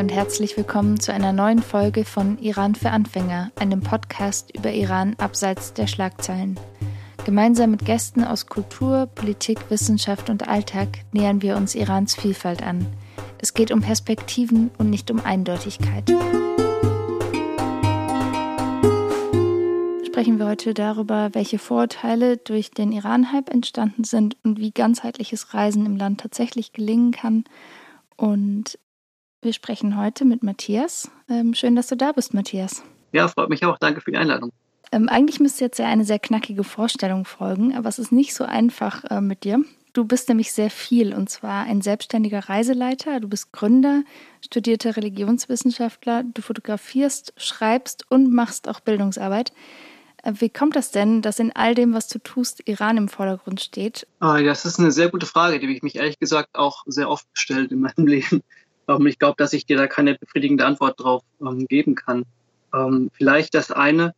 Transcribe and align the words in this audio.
Und 0.00 0.10
herzlich 0.10 0.56
willkommen 0.56 0.98
zu 0.98 1.14
einer 1.14 1.32
neuen 1.32 1.62
Folge 1.62 2.04
von 2.04 2.36
Iran 2.38 2.74
für 2.74 2.90
Anfänger, 2.90 3.52
einem 3.56 3.80
Podcast 3.80 4.50
über 4.54 4.72
Iran 4.72 5.14
abseits 5.18 5.72
der 5.72 5.86
Schlagzeilen. 5.86 6.58
Gemeinsam 7.24 7.70
mit 7.70 7.84
Gästen 7.86 8.24
aus 8.24 8.46
Kultur, 8.46 9.06
Politik, 9.06 9.70
Wissenschaft 9.70 10.30
und 10.30 10.48
Alltag 10.48 10.88
nähern 11.12 11.42
wir 11.42 11.56
uns 11.56 11.76
Irans 11.76 12.16
Vielfalt 12.16 12.62
an. 12.62 12.86
Es 13.38 13.54
geht 13.54 13.70
um 13.70 13.80
Perspektiven 13.80 14.72
und 14.78 14.90
nicht 14.90 15.12
um 15.12 15.24
Eindeutigkeit. 15.24 16.10
Sprechen 20.04 20.38
wir 20.38 20.46
heute 20.46 20.74
darüber, 20.74 21.30
welche 21.32 21.60
Vorurteile 21.60 22.36
durch 22.36 22.72
den 22.72 22.90
Iran-Hype 22.90 23.48
entstanden 23.48 24.02
sind 24.02 24.36
und 24.42 24.58
wie 24.58 24.72
ganzheitliches 24.72 25.54
Reisen 25.54 25.86
im 25.86 25.96
Land 25.96 26.20
tatsächlich 26.20 26.72
gelingen 26.72 27.12
kann. 27.12 27.44
Und 28.16 28.78
wir 29.44 29.52
sprechen 29.52 29.98
heute 29.98 30.24
mit 30.24 30.42
Matthias. 30.42 31.10
Ähm, 31.28 31.54
schön, 31.54 31.76
dass 31.76 31.88
du 31.88 31.96
da 31.96 32.12
bist, 32.12 32.34
Matthias. 32.34 32.82
Ja, 33.12 33.28
freut 33.28 33.50
mich 33.50 33.64
auch. 33.64 33.78
Danke 33.78 34.00
für 34.00 34.10
die 34.10 34.16
Einladung. 34.16 34.50
Ähm, 34.90 35.08
eigentlich 35.08 35.38
müsste 35.38 35.64
jetzt 35.64 35.78
ja 35.78 35.86
eine 35.86 36.04
sehr 36.04 36.18
knackige 36.18 36.64
Vorstellung 36.64 37.24
folgen, 37.24 37.76
aber 37.76 37.88
es 37.88 37.98
ist 37.98 38.10
nicht 38.10 38.34
so 38.34 38.44
einfach 38.44 39.04
äh, 39.04 39.20
mit 39.20 39.44
dir. 39.44 39.62
Du 39.92 40.04
bist 40.04 40.28
nämlich 40.28 40.52
sehr 40.52 40.70
viel 40.70 41.14
und 41.14 41.30
zwar 41.30 41.64
ein 41.64 41.80
selbstständiger 41.80 42.48
Reiseleiter, 42.48 43.20
du 43.20 43.28
bist 43.28 43.52
Gründer, 43.52 44.02
studierter 44.40 44.96
Religionswissenschaftler, 44.96 46.24
du 46.24 46.42
fotografierst, 46.42 47.32
schreibst 47.36 48.10
und 48.10 48.32
machst 48.32 48.68
auch 48.68 48.80
Bildungsarbeit. 48.80 49.52
Äh, 50.22 50.32
wie 50.38 50.48
kommt 50.48 50.74
das 50.74 50.90
denn, 50.90 51.22
dass 51.22 51.38
in 51.38 51.52
all 51.54 51.74
dem, 51.74 51.92
was 51.92 52.08
du 52.08 52.18
tust, 52.18 52.66
Iran 52.66 52.96
im 52.96 53.08
Vordergrund 53.08 53.60
steht? 53.60 54.06
Das 54.20 54.64
ist 54.64 54.78
eine 54.78 54.90
sehr 54.90 55.10
gute 55.10 55.26
Frage, 55.26 55.60
die 55.60 55.66
ich 55.66 55.82
mich 55.82 55.96
ehrlich 55.96 56.18
gesagt 56.18 56.54
auch 56.54 56.82
sehr 56.86 57.08
oft 57.10 57.26
gestellt 57.34 57.70
in 57.72 57.80
meinem 57.80 58.06
Leben. 58.06 58.42
Ähm, 58.88 59.06
ich 59.06 59.18
glaube, 59.18 59.36
dass 59.38 59.52
ich 59.52 59.66
dir 59.66 59.76
da 59.76 59.86
keine 59.86 60.16
befriedigende 60.16 60.66
Antwort 60.66 61.00
drauf 61.00 61.22
ähm, 61.40 61.66
geben 61.66 61.94
kann. 61.94 62.24
Vielleicht 63.12 63.54
das 63.54 63.70
eine, 63.70 64.16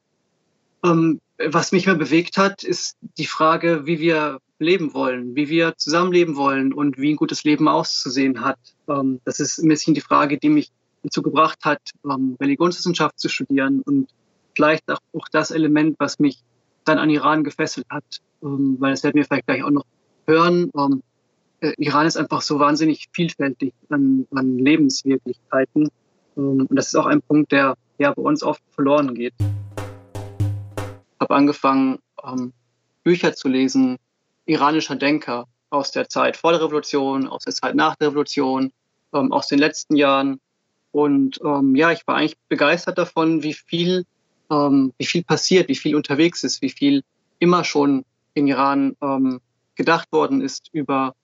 ähm, 0.82 1.20
was 1.38 1.72
mich 1.72 1.86
mehr 1.86 1.94
bewegt 1.94 2.38
hat, 2.38 2.62
ist 2.62 2.96
die 3.18 3.26
Frage, 3.26 3.84
wie 3.84 3.98
wir 3.98 4.40
leben 4.58 4.94
wollen, 4.94 5.36
wie 5.36 5.48
wir 5.48 5.76
zusammenleben 5.76 6.36
wollen 6.36 6.72
und 6.72 6.96
wie 6.98 7.12
ein 7.12 7.16
gutes 7.16 7.44
Leben 7.44 7.68
auszusehen 7.68 8.42
hat. 8.42 8.58
Ähm, 8.88 9.20
das 9.24 9.40
ist 9.40 9.58
ein 9.58 9.68
bisschen 9.68 9.94
die 9.94 10.00
Frage, 10.00 10.38
die 10.38 10.48
mich 10.48 10.70
dazu 11.02 11.22
gebracht 11.22 11.58
hat, 11.64 11.80
ähm, 12.04 12.36
Religionswissenschaft 12.40 13.18
zu 13.18 13.28
studieren 13.28 13.82
und 13.82 14.08
vielleicht 14.54 14.90
auch, 14.90 15.00
das 15.30 15.50
Element, 15.50 15.96
was 15.98 16.18
mich 16.18 16.42
dann 16.84 16.98
an 16.98 17.10
Iran 17.10 17.44
gefesselt 17.44 17.86
hat, 17.90 18.04
ähm, 18.42 18.76
weil 18.78 18.92
das 18.92 19.02
werden 19.04 19.16
wir 19.16 19.24
vielleicht 19.24 19.46
gleich 19.46 19.62
auch 19.62 19.70
noch 19.70 19.84
hören. 20.26 20.70
Ähm, 21.66 21.74
äh, 21.78 21.84
Iran 21.84 22.06
ist 22.06 22.16
einfach 22.16 22.42
so 22.42 22.58
wahnsinnig 22.58 23.08
vielfältig 23.12 23.74
an, 23.88 24.26
an 24.34 24.58
Lebenswirklichkeiten. 24.58 25.88
Ähm, 26.36 26.66
und 26.68 26.76
das 26.76 26.88
ist 26.88 26.96
auch 26.96 27.06
ein 27.06 27.22
Punkt, 27.22 27.52
der 27.52 27.76
ja 27.98 28.12
bei 28.12 28.22
uns 28.22 28.42
oft 28.42 28.62
verloren 28.70 29.14
geht 29.14 29.34
habe 31.18 31.34
angefangen, 31.34 31.98
ähm, 32.22 32.52
Bücher 33.02 33.34
zu 33.34 33.48
lesen, 33.48 33.96
iranischer 34.44 34.96
Denker 34.96 35.48
aus 35.70 35.90
der 35.90 36.10
Zeit 36.10 36.36
vor 36.36 36.52
der 36.52 36.60
Revolution, 36.60 37.26
aus 37.26 37.44
der 37.44 37.54
Zeit 37.54 37.74
nach 37.74 37.96
der 37.96 38.08
Revolution, 38.08 38.70
ähm, 39.14 39.32
aus 39.32 39.48
den 39.48 39.58
letzten 39.58 39.96
Jahren. 39.96 40.40
Und 40.92 41.40
ja, 41.74 41.90
ich 41.90 42.06
war 42.06 42.16
eigentlich 42.16 42.38
begeistert 42.48 42.96
davon, 42.96 43.42
wie 43.42 43.52
viel, 43.52 44.06
wie 44.48 45.04
viel 45.04 45.24
passiert, 45.24 45.68
wie 45.68 45.74
viel 45.74 45.94
unterwegs 45.94 46.42
ist, 46.42 46.62
wie 46.62 46.70
viel 46.70 47.02
immer 47.38 47.64
schon 47.64 48.06
in 48.32 48.46
Iran 48.46 48.96
gedacht 49.74 50.10
worden 50.10 50.40
ist 50.40 50.70
über 50.72 51.14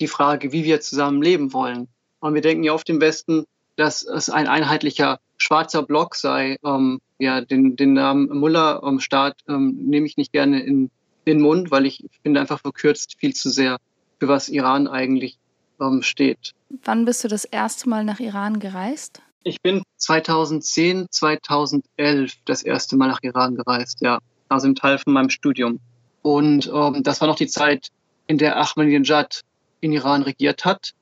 die 0.00 0.08
Frage, 0.08 0.52
wie 0.52 0.64
wir 0.64 0.80
zusammen 0.80 1.22
leben 1.22 1.52
wollen. 1.52 1.88
Und 2.20 2.34
wir 2.34 2.40
denken 2.40 2.64
ja 2.64 2.72
oft 2.72 2.88
im 2.88 3.00
Westen, 3.00 3.44
dass 3.76 4.02
es 4.02 4.30
ein 4.30 4.46
einheitlicher 4.46 5.18
schwarzer 5.36 5.82
Block 5.82 6.14
sei. 6.14 6.58
Ähm, 6.64 7.00
ja, 7.18 7.40
den, 7.40 7.76
den 7.76 7.92
Namen 7.92 8.28
Mullah-Staat 8.28 9.40
ähm, 9.48 9.76
nehme 9.78 10.06
ich 10.06 10.16
nicht 10.16 10.32
gerne 10.32 10.62
in 10.62 10.90
den 11.26 11.40
Mund, 11.40 11.70
weil 11.70 11.86
ich 11.86 12.04
finde 12.22 12.40
einfach 12.40 12.60
verkürzt 12.60 13.16
viel 13.18 13.34
zu 13.34 13.50
sehr, 13.50 13.78
für 14.18 14.28
was 14.28 14.48
Iran 14.48 14.86
eigentlich 14.86 15.38
ähm, 15.80 16.02
steht. 16.02 16.52
Wann 16.84 17.04
bist 17.04 17.24
du 17.24 17.28
das 17.28 17.44
erste 17.44 17.88
Mal 17.88 18.04
nach 18.04 18.20
Iran 18.20 18.58
gereist? 18.60 19.22
Ich 19.42 19.60
bin 19.60 19.82
2010, 19.98 21.08
2011 21.10 22.32
das 22.44 22.62
erste 22.62 22.96
Mal 22.96 23.08
nach 23.08 23.22
Iran 23.22 23.56
gereist, 23.56 24.00
ja. 24.00 24.18
Also 24.48 24.66
im 24.66 24.74
Teil 24.74 24.98
von 24.98 25.12
meinem 25.12 25.30
Studium. 25.30 25.80
Und 26.22 26.70
ähm, 26.72 27.02
das 27.02 27.20
war 27.20 27.28
noch 27.28 27.36
die 27.36 27.46
Zeit, 27.46 27.88
in 28.26 28.38
der 28.38 28.56
Ahmadinejad 28.56 29.42
in 29.84 29.92
Iran 29.92 30.22
regiert 30.22 30.64
hat 30.64 30.92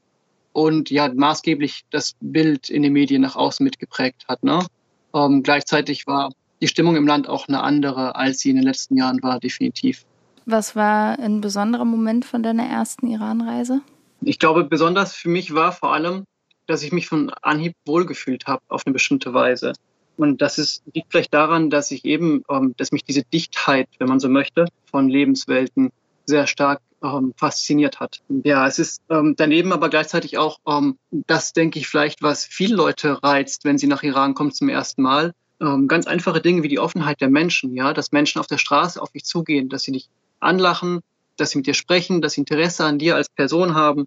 und 0.52 0.90
ja 0.90 1.10
maßgeblich 1.12 1.84
das 1.90 2.14
Bild 2.20 2.68
in 2.68 2.82
den 2.82 2.92
Medien 2.92 3.22
nach 3.22 3.36
außen 3.36 3.64
mitgeprägt 3.64 4.26
hat. 4.28 4.42
Ne? 4.42 4.66
Ähm, 5.14 5.42
gleichzeitig 5.42 6.06
war 6.06 6.30
die 6.60 6.68
Stimmung 6.68 6.96
im 6.96 7.06
Land 7.06 7.28
auch 7.28 7.48
eine 7.48 7.62
andere, 7.62 8.14
als 8.16 8.40
sie 8.40 8.50
in 8.50 8.56
den 8.56 8.64
letzten 8.64 8.96
Jahren 8.96 9.22
war, 9.22 9.40
definitiv. 9.40 10.04
Was 10.44 10.76
war 10.76 11.18
ein 11.18 11.40
besonderer 11.40 11.84
Moment 11.84 12.24
von 12.24 12.42
deiner 12.42 12.64
ersten 12.64 13.06
Iran-Reise? 13.06 13.80
Ich 14.22 14.38
glaube, 14.38 14.64
besonders 14.64 15.14
für 15.14 15.28
mich 15.28 15.54
war 15.54 15.72
vor 15.72 15.92
allem, 15.92 16.24
dass 16.66 16.82
ich 16.82 16.92
mich 16.92 17.08
von 17.08 17.30
Anhieb 17.42 17.74
wohlgefühlt 17.86 18.46
habe 18.46 18.62
auf 18.68 18.82
eine 18.86 18.92
bestimmte 18.92 19.34
Weise. 19.34 19.72
Und 20.16 20.42
das 20.42 20.58
ist, 20.58 20.82
liegt 20.94 21.10
vielleicht 21.10 21.34
daran, 21.34 21.70
dass 21.70 21.90
ich 21.90 22.04
eben, 22.04 22.42
ähm, 22.48 22.74
dass 22.76 22.92
mich 22.92 23.02
diese 23.02 23.22
Dichtheit, 23.22 23.88
wenn 23.98 24.08
man 24.08 24.20
so 24.20 24.28
möchte, 24.28 24.66
von 24.90 25.08
Lebenswelten 25.08 25.90
sehr 26.26 26.46
stark 26.46 26.80
ähm, 27.02 27.34
fasziniert 27.36 28.00
hat. 28.00 28.20
Ja, 28.44 28.66
es 28.66 28.78
ist 28.78 29.02
ähm, 29.10 29.34
daneben 29.36 29.72
aber 29.72 29.88
gleichzeitig 29.88 30.38
auch 30.38 30.58
ähm, 30.66 30.98
das, 31.10 31.52
denke 31.52 31.78
ich, 31.78 31.88
vielleicht, 31.88 32.22
was 32.22 32.44
viele 32.44 32.76
Leute 32.76 33.22
reizt, 33.22 33.64
wenn 33.64 33.78
sie 33.78 33.86
nach 33.86 34.02
Iran 34.02 34.34
kommen 34.34 34.52
zum 34.52 34.68
ersten 34.68 35.02
Mal. 35.02 35.32
Ähm, 35.60 35.88
ganz 35.88 36.06
einfache 36.06 36.40
Dinge 36.40 36.62
wie 36.62 36.68
die 36.68 36.78
Offenheit 36.78 37.20
der 37.20 37.30
Menschen, 37.30 37.74
ja, 37.74 37.92
dass 37.92 38.12
Menschen 38.12 38.40
auf 38.40 38.46
der 38.46 38.58
Straße 38.58 39.00
auf 39.00 39.12
dich 39.12 39.24
zugehen, 39.24 39.68
dass 39.68 39.82
sie 39.82 39.92
dich 39.92 40.08
anlachen, 40.40 41.00
dass 41.36 41.50
sie 41.50 41.58
mit 41.58 41.66
dir 41.66 41.74
sprechen, 41.74 42.20
dass 42.20 42.34
sie 42.34 42.40
Interesse 42.40 42.84
an 42.84 42.98
dir 42.98 43.16
als 43.16 43.28
Person 43.28 43.74
haben, 43.74 44.06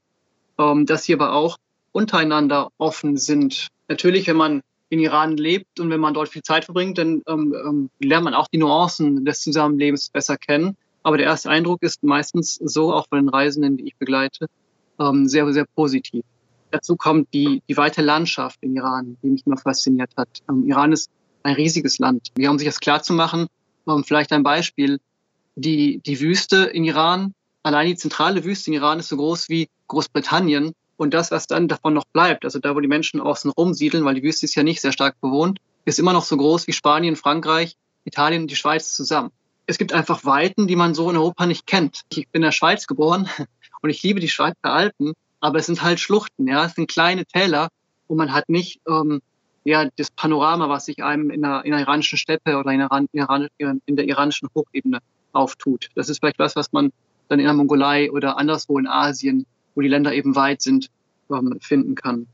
ähm, 0.57 0.85
dass 0.85 1.03
sie 1.03 1.13
aber 1.13 1.33
auch 1.33 1.57
untereinander 1.91 2.71
offen 2.77 3.17
sind. 3.17 3.69
Natürlich, 3.87 4.27
wenn 4.27 4.35
man 4.35 4.61
in 4.89 4.99
Iran 4.99 5.37
lebt 5.37 5.79
und 5.79 5.89
wenn 5.89 5.99
man 5.99 6.13
dort 6.13 6.29
viel 6.29 6.43
Zeit 6.43 6.65
verbringt, 6.65 6.97
dann 6.97 7.21
ähm, 7.27 7.55
ähm, 7.55 7.89
lernt 7.99 8.25
man 8.25 8.33
auch 8.33 8.47
die 8.47 8.57
Nuancen 8.57 9.25
des 9.25 9.41
Zusammenlebens 9.41 10.09
besser 10.09 10.37
kennen. 10.37 10.77
Aber 11.05 11.17
der 11.17 11.27
erste 11.27 11.51
Eindruck 11.51 11.83
ist 11.83 12.01
meistens 12.01 12.55
so, 12.55 12.91
auch 12.91 13.07
von 13.07 13.19
den 13.19 13.29
Reisenden, 13.29 13.77
die 13.77 13.85
ich 13.85 13.95
begleite, 13.95 14.47
ähm, 14.99 15.27
sehr, 15.27 15.53
sehr 15.53 15.65
positiv. 15.75 16.23
Dazu 16.71 16.95
kommt 16.95 17.31
die, 17.31 17.61
die 17.69 17.77
weite 17.77 18.01
Landschaft 18.01 18.57
in 18.61 18.75
Iran, 18.75 19.15
die 19.21 19.27
mich 19.27 19.45
immer 19.45 19.57
fasziniert 19.57 20.09
hat. 20.17 20.27
Ähm, 20.49 20.67
Iran 20.67 20.93
ist 20.93 21.11
ein 21.43 21.53
riesiges 21.53 21.99
Land. 21.99 22.31
Wir 22.35 22.49
haben 22.49 22.57
sich 22.57 22.67
das 22.67 22.79
klar 22.79 23.03
zu 23.03 23.13
machen, 23.13 23.45
ähm, 23.87 24.03
vielleicht 24.03 24.31
ein 24.31 24.41
Beispiel. 24.41 24.99
Die, 25.55 25.99
die 25.99 26.19
Wüste 26.21 26.63
in 26.63 26.83
Iran, 26.83 27.35
allein 27.61 27.85
die 27.85 27.97
zentrale 27.97 28.43
Wüste 28.43 28.71
in 28.71 28.77
Iran 28.77 28.97
ist 28.97 29.09
so 29.09 29.17
groß 29.17 29.47
wie 29.47 29.69
Großbritannien. 29.87 30.71
Und 30.97 31.13
das, 31.13 31.29
was 31.29 31.45
dann 31.45 31.67
davon 31.67 31.93
noch 31.93 32.05
bleibt, 32.13 32.45
also 32.45 32.57
da, 32.57 32.75
wo 32.75 32.79
die 32.79 32.87
Menschen 32.87 33.21
außen 33.21 33.51
rumsiedeln, 33.51 34.05
weil 34.05 34.15
die 34.15 34.23
Wüste 34.23 34.47
ist 34.47 34.55
ja 34.55 34.63
nicht 34.63 34.81
sehr 34.81 34.91
stark 34.91 35.21
bewohnt, 35.21 35.59
ist 35.85 35.99
immer 35.99 36.13
noch 36.13 36.25
so 36.25 36.35
groß 36.35 36.65
wie 36.65 36.73
Spanien, 36.73 37.15
Frankreich, 37.15 37.75
Italien 38.05 38.41
und 38.41 38.49
die 38.49 38.55
Schweiz 38.55 38.95
zusammen 38.95 39.29
es 39.67 39.77
gibt 39.77 39.93
einfach 39.93 40.25
Weiten, 40.25 40.67
die 40.67 40.75
man 40.75 40.93
so 40.93 41.09
in 41.09 41.17
Europa 41.17 41.45
nicht 41.45 41.65
kennt. 41.65 42.01
Ich 42.09 42.29
bin 42.29 42.41
in 42.41 42.43
der 42.43 42.51
Schweiz 42.51 42.87
geboren 42.87 43.27
und 43.81 43.89
ich 43.89 44.03
liebe 44.03 44.19
die 44.19 44.29
Schweizer 44.29 44.57
Alpen, 44.63 45.13
aber 45.39 45.59
es 45.59 45.65
sind 45.65 45.81
halt 45.81 45.99
Schluchten, 45.99 46.47
ja, 46.47 46.65
es 46.65 46.75
sind 46.75 46.89
kleine 46.89 47.25
Täler 47.25 47.69
und 48.07 48.17
man 48.17 48.33
hat 48.33 48.49
nicht 48.49 48.79
ähm, 48.87 49.21
ja 49.63 49.89
das 49.97 50.11
Panorama, 50.11 50.69
was 50.69 50.85
sich 50.85 51.03
einem 51.03 51.29
in 51.31 51.41
der, 51.41 51.65
in 51.65 51.71
der 51.71 51.81
iranischen 51.81 52.17
Steppe 52.17 52.57
oder 52.57 52.71
in 52.71 52.79
der, 52.79 53.79
in 53.85 53.95
der 53.95 54.05
iranischen 54.05 54.49
Hochebene 54.55 54.99
auftut. 55.33 55.89
Das 55.95 56.09
ist 56.09 56.19
vielleicht 56.19 56.39
was, 56.39 56.55
was 56.55 56.71
man 56.71 56.91
dann 57.27 57.39
in 57.39 57.45
der 57.45 57.53
Mongolei 57.53 58.11
oder 58.11 58.37
anderswo 58.37 58.77
in 58.77 58.87
Asien, 58.87 59.45
wo 59.73 59.81
die 59.81 59.87
Länder 59.87 60.13
eben 60.13 60.35
weit 60.35 60.61
sind, 60.61 60.89
ähm, 61.31 61.57
finden 61.59 61.95
kann. 61.95 62.27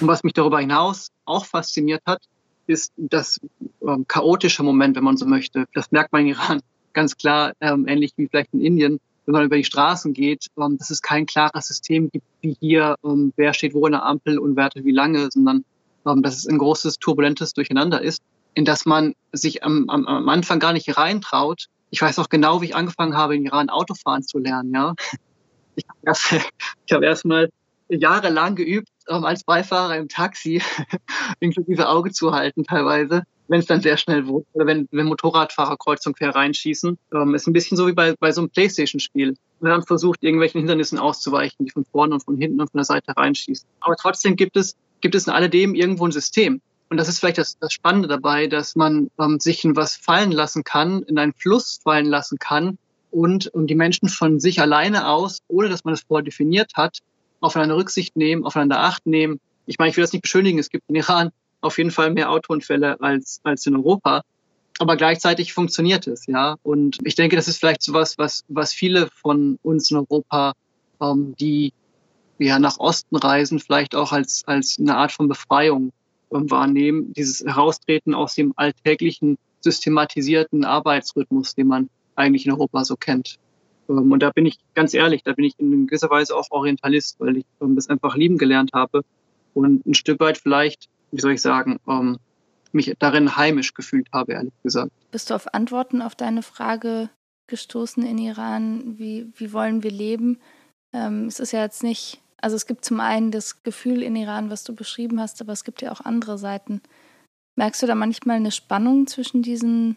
Und 0.00 0.06
was 0.06 0.22
mich 0.22 0.34
darüber 0.34 0.60
hinaus 0.60 1.10
auch 1.24 1.46
fasziniert 1.46 2.02
hat, 2.06 2.20
ist 2.68 2.92
das 2.96 3.40
ähm, 3.82 4.06
chaotische 4.06 4.62
Moment, 4.62 4.96
wenn 4.96 5.04
man 5.04 5.16
so 5.16 5.26
möchte. 5.26 5.66
Das 5.74 5.90
merkt 5.90 6.12
man 6.12 6.22
in 6.22 6.28
Iran 6.28 6.60
ganz 6.92 7.16
klar, 7.16 7.52
ähm, 7.60 7.86
ähnlich 7.88 8.12
wie 8.16 8.28
vielleicht 8.28 8.52
in 8.52 8.60
Indien, 8.60 9.00
wenn 9.26 9.32
man 9.32 9.44
über 9.44 9.56
die 9.56 9.64
Straßen 9.64 10.12
geht, 10.12 10.46
ähm, 10.58 10.78
dass 10.78 10.90
es 10.90 11.02
kein 11.02 11.26
klares 11.26 11.66
System 11.66 12.10
gibt, 12.10 12.24
wie 12.40 12.56
hier, 12.60 12.96
ähm, 13.04 13.32
wer 13.36 13.52
steht 13.54 13.74
wo 13.74 13.86
in 13.86 13.92
der 13.92 14.04
Ampel 14.04 14.38
und 14.38 14.56
wertet 14.56 14.84
wie 14.84 14.92
lange, 14.92 15.28
sondern 15.30 15.64
ähm, 16.06 16.22
dass 16.22 16.36
es 16.36 16.46
ein 16.46 16.58
großes, 16.58 16.98
turbulentes 16.98 17.52
Durcheinander 17.52 18.00
ist, 18.00 18.22
in 18.54 18.64
das 18.64 18.86
man 18.86 19.14
sich 19.32 19.64
am, 19.64 19.88
am, 19.88 20.06
am 20.06 20.28
Anfang 20.28 20.60
gar 20.60 20.72
nicht 20.72 20.96
reintraut. 20.96 21.66
Ich 21.90 22.02
weiß 22.02 22.18
auch 22.18 22.28
genau, 22.28 22.60
wie 22.60 22.66
ich 22.66 22.76
angefangen 22.76 23.16
habe, 23.16 23.36
in 23.36 23.44
Iran 23.44 23.70
Autofahren 23.70 24.22
zu 24.22 24.38
lernen. 24.38 24.72
Ja, 24.74 24.94
ich 25.76 25.84
habe 25.88 25.98
erst, 26.04 26.32
ich 26.86 26.92
hab 26.92 27.02
erst 27.02 27.24
mal 27.24 27.50
jahrelang 27.88 28.54
geübt, 28.54 28.88
ähm, 29.08 29.24
als 29.24 29.44
Beifahrer 29.44 29.96
im 29.96 30.08
Taxi, 30.08 30.60
inklusive 31.40 31.88
Auge 31.88 32.12
zu 32.12 32.32
halten 32.32 32.64
teilweise, 32.64 33.22
wenn 33.48 33.60
es 33.60 33.66
dann 33.66 33.80
sehr 33.80 33.96
schnell 33.96 34.26
wurde. 34.26 34.46
Oder 34.52 34.66
wenn, 34.66 34.88
wenn 34.90 35.06
Motorradfahrer 35.06 35.76
kreuz 35.76 36.04
quer 36.04 36.34
reinschießen. 36.34 36.98
Ähm, 37.14 37.34
ist 37.34 37.46
ein 37.46 37.52
bisschen 37.52 37.76
so 37.76 37.86
wie 37.86 37.92
bei, 37.92 38.14
bei 38.18 38.32
so 38.32 38.42
einem 38.42 38.50
Playstation-Spiel. 38.50 39.34
Iran 39.60 39.82
versucht, 39.82 40.22
irgendwelchen 40.22 40.60
Hindernissen 40.60 40.98
auszuweichen, 40.98 41.64
die 41.64 41.70
von 41.70 41.84
vorne 41.84 42.14
und 42.14 42.24
von 42.24 42.36
hinten 42.36 42.60
und 42.60 42.70
von 42.70 42.78
der 42.78 42.84
Seite 42.84 43.16
reinschießen. 43.16 43.68
Aber 43.80 43.96
trotzdem 43.96 44.36
gibt 44.36 44.56
es, 44.56 44.76
gibt 45.00 45.14
es 45.14 45.26
in 45.26 45.32
alledem 45.32 45.74
irgendwo 45.74 46.06
ein 46.06 46.12
System. 46.12 46.60
Und 46.90 46.96
das 46.96 47.08
ist 47.08 47.18
vielleicht 47.18 47.38
das, 47.38 47.58
das 47.58 47.72
Spannende 47.72 48.08
dabei, 48.08 48.46
dass 48.46 48.74
man 48.74 49.10
ähm, 49.18 49.40
sich 49.40 49.64
in 49.64 49.76
was 49.76 49.96
fallen 49.96 50.32
lassen 50.32 50.64
kann, 50.64 51.02
in 51.02 51.18
einen 51.18 51.34
Fluss 51.34 51.80
fallen 51.82 52.06
lassen 52.06 52.38
kann 52.38 52.78
und, 53.10 53.46
und 53.48 53.66
die 53.68 53.74
Menschen 53.74 54.08
von 54.08 54.40
sich 54.40 54.60
alleine 54.60 55.08
aus, 55.08 55.38
ohne 55.48 55.68
dass 55.68 55.84
man 55.84 55.94
es 55.94 56.02
vorher 56.02 56.24
definiert 56.24 56.72
hat, 56.76 56.98
aufeinander 57.40 57.76
Rücksicht 57.76 58.16
nehmen, 58.16 58.44
aufeinander 58.44 58.80
Acht 58.80 59.06
nehmen. 59.06 59.40
Ich 59.66 59.78
meine, 59.78 59.90
ich 59.90 59.96
will 59.96 60.04
das 60.04 60.12
nicht 60.12 60.22
beschönigen. 60.22 60.58
Es 60.58 60.70
gibt 60.70 60.88
in 60.88 60.96
Iran 60.96 61.30
auf 61.60 61.78
jeden 61.78 61.90
Fall 61.90 62.10
mehr 62.10 62.30
Autounfälle 62.30 63.00
als, 63.00 63.40
als 63.42 63.66
in 63.66 63.76
Europa. 63.76 64.22
Aber 64.78 64.96
gleichzeitig 64.96 65.52
funktioniert 65.52 66.06
es, 66.06 66.26
ja. 66.26 66.56
Und 66.62 66.98
ich 67.02 67.16
denke, 67.16 67.36
das 67.36 67.48
ist 67.48 67.58
vielleicht 67.58 67.82
sowas, 67.82 68.16
was, 68.16 68.44
was 68.48 68.72
viele 68.72 69.08
von 69.08 69.58
uns 69.62 69.90
in 69.90 69.96
Europa, 69.96 70.52
ähm, 71.00 71.34
die 71.38 71.72
ja 72.38 72.60
nach 72.60 72.78
Osten 72.78 73.16
reisen, 73.16 73.58
vielleicht 73.58 73.96
auch 73.96 74.12
als, 74.12 74.44
als 74.46 74.76
eine 74.78 74.96
Art 74.96 75.10
von 75.10 75.28
Befreiung 75.28 75.92
wahrnehmen, 76.30 77.12
dieses 77.14 77.40
Heraustreten 77.40 78.14
aus 78.14 78.34
dem 78.34 78.52
alltäglichen, 78.56 79.38
systematisierten 79.60 80.64
Arbeitsrhythmus, 80.64 81.54
den 81.54 81.66
man 81.66 81.90
eigentlich 82.14 82.46
in 82.46 82.52
Europa 82.52 82.84
so 82.84 82.96
kennt. 82.96 83.38
Ähm, 83.88 84.12
und 84.12 84.22
da 84.22 84.30
bin 84.30 84.46
ich 84.46 84.58
ganz 84.74 84.94
ehrlich, 84.94 85.22
da 85.22 85.32
bin 85.32 85.44
ich 85.44 85.58
in 85.58 85.86
gewisser 85.86 86.10
Weise 86.10 86.36
auch 86.36 86.50
Orientalist, 86.50 87.18
weil 87.20 87.38
ich 87.38 87.46
ähm, 87.60 87.74
das 87.74 87.88
einfach 87.88 88.16
lieben 88.16 88.38
gelernt 88.38 88.70
habe 88.72 89.02
und 89.54 89.86
ein 89.86 89.94
Stück 89.94 90.20
weit 90.20 90.38
vielleicht, 90.38 90.88
wie 91.10 91.20
soll 91.20 91.32
ich 91.32 91.42
sagen, 91.42 91.78
ähm, 91.88 92.18
mich 92.72 92.94
darin 92.98 93.36
heimisch 93.36 93.74
gefühlt 93.74 94.08
habe, 94.12 94.32
ehrlich 94.32 94.52
gesagt. 94.62 94.92
Bist 95.10 95.30
du 95.30 95.34
auf 95.34 95.54
Antworten 95.54 96.02
auf 96.02 96.14
deine 96.14 96.42
Frage 96.42 97.08
gestoßen 97.46 98.04
in 98.04 98.18
Iran? 98.18 98.98
Wie, 98.98 99.32
wie 99.36 99.52
wollen 99.52 99.82
wir 99.82 99.90
leben? 99.90 100.38
Ähm, 100.92 101.26
es 101.26 101.40
ist 101.40 101.52
ja 101.52 101.62
jetzt 101.62 101.82
nicht 101.82 102.20
also 102.40 102.56
es 102.56 102.66
gibt 102.66 102.84
zum 102.84 103.00
einen 103.00 103.30
das 103.30 103.62
Gefühl 103.62 104.02
in 104.02 104.16
Iran, 104.16 104.50
was 104.50 104.64
du 104.64 104.74
beschrieben 104.74 105.20
hast, 105.20 105.40
aber 105.40 105.52
es 105.52 105.64
gibt 105.64 105.82
ja 105.82 105.92
auch 105.92 106.00
andere 106.00 106.38
Seiten. 106.38 106.80
Merkst 107.56 107.82
du 107.82 107.86
da 107.86 107.94
manchmal 107.94 108.36
eine 108.36 108.52
Spannung 108.52 109.06
zwischen 109.08 109.42
diesen, 109.42 109.96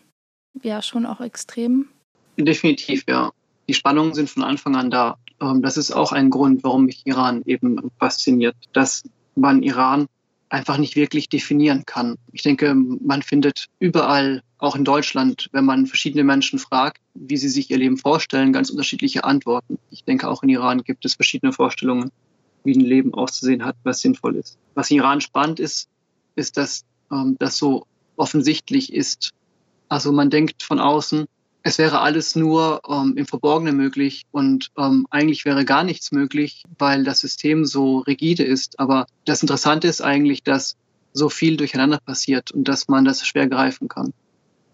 ja, 0.63 0.81
schon 0.81 1.05
auch 1.05 1.21
Extremen? 1.21 1.89
Definitiv, 2.37 3.03
ja. 3.07 3.31
Die 3.67 3.73
Spannungen 3.73 4.13
sind 4.13 4.29
von 4.29 4.43
Anfang 4.43 4.75
an 4.75 4.89
da. 4.89 5.17
Ähm, 5.41 5.61
das 5.61 5.77
ist 5.77 5.91
auch 5.91 6.11
ein 6.11 6.29
Grund, 6.29 6.63
warum 6.63 6.85
mich 6.85 7.01
Iran 7.05 7.41
eben 7.45 7.91
fasziniert, 7.99 8.55
dass 8.73 9.03
man 9.35 9.63
Iran 9.63 10.07
einfach 10.49 10.77
nicht 10.77 10.95
wirklich 10.95 11.29
definieren 11.29 11.85
kann. 11.85 12.17
Ich 12.33 12.43
denke, 12.43 12.75
man 12.75 13.21
findet 13.21 13.67
überall, 13.79 14.41
auch 14.57 14.75
in 14.75 14.83
Deutschland, 14.83 15.49
wenn 15.53 15.65
man 15.65 15.87
verschiedene 15.87 16.23
Menschen 16.23 16.59
fragt, 16.59 17.01
wie 17.15 17.37
sie 17.37 17.49
sich 17.49 17.71
ihr 17.71 17.77
Leben 17.77 17.97
vorstellen, 17.97 18.53
ganz 18.53 18.69
unterschiedliche 18.69 19.23
Antworten. 19.23 19.79
Ich 19.89 20.03
denke, 20.03 20.27
auch 20.27 20.43
in 20.43 20.49
Iran 20.49 20.83
gibt 20.83 21.03
es 21.05 21.15
verschiedene 21.15 21.51
Vorstellungen 21.51 22.11
wie 22.63 22.73
ein 22.73 22.81
Leben 22.81 23.13
auszusehen 23.13 23.65
hat, 23.65 23.75
was 23.83 24.01
sinnvoll 24.01 24.35
ist. 24.35 24.57
Was 24.75 24.91
in 24.91 24.97
Iran 24.97 25.19
spannend 25.19 25.59
ist, 25.59 25.87
ist, 26.35 26.57
dass 26.57 26.85
ähm, 27.11 27.37
das 27.39 27.57
so 27.57 27.87
offensichtlich 28.17 28.93
ist. 28.93 29.31
Also 29.89 30.11
man 30.11 30.29
denkt 30.29 30.61
von 30.61 30.79
außen, 30.79 31.25
es 31.63 31.77
wäre 31.77 31.99
alles 32.01 32.35
nur 32.35 32.81
ähm, 32.89 33.13
im 33.17 33.25
Verborgenen 33.25 33.77
möglich 33.77 34.23
und 34.31 34.71
ähm, 34.77 35.05
eigentlich 35.09 35.45
wäre 35.45 35.65
gar 35.65 35.83
nichts 35.83 36.11
möglich, 36.11 36.63
weil 36.77 37.03
das 37.03 37.19
System 37.19 37.65
so 37.65 37.99
rigide 37.99 38.43
ist. 38.43 38.79
Aber 38.79 39.05
das 39.25 39.41
Interessante 39.41 39.87
ist 39.87 40.01
eigentlich, 40.01 40.43
dass 40.43 40.75
so 41.13 41.29
viel 41.29 41.57
durcheinander 41.57 41.99
passiert 42.03 42.51
und 42.51 42.67
dass 42.67 42.87
man 42.87 43.05
das 43.05 43.25
schwer 43.25 43.47
greifen 43.47 43.87
kann. 43.87 44.13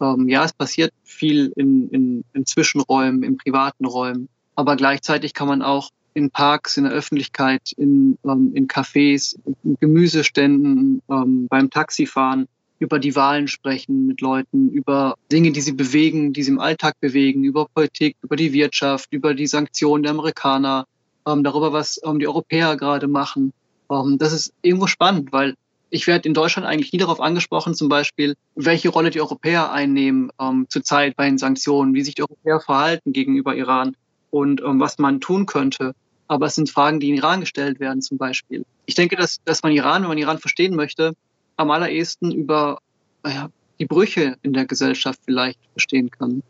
Ähm, 0.00 0.28
ja, 0.28 0.44
es 0.44 0.52
passiert 0.52 0.92
viel 1.04 1.52
in, 1.56 1.88
in, 1.90 2.24
in 2.32 2.46
Zwischenräumen, 2.46 3.22
in 3.22 3.36
privaten 3.36 3.84
Räumen, 3.84 4.28
aber 4.54 4.76
gleichzeitig 4.76 5.34
kann 5.34 5.48
man 5.48 5.62
auch 5.62 5.90
in 6.14 6.30
Parks, 6.30 6.76
in 6.76 6.84
der 6.84 6.92
Öffentlichkeit, 6.92 7.72
in, 7.76 8.18
ähm, 8.24 8.52
in 8.54 8.66
Cafés, 8.66 9.36
in 9.62 9.76
Gemüseständen, 9.78 11.02
ähm, 11.10 11.48
beim 11.48 11.70
Taxifahren 11.70 12.48
über 12.78 12.98
die 12.98 13.16
Wahlen 13.16 13.48
sprechen 13.48 14.06
mit 14.06 14.20
Leuten, 14.20 14.70
über 14.70 15.14
Dinge, 15.30 15.52
die 15.52 15.60
sie 15.60 15.72
bewegen, 15.72 16.32
die 16.32 16.42
sie 16.42 16.52
im 16.52 16.60
Alltag 16.60 16.94
bewegen, 17.00 17.44
über 17.44 17.66
Politik, 17.66 18.16
über 18.22 18.36
die 18.36 18.52
Wirtschaft, 18.52 19.08
über 19.12 19.34
die 19.34 19.46
Sanktionen 19.46 20.02
der 20.02 20.12
Amerikaner, 20.12 20.86
ähm, 21.26 21.44
darüber, 21.44 21.72
was 21.72 22.00
ähm, 22.04 22.18
die 22.18 22.28
Europäer 22.28 22.76
gerade 22.76 23.08
machen. 23.08 23.52
Ähm, 23.90 24.18
das 24.18 24.32
ist 24.32 24.52
irgendwo 24.62 24.86
spannend, 24.86 25.32
weil 25.32 25.54
ich 25.90 26.06
werde 26.06 26.28
in 26.28 26.34
Deutschland 26.34 26.66
eigentlich 26.66 26.92
nie 26.92 26.98
darauf 26.98 27.20
angesprochen, 27.20 27.74
zum 27.74 27.88
Beispiel, 27.88 28.34
welche 28.54 28.90
Rolle 28.90 29.10
die 29.10 29.20
Europäer 29.20 29.72
einnehmen 29.72 30.30
ähm, 30.40 30.66
zurzeit 30.68 31.16
bei 31.16 31.26
den 31.26 31.38
Sanktionen, 31.38 31.94
wie 31.94 32.02
sich 32.02 32.14
die 32.14 32.22
Europäer 32.22 32.60
verhalten 32.60 33.12
gegenüber 33.12 33.54
Iran 33.56 33.96
und 34.30 34.60
ähm, 34.60 34.80
was 34.80 34.98
man 34.98 35.20
tun 35.20 35.46
könnte. 35.46 35.94
Aber 36.26 36.46
es 36.46 36.54
sind 36.54 36.70
Fragen, 36.70 37.00
die 37.00 37.08
in 37.08 37.16
Iran 37.16 37.40
gestellt 37.40 37.80
werden 37.80 38.02
zum 38.02 38.18
Beispiel. 38.18 38.66
Ich 38.84 38.94
denke, 38.94 39.16
dass, 39.16 39.38
dass 39.44 39.62
man 39.62 39.72
Iran, 39.72 40.02
wenn 40.02 40.08
man 40.08 40.18
Iran 40.18 40.38
verstehen 40.38 40.76
möchte, 40.76 41.14
am 41.58 41.70
allerersten 41.70 42.32
über 42.32 42.78
naja, 43.22 43.50
die 43.78 43.86
Brüche 43.86 44.36
in 44.42 44.52
der 44.52 44.66
Gesellschaft 44.66 45.20
vielleicht 45.24 45.58
verstehen 45.72 46.10
kann. 46.10 46.42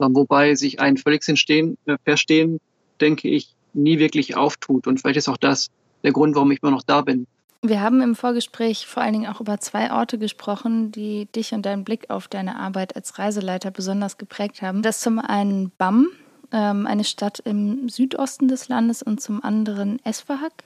Ähm, 0.00 0.14
wobei 0.14 0.54
sich 0.54 0.80
ein 0.80 0.96
völliges 0.96 1.28
Entstehen, 1.28 1.78
äh, 1.86 1.96
Verstehen, 2.04 2.60
denke 3.00 3.28
ich, 3.28 3.54
nie 3.72 3.98
wirklich 3.98 4.36
auftut. 4.36 4.86
Und 4.86 5.00
vielleicht 5.00 5.16
ist 5.16 5.28
auch 5.28 5.36
das 5.36 5.68
der 6.02 6.12
Grund, 6.12 6.34
warum 6.34 6.50
ich 6.50 6.62
immer 6.62 6.72
noch 6.72 6.82
da 6.82 7.00
bin. 7.00 7.26
Wir 7.62 7.80
haben 7.80 8.00
im 8.00 8.14
Vorgespräch 8.14 8.86
vor 8.86 9.02
allen 9.02 9.14
Dingen 9.14 9.26
auch 9.26 9.40
über 9.40 9.58
zwei 9.58 9.90
Orte 9.90 10.18
gesprochen, 10.18 10.92
die 10.92 11.26
dich 11.34 11.52
und 11.52 11.64
deinen 11.66 11.84
Blick 11.84 12.10
auf 12.10 12.28
deine 12.28 12.56
Arbeit 12.58 12.94
als 12.94 13.18
Reiseleiter 13.18 13.70
besonders 13.70 14.18
geprägt 14.18 14.62
haben. 14.62 14.82
Das 14.82 15.00
zum 15.00 15.18
einen 15.18 15.72
BAM, 15.78 16.08
ähm, 16.52 16.86
eine 16.86 17.02
Stadt 17.02 17.40
im 17.40 17.88
Südosten 17.88 18.48
des 18.48 18.68
Landes 18.68 19.02
und 19.02 19.20
zum 19.20 19.42
anderen 19.42 20.04
Esfahak, 20.04 20.64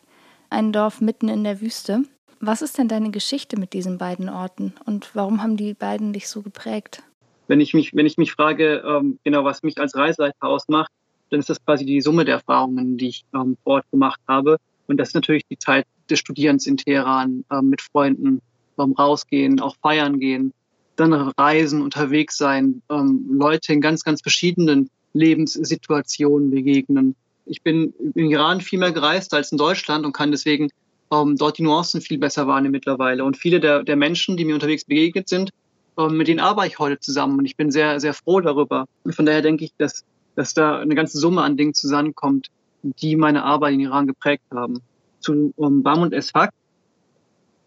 ein 0.51 0.73
Dorf 0.73 1.01
mitten 1.01 1.29
in 1.29 1.45
der 1.45 1.61
Wüste. 1.61 2.03
Was 2.43 2.63
ist 2.63 2.79
denn 2.79 2.89
deine 2.89 3.11
Geschichte 3.11 3.59
mit 3.59 3.75
diesen 3.75 3.99
beiden 3.99 4.31
Orten 4.31 4.73
und 4.87 5.11
warum 5.13 5.43
haben 5.43 5.59
die 5.59 5.75
beiden 5.75 6.15
dich 6.15 6.27
so 6.27 6.41
geprägt? 6.41 7.03
Wenn 7.49 7.61
ich 7.61 7.75
mich, 7.75 7.95
wenn 7.95 8.07
ich 8.07 8.17
mich 8.17 8.33
frage, 8.33 8.83
ähm, 8.87 9.19
genau 9.25 9.45
was 9.45 9.63
mich 9.63 9.77
als 9.79 9.95
Reiseleiter 9.95 10.45
ausmacht, 10.45 10.91
dann 11.29 11.41
ist 11.41 11.51
das 11.51 11.63
quasi 11.63 11.85
die 11.85 12.01
Summe 12.01 12.25
der 12.25 12.37
Erfahrungen, 12.37 12.97
die 12.97 13.09
ich 13.09 13.25
ähm, 13.35 13.59
vor 13.63 13.75
Ort 13.75 13.91
gemacht 13.91 14.21
habe. 14.27 14.57
Und 14.87 14.97
das 14.97 15.09
ist 15.09 15.15
natürlich 15.15 15.45
die 15.51 15.59
Zeit 15.59 15.87
des 16.09 16.19
Studierens 16.19 16.67
in 16.67 16.79
Teheran, 16.79 17.45
ähm, 17.53 17.69
mit 17.69 17.83
Freunden 17.83 18.41
ähm, 18.79 18.93
rausgehen, 18.93 19.61
auch 19.61 19.77
feiern 19.83 20.19
gehen, 20.19 20.55
dann 20.97 21.13
reisen, 21.13 21.83
unterwegs 21.83 22.39
sein, 22.39 22.81
ähm, 22.89 23.27
Leute 23.39 23.75
in 23.75 23.83
ganz, 23.83 24.03
ganz 24.03 24.23
verschiedenen 24.23 24.89
Lebenssituationen 25.13 26.51
begegnen. 26.51 27.15
Ich 27.45 27.63
bin 27.63 27.93
im 28.15 28.31
Iran 28.31 28.63
viel 28.63 28.79
mehr 28.79 28.93
gereist 28.93 29.35
als 29.35 29.53
in 29.53 29.59
Deutschland 29.59 30.07
und 30.07 30.15
kann 30.15 30.31
deswegen 30.31 30.71
ähm, 31.13 31.37
dort 31.37 31.59
die 31.59 31.63
Nuancen 31.63 32.01
viel 32.01 32.19
besser 32.19 32.47
wahrnehmen 32.47 32.73
mittlerweile. 32.73 33.25
Und 33.25 33.37
viele 33.37 33.61
der, 33.61 33.83
der 33.83 33.97
Menschen, 33.97 34.37
die 34.37 34.45
mir 34.45 34.55
unterwegs 34.55 34.85
begegnet 34.85 35.29
sind, 35.29 35.51
ähm, 35.99 36.17
mit 36.17 36.29
denen 36.29 36.41
arbeite 36.41 36.69
ich 36.69 36.79
heute 36.79 36.99
zusammen 36.99 37.39
und 37.39 37.45
ich 37.45 37.57
bin 37.57 37.71
sehr, 37.71 38.01
sehr 38.01 38.15
froh 38.15 38.41
darüber. 38.41 38.87
Und 39.05 39.15
von 39.15 39.27
daher 39.27 39.43
denke 39.43 39.65
ich, 39.65 39.73
dass, 39.77 40.05
dass 40.37 40.55
da 40.55 40.79
eine 40.79 40.95
ganze 40.95 41.19
Summe 41.19 41.43
an 41.43 41.57
Dingen 41.57 41.75
zusammenkommt, 41.75 42.49
die 42.83 43.17
meine 43.17 43.45
Arbeit 43.45 43.75
in 43.75 43.81
Iran 43.81 44.07
geprägt 44.07 44.45
haben. 44.55 44.81
Zu 45.21 45.53
um, 45.57 45.83
Bam 45.83 46.03
und 46.03 46.15
Esfak. 46.15 46.53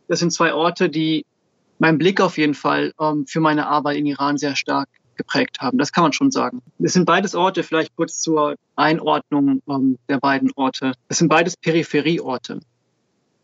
Das 0.07 0.19
sind 0.19 0.31
zwei 0.31 0.53
Orte, 0.53 0.89
die 0.89 1.25
meinen 1.77 1.97
Blick 1.97 2.19
auf 2.21 2.37
jeden 2.37 2.55
Fall 2.55 2.93
ähm, 2.99 3.25
für 3.27 3.39
meine 3.39 3.67
Arbeit 3.67 3.97
in 3.97 4.05
Iran 4.05 4.37
sehr 4.37 4.55
stark 4.55 4.89
geprägt 5.15 5.59
haben. 5.59 5.77
Das 5.77 5.91
kann 5.91 6.03
man 6.03 6.13
schon 6.13 6.31
sagen. 6.31 6.61
Es 6.79 6.93
sind 6.93 7.05
beides 7.05 7.35
Orte, 7.35 7.61
vielleicht 7.61 7.95
kurz 7.95 8.19
zur 8.19 8.55
Einordnung 8.75 9.61
ähm, 9.69 9.99
der 10.09 10.17
beiden 10.17 10.51
Orte. 10.55 10.93
Es 11.09 11.19
sind 11.19 11.27
beides 11.27 11.55
Peripherieorte. 11.57 12.59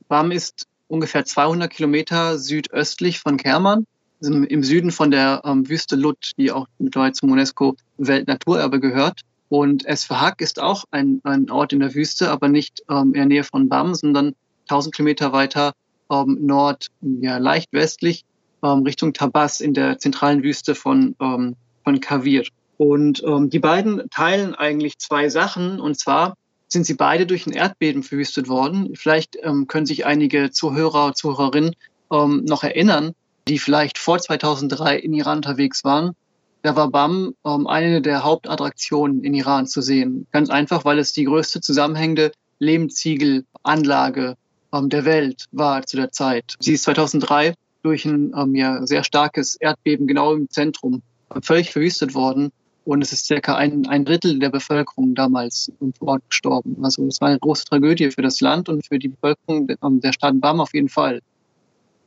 Bam 0.09 0.31
ist 0.31 0.67
ungefähr 0.87 1.23
200 1.23 1.71
Kilometer 1.71 2.37
südöstlich 2.37 3.19
von 3.19 3.37
Kerman, 3.37 3.85
im 4.21 4.63
Süden 4.63 4.91
von 4.91 5.11
der 5.11 5.43
ähm, 5.45 5.69
Wüste 5.69 5.95
Lut, 5.95 6.31
die 6.37 6.51
auch 6.51 6.67
mittlerweile 6.77 7.13
zum 7.13 7.31
UNESCO-Weltnaturerbe 7.31 8.81
gehört. 8.81 9.21
Und 9.47 9.85
Esfahak 9.85 10.41
ist 10.41 10.59
auch 10.59 10.83
ein, 10.91 11.21
ein 11.23 11.49
Ort 11.49 11.71
in 11.71 11.79
der 11.79 11.95
Wüste, 11.95 12.29
aber 12.29 12.49
nicht 12.49 12.83
ähm, 12.89 13.07
in 13.07 13.13
der 13.13 13.25
Nähe 13.27 13.43
von 13.45 13.69
Bam, 13.69 13.95
sondern 13.95 14.35
1000 14.67 14.93
Kilometer 14.93 15.31
weiter 15.31 15.73
ähm, 16.11 16.37
nord, 16.41 16.87
ja, 17.01 17.37
leicht 17.37 17.71
westlich 17.71 18.25
ähm, 18.61 18.83
Richtung 18.83 19.13
Tabas 19.13 19.61
in 19.61 19.73
der 19.73 19.99
zentralen 19.99 20.43
Wüste 20.43 20.75
von, 20.75 21.15
ähm, 21.21 21.55
von 21.83 21.99
Kavir. 22.01 22.43
Und 22.77 23.23
ähm, 23.23 23.49
die 23.49 23.59
beiden 23.59 24.09
teilen 24.09 24.53
eigentlich 24.55 24.97
zwei 24.97 25.29
Sachen. 25.29 25.79
Und 25.79 25.97
zwar 25.97 26.35
sind 26.69 26.85
sie 26.85 26.93
beide 26.93 27.25
durch 27.25 27.47
ein 27.47 27.53
Erdbeben 27.53 28.03
verwüstet 28.03 28.47
worden. 28.47 28.95
Vielleicht 28.95 29.37
ähm, 29.41 29.67
können 29.67 29.85
sich 29.85 30.05
einige 30.05 30.51
Zuhörer 30.51 31.13
Zuhörerinnen 31.13 31.75
ähm, 32.11 32.45
noch 32.45 32.63
erinnern, 32.63 33.13
die 33.47 33.59
vielleicht 33.59 33.97
vor 33.97 34.19
2003 34.19 34.97
in 34.97 35.13
Iran 35.13 35.39
unterwegs 35.39 35.83
waren. 35.83 36.15
Da 36.61 36.75
war 36.75 36.89
BAM 36.89 37.33
ähm, 37.45 37.67
eine 37.67 38.01
der 38.01 38.23
Hauptattraktionen 38.23 39.23
in 39.23 39.33
Iran 39.33 39.65
zu 39.65 39.81
sehen. 39.81 40.27
Ganz 40.31 40.49
einfach, 40.49 40.85
weil 40.85 40.99
es 40.99 41.13
die 41.13 41.23
größte 41.23 41.61
zusammenhängende 41.61 42.31
Lehmziegelanlage 42.59 44.35
ähm, 44.73 44.89
der 44.89 45.05
Welt 45.05 45.45
war 45.51 45.85
zu 45.85 45.97
der 45.97 46.11
Zeit. 46.11 46.55
Sie 46.59 46.73
ist 46.73 46.83
2003 46.83 47.55
durch 47.81 48.05
ein 48.05 48.33
ähm, 48.37 48.55
ja, 48.55 48.85
sehr 48.85 49.03
starkes 49.03 49.55
Erdbeben 49.55 50.05
genau 50.05 50.33
im 50.33 50.49
Zentrum 50.49 51.01
völlig 51.41 51.71
verwüstet 51.71 52.13
worden. 52.13 52.51
Und 52.89 53.03
es 53.03 53.13
ist 53.13 53.27
circa 53.27 53.53
ein, 53.53 53.85
ein 53.85 54.03
Drittel 54.03 54.39
der 54.39 54.49
Bevölkerung 54.49 55.13
damals 55.13 55.71
vor 55.99 56.07
Ort 56.07 56.23
gestorben. 56.27 56.83
Also 56.83 57.05
es 57.05 57.21
war 57.21 57.27
eine 57.27 57.37
große 57.37 57.65
Tragödie 57.65 58.09
für 58.09 58.23
das 58.23 58.41
Land 58.41 58.67
und 58.67 58.83
für 58.83 58.97
die 58.97 59.09
Bevölkerung 59.09 59.67
der 60.01 60.11
Stadt 60.11 60.41
Bam 60.41 60.59
auf 60.59 60.73
jeden 60.73 60.89
Fall. 60.89 61.21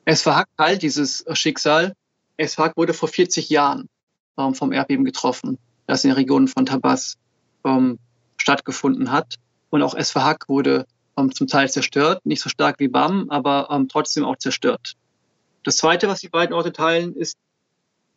Es 0.04 0.22
verhackt 0.22 0.50
halt 0.58 0.82
dieses 0.82 1.24
Schicksal. 1.34 1.92
Es 2.36 2.58
wurde 2.58 2.94
vor 2.94 3.08
40 3.08 3.48
Jahren 3.48 3.88
ähm, 4.36 4.56
vom 4.56 4.72
Erdbeben 4.72 5.04
getroffen, 5.04 5.56
das 5.86 6.02
in 6.02 6.10
den 6.10 6.16
Regionen 6.16 6.48
von 6.48 6.66
Tabas 6.66 7.16
ähm, 7.64 8.00
stattgefunden 8.36 9.12
hat. 9.12 9.36
Und 9.70 9.82
auch 9.82 9.94
Esfahak 9.94 10.48
wurde 10.48 10.86
ähm, 11.16 11.32
zum 11.32 11.46
Teil 11.46 11.70
zerstört, 11.70 12.26
nicht 12.26 12.42
so 12.42 12.48
stark 12.48 12.80
wie 12.80 12.88
Bam, 12.88 13.30
aber 13.30 13.68
ähm, 13.70 13.86
trotzdem 13.86 14.24
auch 14.24 14.36
zerstört. 14.36 14.94
Das 15.62 15.76
Zweite, 15.76 16.08
was 16.08 16.18
die 16.18 16.28
beiden 16.28 16.52
Orte 16.52 16.72
teilen, 16.72 17.14
ist, 17.14 17.38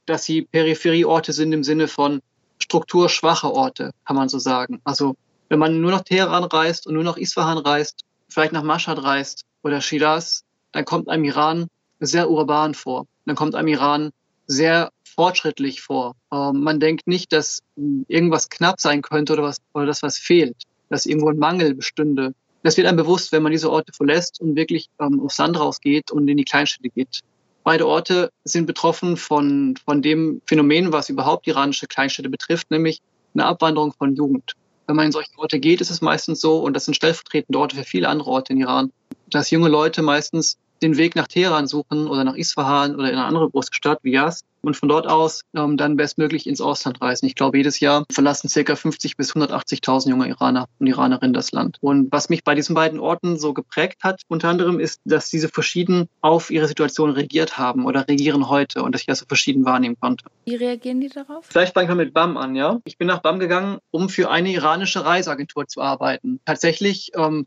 dass 0.07 0.25
sie 0.25 0.41
Peripherieorte 0.41 1.31
sind 1.31 1.53
im 1.53 1.63
Sinne 1.63 1.87
von 1.87 2.21
strukturschwache 2.59 3.51
Orte, 3.51 3.91
kann 4.05 4.15
man 4.15 4.29
so 4.29 4.39
sagen. 4.39 4.81
Also 4.83 5.15
wenn 5.49 5.59
man 5.59 5.79
nur 5.79 5.91
nach 5.91 6.01
Teheran 6.01 6.43
reist 6.43 6.87
und 6.87 6.93
nur 6.93 7.03
nach 7.03 7.17
Isfahan 7.17 7.57
reist, 7.57 8.01
vielleicht 8.27 8.53
nach 8.53 8.63
Mashhad 8.63 9.03
reist 9.03 9.45
oder 9.63 9.81
Shiraz, 9.81 10.43
dann 10.71 10.85
kommt 10.85 11.09
einem 11.09 11.23
Iran 11.23 11.67
sehr 11.99 12.29
urban 12.29 12.73
vor. 12.73 13.05
Dann 13.25 13.35
kommt 13.35 13.55
einem 13.55 13.67
Iran 13.67 14.11
sehr 14.47 14.91
fortschrittlich 15.03 15.81
vor. 15.81 16.15
Ähm, 16.31 16.61
man 16.61 16.79
denkt 16.79 17.07
nicht, 17.07 17.31
dass 17.31 17.61
irgendwas 18.07 18.49
knapp 18.49 18.79
sein 18.79 19.01
könnte 19.01 19.33
oder, 19.33 19.43
was, 19.43 19.57
oder 19.73 19.85
dass 19.85 20.03
was 20.03 20.17
fehlt, 20.17 20.63
dass 20.89 21.05
irgendwo 21.05 21.29
ein 21.29 21.37
Mangel 21.37 21.73
bestünde. 21.73 22.33
Das 22.63 22.77
wird 22.77 22.87
einem 22.87 22.97
bewusst, 22.97 23.31
wenn 23.31 23.43
man 23.43 23.51
diese 23.51 23.71
Orte 23.71 23.93
verlässt 23.93 24.41
und 24.41 24.55
wirklich 24.55 24.89
ähm, 24.99 25.21
aufs 25.21 25.35
Sand 25.35 25.59
rausgeht 25.59 26.11
und 26.11 26.27
in 26.27 26.37
die 26.37 26.45
Kleinstädte 26.45 26.89
geht. 26.89 27.21
Beide 27.65 27.87
Orte 27.87 28.31
sind 28.43 28.67
betroffen 28.67 29.17
von, 29.17 29.75
von 29.83 30.03
dem 30.03 30.39
Phänomen, 30.45 30.93
was 30.93 31.09
überhaupt 31.09 31.47
iranische 31.47 31.87
Kleinstädte 31.87 32.29
betrifft, 32.29 32.69
nämlich 32.69 33.01
eine 33.33 33.45
Abwanderung 33.45 33.91
von 33.91 34.15
Jugend. 34.15 34.53
Wenn 34.85 34.95
man 34.95 35.07
in 35.07 35.11
solche 35.11 35.31
Orte 35.37 35.59
geht, 35.59 35.81
ist 35.81 35.89
es 35.89 35.99
meistens 35.99 36.39
so, 36.39 36.59
und 36.59 36.75
das 36.75 36.85
sind 36.85 36.93
stellvertretende 36.93 37.57
Orte 37.57 37.75
für 37.75 37.83
viele 37.83 38.07
andere 38.07 38.29
Orte 38.29 38.53
in 38.53 38.61
Iran, 38.61 38.91
dass 39.31 39.49
junge 39.49 39.67
Leute 39.67 40.03
meistens 40.03 40.59
den 40.85 40.97
Weg 40.97 41.15
nach 41.15 41.27
Teheran 41.27 41.67
suchen 41.67 42.07
oder 42.07 42.23
nach 42.23 42.35
Isfahan 42.35 42.95
oder 42.95 43.09
in 43.09 43.15
eine 43.15 43.25
andere 43.25 43.49
große 43.49 43.73
Stadt 43.73 43.99
wie 44.03 44.11
Yas 44.11 44.43
und 44.61 44.75
von 44.75 44.89
dort 44.89 45.07
aus 45.07 45.41
ähm, 45.55 45.77
dann 45.77 45.95
bestmöglich 45.95 46.47
ins 46.47 46.61
Ausland 46.61 47.01
reisen. 47.01 47.25
Ich 47.25 47.35
glaube, 47.35 47.57
jedes 47.57 47.79
Jahr 47.79 48.05
verlassen 48.11 48.49
ca. 48.49 48.75
50 48.75 49.17
bis 49.17 49.33
180.000 49.33 50.09
junge 50.09 50.27
Iraner 50.27 50.67
und 50.79 50.87
Iranerinnen 50.87 51.33
das 51.33 51.51
Land. 51.51 51.77
Und 51.81 52.11
was 52.11 52.29
mich 52.29 52.43
bei 52.43 52.55
diesen 52.55 52.75
beiden 52.75 52.99
Orten 52.99 53.37
so 53.37 53.53
geprägt 53.53 54.03
hat, 54.03 54.21
unter 54.27 54.49
anderem 54.49 54.79
ist, 54.79 55.01
dass 55.05 55.29
diese 55.29 55.49
verschieden 55.49 56.07
auf 56.21 56.49
ihre 56.49 56.67
Situation 56.67 57.11
reagiert 57.11 57.57
haben 57.57 57.85
oder 57.85 58.07
regieren 58.07 58.49
heute 58.49 58.83
und 58.83 58.93
dass 58.93 59.01
ich 59.01 59.07
das 59.07 59.19
so 59.19 59.25
verschieden 59.27 59.65
wahrnehmen 59.65 59.97
konnte. 59.99 60.25
Wie 60.45 60.55
reagieren 60.55 60.99
die 60.99 61.09
darauf? 61.09 61.45
Vielleicht 61.47 61.73
fange 61.73 61.85
ich 61.85 61.89
mal 61.89 62.03
mit 62.03 62.13
BAM 62.13 62.37
an, 62.37 62.55
ja. 62.55 62.79
Ich 62.85 62.97
bin 62.97 63.07
nach 63.07 63.21
BAM 63.21 63.39
gegangen, 63.39 63.79
um 63.91 64.09
für 64.09 64.29
eine 64.29 64.51
iranische 64.51 65.05
Reiseagentur 65.05 65.67
zu 65.67 65.81
arbeiten. 65.81 66.39
Tatsächlich 66.45 67.11
ähm, 67.15 67.45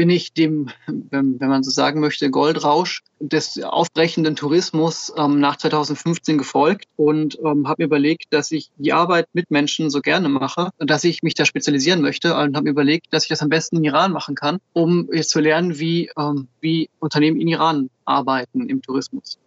bin 0.00 0.08
ich 0.08 0.32
dem, 0.32 0.70
wenn, 0.86 1.36
man 1.38 1.62
so 1.62 1.70
sagen 1.70 2.00
möchte, 2.00 2.30
Goldrausch 2.30 3.02
des 3.18 3.62
aufbrechenden 3.62 4.34
Tourismus 4.34 5.12
ähm, 5.14 5.38
nach 5.38 5.58
2015 5.58 6.38
gefolgt 6.38 6.86
und 6.96 7.38
ähm, 7.44 7.68
habe 7.68 7.82
mir 7.82 7.84
überlegt, 7.84 8.32
dass 8.32 8.50
ich 8.50 8.70
die 8.78 8.94
Arbeit 8.94 9.26
mit 9.34 9.50
Menschen 9.50 9.90
so 9.90 10.00
gerne 10.00 10.30
mache, 10.30 10.70
dass 10.78 11.04
ich 11.04 11.22
mich 11.22 11.34
da 11.34 11.44
spezialisieren 11.44 12.00
möchte 12.00 12.34
und 12.34 12.56
habe 12.56 12.64
mir 12.64 12.70
überlegt, 12.70 13.08
dass 13.10 13.24
ich 13.24 13.28
das 13.28 13.42
am 13.42 13.50
besten 13.50 13.76
in 13.76 13.84
Iran 13.84 14.12
machen 14.12 14.36
kann, 14.36 14.56
um 14.72 15.06
jetzt 15.12 15.28
zu 15.28 15.40
lernen, 15.40 15.78
wie, 15.78 16.10
ähm, 16.16 16.48
wie 16.62 16.88
Unternehmen 16.98 17.38
in 17.38 17.48
Iran 17.48 17.90
arbeiten 18.06 18.70
im 18.70 18.80
Tourismus. 18.80 19.38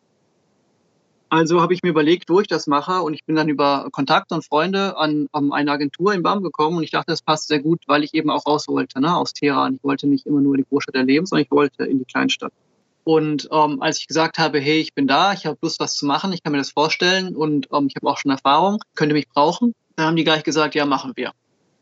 Also 1.36 1.62
habe 1.62 1.74
ich 1.74 1.82
mir 1.82 1.90
überlegt, 1.90 2.30
wo 2.30 2.42
ich 2.42 2.48
das 2.48 2.68
mache 2.68 3.02
und 3.02 3.16
ich 3.16 3.26
bin 3.26 3.36
dann 3.36 3.50
über 3.50 3.88
Kontakte 3.92 4.36
und 4.36 4.46
Freunde 4.46 4.96
an, 4.98 5.30
an 5.32 5.52
eine 5.52 5.72
Agentur 5.72 6.14
in 6.14 6.22
BAM 6.22 6.44
gekommen 6.44 6.78
und 6.78 6.84
ich 6.84 6.92
dachte, 6.92 7.08
das 7.08 7.24
passt 7.24 7.48
sehr 7.48 7.60
gut, 7.60 7.82
weil 7.88 8.04
ich 8.04 8.14
eben 8.14 8.30
auch 8.30 8.46
raus 8.46 8.68
wollte, 8.68 9.02
ne, 9.02 9.18
aus 9.18 9.34
Teheran. 9.34 9.74
Ich 9.74 9.84
wollte 9.84 10.06
nicht 10.06 10.28
immer 10.28 10.42
nur 10.42 10.54
in 10.54 10.62
die 10.62 10.70
Großstadt 10.70 10.94
erleben, 10.94 11.26
sondern 11.26 11.46
ich 11.46 11.50
wollte 11.50 11.86
in 11.86 11.98
die 11.98 12.06
Kleinstadt. 12.06 12.54
Und 13.04 13.50
ähm, 13.52 13.82
als 13.82 13.98
ich 13.98 14.08
gesagt 14.08 14.38
habe, 14.38 14.60
hey, 14.60 14.80
ich 14.80 14.94
bin 14.94 15.08
da, 15.08 15.34
ich 15.34 15.48
habe 15.48 15.58
Lust, 15.60 15.80
was 15.80 15.96
zu 15.96 16.06
machen, 16.06 16.32
ich 16.34 16.44
kann 16.44 16.52
mir 16.52 16.60
das 16.60 16.70
vorstellen 16.70 17.36
und 17.36 17.68
ähm, 17.74 17.88
ich 17.88 17.96
habe 17.96 18.08
auch 18.08 18.20
schon 18.20 18.30
Erfahrung, 18.30 18.78
könnte 18.94 19.16
mich 19.16 19.28
brauchen, 19.28 19.74
dann 19.96 20.06
haben 20.06 20.16
die 20.16 20.26
gleich 20.26 20.44
gesagt, 20.44 20.76
ja, 20.76 20.86
machen 20.86 21.14
wir. 21.16 21.32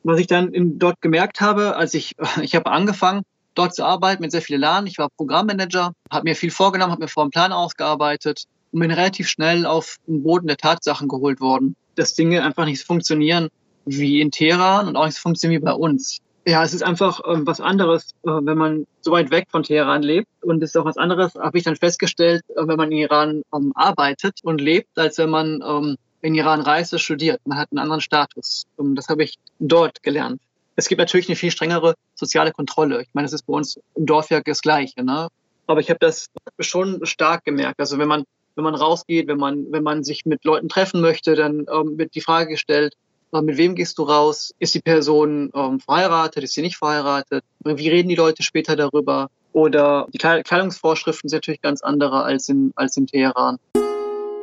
Was 0.03 0.17
ich 0.22 0.27
dann 0.27 0.53
in, 0.53 0.79
dort 0.79 1.01
gemerkt 1.01 1.41
habe, 1.41 1.75
als 1.75 1.93
ich, 1.93 2.15
ich 2.41 2.55
habe 2.55 2.72
angefangen, 2.72 3.24
dort 3.53 3.75
zu 3.75 3.84
arbeiten 3.84 4.22
mit 4.22 4.31
sehr 4.31 4.41
vielen 4.41 4.62
Lernen. 4.62 4.88
Ich 4.88 4.98
war 4.98 5.10
Programmmanager, 5.10 5.91
habe 6.10 6.24
mir 6.24 6.38
viel 6.38 6.51
vorgenommen, 6.51 6.93
habe 6.93 7.03
mir 7.03 7.10
vor 7.10 7.24
einem 7.24 7.31
Plan 7.31 7.51
ausgearbeitet 7.51 8.46
und 8.72 8.80
bin 8.80 8.92
relativ 8.92 9.28
schnell 9.28 9.66
auf 9.66 9.98
den 10.08 10.24
Boden 10.24 10.48
der 10.48 10.58
Tatsachen 10.58 11.08
geholt 11.08 11.42
worden, 11.42 11.75
dass 11.96 12.13
Dinge 12.13 12.44
einfach 12.44 12.66
nicht 12.66 12.84
funktionieren 12.84 13.50
wie 13.86 14.22
in 14.22 14.32
Teheran 14.32 14.88
und 14.88 14.96
auch 14.96 15.06
nicht 15.06 15.18
funktionieren 15.18 15.62
wie 15.62 15.66
bei 15.66 15.74
uns. 15.74 16.20
Ja, 16.46 16.63
es 16.63 16.74
ist 16.74 16.84
einfach 16.84 17.20
äh, 17.20 17.46
was 17.46 17.62
anderes, 17.62 18.12
äh, 18.24 18.30
wenn 18.30 18.58
man 18.58 18.88
so 19.01 19.12
weit 19.12 19.30
weg 19.30 19.48
von 19.51 19.62
Teheran 19.62 20.01
lebt. 20.01 20.28
Und 20.42 20.63
es 20.63 20.72
ist 20.72 20.78
auch 20.78 20.86
was 20.86 20.98
anderes, 20.98 21.36
habe 21.36 21.58
ich 21.58 21.63
dann 21.63 21.75
festgestellt, 21.75 22.42
äh, 22.50 22.68
wenn 22.68 22.78
man 22.78 22.92
in 22.92 22.98
Iran 22.98 23.44
ähm, 23.54 23.72
arbeitet 23.75 24.40
und 24.44 24.60
lebt, 24.60 24.98
als 24.98 25.20
wenn 25.20 25.30
man 25.30 25.62
ähm, 25.63 25.98
in 26.22 26.34
Iran 26.34 26.62
reist 26.62 26.94
und 26.94 27.00
studiert. 27.00 27.42
Man 27.46 27.60
hat 27.60 27.70
einen 27.72 27.80
anderen 27.80 28.01
Status. 28.01 28.66
Und 28.75 28.96
das 28.96 29.08
habe 29.08 29.24
ich 29.24 29.38
dort 29.60 30.01
gelernt. 30.01 30.42
Es 30.75 30.88
gibt 30.88 31.00
natürlich 31.00 31.28
eine 31.30 31.36
viel 31.36 31.51
strengere 31.51 31.94
soziale 32.16 32.51
Kontrolle. 32.51 33.04
Ich 33.04 33.10
meine, 33.13 33.25
das 33.25 33.34
ist 33.34 33.46
bei 33.46 33.54
uns 33.54 33.80
im 33.96 34.08
Dorf 34.08 34.32
ja 34.32 34.42
das 34.42 34.62
Gleiche. 34.62 35.04
Ne? 35.04 35.28
Aber 35.68 35.80
ich 35.80 35.90
habe 35.90 36.00
das 36.00 36.30
schon 36.60 37.06
stark 37.06 37.44
gemerkt. 37.44 37.80
Also 37.80 38.00
wenn 38.00 38.08
man 38.08 38.24
wenn 38.55 38.63
man 38.63 38.75
rausgeht, 38.75 39.27
wenn 39.27 39.38
man, 39.38 39.72
wenn 39.72 39.84
man 39.84 40.03
sich 40.03 40.25
mit 40.25 40.43
Leuten 40.43 40.70
treffen 40.70 41.01
möchte, 41.01 41.36
dann 41.36 41.65
ähm, 41.72 41.98
wird 41.98 42.15
die 42.15 42.22
Frage 42.22 42.51
gestellt, 42.51 42.96
äh, 43.34 43.41
mit 43.41 43.58
wem 43.58 43.75
gehst 43.75 43.98
du 43.98 44.03
raus? 44.03 44.53
Ist 44.60 44.74
die 44.75 44.81
Person 44.81 45.51
ähm, 45.53 45.79
verheiratet? 45.79 46.43
Ist 46.43 46.53
sie 46.53 46.62
nicht 46.62 46.77
verheiratet? 46.77 47.43
Wie 47.63 47.89
reden 47.89 48.10
die 48.10 48.15
Leute 48.15 48.43
später 48.43 48.75
darüber? 48.75 49.29
Oder 49.53 50.08
die 50.13 50.17
Kleidungsvorschriften 50.17 51.29
sind 51.29 51.38
natürlich 51.38 51.62
ganz 51.62 51.81
andere 51.81 52.24
als 52.24 52.48
in, 52.48 52.72
als 52.75 52.96
in 52.96 53.08
Teheran. 53.08 53.58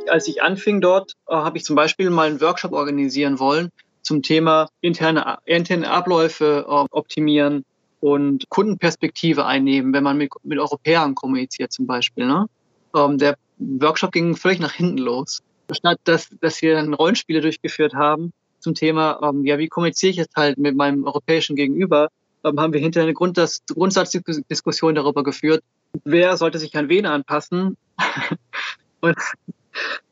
Als 0.08 0.28
ich 0.28 0.42
anfing 0.42 0.80
dort, 0.80 1.12
äh, 1.28 1.34
habe 1.34 1.58
ich 1.58 1.64
zum 1.64 1.76
Beispiel 1.76 2.10
mal 2.10 2.28
einen 2.28 2.40
Workshop 2.40 2.72
organisieren 2.72 3.38
wollen 3.38 3.70
zum 4.02 4.22
Thema 4.22 4.68
interne, 4.80 5.38
interne 5.44 5.90
Abläufe 5.90 6.64
äh, 6.66 6.86
optimieren 6.90 7.64
und 8.00 8.48
Kundenperspektive 8.48 9.44
einnehmen, 9.44 9.92
wenn 9.92 10.04
man 10.04 10.16
mit, 10.16 10.30
mit 10.44 10.58
Europäern 10.58 11.14
kommuniziert 11.14 11.72
zum 11.72 11.86
Beispiel. 11.86 12.26
Ne? 12.26 12.46
Ähm, 12.94 13.18
der 13.18 13.36
Workshop 13.58 14.12
ging 14.12 14.36
völlig 14.36 14.60
nach 14.60 14.72
hinten 14.72 14.98
los. 14.98 15.42
Statt 15.70 15.98
dass, 16.04 16.28
dass 16.40 16.62
wir 16.62 16.74
dann 16.74 16.94
Rollenspiele 16.94 17.40
durchgeführt 17.40 17.94
haben 17.94 18.32
zum 18.58 18.74
Thema, 18.74 19.20
ähm, 19.22 19.44
ja, 19.44 19.58
wie 19.58 19.68
kommuniziere 19.68 20.10
ich 20.10 20.16
jetzt 20.16 20.34
halt 20.36 20.58
mit 20.58 20.76
meinem 20.76 21.04
europäischen 21.04 21.56
Gegenüber, 21.56 22.08
ähm, 22.44 22.58
haben 22.58 22.72
wir 22.72 22.80
hinterher 22.80 23.06
eine 23.06 23.14
Grund, 23.14 23.36
das, 23.36 23.62
Grundsatzdiskussion 23.66 24.94
darüber 24.94 25.22
geführt, 25.22 25.62
wer 26.04 26.36
sollte 26.36 26.58
sich 26.58 26.76
an 26.76 26.88
wen 26.88 27.06
anpassen. 27.06 27.76
und 29.00 29.16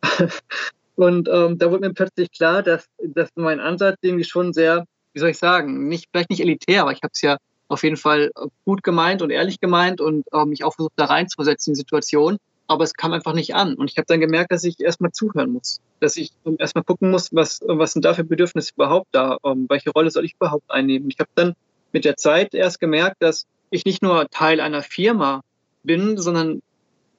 und 0.97 1.29
ähm, 1.29 1.59
da 1.59 1.71
wurde 1.71 1.89
mir 1.89 1.95
plötzlich 1.95 2.31
klar, 2.31 2.63
dass, 2.63 2.87
dass 3.03 3.31
mein 3.35 3.61
Ansatz 3.61 3.97
irgendwie 4.03 4.25
schon 4.25 4.53
sehr, 4.53 4.85
wie 5.13 5.21
soll 5.21 5.31
ich 5.31 5.39
sagen, 5.39 5.89
nicht, 5.89 6.09
vielleicht 6.11 6.31
nicht 6.31 6.41
elitär, 6.41 6.83
aber 6.83 6.93
ich 6.93 7.03
habe 7.03 7.13
es 7.13 7.23
ja 7.23 7.39
auf 7.69 7.83
jeden 7.83 7.97
Fall 7.97 8.31
gut 8.65 8.83
gemeint 8.83 9.23
und 9.23 9.31
ehrlich 9.31 9.61
gemeint 9.61 10.01
und 10.01 10.25
ähm, 10.33 10.51
mich 10.51 10.63
auch 10.63 10.75
versucht, 10.75 10.93
da 10.97 11.07
reinzusetzen 11.07 11.73
in 11.73 11.75
die 11.75 11.81
Situation 11.81 12.39
aber 12.67 12.85
es 12.85 12.95
kam 12.95 13.13
einfach 13.13 13.33
nicht 13.33 13.55
an. 13.55 13.75
Und 13.75 13.91
ich 13.91 13.97
habe 13.97 14.07
dann 14.07 14.21
gemerkt, 14.21 14.53
dass 14.53 14.65
ich 14.65 14.81
erstmal 14.81 15.13
zuhören 15.13 15.53
muss, 15.53 15.81
dass 16.01 16.17
ich 16.17 16.33
erstmal 16.59 16.85
gucken 16.85 17.11
muss, 17.11 17.35
was, 17.35 17.61
was 17.67 17.93
sind 17.93 18.05
da 18.05 18.15
für 18.15 18.25
Bedürfnisse 18.25 18.73
überhaupt 18.75 19.09
da, 19.13 19.37
um, 19.43 19.53
ähm, 19.53 19.67
welche 19.69 19.91
Rolle 19.91 20.11
soll 20.11 20.25
ich 20.25 20.35
überhaupt 20.35 20.71
einnehmen. 20.71 21.09
Ich 21.11 21.19
habe 21.19 21.31
dann 21.35 21.55
mit 21.93 22.05
der 22.05 22.17
Zeit 22.17 22.55
erst 22.55 22.81
gemerkt, 22.81 23.17
dass 23.21 23.47
ich 23.71 23.85
nicht 23.85 24.03
nur 24.03 24.29
Teil 24.31 24.61
einer 24.61 24.83
Firma 24.83 25.43
bin, 25.83 26.19
sondern 26.19 26.63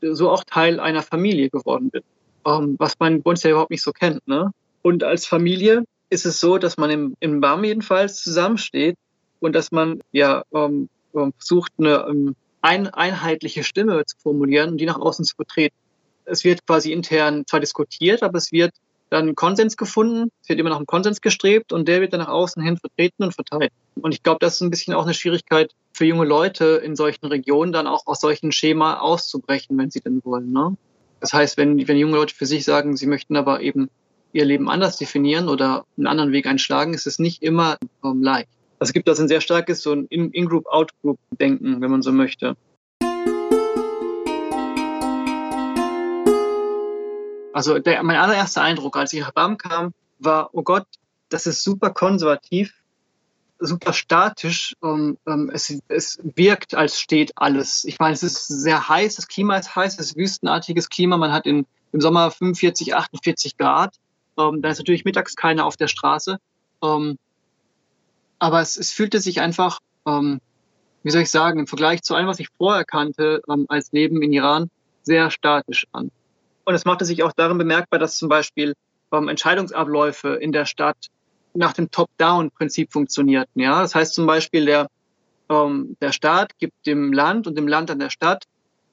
so 0.01 0.29
auch 0.29 0.43
Teil 0.43 0.79
einer 0.79 1.01
Familie 1.01 1.49
geworden 1.49 1.89
bin, 1.89 2.03
um, 2.43 2.63
ähm, 2.63 2.75
was 2.77 2.99
man 2.99 3.21
bei 3.21 3.31
uns 3.31 3.43
ja 3.43 3.51
überhaupt 3.51 3.71
nicht 3.71 3.83
so 3.83 3.91
kennt. 3.91 4.27
Ne? 4.27 4.51
Und 4.81 5.03
als 5.03 5.25
Familie 5.25 5.83
ist 6.09 6.25
es 6.25 6.39
so, 6.39 6.57
dass 6.57 6.77
man 6.77 6.89
im, 6.89 7.15
im 7.19 7.41
BAM 7.41 7.63
jedenfalls 7.63 8.21
zusammensteht 8.21 8.95
und 9.39 9.55
dass 9.55 9.71
man 9.71 10.01
ja 10.11 10.43
um, 10.49 10.89
ähm, 11.15 11.33
versucht, 11.37 11.71
eine 11.77 12.35
ein, 12.67 12.87
einheitliche 12.87 13.63
Stimme 13.63 14.03
zu 14.05 14.17
formulieren 14.17 14.71
und 14.71 14.77
die 14.77 14.85
nach 14.85 14.99
außen 14.99 15.23
zu 15.23 15.35
vertreten. 15.35 15.75
Es 16.25 16.43
wird 16.43 16.67
quasi 16.67 16.91
intern 16.91 17.45
zwar 17.47 17.61
diskutiert, 17.61 18.23
aber 18.23 18.37
es 18.37 18.51
wird 18.51 18.73
dann 19.09 19.35
Konsens 19.35 19.77
gefunden, 19.77 20.31
es 20.41 20.49
wird 20.49 20.59
immer 20.59 20.69
nach 20.69 20.75
einem 20.75 20.85
Konsens 20.85 21.21
gestrebt 21.21 21.71
und 21.71 21.87
der 21.87 22.01
wird 22.01 22.11
dann 22.11 22.19
nach 22.19 22.27
außen 22.27 22.61
hin 22.61 22.75
vertreten 22.75 23.23
und 23.23 23.33
verteilt. 23.33 23.71
Und 23.95 24.13
ich 24.13 24.21
glaube, 24.21 24.39
das 24.41 24.55
ist 24.55 24.61
ein 24.61 24.69
bisschen 24.69 24.93
auch 24.93 25.05
eine 25.05 25.13
Schwierigkeit 25.13 25.71
für 25.93 26.03
junge 26.03 26.25
Leute 26.25 26.81
in 26.83 26.97
solchen 26.97 27.27
Regionen, 27.27 27.71
dann 27.71 27.87
auch 27.87 28.05
aus 28.05 28.19
solchen 28.19 28.51
Schema 28.51 28.99
auszubrechen, 28.99 29.77
wenn 29.77 29.89
sie 29.89 30.01
denn 30.01 30.21
wollen. 30.25 30.51
Ne? 30.51 30.75
Das 31.21 31.31
heißt, 31.31 31.55
wenn, 31.55 31.87
wenn 31.87 31.97
junge 31.97 32.17
Leute 32.17 32.35
für 32.35 32.45
sich 32.45 32.65
sagen, 32.65 32.97
sie 32.97 33.07
möchten 33.07 33.37
aber 33.37 33.61
eben 33.61 33.89
ihr 34.33 34.43
Leben 34.43 34.69
anders 34.69 34.97
definieren 34.97 35.47
oder 35.47 35.85
einen 35.95 36.07
anderen 36.07 36.33
Weg 36.33 36.45
einschlagen, 36.47 36.93
ist 36.93 37.07
es 37.07 37.17
nicht 37.17 37.41
immer 37.43 37.77
ähm, 38.03 38.21
leicht. 38.21 38.49
Also 38.79 38.91
es 38.91 38.93
gibt 38.93 39.07
das 39.07 39.19
ein 39.19 39.27
sehr 39.27 39.41
starkes 39.41 39.81
so 39.81 39.91
ein 39.91 40.05
In-Group, 40.05 40.67
Out-Group-Denken, 40.67 41.81
wenn 41.81 41.89
man 41.89 42.03
so 42.03 42.11
möchte. 42.11 42.55
Also 47.53 47.79
der, 47.79 48.03
mein 48.03 48.17
allererster 48.17 48.61
Eindruck, 48.61 48.97
als 48.97 49.13
ich 49.13 49.21
nach 49.21 49.31
BAM 49.31 49.57
kam, 49.57 49.93
war, 50.19 50.49
oh 50.53 50.61
Gott, 50.61 50.85
das 51.29 51.47
ist 51.47 51.63
super 51.63 51.89
konservativ, 51.89 52.71
super 53.57 53.93
statisch. 53.93 54.75
Ähm, 54.83 55.17
ähm, 55.25 55.49
es, 55.51 55.79
es 55.87 56.19
wirkt, 56.35 56.75
als 56.75 56.99
steht 56.99 57.31
alles. 57.35 57.83
Ich 57.83 57.97
meine, 57.97 58.13
es 58.13 58.21
ist 58.21 58.45
sehr 58.47 58.87
heiß, 58.87 59.15
das 59.15 59.27
Klima 59.27 59.57
ist 59.57 59.75
heiß, 59.75 59.95
es 59.95 60.11
ist 60.11 60.17
wüstenartiges 60.17 60.89
Klima. 60.89 61.17
Man 61.17 61.31
hat 61.31 61.47
in, 61.47 61.65
im 61.93 62.01
Sommer 62.01 62.29
45, 62.29 62.93
48 62.93 63.57
Grad. 63.57 63.95
Ähm, 64.37 64.61
da 64.61 64.69
ist 64.69 64.77
natürlich 64.77 65.03
mittags 65.03 65.35
keiner 65.35 65.65
auf 65.65 65.77
der 65.77 65.87
Straße. 65.87 66.37
Ähm, 66.83 67.17
aber 68.39 68.61
es, 68.61 68.77
es 68.77 68.91
fühlte 68.91 69.19
sich 69.19 69.41
einfach, 69.41 69.79
ähm, 70.05 70.39
wie 71.03 71.11
soll 71.11 71.21
ich 71.21 71.31
sagen, 71.31 71.59
im 71.59 71.67
Vergleich 71.67 72.03
zu 72.03 72.15
allem, 72.15 72.27
was 72.27 72.39
ich 72.39 72.49
vorher 72.57 72.85
kannte 72.85 73.41
ähm, 73.49 73.65
als 73.69 73.91
Leben 73.91 74.21
in 74.21 74.33
Iran, 74.33 74.69
sehr 75.03 75.31
statisch 75.31 75.87
an. 75.91 76.11
Und 76.65 76.75
es 76.75 76.85
machte 76.85 77.05
sich 77.05 77.23
auch 77.23 77.31
darin 77.31 77.57
bemerkbar, 77.57 77.99
dass 77.99 78.17
zum 78.17 78.29
Beispiel 78.29 78.73
ähm, 79.11 79.29
Entscheidungsabläufe 79.29 80.35
in 80.35 80.51
der 80.51 80.65
Stadt 80.65 80.97
nach 81.53 81.73
dem 81.73 81.89
Top-Down-Prinzip 81.89 82.91
funktionierten. 82.91 83.61
Ja, 83.61 83.81
das 83.81 83.95
heißt 83.95 84.13
zum 84.13 84.27
Beispiel, 84.27 84.65
der, 84.65 84.87
ähm, 85.49 85.95
der 86.01 86.11
Staat 86.11 86.57
gibt 86.59 86.85
dem 86.85 87.13
Land 87.13 87.47
und 87.47 87.57
dem 87.57 87.67
Land 87.67 87.89
an 87.89 87.99
der 87.99 88.09
Stadt 88.09 88.43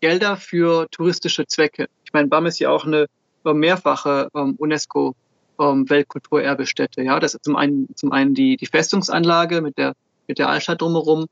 Gelder 0.01 0.37
für 0.37 0.87
touristische 0.91 1.47
Zwecke. 1.47 1.89
Ich 2.05 2.13
meine, 2.13 2.29
BAM 2.29 2.47
ist 2.47 2.59
ja 2.59 2.71
auch 2.71 2.85
eine 2.85 3.07
äh, 3.45 3.53
mehrfache 3.53 4.29
ähm, 4.35 4.55
UNESCO 4.59 5.15
ähm, 5.61 5.89
Weltkulturerbestätte. 5.89 7.03
Ja, 7.03 7.21
das 7.21 7.35
ist 7.35 7.45
zum 7.45 7.57
einen, 7.57 7.89
zum 7.95 8.13
einen 8.13 8.35
die, 8.35 8.57
die 8.57 8.67
Festungsanlage 8.67 9.61
mit 9.61 9.79
der, 9.79 9.95
mit 10.27 10.39
der 10.39 10.49
Altstadt 10.49 10.81
drumherum. 10.81 11.27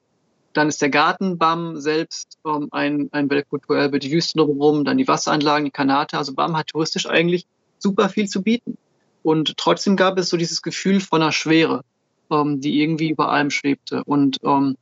Dann 0.52 0.68
ist 0.68 0.82
der 0.82 0.90
Garten 0.90 1.38
BAM 1.38 1.80
selbst 1.80 2.38
ähm, 2.46 2.68
ein, 2.72 3.08
ein 3.12 3.30
Weltkulturerbe, 3.30 3.98
die 3.98 4.12
Wüste 4.12 4.38
drumherum, 4.38 4.84
dann 4.84 4.98
die 4.98 5.08
Wasseranlagen, 5.08 5.64
die 5.64 5.70
Kanate. 5.70 6.18
Also 6.18 6.34
BAM 6.34 6.56
hat 6.56 6.68
touristisch 6.68 7.06
eigentlich 7.06 7.46
super 7.78 8.08
viel 8.08 8.28
zu 8.28 8.42
bieten. 8.42 8.76
Und 9.22 9.56
trotzdem 9.56 9.96
gab 9.96 10.18
es 10.18 10.28
so 10.28 10.36
dieses 10.36 10.62
Gefühl 10.62 11.00
von 11.00 11.22
einer 11.22 11.32
Schwere, 11.32 11.82
ähm, 12.30 12.60
die 12.60 12.82
irgendwie 12.82 13.10
über 13.10 13.30
allem 13.30 13.50
schwebte. 13.50 14.04
Und 14.04 14.38
ähm, 14.44 14.76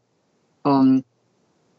ähm, 0.64 1.04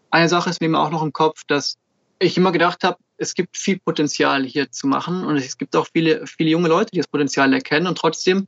eine 0.10 0.30
Sache 0.30 0.50
ist 0.50 0.62
mir 0.62 0.80
auch 0.80 0.92
noch 0.92 1.04
im 1.04 1.14
Kopf, 1.14 1.44
dass 1.48 1.78
ich 2.20 2.38
immer 2.38 2.52
gedacht 2.52 2.84
habe, 2.84 2.98
es 3.22 3.36
gibt 3.36 3.56
viel 3.56 3.80
Potenzial 3.80 4.44
hier 4.44 4.72
zu 4.72 4.88
machen 4.88 5.24
und 5.24 5.38
es 5.38 5.58
gibt 5.58 5.76
auch 5.76 5.88
viele, 5.94 6.26
viele 6.26 6.50
junge 6.50 6.70
Leute, 6.70 6.90
die 6.92 6.98
das 6.98 7.08
Potenzial 7.08 7.54
erkennen 7.54 7.86
und 7.86 7.98
trotzdem 7.98 8.48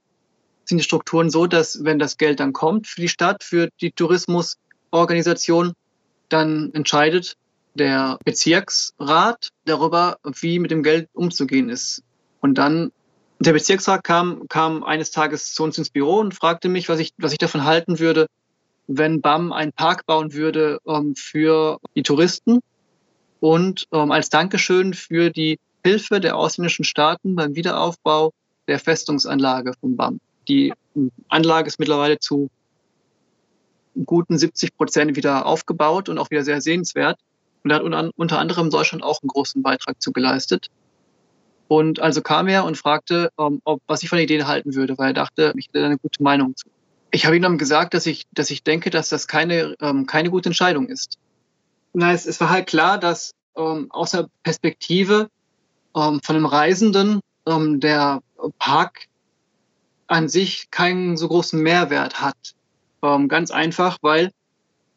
sind 0.66 0.80
die 0.80 0.84
Strukturen 0.84 1.30
so, 1.30 1.46
dass 1.46 1.84
wenn 1.84 2.00
das 2.00 2.18
Geld 2.18 2.40
dann 2.40 2.54
kommt 2.54 2.88
für 2.88 3.02
die 3.02 3.10
Stadt, 3.10 3.44
für 3.44 3.70
die 3.82 3.92
Tourismusorganisation, 3.92 5.74
dann 6.30 6.72
entscheidet 6.74 7.36
der 7.76 8.18
Bezirksrat 8.26 9.50
darüber, 9.66 10.18
wie 10.24 10.58
mit 10.58 10.72
dem 10.72 10.82
Geld 10.82 11.08
umzugehen 11.14 11.70
ist. 11.70 12.02
Und 12.40 12.58
dann 12.58 12.92
der 13.40 13.54
Bezirksrat 13.54 14.04
kam, 14.04 14.48
kam 14.48 14.84
eines 14.84 15.12
Tages 15.12 15.54
zu 15.54 15.64
uns 15.64 15.78
ins 15.78 15.90
Büro 15.92 16.20
und 16.20 16.34
fragte 16.34 16.70
mich, 16.70 16.90
was 16.90 17.00
ich, 17.00 17.14
was 17.18 17.32
ich 17.32 17.38
davon 17.38 17.66
halten 17.66 18.00
würde, 18.00 18.26
wenn 18.88 19.22
BAM 19.22 19.52
einen 19.52 19.74
Park 19.74 20.06
bauen 20.08 20.34
würde 20.34 20.80
ähm, 20.88 21.16
für 21.16 21.78
die 21.96 22.04
Touristen 22.04 22.62
und 23.44 23.90
ähm, 23.92 24.10
als 24.14 24.30
Dankeschön 24.30 24.94
für 24.94 25.30
die 25.30 25.60
Hilfe 25.84 26.22
der 26.22 26.38
ausländischen 26.38 26.86
Staaten 26.86 27.36
beim 27.36 27.58
Wiederaufbau 27.58 28.32
der 28.70 28.80
Festungsanlage 28.80 29.74
von 29.82 29.98
BAM. 29.98 30.22
Die 30.48 30.74
Anlage 31.28 31.68
ist 31.68 31.78
mittlerweile 31.78 32.20
zu 32.20 32.50
guten 34.06 34.38
70 34.38 34.78
Prozent 34.78 35.18
wieder 35.18 35.46
aufgebaut 35.46 36.08
und 36.08 36.20
auch 36.20 36.32
wieder 36.32 36.46
sehr 36.46 36.62
sehenswert. 36.62 37.20
Und 37.66 37.72
da 37.72 37.76
hat 37.76 38.14
unter 38.16 38.40
anderem 38.40 38.70
Deutschland 38.70 39.04
auch 39.04 39.22
einen 39.22 39.28
großen 39.28 39.62
Beitrag 39.62 40.02
zu 40.02 40.14
geleistet. 40.14 40.70
Und 41.68 42.00
also 42.00 42.22
kam 42.22 42.48
er 42.48 42.64
und 42.64 42.78
fragte, 42.78 43.30
ähm, 43.38 43.60
ob, 43.66 43.82
was 43.88 44.04
ich 44.04 44.10
von 44.10 44.20
der 44.20 44.24
Idee 44.24 44.46
halten 44.46 44.74
würde, 44.74 44.98
weil 44.98 45.10
er 45.10 45.16
dachte, 45.16 45.54
ich 45.58 45.68
hätte 45.68 45.84
eine 45.84 45.98
gute 45.98 46.24
Meinung 46.24 46.56
zu. 46.56 46.70
Ich 47.12 47.26
habe 47.26 47.36
ihm 47.36 47.42
dann 47.42 47.58
gesagt, 47.58 47.94
dass 47.94 48.06
ich, 48.06 48.24
dass 48.32 48.52
ich 48.52 48.64
denke, 48.64 48.90
dass 48.90 49.10
das 49.10 49.28
keine, 49.28 49.76
ähm, 49.82 50.06
keine 50.06 50.30
gute 50.30 50.48
Entscheidung 50.48 50.88
ist. 50.88 51.20
Na, 51.94 52.12
es, 52.12 52.26
es 52.26 52.40
war 52.40 52.50
halt 52.50 52.68
klar, 52.68 52.98
dass 52.98 53.34
ähm, 53.56 53.92
aus 53.92 54.12
der 54.12 54.28
Perspektive 54.44 55.30
ähm, 55.96 56.20
von 56.24 56.36
einem 56.36 56.46
Reisenden 56.46 57.22
ähm, 57.46 57.80
der 57.80 58.22
Park 58.60 59.08
an 60.08 60.28
sich 60.28 60.70
keinen 60.72 61.18
so 61.18 61.28
großen 61.28 61.62
Mehrwert 61.62 62.22
hat. 62.22 62.56
Ähm, 63.02 63.28
ganz 63.28 63.52
einfach, 63.52 63.98
weil 64.02 64.32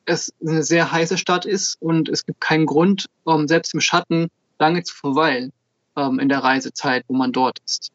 es 0.04 0.32
eine 0.40 0.62
sehr 0.62 0.92
heiße 0.92 1.18
Stadt 1.18 1.44
ist 1.44 1.76
und 1.80 2.08
es 2.08 2.24
gibt 2.24 2.40
keinen 2.40 2.66
Grund, 2.66 3.06
ähm, 3.26 3.48
selbst 3.48 3.74
im 3.74 3.80
Schatten 3.80 4.28
lange 4.58 4.82
zu 4.82 4.94
verweilen 4.94 5.52
ähm, 5.96 6.18
in 6.18 6.28
der 6.28 6.38
Reisezeit, 6.38 7.04
wo 7.08 7.14
man 7.14 7.32
dort 7.32 7.58
ist. 7.64 7.90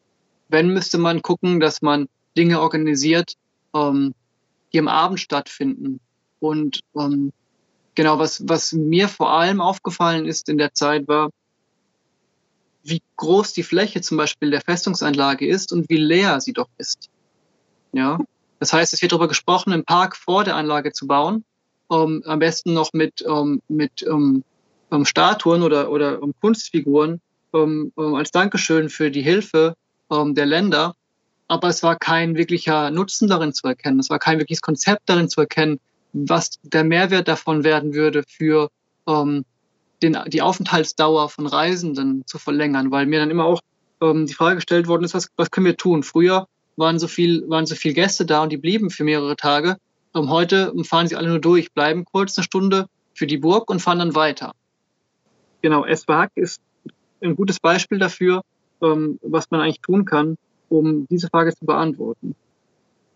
Wenn 0.48 0.68
müsste 0.72 0.98
man 0.98 1.22
gucken, 1.22 1.60
dass 1.60 1.82
man 1.82 2.08
Dinge 2.36 2.60
organisiert, 2.60 3.34
ähm, 3.74 4.14
die 4.72 4.78
am 4.78 4.88
Abend 4.88 5.20
stattfinden 5.20 6.00
und 6.40 6.80
ähm, 6.96 7.32
Genau, 7.94 8.18
was, 8.18 8.42
was 8.48 8.72
mir 8.72 9.08
vor 9.08 9.32
allem 9.32 9.60
aufgefallen 9.60 10.26
ist 10.26 10.48
in 10.48 10.58
der 10.58 10.72
Zeit 10.72 11.08
war, 11.08 11.30
wie 12.82 13.02
groß 13.16 13.52
die 13.52 13.62
Fläche 13.62 14.00
zum 14.00 14.16
Beispiel 14.16 14.50
der 14.50 14.60
Festungsanlage 14.60 15.46
ist 15.46 15.72
und 15.72 15.88
wie 15.88 15.98
leer 15.98 16.40
sie 16.40 16.52
doch 16.52 16.68
ist. 16.78 17.10
Ja, 17.92 18.18
das 18.58 18.72
heißt, 18.72 18.92
es 18.92 19.02
wird 19.02 19.12
darüber 19.12 19.28
gesprochen, 19.28 19.72
einen 19.72 19.84
Park 19.84 20.16
vor 20.16 20.44
der 20.44 20.56
Anlage 20.56 20.92
zu 20.92 21.06
bauen, 21.06 21.44
um, 21.88 22.22
am 22.24 22.38
besten 22.38 22.72
noch 22.72 22.92
mit, 22.92 23.22
um, 23.22 23.60
mit 23.68 24.02
um, 24.02 24.42
um 24.90 25.04
Statuen 25.04 25.62
oder, 25.62 25.90
oder 25.90 26.22
um 26.22 26.32
Kunstfiguren 26.40 27.20
um, 27.50 27.92
um, 27.94 28.14
als 28.14 28.30
Dankeschön 28.30 28.88
für 28.88 29.10
die 29.10 29.22
Hilfe 29.22 29.74
um, 30.08 30.34
der 30.34 30.46
Länder. 30.46 30.94
Aber 31.48 31.68
es 31.68 31.82
war 31.82 31.96
kein 31.96 32.36
wirklicher 32.36 32.90
Nutzen 32.90 33.28
darin 33.28 33.52
zu 33.52 33.66
erkennen. 33.66 34.00
Es 34.00 34.08
war 34.08 34.18
kein 34.18 34.38
wirkliches 34.38 34.62
Konzept 34.62 35.02
darin 35.06 35.28
zu 35.28 35.40
erkennen, 35.40 35.80
was 36.12 36.58
der 36.62 36.84
Mehrwert 36.84 37.28
davon 37.28 37.64
werden 37.64 37.94
würde 37.94 38.22
für 38.28 38.70
ähm, 39.06 39.44
den, 40.02 40.18
die 40.28 40.42
Aufenthaltsdauer 40.42 41.28
von 41.28 41.46
Reisenden 41.46 42.26
zu 42.26 42.38
verlängern, 42.38 42.90
weil 42.90 43.06
mir 43.06 43.20
dann 43.20 43.30
immer 43.30 43.44
auch 43.44 43.60
ähm, 44.00 44.26
die 44.26 44.34
Frage 44.34 44.56
gestellt 44.56 44.88
worden 44.88 45.04
ist, 45.04 45.14
was, 45.14 45.28
was 45.36 45.50
können 45.50 45.66
wir 45.66 45.76
tun? 45.76 46.02
Früher 46.02 46.46
waren 46.76 46.98
so 46.98 47.08
viel, 47.08 47.48
waren 47.48 47.66
so 47.66 47.74
viel 47.74 47.94
Gäste 47.94 48.26
da 48.26 48.42
und 48.42 48.50
die 48.50 48.56
blieben 48.56 48.90
für 48.90 49.04
mehrere 49.04 49.36
Tage. 49.36 49.76
Ähm, 50.14 50.28
heute 50.28 50.72
fahren 50.84 51.06
sie 51.06 51.16
alle 51.16 51.28
nur 51.28 51.40
durch, 51.40 51.72
bleiben 51.72 52.04
kurz 52.04 52.36
eine 52.36 52.44
Stunde 52.44 52.86
für 53.14 53.26
die 53.26 53.38
Burg 53.38 53.70
und 53.70 53.80
fahren 53.80 53.98
dann 53.98 54.14
weiter. 54.14 54.52
Genau, 55.62 55.84
Esbahak 55.84 56.32
ist 56.34 56.60
ein 57.20 57.36
gutes 57.36 57.60
Beispiel 57.60 57.98
dafür, 57.98 58.42
ähm, 58.82 59.18
was 59.22 59.50
man 59.50 59.60
eigentlich 59.60 59.80
tun 59.80 60.04
kann, 60.04 60.36
um 60.68 61.06
diese 61.08 61.28
Frage 61.28 61.54
zu 61.54 61.64
beantworten. 61.64 62.34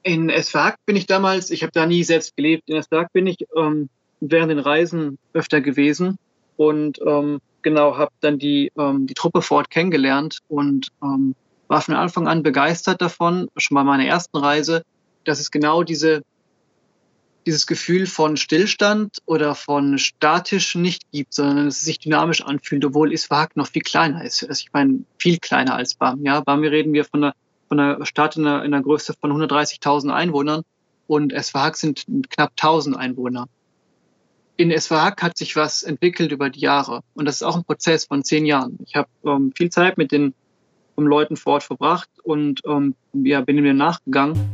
In 0.06 0.28
Esfag 0.30 0.76
bin 0.86 0.94
ich 0.94 1.06
damals, 1.06 1.50
ich 1.50 1.64
habe 1.64 1.72
da 1.72 1.84
nie 1.84 2.04
selbst 2.04 2.36
gelebt, 2.36 2.68
in 2.68 2.76
Esfag 2.76 3.12
bin 3.12 3.26
ich 3.26 3.38
ähm, 3.56 3.88
während 4.20 4.52
den 4.52 4.60
Reisen 4.60 5.18
öfter 5.32 5.60
gewesen 5.60 6.16
und 6.56 7.00
ähm, 7.04 7.40
genau 7.62 7.96
habe 7.96 8.12
dann 8.20 8.38
die, 8.38 8.70
ähm, 8.78 9.08
die 9.08 9.14
Truppe 9.14 9.42
vor 9.42 9.56
Ort 9.56 9.70
kennengelernt 9.70 10.38
und 10.46 10.92
ähm, 11.02 11.34
war 11.66 11.80
von 11.80 11.96
Anfang 11.96 12.28
an 12.28 12.44
begeistert 12.44 13.02
davon, 13.02 13.48
schon 13.56 13.74
bei 13.74 13.82
meiner 13.82 14.06
ersten 14.06 14.36
Reise, 14.36 14.84
dass 15.24 15.40
es 15.40 15.50
genau 15.50 15.82
diese, 15.82 16.22
dieses 17.44 17.66
Gefühl 17.66 18.06
von 18.06 18.36
Stillstand 18.36 19.18
oder 19.26 19.56
von 19.56 19.98
statisch 19.98 20.76
nicht 20.76 21.02
gibt, 21.10 21.34
sondern 21.34 21.64
dass 21.64 21.78
es 21.78 21.84
sich 21.84 21.98
dynamisch 21.98 22.42
anfühlt, 22.42 22.84
obwohl 22.84 23.12
Isfahak 23.12 23.56
noch 23.56 23.66
viel 23.66 23.82
kleiner 23.82 24.24
ist. 24.24 24.44
Also 24.48 24.62
ich 24.64 24.72
meine, 24.72 25.00
viel 25.18 25.38
kleiner 25.38 25.74
als 25.74 25.96
Bam. 25.96 26.24
Ja, 26.24 26.42
Bam 26.42 26.60
reden 26.60 26.92
wir 26.92 27.04
von 27.04 27.24
einer 27.24 27.34
von 27.68 27.80
einer 27.80 28.04
Stadt 28.06 28.36
in 28.36 28.46
einer, 28.46 28.64
in 28.64 28.74
einer 28.74 28.82
Größe 28.82 29.14
von 29.20 29.32
130.000 29.32 30.12
Einwohnern 30.12 30.62
und 31.06 31.32
Esfahak 31.32 31.76
sind 31.76 32.04
knapp 32.30 32.52
1000 32.52 32.96
Einwohner. 32.96 33.48
In 34.56 34.70
Esfahak 34.70 35.22
hat 35.22 35.36
sich 35.36 35.54
was 35.56 35.82
entwickelt 35.82 36.32
über 36.32 36.50
die 36.50 36.60
Jahre 36.60 37.02
und 37.14 37.26
das 37.26 37.36
ist 37.36 37.42
auch 37.42 37.56
ein 37.56 37.64
Prozess 37.64 38.06
von 38.06 38.24
zehn 38.24 38.46
Jahren. 38.46 38.78
Ich 38.86 38.96
habe 38.96 39.08
ähm, 39.24 39.52
viel 39.54 39.70
Zeit 39.70 39.98
mit 39.98 40.12
den 40.12 40.34
um 40.94 41.06
Leuten 41.06 41.36
vor 41.36 41.54
Ort 41.54 41.62
verbracht 41.62 42.08
und 42.22 42.62
ähm, 42.66 42.94
ja, 43.12 43.42
bin 43.42 43.60
mir 43.60 43.74
nachgegangen. 43.74 44.48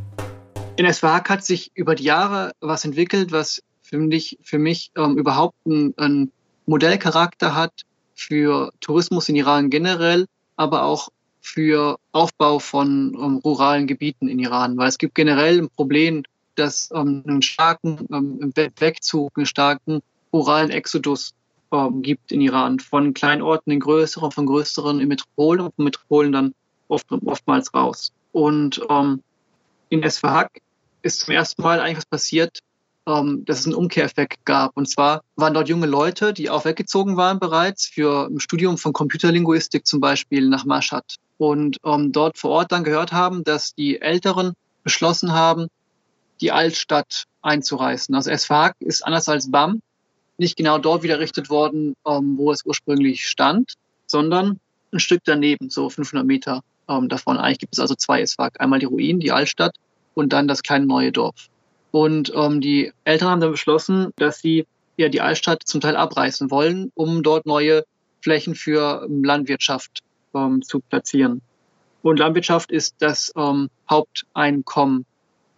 In 0.77 0.85
Esfahak 0.85 1.31
hat 1.31 1.45
sich 1.45 1.71
über 1.75 1.95
die 1.95 2.05
Jahre 2.05 2.53
was 2.61 2.85
entwickelt, 2.85 3.31
was 3.31 3.63
für 3.83 3.99
mich, 3.99 4.39
für 4.43 4.59
mich 4.59 4.91
ähm, 4.97 5.17
überhaupt 5.17 5.55
einen 5.65 6.33
Modellcharakter 6.67 7.55
hat 7.55 7.73
für 8.15 8.73
Tourismus 8.81 9.29
in 9.29 9.37
Iran 9.37 9.71
generell, 9.71 10.27
aber 10.57 10.83
auch 10.85 11.11
für 11.43 11.99
Aufbau 12.13 12.61
von 12.61 13.15
um, 13.15 13.25
ähm, 13.25 13.37
ruralen 13.39 13.87
Gebieten 13.87 14.29
in 14.29 14.39
Iran, 14.39 14.77
weil 14.79 14.89
es 14.89 14.97
gibt 14.97 15.15
generell 15.15 15.59
ein 15.59 15.69
Problem, 15.69 16.23
dass 16.55 16.91
ähm, 16.95 17.23
einen 17.27 17.43
starken 17.43 18.07
ähm, 18.11 18.53
Wegzug, 18.55 19.37
einen 19.37 19.47
starken 19.47 20.01
ruralen 20.33 20.71
Exodus 20.71 21.35
gibt 22.03 22.31
in 22.33 22.43
Iran, 22.43 22.81
von 22.81 23.15
Kleinorten 23.15 23.73
in 23.73 23.81
größere, 23.81 24.31
von 24.31 24.45
größeren 24.45 25.01
in 25.01 25.09
Metropolen 25.09 25.63
und 25.63 25.75
von 25.75 25.87
Metropolen 25.87 26.31
dann 26.31 26.55
oft, 26.89 27.11
oftmals 27.11 27.73
raus. 27.73 28.13
Und 28.33 28.79
in 29.89 30.03
Esfahak 30.03 30.61
ist 31.01 31.21
zum 31.21 31.33
ersten 31.33 31.63
Mal 31.63 31.81
eigentlich 31.81 31.97
was 31.97 32.05
passiert, 32.05 32.59
ähm, 33.07 33.45
dass 33.45 33.61
es 33.61 33.67
einen 33.67 33.75
Umkehreffekt 33.75 34.45
gab. 34.45 34.77
Und 34.77 34.89
zwar 34.89 35.23
waren 35.37 35.55
dort 35.55 35.69
junge 35.69 35.87
Leute, 35.87 36.33
die 36.33 36.51
auch 36.51 36.65
weggezogen 36.65 37.17
waren 37.17 37.39
bereits 37.39 37.87
für 37.87 38.29
ein 38.29 38.41
Studium 38.41 38.79
von 38.79 38.93
Computerlinguistik 38.93 39.87
zum 39.87 40.01
Beispiel 40.01 40.49
nach 40.49 40.65
Mashhad 40.65 41.17
und 41.39 41.79
ähm, 41.85 42.13
dort 42.13 42.39
vor 42.39 42.51
Ort 42.51 42.73
dann 42.73 42.85
gehört 42.85 43.13
haben, 43.13 43.45
dass 43.45 43.75
die 43.75 44.01
älteren 44.01 44.53
beschlossen 44.85 45.33
haben, 45.33 45.69
die 46.41 46.53
Altstadt 46.53 47.25
einzureißen. 47.43 48.15
Also 48.15 48.31
Esfahak 48.31 48.77
ist 48.81 49.05
anders 49.05 49.29
als 49.29 49.51
Bam 49.51 49.81
nicht 50.39 50.57
genau 50.57 50.79
dort 50.79 51.03
wieder 51.03 51.15
errichtet 51.15 51.51
worden, 51.51 51.95
ähm, 52.07 52.37
wo 52.37 52.53
es 52.53 52.65
ursprünglich 52.65 53.27
stand, 53.29 53.75
sondern 54.07 54.61
ein 54.93 55.01
Stück 55.01 55.23
daneben, 55.25 55.71
so 55.71 55.89
500 55.89 56.27
Meter 56.27 56.63
ähm, 56.89 57.09
davon. 57.09 57.39
Eigentlich 57.39 57.59
gibt 57.59 57.75
es 57.75 57.81
also 57.81 57.95
zwei 57.95 58.21
Esfahak. 58.21 58.61
Einmal 58.61 58.79
die 58.79 58.87
Ruinen, 58.87 59.21
die 59.21 59.33
Altstadt 59.33 59.77
und 60.15 60.33
dann 60.33 60.49
das 60.49 60.63
kleine 60.63 60.87
neue 60.87 61.13
Dorf. 61.13 61.49
Und 61.93 62.33
ähm, 62.35 62.61
die 62.61 62.93
Eltern 63.05 63.29
haben 63.29 63.41
dann 63.41 63.53
beschlossen, 63.53 64.13
dass 64.17 64.41
sie 64.41 64.67
ja 64.97 65.09
die 65.09 65.21
Altstadt 65.21 65.63
zum 65.65 65.81
Teil 65.81 65.95
abreißen 65.95 66.51
wollen, 66.51 66.91
um 66.95 67.23
dort 67.23 67.47
neue 67.47 67.85
Flächen 68.23 68.55
für 68.55 69.07
ähm, 69.07 69.23
Landwirtschaft 69.23 70.01
ähm, 70.35 70.63
zu 70.63 70.81
platzieren. 70.81 71.43
Und 72.03 72.19
Landwirtschaft 72.19 72.73
ist 72.73 72.97
das 72.99 73.33
ähm, 73.37 73.69
Haupteinkommen 73.89 75.05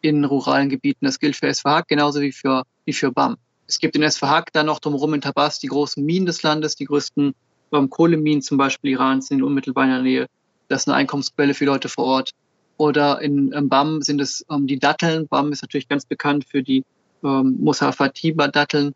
in 0.03 0.25
ruralen 0.25 0.69
Gebieten. 0.69 1.07
Das 1.07 1.19
gilt 1.19 1.37
für 1.37 1.47
Esfahak 1.47 1.89
genauso 1.89 2.21
wie 2.21 2.33
für, 2.33 2.65
wie 2.85 2.93
für 2.93 3.11
BAM. 3.11 3.37
Es 3.67 3.79
gibt 3.79 3.97
in 3.97 4.03
Esfahak 4.03 4.53
dann 4.53 4.67
noch 4.67 4.81
drumherum 4.81 5.15
in 5.15 5.23
Tabas 5.23 5.59
die 5.59 5.69
großen 5.69 6.05
Minen 6.05 6.27
des 6.27 6.43
Landes, 6.43 6.75
die 6.77 6.85
größten 6.85 7.35
ähm, 7.73 7.91
Kohleminen 7.91 8.43
zum 8.43 8.59
Beispiel 8.59 8.91
Irans 8.91 9.31
in 9.31 9.43
unmittelbarer 9.43 10.03
Nähe. 10.03 10.27
Das 10.69 10.83
ist 10.83 10.89
eine 10.89 10.97
Einkommensquelle 10.97 11.55
für 11.55 11.65
Leute 11.65 11.89
vor 11.89 12.05
Ort. 12.05 12.33
Oder 12.77 13.21
in 13.21 13.53
ähm, 13.55 13.69
BAM 13.69 14.03
sind 14.03 14.21
es 14.21 14.45
ähm, 14.51 14.67
die 14.67 14.79
Datteln. 14.79 15.29
BAM 15.29 15.53
ist 15.53 15.63
natürlich 15.63 15.89
ganz 15.89 16.07
bekannt 16.07 16.45
für 16.45 16.63
die 16.63 16.85
ähm, 17.23 17.57
Musafatiba-Datteln. 17.61 18.95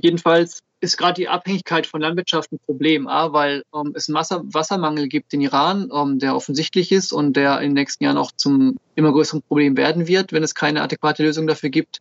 jedenfalls 0.00 0.62
ist 0.80 0.96
gerade 0.96 1.14
die 1.14 1.28
Abhängigkeit 1.28 1.86
von 1.86 2.00
Landwirtschaft 2.00 2.52
ein 2.52 2.58
Problem, 2.64 3.08
A, 3.08 3.32
weil 3.32 3.64
ähm, 3.74 3.92
es 3.94 4.08
einen 4.08 4.14
Wasser 4.14 4.42
Wassermangel 4.44 5.08
gibt 5.08 5.34
in 5.34 5.40
Iran, 5.40 5.90
ähm, 5.92 6.18
der 6.18 6.36
offensichtlich 6.36 6.92
ist 6.92 7.12
und 7.12 7.36
der 7.36 7.60
in 7.60 7.70
den 7.70 7.74
nächsten 7.74 8.04
Jahren 8.04 8.16
auch 8.16 8.32
zum 8.32 8.76
immer 8.94 9.12
größeren 9.12 9.42
Problem 9.42 9.76
werden 9.76 10.06
wird, 10.06 10.32
wenn 10.32 10.42
es 10.42 10.54
keine 10.54 10.82
adäquate 10.82 11.22
Lösung 11.22 11.46
dafür 11.46 11.70
gibt. 11.70 12.00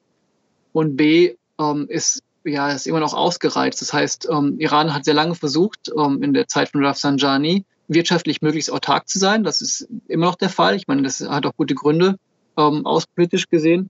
Und 0.74 0.96
B, 0.96 1.36
ähm, 1.60 1.88
ist 1.90 2.24
ja 2.44 2.72
ist 2.72 2.88
immer 2.88 3.00
noch 3.00 3.13
ausgereizt. 3.13 3.82
Das 3.82 3.94
heißt, 3.94 4.28
ähm, 4.32 4.60
Iran 4.60 4.94
hat 4.94 5.06
sehr 5.06 5.13
lange 5.13 5.36
versucht, 5.36 5.92
ähm, 5.98 6.22
in 6.22 6.34
der 6.34 6.48
Zeit 6.48 6.70
von 6.70 6.86
Rafsanjani 6.86 7.66
wirtschaftlich 7.88 8.41
möglichst 8.41 8.71
autark 8.71 9.08
zu 9.08 9.19
sein. 9.19 9.43
Das 9.43 9.62
ist 9.62 9.88
immer 10.08 10.28
noch 10.28 10.36
der 10.36 10.50
Fall. 10.50 10.76
Ich 10.76 10.88
meine, 10.88 11.04
das 11.04 11.21
hat 11.21 11.45
auch 11.45 11.56
gute 11.56 11.76
Gründe, 11.76 12.17
ähm, 12.58 12.86
außenpolitisch 12.86 13.50
gesehen. 13.50 13.89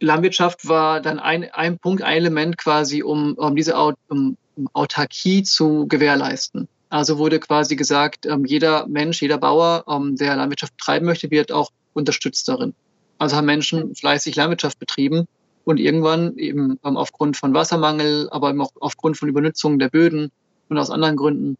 Landwirtschaft 0.00 0.68
war 0.68 1.00
dann 1.00 1.18
ein, 1.18 1.50
ein 1.52 1.78
Punkt, 1.78 2.02
ein 2.02 2.16
Element 2.16 2.58
quasi, 2.58 3.02
um, 3.02 3.34
um 3.34 3.56
diese 3.56 3.76
Aut 3.78 3.96
um 4.08 4.36
Autarkie 4.72 5.42
zu 5.42 5.86
gewährleisten. 5.86 6.68
Also 6.88 7.18
wurde 7.18 7.40
quasi 7.40 7.76
gesagt, 7.76 8.26
ähm, 8.26 8.44
jeder 8.44 8.86
Mensch, 8.86 9.20
jeder 9.20 9.38
Bauer, 9.38 9.84
ähm, 9.88 10.16
der 10.16 10.36
Landwirtschaft 10.36 10.76
betreiben 10.76 11.06
möchte, 11.06 11.30
wird 11.30 11.50
auch 11.52 11.70
unterstützt 11.94 12.48
darin. 12.48 12.74
Also 13.18 13.36
haben 13.36 13.46
Menschen 13.46 13.94
fleißig 13.94 14.36
Landwirtschaft 14.36 14.78
betrieben 14.78 15.26
und 15.64 15.80
irgendwann 15.80 16.36
eben 16.36 16.78
ähm, 16.84 16.96
aufgrund 16.96 17.36
von 17.36 17.54
Wassermangel, 17.54 18.28
aber 18.30 18.50
eben 18.50 18.60
auch 18.60 18.70
aufgrund 18.80 19.16
von 19.16 19.28
Übernutzung 19.28 19.78
der 19.78 19.88
Böden 19.88 20.30
und 20.68 20.78
aus 20.78 20.90
anderen 20.90 21.16
Gründen 21.16 21.56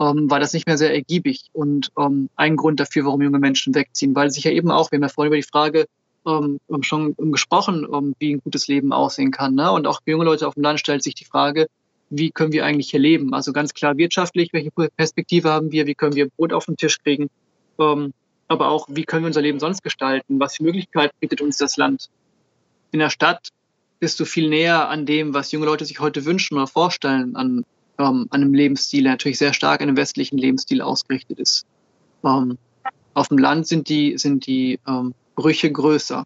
ähm, 0.00 0.30
war 0.30 0.40
das 0.40 0.52
nicht 0.52 0.66
mehr 0.66 0.78
sehr 0.78 0.94
ergiebig 0.94 1.46
und 1.52 1.90
ähm, 1.98 2.28
ein 2.36 2.56
Grund 2.56 2.80
dafür, 2.80 3.04
warum 3.04 3.22
junge 3.22 3.38
Menschen 3.38 3.74
wegziehen, 3.74 4.14
weil 4.14 4.30
sich 4.30 4.44
ja 4.44 4.50
eben 4.50 4.70
auch, 4.70 4.90
wir 4.90 4.96
haben 4.96 5.02
ja 5.02 5.08
vorhin 5.08 5.28
über 5.28 5.36
die 5.36 5.42
Frage 5.42 5.86
ähm, 6.26 6.58
schon 6.82 7.14
gesprochen, 7.16 7.84
um, 7.86 8.14
wie 8.18 8.34
ein 8.34 8.40
gutes 8.40 8.68
Leben 8.68 8.92
aussehen 8.92 9.30
kann. 9.30 9.54
Ne? 9.54 9.70
Und 9.70 9.86
auch 9.86 10.00
für 10.04 10.10
junge 10.10 10.24
Leute 10.24 10.46
auf 10.46 10.54
dem 10.54 10.62
Land 10.62 10.80
stellt 10.80 11.02
sich 11.02 11.14
die 11.14 11.24
Frage, 11.24 11.66
wie 12.10 12.30
können 12.30 12.52
wir 12.52 12.64
eigentlich 12.64 12.90
hier 12.90 13.00
leben? 13.00 13.34
Also 13.34 13.52
ganz 13.52 13.74
klar 13.74 13.96
wirtschaftlich, 13.96 14.52
welche 14.52 14.70
Perspektive 14.70 15.50
haben 15.50 15.72
wir, 15.72 15.86
wie 15.86 15.94
können 15.94 16.14
wir 16.14 16.28
Brot 16.28 16.52
auf 16.52 16.66
den 16.66 16.76
Tisch 16.76 16.98
kriegen, 17.02 17.28
ähm, 17.78 18.12
aber 18.48 18.68
auch, 18.68 18.86
wie 18.90 19.04
können 19.04 19.24
wir 19.24 19.28
unser 19.28 19.42
Leben 19.42 19.58
sonst 19.58 19.82
gestalten? 19.82 20.38
Was 20.38 20.56
für 20.56 20.62
Möglichkeiten 20.62 21.16
bietet 21.18 21.40
uns 21.40 21.56
das 21.56 21.76
Land? 21.76 22.08
in 22.96 23.00
der 23.00 23.10
Stadt 23.10 23.50
bist 24.00 24.20
du 24.20 24.24
viel 24.24 24.48
näher 24.48 24.88
an 24.88 25.06
dem, 25.06 25.34
was 25.34 25.52
junge 25.52 25.66
Leute 25.66 25.84
sich 25.84 26.00
heute 26.00 26.24
wünschen 26.24 26.56
oder 26.56 26.66
vorstellen, 26.66 27.36
an, 27.36 27.64
ähm, 27.98 28.26
an 28.30 28.42
einem 28.42 28.54
Lebensstil, 28.54 29.02
der 29.02 29.12
natürlich 29.12 29.38
sehr 29.38 29.52
stark 29.52 29.80
an 29.80 29.88
einem 29.88 29.96
westlichen 29.96 30.38
Lebensstil 30.38 30.82
ausgerichtet 30.82 31.38
ist. 31.38 31.66
Ähm, 32.24 32.58
auf 33.14 33.28
dem 33.28 33.38
Land 33.38 33.66
sind 33.66 33.88
die, 33.88 34.18
sind 34.18 34.46
die 34.46 34.78
ähm, 34.86 35.14
Brüche 35.34 35.70
größer 35.70 36.24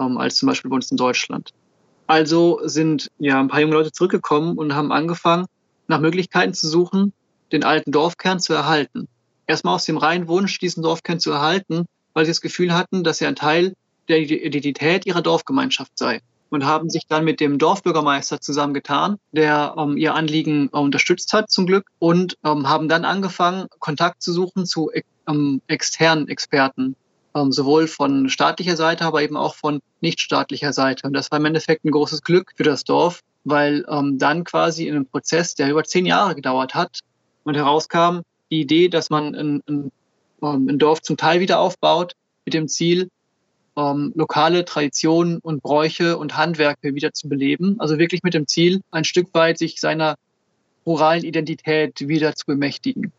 ähm, 0.00 0.18
als 0.18 0.36
zum 0.36 0.48
Beispiel 0.48 0.70
bei 0.70 0.76
uns 0.76 0.90
in 0.90 0.96
Deutschland. 0.96 1.52
Also 2.06 2.60
sind 2.64 3.10
ja 3.18 3.40
ein 3.40 3.48
paar 3.48 3.60
junge 3.60 3.74
Leute 3.74 3.92
zurückgekommen 3.92 4.56
und 4.56 4.74
haben 4.74 4.92
angefangen, 4.92 5.46
nach 5.88 6.00
Möglichkeiten 6.00 6.54
zu 6.54 6.68
suchen, 6.68 7.12
den 7.52 7.64
alten 7.64 7.92
Dorfkern 7.92 8.40
zu 8.40 8.54
erhalten. 8.54 9.08
Erstmal 9.46 9.74
aus 9.74 9.84
dem 9.84 9.96
reinen 9.96 10.28
Wunsch, 10.28 10.58
diesen 10.58 10.82
Dorfkern 10.82 11.20
zu 11.20 11.30
erhalten, 11.30 11.86
weil 12.14 12.24
sie 12.24 12.30
das 12.30 12.40
Gefühl 12.40 12.74
hatten, 12.74 13.04
dass 13.04 13.18
sie 13.18 13.26
ein 13.26 13.36
Teil 13.36 13.74
der 14.08 14.18
Identität 14.18 15.06
ihrer 15.06 15.22
Dorfgemeinschaft 15.22 15.92
sei 15.98 16.20
und 16.56 16.64
haben 16.64 16.88
sich 16.88 17.06
dann 17.06 17.24
mit 17.24 17.38
dem 17.38 17.58
Dorfbürgermeister 17.58 18.40
zusammengetan, 18.40 19.18
der 19.30 19.74
ähm, 19.76 19.98
ihr 19.98 20.14
Anliegen 20.14 20.70
äh, 20.72 20.78
unterstützt 20.78 21.34
hat 21.34 21.50
zum 21.50 21.66
Glück 21.66 21.86
und 21.98 22.38
ähm, 22.44 22.66
haben 22.66 22.88
dann 22.88 23.04
angefangen, 23.04 23.66
Kontakt 23.78 24.22
zu 24.22 24.32
suchen 24.32 24.64
zu 24.64 24.90
ähm, 25.28 25.60
externen 25.66 26.28
Experten, 26.28 26.96
ähm, 27.34 27.52
sowohl 27.52 27.88
von 27.88 28.30
staatlicher 28.30 28.76
Seite, 28.76 29.04
aber 29.04 29.22
eben 29.22 29.36
auch 29.36 29.54
von 29.54 29.80
nichtstaatlicher 30.00 30.72
Seite. 30.72 31.06
Und 31.06 31.12
das 31.12 31.30
war 31.30 31.38
im 31.38 31.44
Endeffekt 31.44 31.84
ein 31.84 31.90
großes 31.90 32.22
Glück 32.22 32.54
für 32.56 32.62
das 32.62 32.84
Dorf, 32.84 33.20
weil 33.44 33.84
ähm, 33.90 34.16
dann 34.16 34.44
quasi 34.44 34.88
in 34.88 34.94
einem 34.94 35.06
Prozess, 35.06 35.54
der 35.56 35.70
über 35.70 35.84
zehn 35.84 36.06
Jahre 36.06 36.34
gedauert 36.34 36.74
hat, 36.74 37.00
und 37.44 37.54
herauskam 37.54 38.22
die 38.50 38.62
Idee, 38.62 38.88
dass 38.88 39.10
man 39.10 39.34
ein, 39.34 39.62
ein, 39.68 39.92
ähm, 40.42 40.68
ein 40.68 40.78
Dorf 40.78 41.02
zum 41.02 41.18
Teil 41.18 41.40
wieder 41.40 41.60
aufbaut 41.60 42.14
mit 42.46 42.54
dem 42.54 42.66
Ziel, 42.66 43.10
ähm, 43.76 44.12
lokale 44.14 44.64
Traditionen 44.64 45.38
und 45.38 45.62
Bräuche 45.62 46.16
und 46.16 46.36
Handwerke 46.36 46.94
wieder 46.94 47.12
zu 47.12 47.28
beleben. 47.28 47.76
Also 47.78 47.98
wirklich 47.98 48.22
mit 48.22 48.34
dem 48.34 48.46
Ziel, 48.46 48.80
ein 48.90 49.04
Stück 49.04 49.28
weit 49.32 49.58
sich 49.58 49.80
seiner 49.80 50.16
ruralen 50.86 51.24
Identität 51.24 52.08
wieder 52.08 52.34
zu 52.34 52.46
bemächtigen. 52.46 53.12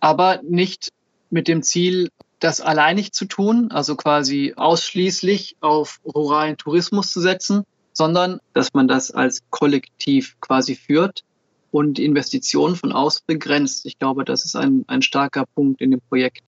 Aber 0.00 0.40
nicht 0.42 0.90
mit 1.30 1.48
dem 1.48 1.62
Ziel, 1.62 2.10
das 2.38 2.60
alleinig 2.60 3.12
zu 3.12 3.24
tun, 3.24 3.70
also 3.70 3.94
quasi 3.94 4.54
ausschließlich 4.56 5.56
auf 5.60 6.00
ruralen 6.04 6.56
Tourismus 6.56 7.12
zu 7.12 7.20
setzen, 7.20 7.62
sondern 7.92 8.40
dass 8.52 8.72
man 8.72 8.88
das 8.88 9.10
als 9.10 9.42
Kollektiv 9.50 10.36
quasi 10.40 10.74
führt 10.74 11.22
und 11.70 11.98
Investitionen 11.98 12.76
von 12.76 12.92
außen 12.92 13.22
begrenzt. 13.26 13.86
Ich 13.86 13.98
glaube, 13.98 14.24
das 14.24 14.44
ist 14.44 14.56
ein, 14.56 14.84
ein 14.88 15.02
starker 15.02 15.46
Punkt 15.54 15.80
in 15.80 15.92
dem 15.92 16.00
Projekt. 16.08 16.42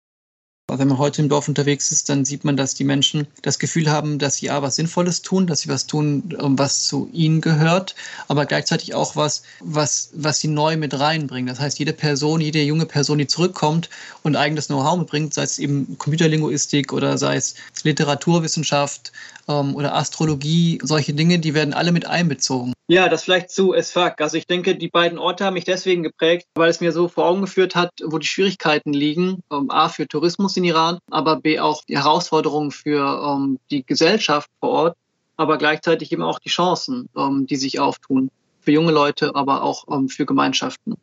Wenn 0.66 0.88
man 0.88 0.96
heute 0.96 1.20
im 1.20 1.29
Dorf 1.29 1.46
unterwegs 1.46 1.92
ist, 1.92 2.09
dann 2.09 2.24
sieht 2.24 2.44
man, 2.44 2.57
dass 2.57 2.74
die 2.74 2.85
Menschen 2.85 3.27
das 3.42 3.59
Gefühl 3.59 3.90
haben, 3.90 4.18
dass 4.18 4.37
sie 4.37 4.46
ja 4.46 4.62
was 4.62 4.77
Sinnvolles 4.77 5.20
tun, 5.20 5.46
dass 5.46 5.61
sie 5.61 5.68
was 5.68 5.87
tun, 5.87 6.35
was 6.38 6.85
zu 6.85 7.11
ihnen 7.12 7.42
gehört, 7.42 7.94
aber 8.29 8.46
gleichzeitig 8.46 8.94
auch 8.94 9.14
was, 9.14 9.42
was, 9.61 10.11
was 10.14 10.40
sie 10.40 10.48
neu 10.48 10.79
mit 10.79 10.98
reinbringen. 10.98 11.48
Das 11.48 11.61
heißt, 11.61 11.79
jede 11.79 11.92
Person, 11.92 12.40
jede 12.40 12.62
junge 12.62 12.87
Person, 12.87 13.18
die 13.18 13.27
zurückkommt 13.27 13.90
und 14.22 14.37
eigenes 14.37 14.68
Know-how 14.68 14.96
mitbringt, 14.96 15.35
sei 15.35 15.42
es 15.42 15.59
eben 15.59 15.98
Computerlinguistik 15.98 16.94
oder 16.94 17.18
sei 17.18 17.37
es 17.37 17.57
Literaturwissenschaft 17.83 19.12
ähm, 19.48 19.74
oder 19.77 19.94
Astrologie, 19.94 20.79
solche 20.83 21.12
Dinge, 21.12 21.38
die 21.38 21.53
werden 21.53 21.74
alle 21.74 21.92
mit 21.92 22.07
einbezogen. 22.07 22.72
Ja, 22.87 23.09
das 23.09 23.24
vielleicht 23.24 23.50
zu 23.50 23.72
Esfak. 23.72 24.20
Also 24.20 24.37
ich 24.37 24.46
denke, 24.46 24.77
die 24.77 24.88
beiden 24.88 25.18
Orte 25.18 25.44
haben 25.44 25.55
mich 25.55 25.64
deswegen 25.64 26.03
geprägt, 26.03 26.46
weil 26.55 26.68
es 26.68 26.81
mir 26.81 26.92
so 26.92 27.09
vor 27.09 27.27
Augen 27.27 27.40
geführt 27.40 27.74
hat, 27.74 27.90
wo 28.05 28.18
die 28.18 28.27
Schwierigkeiten 28.27 28.92
liegen. 28.92 29.42
Ähm, 29.50 29.70
A 29.70 29.88
für 29.88 30.07
Tourismus 30.07 30.53
in 30.56 30.64
Iran, 30.64 30.98
aber 31.10 31.36
B 31.36 31.58
auch 31.58 31.84
die 31.84 31.96
Herausforderungen 31.96 32.70
für 32.70 33.22
ähm, 33.26 33.58
die 33.70 33.84
Gesellschaft 33.84 34.48
vor 34.60 34.70
Ort, 34.70 34.96
aber 35.36 35.58
gleichzeitig 35.58 36.12
eben 36.12 36.22
auch 36.22 36.38
die 36.38 36.48
Chancen, 36.48 37.08
ähm, 37.16 37.46
die 37.46 37.56
sich 37.56 37.80
auftun. 37.80 38.30
Für 38.60 38.72
junge 38.72 38.92
Leute, 38.92 39.34
aber 39.34 39.62
auch 39.62 39.84
ähm, 39.90 40.08
für 40.08 40.24
Gemeinschaften. 40.24 40.94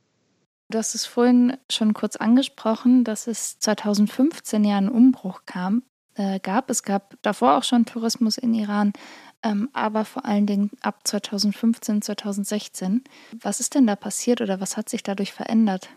Du 0.69 0.77
hast 0.77 0.95
es 0.95 1.05
vorhin 1.05 1.57
schon 1.69 1.93
kurz 1.93 2.15
angesprochen, 2.15 3.03
dass 3.03 3.27
es 3.27 3.59
2015 3.59 4.63
ja 4.63 4.77
einen 4.77 4.89
Umbruch 4.89 5.41
kam, 5.45 5.83
äh, 6.15 6.39
gab. 6.39 6.69
Es 6.69 6.83
gab 6.83 7.15
davor 7.21 7.57
auch 7.57 7.63
schon 7.63 7.85
Tourismus 7.85 8.37
in 8.37 8.53
Iran, 8.53 8.93
ähm, 9.43 9.69
aber 9.73 10.05
vor 10.05 10.25
allen 10.25 10.47
Dingen 10.47 10.71
ab 10.81 11.01
2015, 11.03 12.01
2016. 12.01 13.03
Was 13.41 13.59
ist 13.59 13.75
denn 13.75 13.85
da 13.85 13.95
passiert 13.95 14.39
oder 14.39 14.61
was 14.61 14.77
hat 14.77 14.87
sich 14.89 15.03
dadurch 15.03 15.33
verändert? 15.33 15.89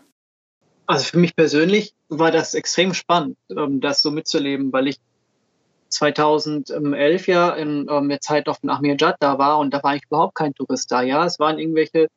Also 0.87 1.05
für 1.05 1.17
mich 1.17 1.35
persönlich 1.35 1.93
war 2.09 2.31
das 2.31 2.53
extrem 2.53 2.93
spannend, 2.93 3.37
ähm, 3.49 3.81
das 3.81 4.01
so 4.01 4.11
mitzuleben, 4.11 4.71
weil 4.71 4.87
ich 4.87 4.97
2011 5.89 7.27
ja 7.27 7.49
in 7.51 7.87
ähm, 7.89 8.09
der 8.09 8.21
Zeit 8.21 8.47
auf 8.47 8.59
Ahmedjad 8.65 9.15
da 9.19 9.37
war 9.37 9.59
und 9.59 9.73
da 9.73 9.81
war 9.83 9.91
eigentlich 9.91 10.05
überhaupt 10.05 10.35
kein 10.35 10.53
Tourist 10.53 10.91
da. 10.91 11.01
Ja, 11.01 11.25
es 11.25 11.39
waren 11.39 11.59
irgendwelche 11.59 12.07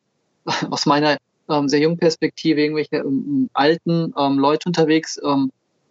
aus 0.69 0.85
meiner 0.85 1.17
ähm, 1.49 1.69
sehr 1.69 1.79
jungen 1.79 1.97
Perspektive 1.97 2.61
irgendwelche 2.61 3.03
alten 3.53 4.13
Leute 4.15 4.69
unterwegs, 4.69 5.19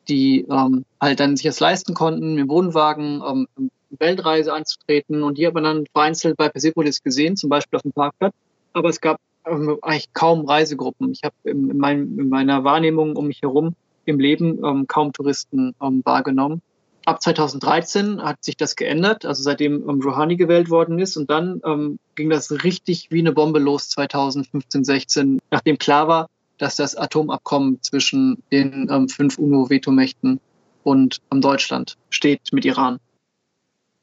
die 0.09 0.47
halt 0.49 1.21
dann 1.21 1.37
sich 1.37 1.47
das 1.47 1.61
leisten 1.61 1.95
konnten, 1.95 2.35
mit 2.35 2.49
Wohnwagen 2.49 3.49
Weltreise 3.91 4.53
anzutreten. 4.53 5.23
Und 5.23 5.39
die 5.39 5.47
hat 5.47 5.55
man 5.55 5.65
dann 5.65 5.87
vereinzelt 5.93 6.37
bei 6.37 6.49
Persepolis 6.49 7.03
gesehen, 7.03 7.37
zum 7.37 7.51
Beispiel 7.51 7.77
auf 7.77 7.83
dem 7.83 7.93
Parkplatz. 7.93 8.35
Aber 8.73 8.89
es 8.89 9.01
gab 9.01 9.19
eigentlich 9.49 10.13
kaum 10.13 10.47
Reisegruppen. 10.47 11.13
Ich 11.13 11.23
habe 11.25 11.35
in, 11.45 11.77
mein, 11.79 12.19
in, 12.19 12.29
meiner 12.29 12.65
Wahrnehmung 12.65 13.17
um 13.17 13.27
mich 13.27 13.43
herum 13.43 13.75
im 14.05 14.21
Leben 14.21 14.65
ähm, 14.65 14.87
kaum 14.87 15.13
Touristen 15.13 15.75
ähm, 15.83 16.03
wahrgenommen. 16.05 16.63
ab 17.05 17.23
2013 17.23 18.23
hat 18.23 18.45
sich 18.45 18.57
das 18.57 18.77
geändert, 18.77 19.25
also 19.25 19.43
seitdem 19.43 19.89
ähm, 19.89 20.01
Rouhani 20.03 20.37
gewählt 20.37 20.71
worden 20.71 20.99
ist. 20.99 21.17
Und 21.17 21.31
dann 21.31 21.61
ähm, 21.65 21.99
ging 22.15 22.31
das 22.31 22.65
richtig 22.65 23.09
wie 23.11 23.21
eine 23.21 23.33
Bombe 23.33 23.59
los 23.59 23.89
2015, 23.91 24.85
16, 24.85 25.41
nachdem 25.51 25.79
klar 25.79 26.09
war, 26.09 26.29
dass 26.59 26.77
das 26.77 26.97
Atomabkommen 26.97 27.83
zwischen 27.83 28.43
den 28.53 28.89
ähm, 28.91 29.09
fünf 29.09 29.39
UNO-Vetomächten 29.39 30.41
und 30.83 31.19
ähm, 31.33 31.41
Deutschland 31.41 31.97
steht 32.11 32.53
mit 32.53 32.65
Iran. 32.65 32.99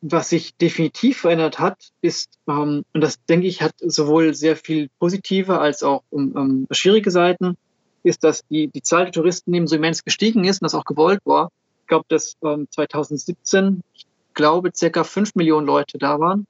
Was 0.08 0.30
sich 0.30 0.56
definitiv 0.56 1.22
verändert 1.22 1.58
hat, 1.58 1.90
ist, 2.02 2.38
ähm, 2.48 2.84
und 2.94 3.02
das 3.02 3.24
denke 3.26 3.48
ich, 3.48 3.62
hat 3.62 3.74
sowohl 3.80 4.36
sehr 4.36 4.56
viel 4.56 4.90
positive 5.00 5.60
als 5.60 5.82
auch 5.82 6.04
um, 6.12 6.68
schwierige 6.70 7.10
Seiten, 7.10 7.58
ist, 8.04 8.24
dass 8.24 8.46
die, 8.48 8.68
die 8.68 8.84
Zahl 8.84 9.06
der 9.06 9.14
Touristen 9.14 9.54
eben 9.54 9.68
so 9.68 9.76
immens 9.76 10.04
gestiegen 10.04 10.44
ist 10.44 10.62
und 10.62 10.66
das 10.66 10.76
auch 10.76 10.86
gewollt 10.86 11.22
war 11.26 11.50
ich 11.86 11.88
glaube, 11.88 12.06
dass 12.08 12.36
ähm, 12.44 12.68
2017, 12.72 13.84
ich 13.94 14.08
glaube, 14.34 14.72
circa 14.74 15.04
fünf 15.04 15.36
Millionen 15.36 15.68
Leute 15.68 16.00
da 16.00 16.20
waren. 16.20 16.48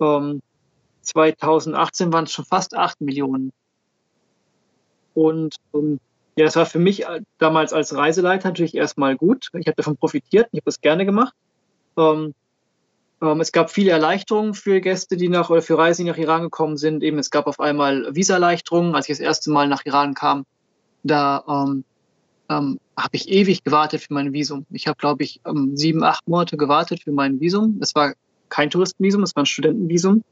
Ähm, 0.00 0.42
2018 1.02 2.12
waren 2.12 2.24
es 2.24 2.30
schon 2.30 2.44
fast 2.44 2.76
acht 2.76 3.00
Millionen. 3.00 3.50
Und 5.14 5.56
ähm, 5.74 5.98
ja, 6.36 6.44
das 6.44 6.54
war 6.54 6.66
für 6.66 6.78
mich 6.78 7.04
äh, 7.04 7.20
damals 7.38 7.72
als 7.72 7.96
Reiseleiter 7.96 8.50
natürlich 8.50 8.76
erstmal 8.76 9.16
gut. 9.16 9.48
Ich 9.54 9.66
habe 9.66 9.74
davon 9.74 9.96
profitiert, 9.96 10.46
ich 10.52 10.58
habe 10.58 10.66
das 10.66 10.80
gerne 10.80 11.04
gemacht. 11.04 11.34
Ähm, 11.96 12.06
ähm, 12.06 12.34
es 13.20 13.52
gab 13.52 13.70
viele 13.70 13.92
Erleichterungen 13.92 14.52
für 14.54 14.80
Gäste, 14.80 15.16
die 15.16 15.28
nach 15.28 15.48
oder 15.48 15.62
für 15.62 15.78
Reisen, 15.78 16.04
die 16.04 16.10
nach 16.10 16.18
Iran 16.18 16.42
gekommen 16.42 16.76
sind. 16.76 17.02
Eben, 17.02 17.18
es 17.18 17.30
gab 17.30 17.46
auf 17.46 17.60
einmal 17.60 18.14
Visa-Erleichterungen, 18.14 18.94
als 18.94 19.08
ich 19.08 19.16
das 19.16 19.20
erste 19.20 19.50
Mal 19.50 19.68
nach 19.68 19.86
Iran 19.86 20.14
kam. 20.14 20.44
Da 21.02 21.44
ähm, 21.48 21.84
ähm, 22.48 22.78
habe 22.96 23.16
ich 23.16 23.28
ewig 23.28 23.64
gewartet 23.64 24.02
für 24.02 24.14
mein 24.14 24.32
Visum. 24.32 24.66
Ich 24.70 24.86
habe, 24.86 24.96
glaube 24.96 25.24
ich, 25.24 25.40
ähm, 25.46 25.76
sieben, 25.76 26.02
acht 26.02 26.26
Monate 26.28 26.56
gewartet 26.56 27.02
für 27.02 27.12
mein 27.12 27.40
Visum. 27.40 27.78
Es 27.80 27.94
war 27.94 28.14
kein 28.48 28.70
Touristenvisum, 28.70 29.22
es 29.22 29.34
war 29.34 29.42
ein 29.42 29.46
Studentenvisum. 29.46 30.22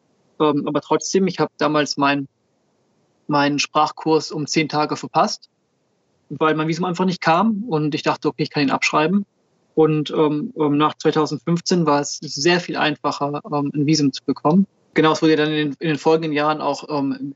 Ähm, 0.41 0.67
aber 0.67 0.81
trotzdem, 0.81 1.27
ich 1.27 1.41
habe 1.41 1.53
damals 1.59 1.97
mein, 1.97 2.29
meinen 3.27 3.59
Sprachkurs 3.59 4.31
um 4.31 4.47
zehn 4.47 4.69
Tage 4.69 4.97
verpasst, 4.97 5.49
weil 6.29 6.55
mein 6.55 6.69
Visum 6.69 6.85
einfach 6.85 7.05
nicht 7.05 7.21
kam. 7.21 7.65
Und 7.69 7.95
ich 7.95 8.03
dachte, 8.03 8.29
okay, 8.29 8.43
ich 8.43 8.51
kann 8.51 8.63
ihn 8.63 8.71
abschreiben. 8.71 9.27
Und 9.75 10.11
ähm, 10.11 10.53
ähm 10.57 10.77
nach 10.77 10.95
2015 10.95 11.87
war 11.87 12.01
es 12.01 12.19
sehr 12.19 12.61
viel 12.61 12.77
einfacher, 12.77 13.41
ähm, 13.53 13.71
ein 13.75 13.87
Visum 13.87 14.13
zu 14.13 14.23
bekommen. 14.25 14.67
Genau, 14.95 15.13
es 15.13 15.23
wurde 15.23 15.37
dann 15.37 15.51
in 15.51 15.57
den, 15.57 15.77
in 15.81 15.89
den 15.89 15.99
folgenden 15.99 16.33
Jahren 16.33 16.61
auch 16.61 16.89
ähm, 16.89 17.35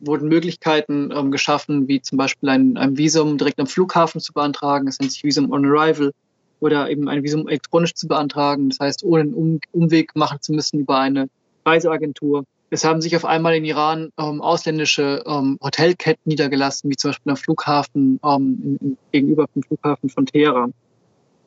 wurden 0.00 0.28
Möglichkeiten 0.28 1.10
ähm, 1.14 1.30
geschaffen, 1.30 1.88
wie 1.88 2.00
zum 2.00 2.18
Beispiel 2.18 2.48
ein, 2.48 2.76
ein 2.76 2.98
Visum 2.98 3.38
direkt 3.38 3.60
am 3.60 3.66
Flughafen 3.66 4.20
zu 4.20 4.32
beantragen. 4.32 4.88
Es 4.88 4.98
nennt 4.98 5.12
sich 5.12 5.24
Visum 5.24 5.50
on 5.50 5.64
Arrival 5.64 6.12
oder 6.60 6.90
eben 6.90 7.08
ein 7.08 7.22
Visum 7.22 7.48
elektronisch 7.48 7.94
zu 7.94 8.08
beantragen. 8.08 8.70
Das 8.70 8.80
heißt, 8.80 9.04
ohne 9.04 9.22
einen 9.22 9.34
um 9.34 9.60
Umweg 9.72 10.14
machen 10.14 10.38
zu 10.40 10.52
müssen 10.52 10.80
über 10.80 10.98
eine 10.98 11.28
Reiseagentur. 11.64 12.44
Es 12.68 12.84
haben 12.84 13.00
sich 13.00 13.14
auf 13.14 13.24
einmal 13.24 13.54
in 13.54 13.64
Iran 13.64 14.10
ähm, 14.18 14.40
ausländische 14.40 15.22
ähm, 15.26 15.58
Hotelketten 15.62 16.22
niedergelassen, 16.24 16.90
wie 16.90 16.96
zum 16.96 17.10
Beispiel 17.10 17.30
am 17.30 17.36
Flughafen 17.36 18.20
ähm, 18.24 18.60
in, 18.62 18.76
in, 18.88 18.98
gegenüber 19.12 19.46
dem 19.54 19.62
Flughafen 19.62 20.10
von 20.10 20.26
Teheran. 20.26 20.74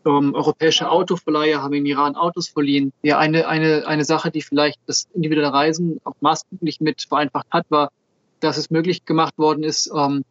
Ähm, 0.05 0.33
europäische 0.33 0.89
Autoverleiher 0.89 1.61
haben 1.61 1.73
in 1.73 1.85
Iran 1.85 2.15
Autos 2.15 2.47
verliehen. 2.47 2.93
Ja, 3.03 3.17
eine, 3.17 3.47
eine, 3.47 3.85
eine 3.85 4.05
Sache, 4.05 4.31
die 4.31 4.41
vielleicht 4.41 4.79
das 4.85 5.07
individuelle 5.13 5.51
Reisen 5.51 5.99
auch 6.05 6.15
maßgeblich 6.21 6.79
mit 6.79 7.01
vereinfacht 7.01 7.47
hat, 7.51 7.65
war 7.69 7.89
dass 8.39 8.57
es 8.57 8.69
möglich 8.69 9.05
gemacht 9.05 9.37
worden 9.37 9.63
ist, 9.63 9.91
ähm, 9.95 10.23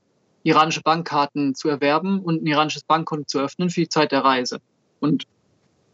iranische 0.42 0.82
Bankkarten 0.82 1.54
zu 1.54 1.68
erwerben 1.68 2.20
und 2.20 2.42
ein 2.42 2.46
iranisches 2.46 2.84
Bankkonto 2.84 3.24
zu 3.26 3.40
öffnen 3.40 3.70
für 3.70 3.80
die 3.80 3.88
Zeit 3.88 4.12
der 4.12 4.24
Reise 4.24 4.60
und 5.00 5.24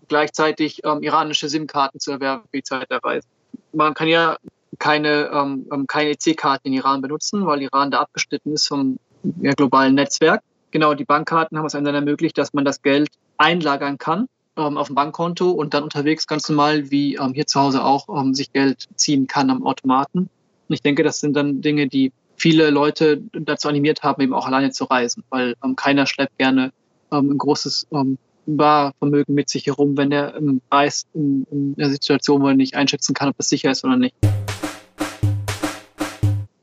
gleichzeitig 0.08 0.82
ähm, 0.84 1.02
iranische 1.02 1.48
SIM-Karten 1.48 1.98
zu 1.98 2.12
erwerben 2.12 2.44
für 2.50 2.58
die 2.58 2.62
Zeit 2.62 2.90
der 2.90 3.02
Reise. 3.02 3.26
Man 3.72 3.94
kann 3.94 4.08
ja 4.08 4.36
keine, 4.78 5.30
ähm, 5.32 5.66
ähm 5.72 5.86
keine 5.86 6.10
EC-Karten 6.10 6.68
in 6.68 6.74
Iran 6.74 7.00
benutzen, 7.00 7.46
weil 7.46 7.62
Iran 7.62 7.90
da 7.90 8.00
abgeschnitten 8.00 8.52
ist 8.52 8.68
vom 8.68 8.98
ja, 9.40 9.52
globalen 9.52 9.94
Netzwerk. 9.94 10.42
Genau, 10.70 10.94
die 10.94 11.04
Bankkarten 11.04 11.56
haben 11.56 11.66
es 11.66 11.74
einem 11.74 11.86
dann 11.86 11.94
ermöglicht, 11.94 12.36
dass 12.36 12.52
man 12.52 12.64
das 12.64 12.82
Geld 12.82 13.08
einlagern 13.36 13.98
kann 13.98 14.28
ähm, 14.56 14.76
auf 14.76 14.86
dem 14.88 14.94
Bankkonto 14.94 15.50
und 15.50 15.74
dann 15.74 15.82
unterwegs 15.82 16.26
ganz 16.26 16.48
normal 16.48 16.90
wie 16.90 17.16
ähm, 17.16 17.34
hier 17.34 17.46
zu 17.46 17.60
Hause 17.60 17.84
auch 17.84 18.08
ähm, 18.08 18.34
sich 18.34 18.52
Geld 18.52 18.86
ziehen 18.96 19.26
kann 19.26 19.50
am 19.50 19.66
Automaten. 19.66 20.30
Und 20.68 20.74
ich 20.74 20.82
denke, 20.82 21.02
das 21.02 21.20
sind 21.20 21.34
dann 21.34 21.60
Dinge, 21.60 21.88
die 21.88 22.12
viele 22.36 22.70
Leute 22.70 23.22
dazu 23.32 23.68
animiert 23.68 24.02
haben, 24.02 24.22
eben 24.22 24.34
auch 24.34 24.46
alleine 24.46 24.70
zu 24.70 24.84
reisen, 24.84 25.24
weil 25.30 25.54
ähm, 25.64 25.76
keiner 25.76 26.06
schleppt 26.06 26.38
gerne 26.38 26.72
ähm, 27.12 27.30
ein 27.30 27.38
großes 27.38 27.86
ähm, 27.92 28.18
Barvermögen 28.46 29.34
mit 29.34 29.48
sich 29.48 29.66
herum, 29.66 29.96
wenn 29.96 30.12
er 30.12 30.36
ähm, 30.36 30.60
reist 30.70 31.08
in, 31.14 31.46
in 31.50 31.74
einer 31.78 31.90
Situation, 31.90 32.42
wo 32.42 32.48
er 32.48 32.54
nicht 32.54 32.74
einschätzen 32.74 33.14
kann, 33.14 33.28
ob 33.28 33.36
es 33.38 33.48
sicher 33.48 33.70
ist 33.70 33.84
oder 33.84 33.96
nicht. 33.96 34.14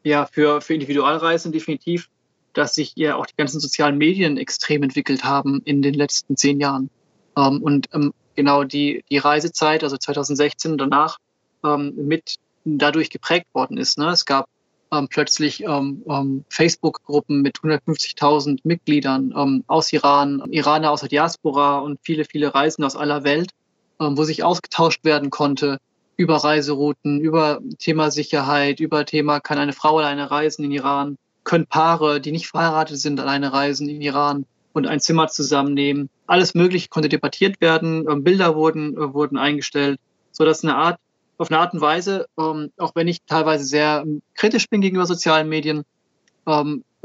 Ja, 0.03 0.25
für, 0.25 0.62
für 0.62 0.73
Individualreisen 0.73 1.51
definitiv, 1.51 2.10
dass 2.54 2.76
sich 2.76 2.94
ja 2.96 3.16
auch 3.16 3.26
die 3.26 3.36
ganzen 3.36 3.60
sozialen 3.60 3.98
Medien 3.98 4.38
extrem 4.38 4.84
entwickelt 4.84 5.24
haben 5.24 5.62
in 5.66 5.82
den 5.82 5.94
letzten 5.94 6.36
zehn 6.36 6.60
Jahren. 6.60 6.90
Ähm, 7.38 7.62
und 7.62 7.90
ähm, 7.94 8.14
genau 8.36 8.64
die, 8.64 9.04
die 9.10 9.18
Reisezeit, 9.18 9.84
also 9.84 9.98
2016 9.98 10.78
danach, 10.78 11.18
ähm, 11.64 11.94
mit 11.96 12.36
dadurch 12.66 13.10
geprägt 13.10 13.48
worden 13.54 13.78
ist. 13.78 13.98
Ne? 13.98 14.10
Es 14.10 14.26
gab 14.26 14.48
ähm, 14.92 15.08
plötzlich 15.10 15.64
ähm, 15.64 16.04
ähm, 16.08 16.46
Facebook-Gruppen 16.50 17.42
mit 17.42 17.58
150.000 17.60 18.60
Mitgliedern 18.64 19.64
aus 19.68 19.92
Iran, 19.94 20.44
Iraner 20.52 20.92
aus 20.92 21.02
der 21.02 21.10
Diaspora 21.10 21.80
und 21.80 22.00
viele, 22.04 22.26
viele 22.26 22.54
Reisen 22.54 22.84
aus 22.84 22.96
aller 22.96 23.24
Welt, 23.24 23.52
wo 24.00 24.24
sich 24.24 24.44
ausgetauscht 24.44 25.04
werden 25.04 25.30
konnte 25.30 25.78
über 26.18 26.38
Reiserouten, 26.38 27.20
über 27.20 27.62
Thema 27.80 28.12
Sicherheit, 28.12 28.80
über 28.80 29.06
Thema, 29.06 29.40
kann 29.40 29.58
eine 29.58 29.74
Frau 29.74 29.98
alleine 29.98 30.30
reisen 30.30 30.64
in 30.64 30.72
Iran, 30.72 31.18
können 31.43 31.65
Paare, 31.65 32.21
die 32.21 32.32
nicht 32.32 32.47
verheiratet 32.47 32.99
sind, 32.99 33.19
alleine 33.19 33.51
reisen 33.54 33.89
in 33.89 34.01
Iran 34.01 34.45
und 34.73 34.88
ein 34.88 34.99
Zimmer 34.99 35.27
zusammennehmen. 35.27 36.10
Alles 36.27 36.54
Mögliche 36.54 36.89
konnte 36.89 37.10
debattiert 37.10 37.60
werden, 37.62 38.06
ähm, 38.10 38.23
Bilder 38.23 38.56
wurden, 38.56 38.95
äh, 38.95 39.13
wurden 39.13 39.38
eingestellt, 39.38 39.99
so 40.32 40.45
dass 40.45 40.63
eine 40.63 40.75
Art 40.75 40.99
auf 41.38 41.49
eine 41.49 41.60
Art 41.60 41.73
und 41.73 41.82
Weise, 41.82 42.27
ähm, 42.39 42.71
auch 42.77 42.93
wenn 42.93 43.08
ich 43.08 43.23
teilweise 43.25 43.65
sehr 43.65 44.04
ähm, 44.06 44.21
kritisch 44.36 44.69
bin 44.69 44.82
gegenüber 44.82 45.06
sozialen 45.06 45.49
Medien, 45.49 45.84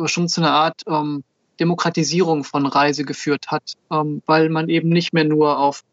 schon 0.06 0.28
zu 0.28 0.40
einer 0.40 0.52
Art 0.52 0.82
Demokratisierung 1.60 2.42
von 2.42 2.64
Reise 2.64 3.04
geführt 3.04 3.48
hat, 3.48 3.74
weil 3.90 4.48
man 4.48 4.70
eben 4.70 4.88
nicht 4.88 5.12
mehr 5.12 5.24
nur 5.24 5.58
auf 5.58 5.84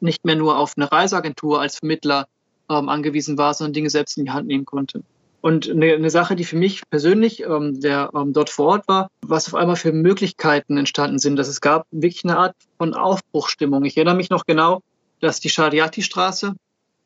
nicht 0.00 0.24
mehr 0.24 0.34
nur 0.34 0.58
auf 0.58 0.72
eine 0.76 0.90
Reiseagentur 0.90 1.60
als 1.60 1.78
Vermittler 1.78 2.26
angewiesen 2.66 3.38
war, 3.38 3.54
sondern 3.54 3.74
Dinge 3.74 3.90
selbst 3.90 4.18
in 4.18 4.24
die 4.24 4.32
Hand 4.32 4.48
nehmen 4.48 4.64
konnte. 4.64 5.04
Und 5.40 5.70
eine, 5.70 6.10
Sache, 6.10 6.34
die 6.34 6.44
für 6.44 6.56
mich 6.56 6.82
persönlich, 6.90 7.44
ähm, 7.44 7.80
der 7.80 8.10
ähm, 8.14 8.32
dort 8.32 8.50
vor 8.50 8.66
Ort 8.66 8.88
war, 8.88 9.08
was 9.22 9.46
auf 9.46 9.54
einmal 9.54 9.76
für 9.76 9.92
Möglichkeiten 9.92 10.76
entstanden 10.76 11.18
sind, 11.18 11.36
dass 11.36 11.46
es 11.46 11.60
gab 11.60 11.86
wirklich 11.92 12.24
eine 12.24 12.36
Art 12.36 12.56
von 12.76 12.94
Aufbruchstimmung. 12.94 13.84
Ich 13.84 13.96
erinnere 13.96 14.16
mich 14.16 14.30
noch 14.30 14.46
genau, 14.46 14.82
dass 15.20 15.38
die 15.38 15.48
Shariati-Straße, 15.48 16.54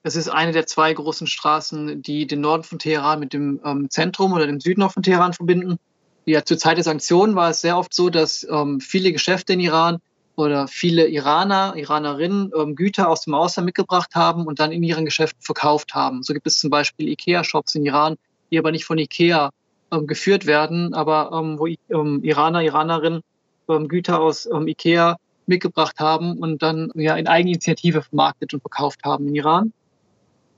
es 0.02 0.16
ist 0.16 0.28
eine 0.28 0.52
der 0.52 0.66
zwei 0.66 0.92
großen 0.94 1.26
Straßen, 1.26 2.02
die 2.02 2.26
den 2.26 2.40
Norden 2.40 2.64
von 2.64 2.78
Teheran 2.78 3.20
mit 3.20 3.34
dem 3.34 3.60
ähm, 3.64 3.90
Zentrum 3.90 4.32
oder 4.32 4.46
dem 4.46 4.60
Süden 4.60 4.82
auch 4.82 4.92
von 4.92 5.02
Teheran 5.02 5.34
verbinden. 5.34 5.78
Ja, 6.24 6.44
zur 6.44 6.56
Zeit 6.56 6.78
der 6.78 6.84
Sanktionen 6.84 7.34
war 7.34 7.50
es 7.50 7.60
sehr 7.60 7.76
oft 7.76 7.92
so, 7.92 8.08
dass 8.08 8.46
viele 8.78 9.10
Geschäfte 9.10 9.54
in 9.54 9.60
Iran 9.60 9.98
oder 10.36 10.66
viele 10.66 11.08
Iraner, 11.08 11.74
Iranerinnen 11.76 12.52
ähm, 12.56 12.74
Güter 12.74 13.08
aus 13.08 13.22
dem 13.22 13.34
Ausland 13.34 13.66
mitgebracht 13.66 14.14
haben 14.14 14.46
und 14.46 14.60
dann 14.60 14.72
in 14.72 14.82
ihren 14.82 15.04
Geschäften 15.04 15.42
verkauft 15.42 15.94
haben. 15.94 16.22
So 16.22 16.32
gibt 16.32 16.46
es 16.46 16.58
zum 16.58 16.70
Beispiel 16.70 17.08
Ikea-Shops 17.08 17.74
in 17.74 17.84
Iran, 17.84 18.16
die 18.50 18.58
aber 18.58 18.70
nicht 18.72 18.84
von 18.84 18.98
Ikea 18.98 19.50
ähm, 19.90 20.06
geführt 20.06 20.46
werden, 20.46 20.94
aber 20.94 21.30
ähm, 21.32 21.58
wo 21.58 21.66
ähm, 21.66 22.24
Iraner, 22.24 22.62
Iranerinnen 22.62 23.22
ähm, 23.68 23.88
Güter 23.88 24.20
aus 24.20 24.46
ähm, 24.46 24.66
Ikea 24.66 25.16
mitgebracht 25.46 25.98
haben 25.98 26.38
und 26.38 26.62
dann 26.62 26.90
ja 26.94 27.16
in 27.16 27.26
Eigeninitiative 27.26 28.02
vermarktet 28.02 28.54
und 28.54 28.60
verkauft 28.60 29.00
haben 29.04 29.28
in 29.28 29.34
Iran. 29.34 29.72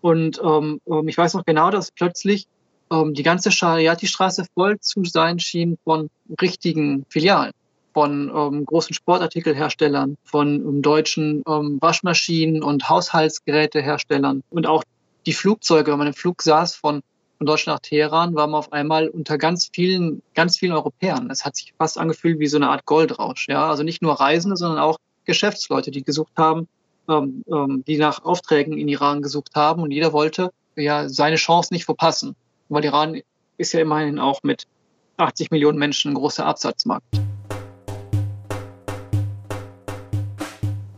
Und 0.01 0.41
ähm, 0.45 0.81
ähm, 0.87 1.09
ich 1.09 1.17
weiß 1.17 1.35
noch 1.35 1.45
genau, 1.45 1.71
dass 1.71 1.91
plötzlich 1.91 2.47
ähm, 2.91 3.15
die 3.15 3.23
ganze 3.23 3.51
Shariati-Straße 3.51 4.45
voll 4.55 4.79
zu 4.81 5.05
sein 5.05 5.39
schien 5.39 5.79
von 5.85 6.11
richtigen 6.41 7.07
Filialen, 7.09 7.53
von 7.95 8.31
ähm, 8.35 8.67
großen 8.67 8.93
Sportartikelherstellern, 8.93 10.17
von 10.25 10.57
ähm, 10.57 10.83
deutschen 10.83 11.43
ähm, 11.49 11.79
Waschmaschinen 11.81 12.63
und 12.63 12.89
Haushaltsgeräteherstellern. 12.89 14.43
Und 14.51 14.67
auch 14.67 14.83
die 15.27 15.33
Flugzeuge, 15.33 15.93
wenn 15.93 15.99
man 15.99 16.09
im 16.09 16.15
Flug 16.15 16.43
saß 16.43 16.75
von, 16.75 17.03
von 17.39 17.47
Deutschland 17.47 17.77
nach 17.77 17.89
Teheran, 17.89 18.35
war 18.35 18.49
man 18.49 18.59
auf 18.59 18.73
einmal 18.73 19.09
unter 19.09 19.39
ganz 19.39 19.71
vielen, 19.73 20.23
ganz 20.35 20.59
vielen 20.59 20.73
Europäern. 20.73 21.31
Es 21.31 21.45
hat 21.45 21.57
sich 21.57 21.73
fast 21.79 21.97
angefühlt 21.97 22.41
wie 22.41 22.49
so 22.49 22.57
eine 22.57 22.69
Art 22.69 22.85
Goldrausch. 22.85 23.49
Ja, 23.49 23.71
also 23.71 23.85
nicht 23.85 24.03
nur 24.03 24.21
Reisende, 24.21 24.57
sondern 24.57 24.81
auch 24.81 24.99
Geschäftsleute, 25.25 25.91
die 25.91 26.03
gesucht 26.03 26.33
haben, 26.37 26.69
ähm, 27.09 27.45
ähm, 27.51 27.85
die 27.87 27.97
nach 27.97 28.25
Aufträgen 28.25 28.77
in 28.77 28.89
Iran 28.89 29.23
gesucht 29.23 29.51
haben 29.55 29.83
und 29.83 29.93
jeder 29.93 30.13
wollte 30.13 30.51
ja 30.77 31.09
seine 31.09 31.37
Chance 31.37 31.73
nicht 31.73 31.85
verpassen, 31.85 32.35
weil 32.69 32.85
Iran 32.85 33.21
ist 33.57 33.73
ja 33.73 33.81
immerhin 33.81 34.19
auch 34.19 34.43
mit 34.43 34.65
80 35.17 35.51
Millionen 35.51 35.79
Menschen 35.79 36.13
ein 36.13 36.15
großer 36.15 36.45
Absatzmarkt. 36.45 37.05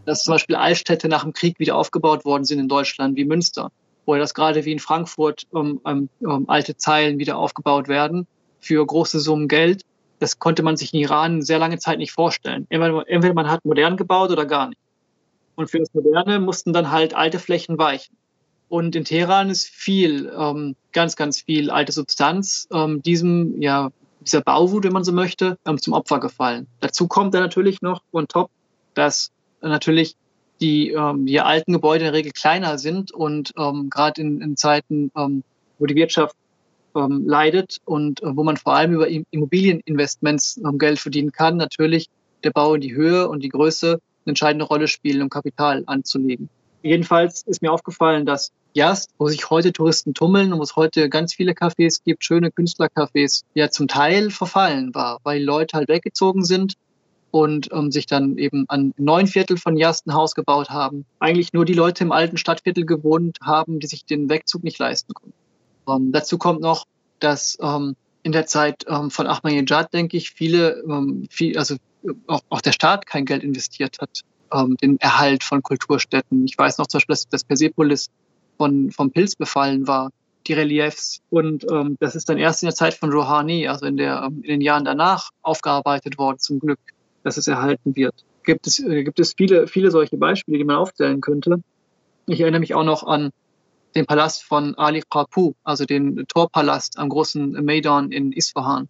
Dass 0.07 0.23
zum 0.23 0.33
Beispiel 0.33 0.57
Altstädte 0.57 1.09
nach 1.09 1.25
dem 1.25 1.33
Krieg 1.33 1.59
wieder 1.59 1.77
aufgebaut 1.77 2.25
worden 2.25 2.45
sind 2.45 2.59
in 2.59 2.69
Deutschland, 2.69 3.17
wie 3.17 3.25
Münster. 3.25 3.71
Oder 4.07 4.21
dass 4.21 4.35
gerade 4.35 4.65
wie 4.65 4.73
in 4.73 4.79
Frankfurt 4.79 5.47
um, 5.51 5.81
um, 5.83 6.09
um, 6.21 6.49
alte 6.49 6.77
Zeilen 6.77 7.19
wieder 7.19 7.37
aufgebaut 7.37 7.89
werden 7.89 8.27
für 8.61 8.85
große 8.87 9.21
Summen 9.21 9.49
Geld. 9.49 9.83
Das 10.21 10.39
konnte 10.39 10.63
man 10.63 10.77
sich 10.77 10.95
in 10.95 11.01
Iran 11.01 11.43
sehr 11.43 11.59
lange 11.59 11.79
Zeit 11.79 11.99
nicht 11.99 12.13
vorstellen. 12.13 12.67
Entweder, 12.71 13.05
entweder 13.09 13.35
man 13.35 13.51
hat 13.51 13.65
modern 13.65 13.97
gebaut 13.97 14.31
oder 14.31 14.47
gar 14.47 14.69
nicht. 14.69 14.79
Und 15.57 15.71
für 15.71 15.81
das 15.81 15.93
Moderne 15.93 16.39
mussten 16.39 16.73
dann 16.73 16.91
halt 16.91 17.15
alte 17.15 17.39
Flächen 17.39 17.79
weichen. 17.79 18.17
Und 18.69 18.97
in 18.97 19.05
Teheran 19.05 19.51
ist 19.51 19.69
viel, 19.69 20.33
ähm, 20.37 20.77
ganz, 20.93 21.17
ganz 21.17 21.41
viel 21.41 21.71
alte 21.71 21.93
Substanz 21.93 22.69
ähm, 22.73 23.03
diesem, 23.03 23.61
ja, 23.61 23.91
dieser 24.21 24.41
Bauwut, 24.41 24.85
wenn 24.85 24.93
man 24.93 25.05
so 25.05 25.13
möchte, 25.13 25.57
ähm, 25.67 25.81
zum 25.81 25.93
Opfer 25.93 26.21
gefallen. 26.21 26.67
Dazu 26.81 27.07
kommt 27.07 27.35
dann 27.35 27.43
natürlich 27.43 27.81
noch 27.81 28.03
on 28.13 28.29
top, 28.29 28.51
dass 28.95 29.31
natürlich 29.69 30.17
die, 30.61 30.91
ähm, 30.91 31.27
die 31.27 31.41
alten 31.41 31.73
Gebäude 31.73 32.05
in 32.05 32.13
der 32.13 32.19
Regel 32.19 32.33
kleiner 32.33 32.79
sind 32.79 33.13
und 33.13 33.53
ähm, 33.59 33.91
gerade 33.91 34.21
in, 34.21 34.41
in 34.41 34.57
Zeiten, 34.57 35.11
ähm, 35.17 35.43
wo 35.79 35.87
die 35.87 35.95
Wirtschaft 35.95 36.37
ähm, 36.95 37.25
leidet 37.27 37.79
und 37.85 38.23
äh, 38.23 38.37
wo 38.37 38.43
man 38.43 38.57
vor 38.57 38.75
allem 38.75 38.93
über 38.93 39.09
Immobilieninvestments 39.09 40.59
ähm, 40.59 40.79
Geld 40.79 40.99
verdienen 40.99 41.33
kann, 41.33 41.57
natürlich 41.57 42.09
der 42.43 42.51
Bau 42.51 42.75
in 42.75 42.81
die 42.81 42.95
Höhe 42.95 43.29
und 43.29 43.43
die 43.43 43.49
Größe 43.49 43.93
eine 43.93 44.01
entscheidende 44.31 44.65
Rolle 44.65 44.89
spielen, 44.89 45.23
um 45.23 45.29
Kapital 45.29 45.85
anzulegen. 45.87 46.49
Jedenfalls 46.83 47.43
ist 47.43 47.63
mir 47.63 47.73
aufgefallen, 47.73 48.27
dass 48.27 48.53
Jast, 48.73 49.11
wo 49.19 49.29
sich 49.29 49.51
heute 49.51 49.73
Touristen 49.73 50.15
tummeln 50.15 50.53
und 50.53 50.59
wo 50.59 50.63
es 50.63 50.77
heute 50.77 51.09
ganz 51.09 51.35
viele 51.35 51.53
Cafés 51.53 52.03
gibt, 52.05 52.25
schöne 52.25 52.51
Künstlercafés, 52.51 53.43
ja 53.55 53.71
zum 53.71 53.89
Teil 53.89 54.31
verfallen 54.31 54.95
war, 54.95 55.19
weil 55.23 55.43
Leute 55.43 55.79
halt 55.79 55.89
weggezogen 55.89 56.45
sind 56.45 56.75
und 57.37 57.69
ähm, 57.71 57.93
sich 57.93 58.07
dann 58.07 58.39
eben 58.39 58.65
an 58.69 58.95
neun 58.97 59.27
Viertel 59.27 59.59
von 59.59 59.77
Jast 59.77 60.07
ein 60.07 60.15
Haus 60.15 60.35
gebaut 60.35 60.71
haben. 60.71 61.05
Eigentlich 61.19 61.53
nur 61.53 61.67
die 61.67 61.75
Leute 61.75 62.03
im 62.03 62.11
alten 62.11 62.39
Stadtviertel 62.39 62.87
gewohnt 62.87 63.37
haben, 63.43 63.79
die 63.79 63.87
sich 63.87 64.07
den 64.07 64.31
Wegzug 64.31 64.65
nicht 64.65 64.79
leisten 64.79 65.13
konnten. 65.13 65.35
Ähm, 65.87 66.13
dazu 66.13 66.39
kommt 66.39 66.63
noch, 66.63 66.87
dass 67.21 67.59
ähm, 67.61 67.95
in 68.23 68.33
der 68.33 68.47
Zeit 68.47 68.87
ähm, 68.89 69.11
von 69.11 69.27
Ahmadinejad, 69.27 69.93
denke 69.93 70.17
ich, 70.17 70.31
viele, 70.31 70.83
ähm, 70.89 71.27
viel, 71.31 71.59
also 71.59 71.77
auch, 72.27 72.41
auch 72.49 72.63
der 72.63 72.73
Staat 72.73 73.05
kein 73.05 73.27
Geld 73.27 73.45
investiert 73.45 73.99
hat, 74.01 74.23
ähm, 74.55 74.79
den 74.79 74.99
Erhalt 75.01 75.45
von 75.45 75.63
Kulturstätten. 75.63 76.47
Ich 76.47 76.57
weiß 76.57 76.79
noch 76.79 76.87
zum 76.87 77.01
Beispiel, 77.01 77.13
dass, 77.13 77.29
dass 77.29 77.45
Persepolis 77.45 78.09
von, 78.57 78.91
vom 78.93 79.11
Pilz 79.11 79.37
befallen 79.37 79.87
war, 79.87 80.09
die 80.47 80.55
Reliefs. 80.55 81.21
Und 81.29 81.71
ähm, 81.71 81.99
das 82.01 82.17
ist 82.17 82.31
dann 82.31 82.39
erst 82.39 82.63
in 82.63 82.69
der 82.69 82.75
Zeit 82.75 82.95
von 82.95 83.13
Rouhani, 83.13 83.69
also 83.69 83.85
in, 83.85 83.99
der, 83.99 84.25
in 84.25 84.43
den 84.43 84.61
Jahren 84.63 84.87
danach, 84.87 85.29
aufgearbeitet 85.43 86.17
worden, 86.17 86.39
zum 86.39 86.61
Glück, 86.61 86.79
dass 87.27 87.37
es 87.37 87.49
erhalten 87.49 87.97
wird. 87.97 88.15
Gibt 88.45 88.69
es, 88.69 88.79
äh, 88.79 89.03
gibt 89.03 89.19
es 89.19 89.35
viele, 89.37 89.67
viele 89.67 89.91
solche 89.91 90.17
Beispiele, 90.17 90.59
die 90.59 90.65
man 90.65 90.77
aufzählen 90.77 91.21
könnte. 91.21 91.61
Ich 92.27 92.41
erinnere 92.41 92.61
mich 92.61 92.73
auch 92.75 92.85
noch 92.85 93.03
an 93.03 93.31
den 93.97 94.07
Palast 94.07 94.45
von 94.45 94.77
Ali 94.77 95.03
Qapu, 95.03 95.55
also 95.65 95.85
den 95.87 96.25
Torpalast 96.29 96.99
am 96.99 97.09
großen 97.09 97.65
Maidan 97.65 98.13
in 98.13 98.31
Isfahan, 98.31 98.89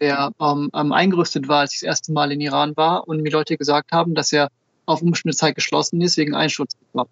der 0.00 0.32
ähm, 0.40 0.70
eingerüstet 0.72 1.46
war, 1.46 1.60
als 1.60 1.74
ich 1.74 1.80
das 1.80 1.88
erste 1.88 2.12
Mal 2.12 2.32
in 2.32 2.40
Iran 2.40 2.74
war 2.74 3.06
und 3.06 3.20
mir 3.20 3.32
Leute 3.32 3.58
gesagt 3.58 3.92
haben, 3.92 4.14
dass 4.14 4.32
er 4.32 4.48
auf 4.86 5.02
unbestimmte 5.02 5.36
Zeit 5.36 5.56
geschlossen 5.56 6.00
ist 6.00 6.16
wegen 6.16 6.34
Einschutzgefahr. 6.34 7.06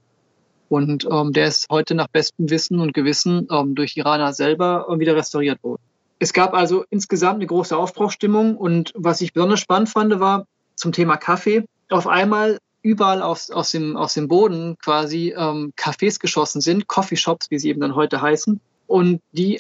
Und 0.70 1.06
ähm, 1.10 1.34
der 1.34 1.48
ist 1.48 1.66
heute 1.70 1.94
nach 1.94 2.08
bestem 2.08 2.48
Wissen 2.48 2.80
und 2.80 2.94
Gewissen 2.94 3.46
ähm, 3.50 3.74
durch 3.74 3.94
Iraner 3.98 4.32
selber 4.32 4.86
äh, 4.88 4.98
wieder 4.98 5.16
restauriert 5.16 5.62
worden. 5.62 5.82
Es 6.18 6.32
gab 6.32 6.54
also 6.54 6.84
insgesamt 6.90 7.36
eine 7.36 7.46
große 7.46 7.76
Aufbruchstimmung 7.76 8.56
und 8.56 8.92
was 8.94 9.20
ich 9.20 9.32
besonders 9.32 9.60
spannend 9.60 9.88
fand, 9.88 10.20
war 10.20 10.46
zum 10.74 10.92
Thema 10.92 11.16
Kaffee. 11.16 11.64
Auf 11.90 12.06
einmal 12.06 12.58
überall 12.82 13.22
aus, 13.22 13.50
aus, 13.50 13.70
dem, 13.70 13.96
aus 13.96 14.14
dem 14.14 14.28
Boden 14.28 14.76
quasi 14.78 15.34
ähm, 15.36 15.72
Cafés 15.76 16.20
geschossen 16.20 16.60
sind, 16.60 16.86
Coffeeshops, 16.86 17.50
wie 17.50 17.58
sie 17.58 17.70
eben 17.70 17.80
dann 17.80 17.94
heute 17.94 18.20
heißen, 18.20 18.60
und 18.86 19.20
die 19.32 19.58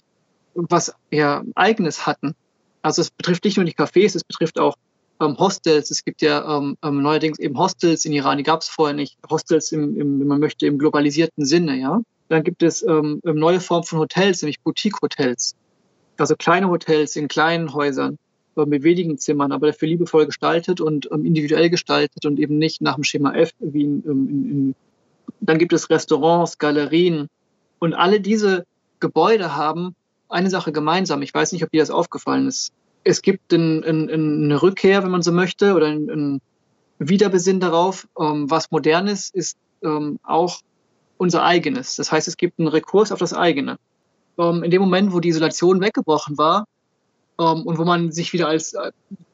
was 0.54 0.94
eher 1.10 1.44
Eigenes 1.54 2.06
hatten. 2.06 2.34
Also 2.82 3.02
es 3.02 3.10
betrifft 3.10 3.44
nicht 3.44 3.56
nur 3.56 3.64
die 3.64 3.74
Cafés, 3.74 4.14
es 4.14 4.24
betrifft 4.24 4.58
auch 4.58 4.76
ähm, 5.20 5.38
Hostels. 5.38 5.90
Es 5.90 6.04
gibt 6.04 6.22
ja 6.22 6.58
ähm, 6.58 6.76
ähm, 6.82 7.02
neuerdings 7.02 7.38
eben 7.38 7.58
Hostels 7.58 8.04
in 8.04 8.12
Iran, 8.12 8.38
die 8.38 8.44
gab 8.44 8.60
es 8.60 8.68
vorher 8.68 8.94
nicht. 8.94 9.16
Hostels 9.28 9.72
im, 9.72 9.98
im, 9.98 10.20
wenn 10.20 10.26
man 10.26 10.40
möchte, 10.40 10.66
im 10.66 10.78
globalisierten 10.78 11.44
Sinne, 11.44 11.76
ja. 11.76 12.00
Dann 12.28 12.42
gibt 12.42 12.62
es 12.62 12.82
ähm, 12.82 13.20
neue 13.22 13.60
Formen 13.60 13.84
von 13.84 13.98
Hotels, 13.98 14.42
nämlich 14.42 14.60
Boutique-Hotels. 14.60 15.54
Also 16.16 16.36
kleine 16.36 16.68
Hotels 16.68 17.16
in 17.16 17.28
kleinen 17.28 17.72
Häusern 17.74 18.18
mit 18.56 18.84
wenigen 18.84 19.18
Zimmern, 19.18 19.50
aber 19.50 19.68
dafür 19.68 19.88
liebevoll 19.88 20.26
gestaltet 20.26 20.80
und 20.80 21.08
ähm, 21.10 21.24
individuell 21.24 21.70
gestaltet 21.70 22.24
und 22.24 22.38
eben 22.38 22.56
nicht 22.56 22.80
nach 22.80 22.94
dem 22.94 23.02
Schema 23.02 23.34
F 23.34 23.50
wie 23.58 23.82
in, 23.82 24.04
ähm, 24.06 24.28
in, 24.28 24.50
in 24.50 24.74
dann 25.40 25.58
gibt 25.58 25.72
es 25.72 25.90
Restaurants, 25.90 26.58
Galerien 26.58 27.28
und 27.80 27.94
alle 27.94 28.20
diese 28.20 28.64
Gebäude 29.00 29.56
haben 29.56 29.96
eine 30.28 30.50
Sache 30.50 30.70
gemeinsam. 30.70 31.22
Ich 31.22 31.34
weiß 31.34 31.52
nicht, 31.52 31.64
ob 31.64 31.72
dir 31.72 31.80
das 31.80 31.90
aufgefallen 31.90 32.46
ist 32.46 32.72
es 33.04 33.22
gibt 33.22 33.52
ein, 33.52 33.84
ein, 33.84 34.10
eine 34.10 34.62
Rückkehr, 34.62 35.04
wenn 35.04 35.10
man 35.10 35.22
so 35.22 35.30
möchte, 35.30 35.74
oder 35.74 35.86
ein, 35.86 36.10
ein 36.10 36.40
Wiederbesinn 36.98 37.60
darauf, 37.60 38.08
ähm, 38.18 38.50
was 38.50 38.70
Modernes 38.70 39.30
ist 39.30 39.56
ähm, 39.82 40.18
auch 40.22 40.60
unser 41.18 41.44
eigenes. 41.44 41.96
Das 41.96 42.10
heißt, 42.10 42.26
es 42.26 42.36
gibt 42.36 42.58
einen 42.58 42.68
Rekurs 42.68 43.12
auf 43.12 43.18
das 43.18 43.34
eigene. 43.34 43.78
Ähm, 44.38 44.62
in 44.62 44.70
dem 44.70 44.82
Moment, 44.82 45.12
wo 45.12 45.20
die 45.20 45.28
Isolation 45.28 45.80
weggebrochen 45.80 46.38
war 46.38 46.66
ähm, 47.38 47.62
und 47.62 47.78
wo 47.78 47.84
man 47.84 48.12
sich 48.12 48.32
wieder 48.32 48.48
als 48.48 48.74
äh, 48.74 48.90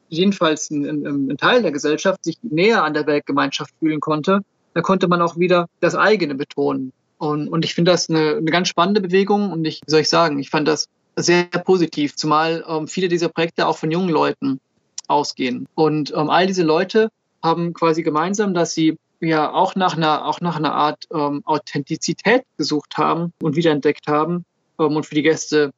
jedenfalls 0.09 0.69
ein, 0.69 1.05
ein, 1.29 1.37
Teil 1.37 1.61
der 1.61 1.71
Gesellschaft 1.71 2.23
sich 2.23 2.37
näher 2.41 2.83
an 2.83 2.93
der 2.93 3.07
Weltgemeinschaft 3.07 3.73
fühlen 3.79 3.99
konnte, 3.99 4.41
da 4.73 4.81
konnte 4.81 5.07
man 5.07 5.21
auch 5.21 5.37
wieder 5.37 5.67
das 5.79 5.95
eigene 5.95 6.35
betonen. 6.35 6.91
Und, 7.17 7.47
und 7.49 7.65
ich 7.65 7.73
finde 7.73 7.91
das 7.91 8.09
eine, 8.09 8.35
eine 8.35 8.51
ganz 8.51 8.67
spannende 8.67 9.01
Bewegung 9.01 9.51
und 9.51 9.65
ich, 9.65 9.81
wie 9.85 9.91
soll 9.91 10.01
ich 10.01 10.09
sagen, 10.09 10.39
ich 10.39 10.49
fand 10.49 10.67
das 10.67 10.87
sehr 11.15 11.45
positiv, 11.45 12.15
zumal 12.15 12.63
ähm, 12.67 12.87
viele 12.87 13.07
dieser 13.07 13.29
Projekte 13.29 13.67
auch 13.67 13.77
von 13.77 13.91
jungen 13.91 14.09
Leuten 14.09 14.59
ausgehen. 15.07 15.67
Und 15.75 16.11
ähm, 16.15 16.29
all 16.29 16.47
diese 16.47 16.63
Leute 16.63 17.09
haben 17.43 17.73
quasi 17.73 18.03
gemeinsam, 18.03 18.53
dass 18.53 18.73
sie 18.73 18.97
ja 19.19 19.51
auch 19.51 19.75
nach 19.75 19.95
einer, 19.95 20.25
auch 20.25 20.41
nach 20.41 20.55
einer 20.55 20.73
Art 20.73 21.05
ähm, 21.13 21.41
Authentizität 21.45 22.43
gesucht 22.57 22.97
haben 22.97 23.33
und 23.41 23.55
wiederentdeckt 23.55 24.07
haben 24.07 24.45
und 24.85 25.05
für 25.05 25.15
die 25.15 25.23
Gäste, 25.23 25.71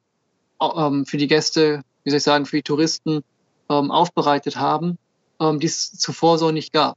ähm, 0.60 1.06
für 1.06 1.16
die 1.16 1.26
Gäste, 1.26 1.82
wie 2.04 2.10
soll 2.10 2.18
ich 2.18 2.22
sagen, 2.22 2.46
für 2.46 2.56
die 2.56 2.62
Touristen 2.62 3.22
ähm, 3.70 3.90
aufbereitet 3.90 4.56
haben, 4.56 4.98
ähm, 5.40 5.60
die 5.60 5.66
es 5.66 5.92
zuvor 5.92 6.38
so 6.38 6.50
nicht 6.50 6.72
gab. 6.72 6.96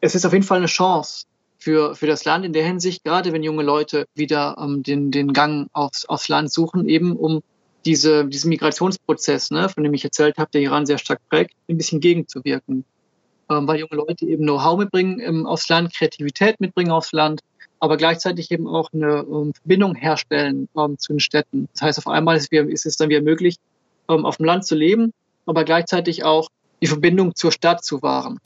Es 0.00 0.14
ist 0.14 0.24
auf 0.24 0.32
jeden 0.32 0.44
Fall 0.44 0.58
eine 0.58 0.66
Chance 0.66 1.26
für, 1.58 1.94
für 1.94 2.06
das 2.06 2.24
Land 2.24 2.44
in 2.44 2.52
der 2.52 2.64
Hinsicht, 2.64 3.04
gerade 3.04 3.32
wenn 3.32 3.42
junge 3.42 3.62
Leute 3.62 4.06
wieder 4.14 4.56
ähm, 4.60 4.82
den, 4.82 5.10
den 5.10 5.32
Gang 5.32 5.68
aufs, 5.72 6.04
aufs 6.04 6.28
Land 6.28 6.52
suchen, 6.52 6.88
eben 6.88 7.16
um 7.16 7.42
diese, 7.84 8.26
diesen 8.26 8.50
Migrationsprozess, 8.50 9.50
ne, 9.50 9.68
von 9.68 9.84
dem 9.84 9.94
ich 9.94 10.04
erzählt 10.04 10.38
habe, 10.38 10.50
der 10.52 10.60
Iran 10.60 10.86
sehr 10.86 10.98
stark 10.98 11.20
prägt, 11.28 11.54
ein 11.68 11.76
bisschen 11.76 12.00
gegenzuwirken. 12.00 12.84
Ähm, 13.48 13.68
weil 13.68 13.78
junge 13.78 13.94
Leute 13.94 14.26
eben 14.26 14.42
Know-how 14.42 14.76
mitbringen 14.76 15.20
ähm, 15.20 15.46
aufs 15.46 15.68
Land, 15.68 15.94
Kreativität 15.94 16.60
mitbringen 16.60 16.90
aufs 16.90 17.12
Land, 17.12 17.42
aber 17.80 17.96
gleichzeitig 17.96 18.50
eben 18.50 18.66
auch 18.66 18.92
eine 18.92 19.24
ähm, 19.28 19.52
Verbindung 19.54 19.94
herstellen 19.94 20.68
ähm, 20.76 20.98
zu 20.98 21.12
den 21.12 21.20
Städten. 21.20 21.68
Das 21.72 21.82
heißt, 21.82 21.98
auf 21.98 22.08
einmal 22.08 22.36
ist, 22.36 22.52
ist 22.52 22.86
es 22.86 22.96
dann 22.96 23.08
wieder 23.08 23.22
möglich, 23.22 23.56
ähm, 24.08 24.24
auf 24.24 24.38
dem 24.38 24.46
Land 24.46 24.66
zu 24.66 24.74
leben, 24.74 25.12
aber 25.46 25.64
gleichzeitig 25.64 26.24
auch 26.24 26.48
die 26.80 26.86
Verbindung 26.86 27.34
zur 27.34 27.52
Stadt 27.52 27.84
zu 27.84 28.02
wahren. 28.02 28.38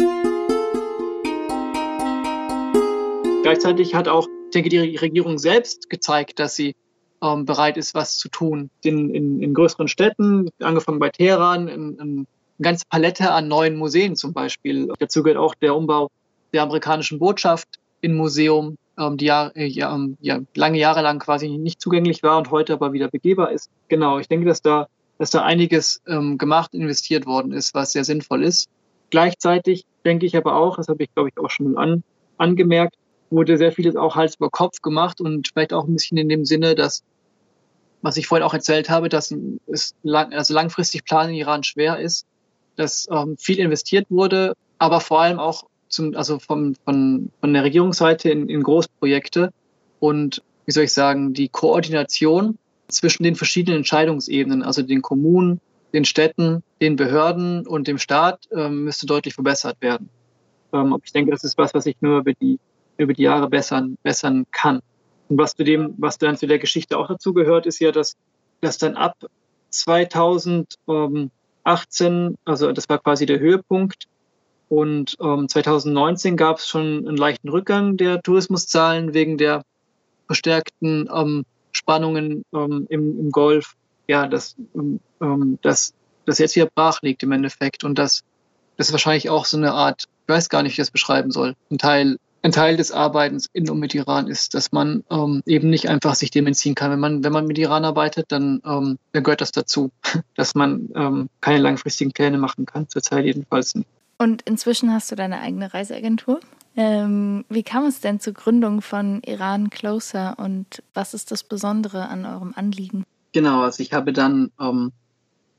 Gleichzeitig 3.43 3.95
hat 3.95 4.09
auch, 4.09 4.29
ich 4.47 4.51
denke, 4.53 4.69
die 4.69 4.97
Regierung 4.97 5.39
selbst 5.39 5.89
gezeigt, 5.89 6.39
dass 6.39 6.57
sie 6.57 6.75
ähm, 7.23 7.45
bereit 7.45 7.77
ist, 7.77 7.95
was 7.95 8.19
zu 8.19 8.29
tun. 8.29 8.71
In, 8.83 9.15
in, 9.15 9.43
in 9.43 9.55
größeren 9.55 9.89
Städten, 9.89 10.51
angefangen 10.61 10.99
bei 10.99 11.11
Teheran, 11.11 11.69
in, 11.69 11.95
in 11.95 12.01
eine 12.01 12.27
ganze 12.61 12.85
Palette 12.89 13.31
an 13.31 13.49
neuen 13.49 13.77
Museen 13.77 14.17
zum 14.17 14.33
Beispiel. 14.33 14.93
Dazu 14.99 15.23
gehört 15.23 15.39
auch 15.39 15.55
der 15.55 15.75
Umbau 15.75 16.11
der 16.53 16.63
amerikanischen 16.63 17.19
Botschaft 17.19 17.69
in 18.01 18.17
Museum, 18.17 18.77
ähm, 19.01 19.17
die 19.17 19.25
ja, 19.25 19.51
ja, 19.55 19.95
ähm, 19.95 20.17
ja, 20.21 20.41
lange 20.55 20.79
Jahre 20.79 21.03
lang 21.03 21.19
quasi 21.19 21.49
nicht 21.49 21.81
zugänglich 21.81 22.23
war 22.23 22.39
und 22.39 22.51
heute 22.51 22.75
aber 22.75 22.93
wieder 22.93 23.09
begehbar 23.09 23.51
ist. 23.51 23.71
Genau, 23.89 24.19
ich 24.19 24.29
denke, 24.29 24.47
dass 24.47 24.63
da, 24.63 24.89
dass 25.19 25.31
da 25.31 25.43
einiges 25.43 26.03
ähm, 26.07 26.39
gemacht, 26.39 26.75
investiert 26.75 27.27
worden 27.27 27.53
ist, 27.53 27.75
was 27.75 27.93
sehr 27.93 28.05
sinnvoll 28.05 28.45
ist. 28.45 28.69
Gleichzeitig 29.11 29.85
denke 30.05 30.27
ich 30.27 30.37
aber 30.37 30.57
auch, 30.57 30.77
das 30.77 30.89
habe 30.89 31.03
ich, 31.03 31.13
glaube 31.15 31.31
ich, 31.31 31.43
auch 31.43 31.51
schon 31.51 31.77
an, 31.77 32.05
angemerkt, 32.39 32.95
wurde 33.31 33.57
sehr 33.57 33.73
vieles 33.73 33.97
auch 33.97 34.17
Hals 34.17 34.37
über 34.37 34.51
Kopf 34.51 34.83
gemacht 34.83 35.21
und 35.21 35.49
vielleicht 35.49 35.73
auch 35.73 35.87
ein 35.87 35.95
bisschen 35.95 36.19
in 36.19 36.29
dem 36.29 36.45
Sinne, 36.45 36.75
dass, 36.75 37.03
was 38.03 38.17
ich 38.17 38.27
vorhin 38.27 38.47
auch 38.47 38.55
erzählt 38.55 38.91
habe, 38.91 39.09
dass 39.09 39.35
es 39.67 39.95
lang, 40.03 40.33
also 40.33 40.55
langfristig 40.55 41.05
planen 41.05 41.31
in 41.31 41.37
Iran 41.37 41.63
schwer 41.63 41.99
ist, 41.99 42.27
dass 42.77 43.09
ähm, 43.11 43.37
viel 43.39 43.59
investiert 43.59 44.07
wurde, 44.11 44.55
aber 44.79 45.01
vor 45.01 45.21
allem 45.21 45.39
auch 45.39 45.65
zum, 45.91 46.17
also 46.17 46.39
vom, 46.39 46.75
von, 46.85 47.31
von 47.41 47.53
der 47.53 47.65
Regierungsseite 47.65 48.31
in, 48.31 48.49
in 48.49 48.63
Großprojekte 48.63 49.53
und 49.99 50.43
wie 50.67 50.73
soll 50.73 50.85
ich 50.85 50.93
sagen, 50.93 51.35
die 51.35 51.49
Koordination 51.49 52.59
zwischen 52.89 53.25
den 53.25 53.37
verschiedenen 53.37 53.79
Entscheidungsebenen, 53.79 54.63
also 54.63 54.83
den 54.83 55.03
Kommunen, 55.03 55.61
den 55.93 56.05
Städten, 56.05 56.63
den 56.81 56.95
Behörden 56.97 57.67
und 57.67 57.89
dem 57.89 57.99
Staat, 57.99 58.49
ähm, 58.53 58.85
müsste 58.85 59.07
deutlich 59.07 59.35
verbessert 59.35 59.77
werden. 59.81 60.09
Ähm, 60.73 60.97
ich 61.05 61.13
denke, 61.13 61.33
das 61.33 61.45
ist 61.45 61.59
was, 61.59 61.75
was 61.75 61.87
ich 61.87 61.97
nur 62.01 62.19
über 62.19 62.33
die, 62.33 62.59
über 62.97 63.13
die 63.13 63.25
Jahre 63.25 63.49
bessern, 63.49 63.99
bessern 64.03 64.47
kann. 64.53 64.81
Und 65.29 65.39
was 65.39 65.55
zu 65.55 65.65
dem, 65.65 65.95
was 65.99 66.19
dann 66.19 66.37
zu 66.37 66.47
der 66.47 66.59
Geschichte 66.59 66.99
auch 66.99 67.09
dazu 67.09 67.33
gehört, 67.33 67.67
ist 67.67 67.81
ja, 67.81 67.93
dass, 67.93 68.17
dass 68.61 68.79
dann 68.79 68.97
ab 68.97 69.17
2018, 69.71 72.39
also 72.45 72.73
das 72.73 72.89
war 72.89 72.99
quasi 72.99 73.27
der 73.27 73.41
Höhepunkt, 73.41 74.07
und 74.71 75.17
ähm, 75.21 75.49
2019 75.49 76.37
gab 76.37 76.59
es 76.59 76.69
schon 76.69 77.09
einen 77.09 77.17
leichten 77.17 77.49
Rückgang 77.49 77.97
der 77.97 78.23
Tourismuszahlen 78.23 79.15
wegen 79.15 79.37
der 79.37 79.65
verstärkten 80.27 81.11
ähm, 81.13 81.45
Spannungen 81.73 82.45
ähm, 82.55 82.87
im, 82.89 83.19
im 83.19 83.31
Golf. 83.33 83.75
Ja, 84.07 84.29
das, 84.29 84.55
ähm, 84.77 85.59
das, 85.63 85.93
das 86.25 86.39
jetzt 86.39 86.55
wieder 86.55 86.69
brach 86.73 87.03
liegt 87.03 87.25
im 87.25 87.33
Endeffekt. 87.33 87.83
Und 87.83 87.99
das, 87.99 88.23
das 88.77 88.87
ist 88.87 88.93
wahrscheinlich 88.93 89.29
auch 89.29 89.45
so 89.45 89.57
eine 89.57 89.73
Art, 89.73 90.05
ich 90.05 90.29
weiß 90.29 90.49
gar 90.49 90.63
nicht, 90.63 90.71
wie 90.71 90.75
ich 90.75 90.87
das 90.87 90.93
beschreiben 90.93 91.33
soll, 91.33 91.57
ein 91.73 91.79
Teil 91.79 92.19
ein 92.43 92.53
Teil 92.53 92.77
des 92.77 92.93
Arbeitens 92.93 93.51
in 93.53 93.69
und 93.69 93.81
mit 93.81 93.95
Iran 93.95 94.29
ist, 94.29 94.55
dass 94.55 94.73
man 94.73 95.05
ähm, 95.11 95.43
eben 95.47 95.69
nicht 95.69 95.89
einfach 95.91 96.15
sich 96.15 96.31
dem 96.31 96.47
entziehen 96.47 96.75
kann. 96.75 96.91
Wenn 96.91 97.01
man, 97.01 97.23
wenn 97.23 97.33
man 97.33 97.47
mit 97.47 97.59
Iran 97.59 97.85
arbeitet, 97.85 98.27
dann, 98.33 98.63
ähm, 98.65 98.99
dann 99.13 99.23
gehört 99.25 99.43
das 99.43 99.53
dazu, 99.53 99.91
dass 100.37 100.55
man 100.55 100.89
ähm, 100.95 101.29
keine 101.41 101.59
langfristigen 101.59 102.13
Pläne 102.13 102.39
machen 102.39 102.65
kann, 102.65 102.89
zurzeit 102.89 103.27
jedenfalls 103.27 103.75
nicht. 103.75 103.89
Und 104.21 104.43
inzwischen 104.43 104.93
hast 104.93 105.11
du 105.11 105.17
deine 105.17 105.41
eigene 105.41 105.73
Reiseagentur. 105.73 106.41
Ähm, 106.77 107.47
wie 107.49 107.63
kam 107.63 107.87
es 107.87 108.01
denn 108.01 108.21
zur 108.21 108.35
Gründung 108.35 108.83
von 108.83 109.23
Iran 109.23 109.71
Closer 109.71 110.39
und 110.39 110.83
was 110.93 111.15
ist 111.15 111.31
das 111.31 111.43
Besondere 111.43 112.07
an 112.11 112.27
eurem 112.27 112.53
Anliegen? 112.55 113.05
Genau, 113.33 113.63
also 113.63 113.83
ich 113.83 113.95
habe 113.95 114.13
dann 114.13 114.51
ähm, 114.61 114.93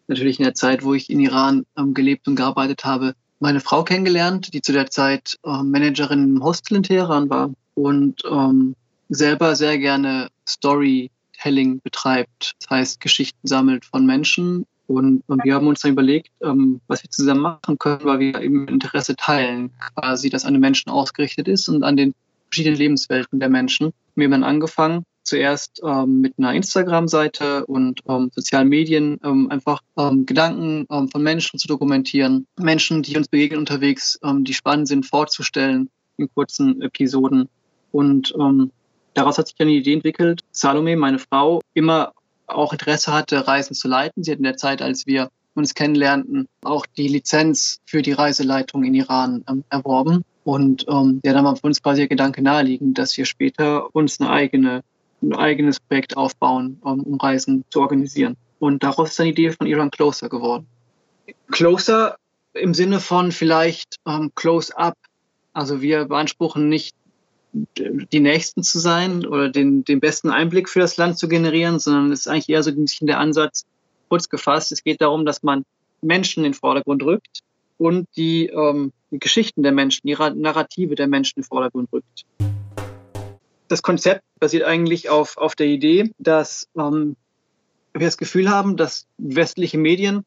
natürlich 0.06 0.38
in 0.38 0.46
der 0.46 0.54
Zeit, 0.54 0.84
wo 0.84 0.94
ich 0.94 1.10
in 1.10 1.20
Iran 1.20 1.66
ähm, 1.76 1.96
gelebt 1.96 2.28
und 2.28 2.36
gearbeitet 2.36 2.86
habe, 2.86 3.16
meine 3.40 3.62
Frau 3.62 3.84
kennengelernt, 3.84 4.54
die 4.54 4.62
zu 4.62 4.74
der 4.74 4.92
Zeit 4.92 5.40
äh, 5.44 5.64
Managerin 5.64 6.36
im 6.36 6.44
Hostel 6.44 6.78
in 6.78 6.84
Teheran 6.84 7.32
war 7.32 7.50
und 7.74 8.22
ähm, 8.30 8.76
selber 9.10 9.56
sehr 9.56 9.80
gerne 9.80 10.28
Storytelling 10.48 11.82
betreibt. 11.82 12.54
Das 12.60 12.70
heißt, 12.70 13.02
Geschichten 13.02 13.48
sammelt 13.48 13.86
von 13.86 14.06
Menschen. 14.06 14.68
Und, 14.92 15.24
und 15.28 15.44
wir 15.44 15.56
haben 15.56 15.68
uns 15.68 15.82
dann 15.82 15.94
überlegt, 15.94 16.30
ähm, 16.42 16.82
was 16.88 17.04
wir 17.04 17.10
zusammen 17.10 17.42
machen 17.42 17.80
können, 17.80 18.04
weil 18.04 18.20
wir 18.20 18.42
eben 18.42 18.68
Interesse 18.68 19.16
teilen, 19.16 19.72
quasi, 19.96 20.30
das 20.30 20.46
an 20.46 20.54
den 20.54 20.62
Menschen 20.62 20.92
ausgerichtet 20.92 21.48
ist 21.48 21.70
und 21.70 21.84
an 21.84 21.96
den 21.96 22.14
verschiedenen 22.50 22.78
Lebenswelten 22.78 23.40
der 23.40 23.50
Menschen. 23.50 23.94
Wir 24.16 24.26
haben 24.26 24.32
dann 24.32 24.44
angefangen, 24.44 25.06
zuerst 25.24 25.82
ähm, 25.86 26.20
mit 26.22 26.34
einer 26.38 26.54
Instagram-Seite 26.54 27.66
und 27.66 28.02
ähm, 28.10 28.32
sozialen 28.36 28.68
Medien 28.68 29.20
ähm, 29.24 29.50
einfach 29.50 29.82
ähm, 29.98 30.26
Gedanken 30.26 30.86
ähm, 30.92 31.08
von 31.10 31.24
Menschen 31.24 31.60
zu 31.60 31.68
dokumentieren, 31.68 32.48
Menschen, 32.60 33.04
die 33.04 33.16
uns 33.16 33.30
begegnen 33.30 33.60
unterwegs, 33.60 34.20
ähm, 34.24 34.44
die 34.44 34.54
spannend 34.54 34.88
sind, 34.88 35.06
vorzustellen 35.06 35.90
in 36.18 36.30
kurzen 36.34 36.82
Episoden. 36.82 37.50
Und 37.92 38.34
daraus 39.16 39.38
hat 39.38 39.48
sich 39.48 39.58
dann 39.58 39.68
die 39.68 39.78
Idee 39.78 39.96
entwickelt, 39.96 40.44
Salome, 40.52 40.96
meine 40.96 41.20
Frau, 41.20 41.62
immer 41.74 42.14
auch 42.54 42.74
Interesse 42.74 43.14
hatte, 43.14 43.48
Reisen 43.48 43.74
zu 43.74 43.88
leiten. 43.88 44.24
Sie 44.24 44.32
hat 44.32 44.38
in 44.38 44.44
der 44.44 44.58
Zeit, 44.58 44.82
als 44.82 45.06
wir 45.06 45.30
uns 45.54 45.74
kennenlernten, 45.74 46.48
auch 46.64 46.86
die 46.86 47.08
Lizenz 47.08 47.80
für 47.86 48.02
die 48.02 48.14
Reiseleitung 48.14 48.84
in 48.84 48.94
Iran 48.94 49.44
ähm, 49.50 49.64
erworben. 49.70 50.24
Und 50.44 50.86
ähm, 50.90 51.22
ja, 51.26 51.34
dann 51.34 51.46
war 51.46 51.56
für 51.56 51.68
uns 51.68 51.84
quasi 51.84 52.02
der 52.02 52.08
Gedanke 52.08 52.42
naheliegend, 52.42 52.98
dass 52.98 53.16
wir 53.18 53.26
später 53.26 53.94
uns 53.94 54.20
eine 54.20 54.30
eigene 54.30 54.82
ein 55.22 55.36
eigenes 55.36 55.80
Projekt 55.80 56.18
aufbauen, 56.18 56.78
um, 56.82 57.02
um 57.02 57.20
Reisen 57.20 57.64
zu 57.70 57.82
organisieren. 57.82 58.38
Und 58.60 58.84
daraus 58.84 59.12
ist 59.12 59.20
dann 59.20 59.26
die 59.26 59.32
Idee 59.32 59.52
von 59.52 59.68
Iran 59.68 59.92
Closer 59.92 60.30
geworden. 60.30 60.68
Closer 61.52 62.18
im 62.54 62.74
Sinne 62.74 63.00
von 63.00 63.32
vielleicht 63.32 63.98
ähm, 64.08 64.32
Close 64.36 64.76
Up. 64.78 64.96
Also 65.54 65.82
wir 65.82 66.06
beanspruchen 66.06 66.70
nicht 66.70 66.96
die 67.54 68.20
Nächsten 68.20 68.64
zu 68.64 68.80
sein 68.80 69.26
oder 69.26 69.50
den, 69.50 69.84
den 69.84 70.00
besten 70.00 70.30
Einblick 70.30 70.70
für 70.70 70.80
das 70.80 70.98
Land 70.98 71.18
zu 71.18 71.28
generieren, 71.28 71.80
sondern 71.80 72.12
es 72.12 72.22
ist 72.22 72.28
eigentlich 72.28 72.50
eher 72.50 72.64
so 72.64 72.72
ein 72.72 72.82
bisschen 72.82 73.08
der 73.08 73.20
Ansatz, 73.20 73.66
kurz 74.10 74.30
gefasst, 74.30 74.72
es 74.72 74.84
geht 74.84 75.02
darum, 75.02 75.26
dass 75.26 75.44
man 75.44 75.64
Menschen 76.02 76.44
in 76.44 76.52
den 76.52 76.54
Vordergrund 76.54 77.04
rückt 77.04 77.42
und 77.78 78.08
die, 78.16 78.48
ähm, 78.48 78.92
die 79.10 79.20
Geschichten 79.20 79.64
der 79.64 79.72
Menschen, 79.72 80.08
die 80.08 80.16
Narrative 80.16 80.96
der 80.96 81.08
Menschen 81.08 81.38
in 81.38 81.42
den 81.44 81.48
Vordergrund 81.48 81.90
rückt. 81.92 82.26
Das 83.68 83.82
Konzept 83.82 84.24
basiert 84.40 84.64
eigentlich 84.64 85.10
auf, 85.10 85.38
auf 85.38 85.56
der 85.56 85.68
Idee, 85.68 86.12
dass 86.18 86.68
ähm, 86.78 87.16
wir 87.94 88.08
das 88.08 88.18
Gefühl 88.18 88.50
haben, 88.50 88.78
dass 88.78 89.08
westliche 89.18 89.78
Medien 89.78 90.26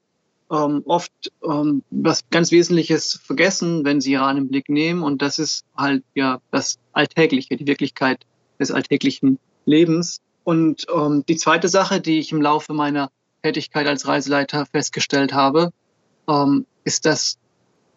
ähm, 0.55 0.83
oft 0.87 1.33
ähm, 1.43 1.83
was 1.91 2.29
ganz 2.31 2.53
Wesentliches 2.53 3.21
vergessen, 3.25 3.85
wenn 3.85 4.01
sie 4.01 4.13
Iran 4.13 4.37
im 4.37 4.49
Blick 4.49 4.69
nehmen. 4.69 5.03
Und 5.03 5.21
das 5.23 5.39
ist 5.39 5.65
halt 5.77 6.05
ja 6.15 6.41
das 6.51 6.79
Alltägliche, 6.93 7.57
die 7.57 7.67
Wirklichkeit 7.67 8.25
des 8.61 8.71
alltäglichen 8.71 9.39
Lebens. 9.65 10.21
Und 10.45 10.87
ähm, 10.95 11.25
die 11.29 11.37
zweite 11.37 11.69
Sache, 11.69 12.01
die 12.01 12.19
ich 12.19 12.31
im 12.31 12.41
Laufe 12.41 12.73
meiner 12.73 13.11
Tätigkeit 13.43 13.87
als 13.87 14.07
Reiseleiter 14.07 14.67
festgestellt 14.67 15.33
habe, 15.33 15.73
ähm, 16.29 16.67
ist, 16.85 17.07
dass 17.07 17.39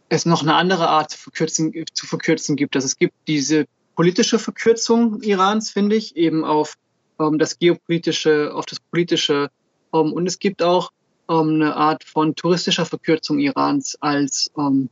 es 0.10 0.26
noch 0.26 0.41
eine 0.41 0.55
andere 0.55 0.88
Art 0.88 1.12
zu 1.12 1.18
verkürzen, 1.18 1.74
zu 1.93 2.08
verkürzen 2.08 2.55
gibt. 2.55 2.76
Dass 2.76 2.86
es 2.86 2.97
gibt 2.97 3.14
diese 3.28 3.66
politische 3.95 4.39
Verkürzung 4.39 5.22
Irans, 5.22 5.70
finde 5.70 5.95
ich, 5.95 6.16
eben 6.16 6.43
auf 6.43 6.76
ähm, 7.20 7.38
das 7.38 7.60
geopolitische, 7.60 8.51
auf 8.53 8.66
das 8.66 8.80
politische. 8.80 9.49
Ähm, 9.93 10.14
und 10.14 10.26
es 10.26 10.39
gibt 10.39 10.64
auch 10.64 10.91
ähm, 11.30 11.55
eine 11.55 11.75
Art 11.75 12.03
von 12.03 12.36
touristischer 12.36 12.86
Verkürzung 12.86 13.39
Irans 13.39 13.97
als, 14.01 14.51
ähm, 14.57 14.89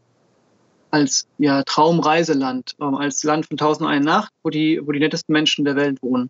als 0.91 1.27
ja, 1.38 1.63
Traumreiseland, 1.63 2.75
ähm, 2.81 2.95
als 2.95 3.23
Land 3.23 3.47
von 3.47 3.57
tausend 3.57 3.89
eine 3.89 4.03
Nacht, 4.03 4.31
wo 4.43 4.49
die, 4.49 4.81
wo 4.83 4.91
die 4.91 4.99
nettesten 4.99 5.33
Menschen 5.33 5.65
der 5.65 5.75
Welt 5.75 6.01
wohnen. 6.01 6.29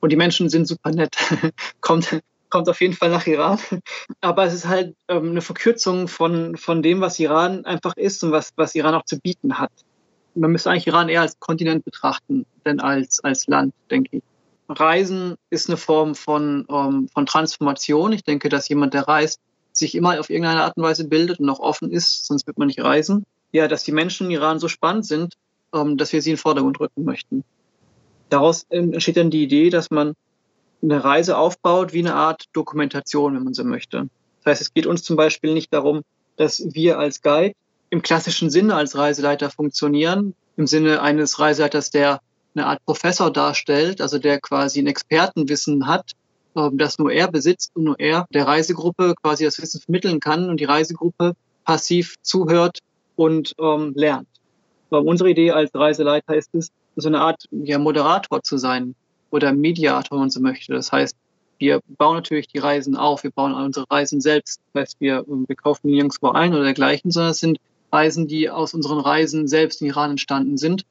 Und 0.00 0.10
die 0.10 0.16
Menschen 0.16 0.48
sind 0.48 0.66
super 0.66 0.90
nett. 0.90 1.16
kommt, 1.80 2.20
kommt 2.50 2.68
auf 2.68 2.80
jeden 2.80 2.94
Fall 2.94 3.10
nach 3.10 3.26
Iran. 3.26 3.58
Aber 4.20 4.44
es 4.44 4.54
ist 4.54 4.66
halt 4.66 4.96
ähm, 5.08 5.30
eine 5.30 5.42
Verkürzung 5.42 6.08
von, 6.08 6.56
von 6.56 6.82
dem, 6.82 7.00
was 7.00 7.18
Iran 7.18 7.64
einfach 7.64 7.96
ist 7.96 8.22
und 8.24 8.32
was, 8.32 8.50
was 8.56 8.74
Iran 8.74 8.94
auch 8.94 9.04
zu 9.04 9.20
bieten 9.20 9.58
hat 9.58 9.72
man 10.34 10.52
müsste 10.52 10.70
eigentlich 10.70 10.86
Iran 10.86 11.08
eher 11.08 11.20
als 11.20 11.38
Kontinent 11.38 11.84
betrachten, 11.84 12.46
denn 12.64 12.80
als, 12.80 13.22
als 13.22 13.46
Land, 13.46 13.74
denke 13.90 14.18
ich. 14.18 14.22
Reisen 14.68 15.36
ist 15.50 15.68
eine 15.68 15.76
Form 15.76 16.14
von, 16.14 16.66
ähm, 16.70 17.08
von 17.12 17.26
Transformation. 17.26 18.12
Ich 18.12 18.24
denke, 18.24 18.48
dass 18.48 18.68
jemand, 18.68 18.94
der 18.94 19.08
reist, 19.08 19.40
sich 19.72 19.94
immer 19.94 20.18
auf 20.20 20.30
irgendeine 20.30 20.62
Art 20.62 20.76
und 20.76 20.82
Weise 20.82 21.08
bildet 21.08 21.40
und 21.40 21.48
auch 21.48 21.60
offen 21.60 21.90
ist, 21.90 22.26
sonst 22.26 22.46
wird 22.46 22.58
man 22.58 22.66
nicht 22.66 22.82
reisen. 22.82 23.24
Ja, 23.52 23.68
dass 23.68 23.84
die 23.84 23.92
Menschen 23.92 24.26
in 24.26 24.32
Iran 24.32 24.58
so 24.58 24.68
spannend 24.68 25.06
sind, 25.06 25.34
ähm, 25.74 25.96
dass 25.96 26.12
wir 26.12 26.22
sie 26.22 26.30
in 26.30 26.36
den 26.36 26.40
Vordergrund 26.40 26.80
rücken 26.80 27.04
möchten. 27.04 27.44
Daraus 28.28 28.64
entsteht 28.70 29.16
dann 29.16 29.30
die 29.30 29.42
Idee, 29.42 29.70
dass 29.70 29.90
man 29.90 30.14
eine 30.82 31.04
Reise 31.04 31.36
aufbaut 31.36 31.92
wie 31.92 32.00
eine 32.00 32.14
Art 32.14 32.44
Dokumentation, 32.52 33.34
wenn 33.34 33.44
man 33.44 33.54
so 33.54 33.64
möchte. 33.64 34.08
Das 34.42 34.52
heißt, 34.52 34.62
es 34.62 34.74
geht 34.74 34.86
uns 34.86 35.02
zum 35.02 35.16
Beispiel 35.16 35.52
nicht 35.54 35.72
darum, 35.72 36.02
dass 36.36 36.62
wir 36.72 36.98
als 36.98 37.22
Guide 37.22 37.54
im 37.90 38.02
klassischen 38.02 38.50
Sinne 38.50 38.74
als 38.74 38.96
Reiseleiter 38.96 39.50
funktionieren, 39.50 40.34
im 40.56 40.66
Sinne 40.66 41.02
eines 41.02 41.38
Reiseleiters, 41.38 41.90
der 41.90 42.20
eine 42.54 42.66
Art 42.66 42.84
Professor 42.84 43.30
darstellt, 43.32 44.00
also 44.00 44.18
der 44.18 44.40
quasi 44.40 44.80
ein 44.80 44.86
Expertenwissen 44.86 45.86
hat, 45.86 46.12
ähm, 46.56 46.78
das 46.78 46.98
nur 46.98 47.12
er 47.12 47.30
besitzt 47.30 47.72
und 47.74 47.84
nur 47.84 47.98
er 47.98 48.26
der 48.32 48.46
Reisegruppe 48.46 49.14
quasi 49.22 49.44
das 49.44 49.60
Wissen 49.60 49.80
vermitteln 49.80 50.20
kann 50.20 50.48
und 50.48 50.60
die 50.60 50.64
Reisegruppe 50.64 51.34
passiv 51.64 52.16
zuhört 52.22 52.78
und 53.16 53.54
ähm, 53.58 53.92
lernt. 53.94 54.28
Aber 54.90 55.02
unsere 55.02 55.30
Idee 55.30 55.52
als 55.52 55.70
Reiseleiter 55.74 56.34
ist 56.36 56.54
es, 56.54 56.70
so 56.96 57.08
eine 57.08 57.20
Art 57.20 57.44
ja, 57.50 57.78
Moderator 57.78 58.42
zu 58.42 58.58
sein 58.58 58.94
oder 59.30 59.52
Mediator, 59.52 60.16
wenn 60.16 60.24
man 60.24 60.30
so 60.30 60.40
möchte. 60.40 60.74
Das 60.74 60.92
heißt, 60.92 61.16
wir 61.58 61.80
bauen 61.86 62.16
natürlich 62.16 62.48
die 62.48 62.58
Reisen 62.58 62.96
auf, 62.96 63.22
wir 63.22 63.30
bauen 63.30 63.54
unsere 63.54 63.86
Reisen 63.90 64.20
selbst. 64.20 64.60
Das 64.72 64.82
heißt, 64.82 64.96
wir, 65.00 65.24
wir 65.26 65.56
kaufen 65.56 65.88
nirgendwo 65.90 66.30
ein 66.30 66.52
oder 66.52 66.64
dergleichen, 66.64 67.10
sondern 67.10 67.30
es 67.30 67.40
sind 67.40 67.58
Reisen, 67.92 68.26
die 68.26 68.50
aus 68.50 68.74
unseren 68.74 68.98
Reisen 68.98 69.48
selbst 69.48 69.80
in 69.80 69.88
Iran 69.88 70.10
entstanden 70.10 70.58
sind. 70.58 70.84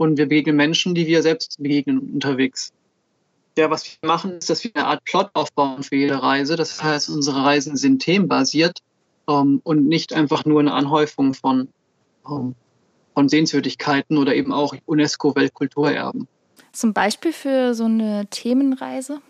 Und 0.00 0.16
wir 0.16 0.30
begegnen 0.30 0.56
Menschen, 0.56 0.94
die 0.94 1.06
wir 1.06 1.22
selbst 1.22 1.62
begegnen 1.62 1.98
unterwegs. 1.98 2.72
Ja, 3.58 3.68
was 3.68 3.84
wir 3.84 4.08
machen, 4.08 4.38
ist, 4.38 4.48
dass 4.48 4.64
wir 4.64 4.70
eine 4.74 4.86
Art 4.86 5.04
Plot 5.04 5.28
aufbauen 5.34 5.82
für 5.82 5.94
jede 5.94 6.22
Reise. 6.22 6.56
Das 6.56 6.82
heißt, 6.82 7.10
unsere 7.10 7.44
Reisen 7.44 7.76
sind 7.76 8.00
themenbasiert 8.00 8.78
ähm, 9.28 9.60
und 9.62 9.86
nicht 9.86 10.14
einfach 10.14 10.46
nur 10.46 10.60
eine 10.60 10.72
Anhäufung 10.72 11.34
von, 11.34 11.68
ähm, 12.26 12.54
von 13.12 13.28
Sehenswürdigkeiten 13.28 14.16
oder 14.16 14.34
eben 14.34 14.54
auch 14.54 14.74
UNESCO-Weltkulturerben. 14.86 16.26
Zum 16.72 16.94
Beispiel 16.94 17.34
für 17.34 17.74
so 17.74 17.84
eine 17.84 18.26
Themenreise? 18.30 19.20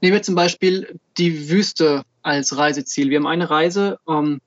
Nehmen 0.00 0.14
wir 0.14 0.22
zum 0.22 0.34
Beispiel 0.34 0.98
die 1.18 1.50
Wüste 1.50 2.02
als 2.22 2.56
Reiseziel. 2.56 3.10
Wir 3.10 3.18
haben 3.18 3.28
eine 3.28 3.48
Reise, 3.48 4.00
ähm, 4.08 4.40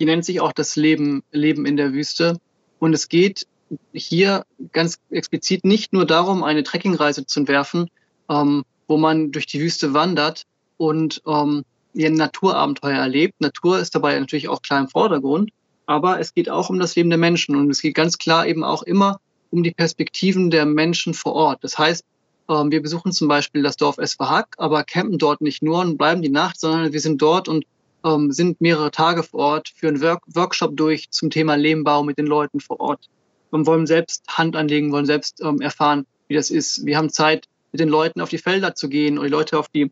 die 0.00 0.06
nennt 0.06 0.24
sich 0.24 0.40
auch 0.40 0.52
das 0.52 0.74
Leben, 0.74 1.22
Leben 1.30 1.66
in 1.66 1.76
der 1.76 1.92
Wüste. 1.92 2.40
Und 2.84 2.92
es 2.92 3.08
geht 3.08 3.46
hier 3.94 4.44
ganz 4.72 4.98
explizit 5.08 5.64
nicht 5.64 5.94
nur 5.94 6.04
darum, 6.04 6.44
eine 6.44 6.64
Trekkingreise 6.64 7.24
zu 7.24 7.40
entwerfen, 7.40 7.88
ähm, 8.28 8.64
wo 8.86 8.98
man 8.98 9.32
durch 9.32 9.46
die 9.46 9.58
Wüste 9.58 9.94
wandert 9.94 10.44
und 10.76 11.22
ähm, 11.26 11.64
ein 11.96 12.12
Naturabenteuer 12.12 12.98
erlebt. 12.98 13.40
Natur 13.40 13.78
ist 13.78 13.94
dabei 13.94 14.20
natürlich 14.20 14.48
auch 14.48 14.60
klar 14.60 14.80
im 14.80 14.88
Vordergrund, 14.88 15.50
Aber 15.86 16.20
es 16.20 16.34
geht 16.34 16.50
auch 16.50 16.68
um 16.68 16.78
das 16.78 16.94
Leben 16.94 17.08
der 17.08 17.18
Menschen 17.18 17.56
und 17.56 17.70
es 17.70 17.80
geht 17.80 17.94
ganz 17.94 18.18
klar 18.18 18.46
eben 18.46 18.64
auch 18.64 18.82
immer 18.82 19.18
um 19.50 19.62
die 19.62 19.70
Perspektiven 19.70 20.50
der 20.50 20.66
Menschen 20.66 21.14
vor 21.14 21.32
Ort. 21.32 21.64
Das 21.64 21.78
heißt, 21.78 22.04
ähm, 22.50 22.70
wir 22.70 22.82
besuchen 22.82 23.12
zum 23.12 23.28
Beispiel 23.28 23.62
das 23.62 23.78
Dorf 23.78 23.96
Esfahak, 23.96 24.56
aber 24.58 24.84
campen 24.84 25.16
dort 25.16 25.40
nicht 25.40 25.62
nur 25.62 25.80
und 25.80 25.96
bleiben 25.96 26.20
die 26.20 26.28
Nacht, 26.28 26.60
sondern 26.60 26.92
wir 26.92 27.00
sind 27.00 27.22
dort 27.22 27.48
und 27.48 27.64
ähm, 28.04 28.32
sind 28.32 28.60
mehrere 28.60 28.90
Tage 28.90 29.22
vor 29.22 29.40
Ort, 29.40 29.68
führen 29.68 30.00
Work 30.00 30.22
Workshop 30.26 30.76
durch 30.76 31.10
zum 31.10 31.30
Thema 31.30 31.54
Lehmbau 31.56 32.02
mit 32.02 32.18
den 32.18 32.26
Leuten 32.26 32.60
vor 32.60 32.80
Ort 32.80 33.08
und 33.50 33.66
wollen 33.66 33.86
selbst 33.86 34.24
Hand 34.28 34.56
anlegen, 34.56 34.92
wollen 34.92 35.06
selbst 35.06 35.40
ähm, 35.42 35.60
erfahren, 35.60 36.06
wie 36.28 36.34
das 36.34 36.50
ist. 36.50 36.84
Wir 36.84 36.96
haben 36.96 37.10
Zeit, 37.10 37.46
mit 37.72 37.80
den 37.80 37.88
Leuten 37.88 38.20
auf 38.20 38.28
die 38.28 38.38
Felder 38.38 38.76
zu 38.76 38.88
gehen 38.88 39.18
und 39.18 39.24
die 39.24 39.30
Leute 39.30 39.58
auf 39.58 39.68
die 39.68 39.90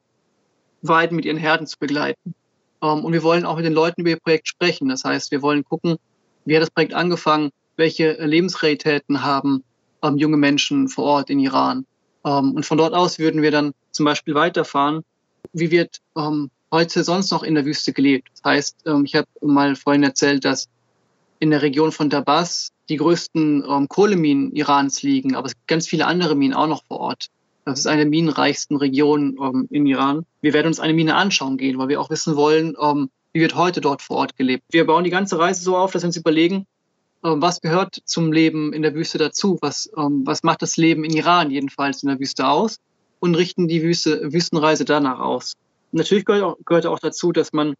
Weiden 0.82 1.16
mit 1.16 1.24
ihren 1.24 1.36
Herden 1.36 1.66
zu 1.66 1.78
begleiten. 1.80 2.34
Ähm, 2.80 3.04
und 3.04 3.12
wir 3.12 3.24
wollen 3.24 3.44
auch 3.44 3.56
mit 3.56 3.64
den 3.64 3.72
Leuten 3.72 4.02
über 4.02 4.10
ihr 4.10 4.20
Projekt 4.20 4.46
sprechen. 4.46 4.88
Das 4.88 5.02
heißt, 5.02 5.32
wir 5.32 5.42
wollen 5.42 5.64
gucken, 5.64 5.96
wie 6.44 6.54
hat 6.54 6.62
das 6.62 6.70
Projekt 6.70 6.94
angefangen, 6.94 7.50
welche 7.76 8.12
Lebensrealitäten 8.24 9.22
haben 9.22 9.64
ähm, 10.02 10.16
junge 10.16 10.36
Menschen 10.36 10.88
vor 10.88 11.04
Ort 11.04 11.30
in 11.30 11.40
Iran. 11.40 11.86
Ähm, 12.24 12.52
und 12.52 12.66
von 12.66 12.78
dort 12.78 12.94
aus 12.94 13.18
würden 13.18 13.42
wir 13.42 13.50
dann 13.50 13.72
zum 13.90 14.04
Beispiel 14.04 14.34
weiterfahren, 14.34 15.02
wie 15.52 15.72
wird 15.72 15.98
ähm, 16.16 16.50
heute 16.72 17.04
sonst 17.04 17.30
noch 17.30 17.42
in 17.42 17.54
der 17.54 17.66
Wüste 17.66 17.92
gelebt. 17.92 18.28
Das 18.32 18.42
heißt, 18.44 18.76
ähm, 18.86 19.04
ich 19.04 19.14
habe 19.14 19.28
mal 19.42 19.76
vorhin 19.76 20.02
erzählt, 20.02 20.44
dass 20.44 20.68
in 21.38 21.50
der 21.50 21.62
Region 21.62 21.92
von 21.92 22.08
Dabas 22.08 22.70
die 22.88 22.96
größten 22.96 23.64
ähm, 23.68 23.88
Kohleminen 23.88 24.52
Irans 24.52 25.02
liegen, 25.02 25.36
aber 25.36 25.46
es 25.46 25.54
gibt 25.54 25.68
ganz 25.68 25.86
viele 25.86 26.06
andere 26.06 26.34
Minen 26.34 26.54
auch 26.54 26.66
noch 26.66 26.82
vor 26.84 26.98
Ort. 26.98 27.26
Das 27.64 27.78
ist 27.78 27.86
eine 27.86 28.06
minenreichsten 28.06 28.76
Region 28.76 29.38
ähm, 29.40 29.68
in 29.70 29.86
Iran. 29.86 30.24
Wir 30.40 30.52
werden 30.52 30.68
uns 30.68 30.80
eine 30.80 30.94
Mine 30.94 31.14
anschauen 31.14 31.58
gehen, 31.58 31.78
weil 31.78 31.88
wir 31.88 32.00
auch 32.00 32.10
wissen 32.10 32.34
wollen, 32.34 32.74
wie 33.32 33.40
wird 33.40 33.54
heute 33.54 33.80
dort 33.80 34.02
vor 34.02 34.16
Ort 34.16 34.36
gelebt. 34.36 34.64
Wir 34.70 34.84
bauen 34.84 35.04
die 35.04 35.10
ganze 35.10 35.38
Reise 35.38 35.62
so 35.62 35.76
auf, 35.76 35.92
dass 35.92 36.02
wir 36.02 36.08
uns 36.08 36.16
überlegen, 36.16 36.66
was 37.22 37.60
gehört 37.60 38.02
zum 38.04 38.32
Leben 38.32 38.72
in 38.72 38.82
der 38.82 38.94
Wüste 38.94 39.16
dazu? 39.16 39.58
Was, 39.60 39.88
was 39.94 40.42
macht 40.42 40.60
das 40.62 40.76
Leben 40.76 41.04
in 41.04 41.12
Iran 41.12 41.52
jedenfalls 41.52 42.02
in 42.02 42.08
der 42.08 42.18
Wüste 42.18 42.48
aus? 42.48 42.78
Und 43.20 43.36
richten 43.36 43.68
die 43.68 43.82
Wüste, 43.82 44.32
Wüstenreise 44.32 44.84
danach 44.84 45.20
aus. 45.20 45.54
Natürlich 45.92 46.24
gehört 46.24 46.42
auch, 46.42 46.56
gehört 46.64 46.86
auch 46.86 46.98
dazu, 46.98 47.32
dass 47.32 47.52
man 47.52 47.74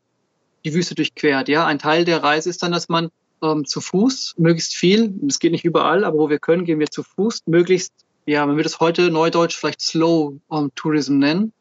die 0.65 0.75
Wüste 0.75 0.95
durchquert. 0.95 1.49
Ja, 1.49 1.67
ein 1.67 1.79
Teil 1.79 2.05
der 2.05 2.23
Reise 2.23 2.51
ist 2.51 2.63
dann, 2.63 2.73
dass 2.73 2.89
man 2.89 3.11
ähm, 3.43 3.65
zu 3.65 3.81
Fuß 3.81 4.35
möglichst 4.39 4.75
viel, 4.75 5.15
es 5.27 5.39
geht 5.39 5.53
nicht 5.53 5.65
überall, 5.65 6.05
aber 6.05 6.19
wo 6.19 6.29
wir 6.29 6.39
können, 6.39 6.65
gehen 6.65 6.79
wir 6.79 6.91
zu 6.91 7.03
Fuß, 7.03 7.43
möglichst, 7.47 7.93
ja, 8.27 8.47
man 8.47 8.57
würde 8.57 8.69
es 8.69 8.79
heute 8.79 9.11
neudeutsch 9.11 9.57
vielleicht 9.57 9.81
Slow 9.81 10.39
um, 10.49 10.75
Tourism 10.75 11.19
nennen, 11.19 11.53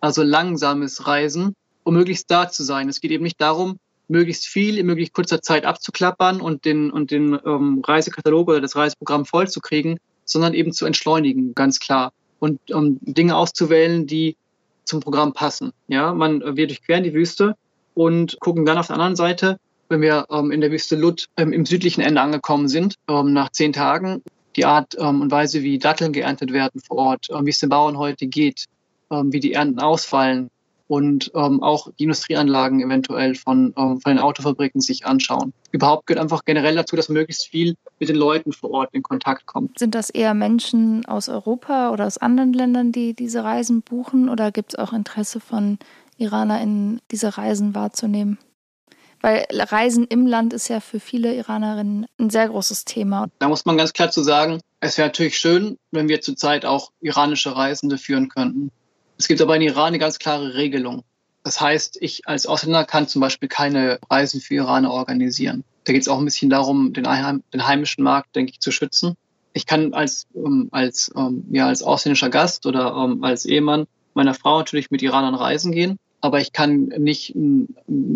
also 0.00 0.22
langsames 0.22 1.06
Reisen, 1.06 1.54
um 1.84 1.94
möglichst 1.94 2.30
da 2.30 2.50
zu 2.50 2.64
sein. 2.64 2.88
Es 2.88 3.00
geht 3.00 3.12
eben 3.12 3.22
nicht 3.22 3.40
darum, 3.40 3.78
möglichst 4.08 4.46
viel 4.46 4.76
in 4.76 4.86
möglichst 4.86 5.14
kurzer 5.14 5.40
Zeit 5.40 5.64
abzuklappern 5.64 6.40
und 6.40 6.64
den, 6.64 6.90
und 6.90 7.12
den 7.12 7.38
ähm, 7.46 7.82
Reisekatalog 7.86 8.48
oder 8.48 8.60
das 8.60 8.74
Reiseprogramm 8.74 9.24
vollzukriegen, 9.24 10.00
sondern 10.24 10.54
eben 10.54 10.72
zu 10.72 10.84
entschleunigen, 10.84 11.54
ganz 11.54 11.78
klar. 11.78 12.12
Und 12.40 12.72
um 12.72 12.98
Dinge 13.02 13.36
auszuwählen, 13.36 14.06
die 14.06 14.36
zum 14.90 15.00
Programm 15.00 15.32
passen. 15.32 15.72
Ja, 15.88 16.12
man, 16.12 16.56
wir 16.56 16.66
durchqueren 16.66 17.04
die 17.04 17.14
Wüste 17.14 17.56
und 17.94 18.38
gucken 18.40 18.66
dann 18.66 18.76
auf 18.76 18.88
der 18.88 18.96
anderen 18.96 19.16
Seite, 19.16 19.58
wenn 19.88 20.02
wir 20.02 20.26
ähm, 20.30 20.50
in 20.50 20.60
der 20.60 20.70
Wüste 20.70 20.96
Lut 20.96 21.28
ähm, 21.36 21.52
im 21.52 21.64
südlichen 21.64 22.00
Ende 22.00 22.20
angekommen 22.20 22.68
sind, 22.68 22.96
ähm, 23.08 23.32
nach 23.32 23.50
zehn 23.50 23.72
Tagen, 23.72 24.22
die 24.56 24.64
Art 24.64 24.96
ähm, 24.98 25.22
und 25.22 25.30
Weise, 25.30 25.62
wie 25.62 25.78
Datteln 25.78 26.12
geerntet 26.12 26.52
werden 26.52 26.80
vor 26.86 26.98
Ort, 26.98 27.28
ähm, 27.30 27.46
wie 27.46 27.50
es 27.50 27.58
den 27.58 27.68
Bauern 27.68 27.98
heute 27.98 28.26
geht, 28.26 28.66
ähm, 29.10 29.32
wie 29.32 29.40
die 29.40 29.54
Ernten 29.54 29.80
ausfallen, 29.80 30.50
und 30.90 31.30
ähm, 31.36 31.62
auch 31.62 31.92
die 32.00 32.02
Industrieanlagen 32.02 32.80
eventuell 32.80 33.36
von, 33.36 33.72
ähm, 33.76 34.00
von 34.00 34.12
den 34.12 34.18
Autofabriken 34.18 34.80
sich 34.80 35.06
anschauen. 35.06 35.52
Überhaupt 35.70 36.08
gehört 36.08 36.20
einfach 36.20 36.44
generell 36.44 36.74
dazu, 36.74 36.96
dass 36.96 37.08
möglichst 37.08 37.46
viel 37.46 37.76
mit 38.00 38.08
den 38.08 38.16
Leuten 38.16 38.52
vor 38.52 38.72
Ort 38.72 38.88
in 38.92 39.04
Kontakt 39.04 39.46
kommt. 39.46 39.78
Sind 39.78 39.94
das 39.94 40.10
eher 40.10 40.34
Menschen 40.34 41.06
aus 41.06 41.28
Europa 41.28 41.90
oder 41.90 42.08
aus 42.08 42.18
anderen 42.18 42.52
Ländern, 42.52 42.90
die 42.90 43.14
diese 43.14 43.44
Reisen 43.44 43.82
buchen 43.82 44.28
oder 44.28 44.50
gibt 44.50 44.72
es 44.72 44.78
auch 44.80 44.92
Interesse 44.92 45.38
von 45.38 45.78
IranerInnen, 46.16 47.00
diese 47.12 47.38
Reisen 47.38 47.76
wahrzunehmen? 47.76 48.38
Weil 49.20 49.46
Reisen 49.52 50.08
im 50.08 50.26
Land 50.26 50.52
ist 50.52 50.66
ja 50.66 50.80
für 50.80 50.98
viele 50.98 51.32
Iranerinnen 51.36 52.06
ein 52.18 52.30
sehr 52.30 52.48
großes 52.48 52.84
Thema. 52.84 53.28
Da 53.38 53.48
muss 53.48 53.64
man 53.64 53.76
ganz 53.76 53.92
klar 53.92 54.10
zu 54.10 54.24
sagen, 54.24 54.60
es 54.80 54.98
wäre 54.98 55.06
natürlich 55.06 55.38
schön, 55.38 55.76
wenn 55.92 56.08
wir 56.08 56.20
zurzeit 56.20 56.64
auch 56.64 56.90
iranische 57.00 57.54
Reisende 57.54 57.96
führen 57.96 58.28
könnten. 58.28 58.72
Es 59.20 59.28
gibt 59.28 59.42
aber 59.42 59.54
in 59.54 59.60
Iran 59.60 59.88
eine 59.88 59.98
ganz 59.98 60.18
klare 60.18 60.54
Regelung. 60.54 61.04
Das 61.44 61.60
heißt, 61.60 61.98
ich 62.00 62.26
als 62.26 62.46
Ausländer 62.46 62.86
kann 62.86 63.06
zum 63.06 63.20
Beispiel 63.20 63.50
keine 63.50 63.98
Reisen 64.08 64.40
für 64.40 64.54
Iraner 64.54 64.90
organisieren. 64.90 65.62
Da 65.84 65.92
geht 65.92 66.00
es 66.00 66.08
auch 66.08 66.18
ein 66.18 66.24
bisschen 66.24 66.48
darum, 66.48 66.94
den, 66.94 67.06
heimischen 67.06 68.02
Markt, 68.02 68.34
denke 68.34 68.52
ich, 68.52 68.60
zu 68.60 68.70
schützen. 68.70 69.18
Ich 69.52 69.66
kann 69.66 69.92
als, 69.92 70.26
ähm, 70.34 70.68
als, 70.70 71.12
ähm, 71.14 71.44
ja, 71.50 71.66
als 71.66 71.82
ausländischer 71.82 72.30
Gast 72.30 72.64
oder 72.64 72.94
ähm, 72.96 73.22
als 73.22 73.44
Ehemann 73.44 73.86
meiner 74.14 74.32
Frau 74.32 74.56
natürlich 74.56 74.90
mit 74.90 75.02
Iranern 75.02 75.34
reisen 75.34 75.72
gehen, 75.72 75.98
aber 76.22 76.40
ich 76.40 76.54
kann 76.54 76.84
nicht 76.86 77.36
eine 77.36 77.66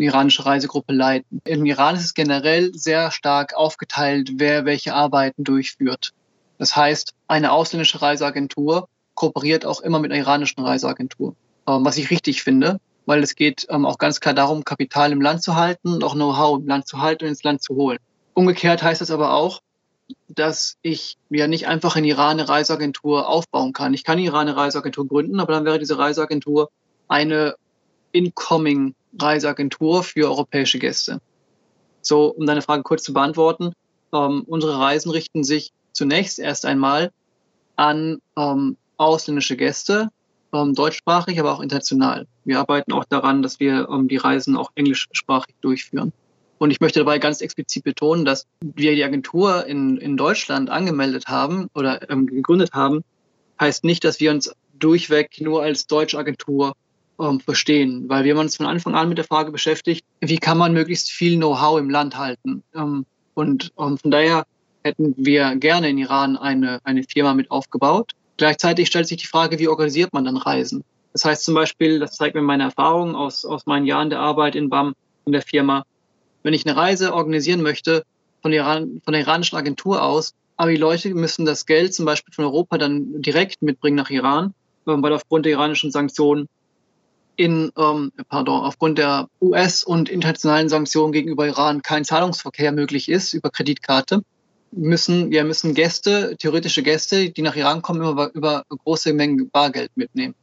iranische 0.02 0.46
Reisegruppe 0.46 0.94
leiten. 0.94 1.42
Im 1.44 1.66
Iran 1.66 1.96
ist 1.96 2.04
es 2.06 2.14
generell 2.14 2.72
sehr 2.74 3.10
stark 3.10 3.54
aufgeteilt, 3.54 4.30
wer 4.36 4.64
welche 4.64 4.94
Arbeiten 4.94 5.44
durchführt. 5.44 6.12
Das 6.56 6.74
heißt, 6.74 7.12
eine 7.28 7.52
ausländische 7.52 8.00
Reiseagentur 8.00 8.88
kooperiert 9.14 9.64
auch 9.66 9.80
immer 9.80 9.98
mit 9.98 10.12
einer 10.12 10.20
iranischen 10.20 10.62
Reiseagentur, 10.62 11.34
ähm, 11.66 11.84
was 11.84 11.96
ich 11.96 12.10
richtig 12.10 12.42
finde, 12.42 12.80
weil 13.06 13.22
es 13.22 13.34
geht 13.34 13.66
ähm, 13.70 13.86
auch 13.86 13.98
ganz 13.98 14.20
klar 14.20 14.34
darum, 14.34 14.64
Kapital 14.64 15.12
im 15.12 15.20
Land 15.20 15.42
zu 15.42 15.56
halten 15.56 15.94
und 15.94 16.04
auch 16.04 16.14
Know-how 16.14 16.60
im 16.60 16.66
Land 16.66 16.86
zu 16.86 17.00
halten 17.00 17.24
und 17.24 17.30
ins 17.30 17.42
Land 17.42 17.62
zu 17.62 17.74
holen. 17.74 17.98
Umgekehrt 18.34 18.82
heißt 18.82 19.00
das 19.00 19.10
aber 19.10 19.34
auch, 19.34 19.60
dass 20.28 20.76
ich 20.82 21.16
ja 21.30 21.46
nicht 21.46 21.66
einfach 21.66 21.96
in 21.96 22.04
Iran 22.04 22.38
eine 22.38 22.48
Reiseagentur 22.48 23.28
aufbauen 23.28 23.72
kann. 23.72 23.94
Ich 23.94 24.04
kann 24.04 24.18
in 24.18 24.24
Iran 24.24 24.48
eine 24.48 24.56
Reiseagentur 24.56 25.06
gründen, 25.06 25.40
aber 25.40 25.52
dann 25.52 25.64
wäre 25.64 25.78
diese 25.78 25.98
Reiseagentur 25.98 26.70
eine 27.08 27.54
incoming 28.12 28.94
Reiseagentur 29.18 30.02
für 30.02 30.28
europäische 30.28 30.78
Gäste. 30.78 31.20
So, 32.02 32.26
um 32.26 32.46
deine 32.46 32.62
Frage 32.62 32.82
kurz 32.82 33.02
zu 33.02 33.12
beantworten, 33.12 33.72
ähm, 34.12 34.44
unsere 34.46 34.78
Reisen 34.78 35.10
richten 35.10 35.44
sich 35.44 35.72
zunächst 35.92 36.38
erst 36.38 36.66
einmal 36.66 37.12
an 37.76 38.20
ähm, 38.36 38.76
ausländische 38.96 39.56
Gäste, 39.56 40.10
ähm, 40.52 40.74
deutschsprachig, 40.74 41.38
aber 41.40 41.52
auch 41.52 41.60
international. 41.60 42.26
Wir 42.44 42.58
arbeiten 42.58 42.92
auch 42.92 43.04
daran, 43.04 43.42
dass 43.42 43.60
wir 43.60 43.88
ähm, 43.90 44.08
die 44.08 44.16
Reisen 44.16 44.56
auch 44.56 44.70
englischsprachig 44.74 45.54
durchführen. 45.60 46.12
Und 46.58 46.70
ich 46.70 46.80
möchte 46.80 47.00
dabei 47.00 47.18
ganz 47.18 47.40
explizit 47.40 47.84
betonen, 47.84 48.24
dass 48.24 48.46
wir 48.60 48.94
die 48.94 49.04
Agentur 49.04 49.66
in, 49.66 49.96
in 49.96 50.16
Deutschland 50.16 50.70
angemeldet 50.70 51.26
haben 51.26 51.68
oder 51.74 52.08
ähm, 52.10 52.26
gegründet 52.26 52.72
haben, 52.72 53.02
heißt 53.60 53.84
nicht, 53.84 54.04
dass 54.04 54.20
wir 54.20 54.30
uns 54.30 54.52
durchweg 54.78 55.40
nur 55.40 55.62
als 55.62 55.86
deutsche 55.86 56.18
Agentur 56.18 56.74
ähm, 57.20 57.40
verstehen, 57.40 58.08
weil 58.08 58.24
wir 58.24 58.34
haben 58.34 58.40
uns 58.40 58.56
von 58.56 58.66
Anfang 58.66 58.94
an 58.94 59.08
mit 59.08 59.18
der 59.18 59.24
Frage 59.24 59.52
beschäftigt, 59.52 60.04
wie 60.20 60.38
kann 60.38 60.58
man 60.58 60.72
möglichst 60.72 61.10
viel 61.10 61.36
Know-how 61.36 61.78
im 61.78 61.90
Land 61.90 62.16
halten. 62.16 62.62
Ähm, 62.74 63.06
und 63.34 63.72
ähm, 63.78 63.98
von 63.98 64.10
daher 64.10 64.46
hätten 64.84 65.14
wir 65.16 65.56
gerne 65.56 65.88
in 65.88 65.98
Iran 65.98 66.36
eine, 66.36 66.80
eine 66.84 67.04
Firma 67.04 67.34
mit 67.34 67.50
aufgebaut, 67.50 68.12
Gleichzeitig 68.36 68.88
stellt 68.88 69.06
sich 69.06 69.20
die 69.20 69.26
Frage, 69.26 69.58
wie 69.58 69.68
organisiert 69.68 70.12
man 70.12 70.24
dann 70.24 70.36
Reisen? 70.36 70.84
Das 71.12 71.24
heißt 71.24 71.44
zum 71.44 71.54
Beispiel, 71.54 72.00
das 72.00 72.16
zeigt 72.16 72.34
mir 72.34 72.42
meine 72.42 72.64
Erfahrung 72.64 73.14
aus, 73.14 73.44
aus 73.44 73.66
meinen 73.66 73.86
Jahren 73.86 74.10
der 74.10 74.20
Arbeit 74.20 74.56
in 74.56 74.68
BAM 74.68 74.94
in 75.24 75.32
der 75.32 75.42
Firma. 75.42 75.84
Wenn 76.42 76.54
ich 76.54 76.66
eine 76.66 76.76
Reise 76.76 77.14
organisieren 77.14 77.62
möchte 77.62 78.04
von 78.42 78.50
der, 78.50 78.62
Iran, 78.62 79.00
von 79.04 79.12
der 79.12 79.22
iranischen 79.22 79.56
Agentur 79.56 80.02
aus, 80.02 80.34
aber 80.56 80.70
die 80.70 80.76
Leute 80.76 81.14
müssen 81.14 81.44
das 81.44 81.66
Geld 81.66 81.94
zum 81.94 82.04
Beispiel 82.04 82.34
von 82.34 82.44
Europa 82.44 82.78
dann 82.78 83.22
direkt 83.22 83.62
mitbringen 83.62 83.96
nach 83.96 84.10
Iran, 84.10 84.54
ähm, 84.86 85.02
weil 85.02 85.12
aufgrund 85.12 85.46
der 85.46 85.52
iranischen 85.52 85.92
Sanktionen 85.92 86.48
in, 87.36 87.72
ähm, 87.76 88.12
pardon, 88.28 88.62
aufgrund 88.62 88.98
der 88.98 89.28
US- 89.40 89.84
und 89.84 90.08
internationalen 90.08 90.68
Sanktionen 90.68 91.12
gegenüber 91.12 91.46
Iran 91.46 91.82
kein 91.82 92.04
Zahlungsverkehr 92.04 92.72
möglich 92.72 93.08
ist 93.08 93.32
über 93.32 93.50
Kreditkarte 93.50 94.22
müssen, 94.76 95.30
wir 95.30 95.44
müssen 95.44 95.74
Gäste, 95.74 96.36
theoretische 96.38 96.82
Gäste, 96.82 97.30
die 97.30 97.42
nach 97.42 97.56
Iran 97.56 97.82
kommen, 97.82 98.02
über, 98.02 98.34
über 98.34 98.64
große 98.68 99.12
Mengen 99.12 99.50
Bargeld 99.50 99.90
mitnehmen. 99.96 100.34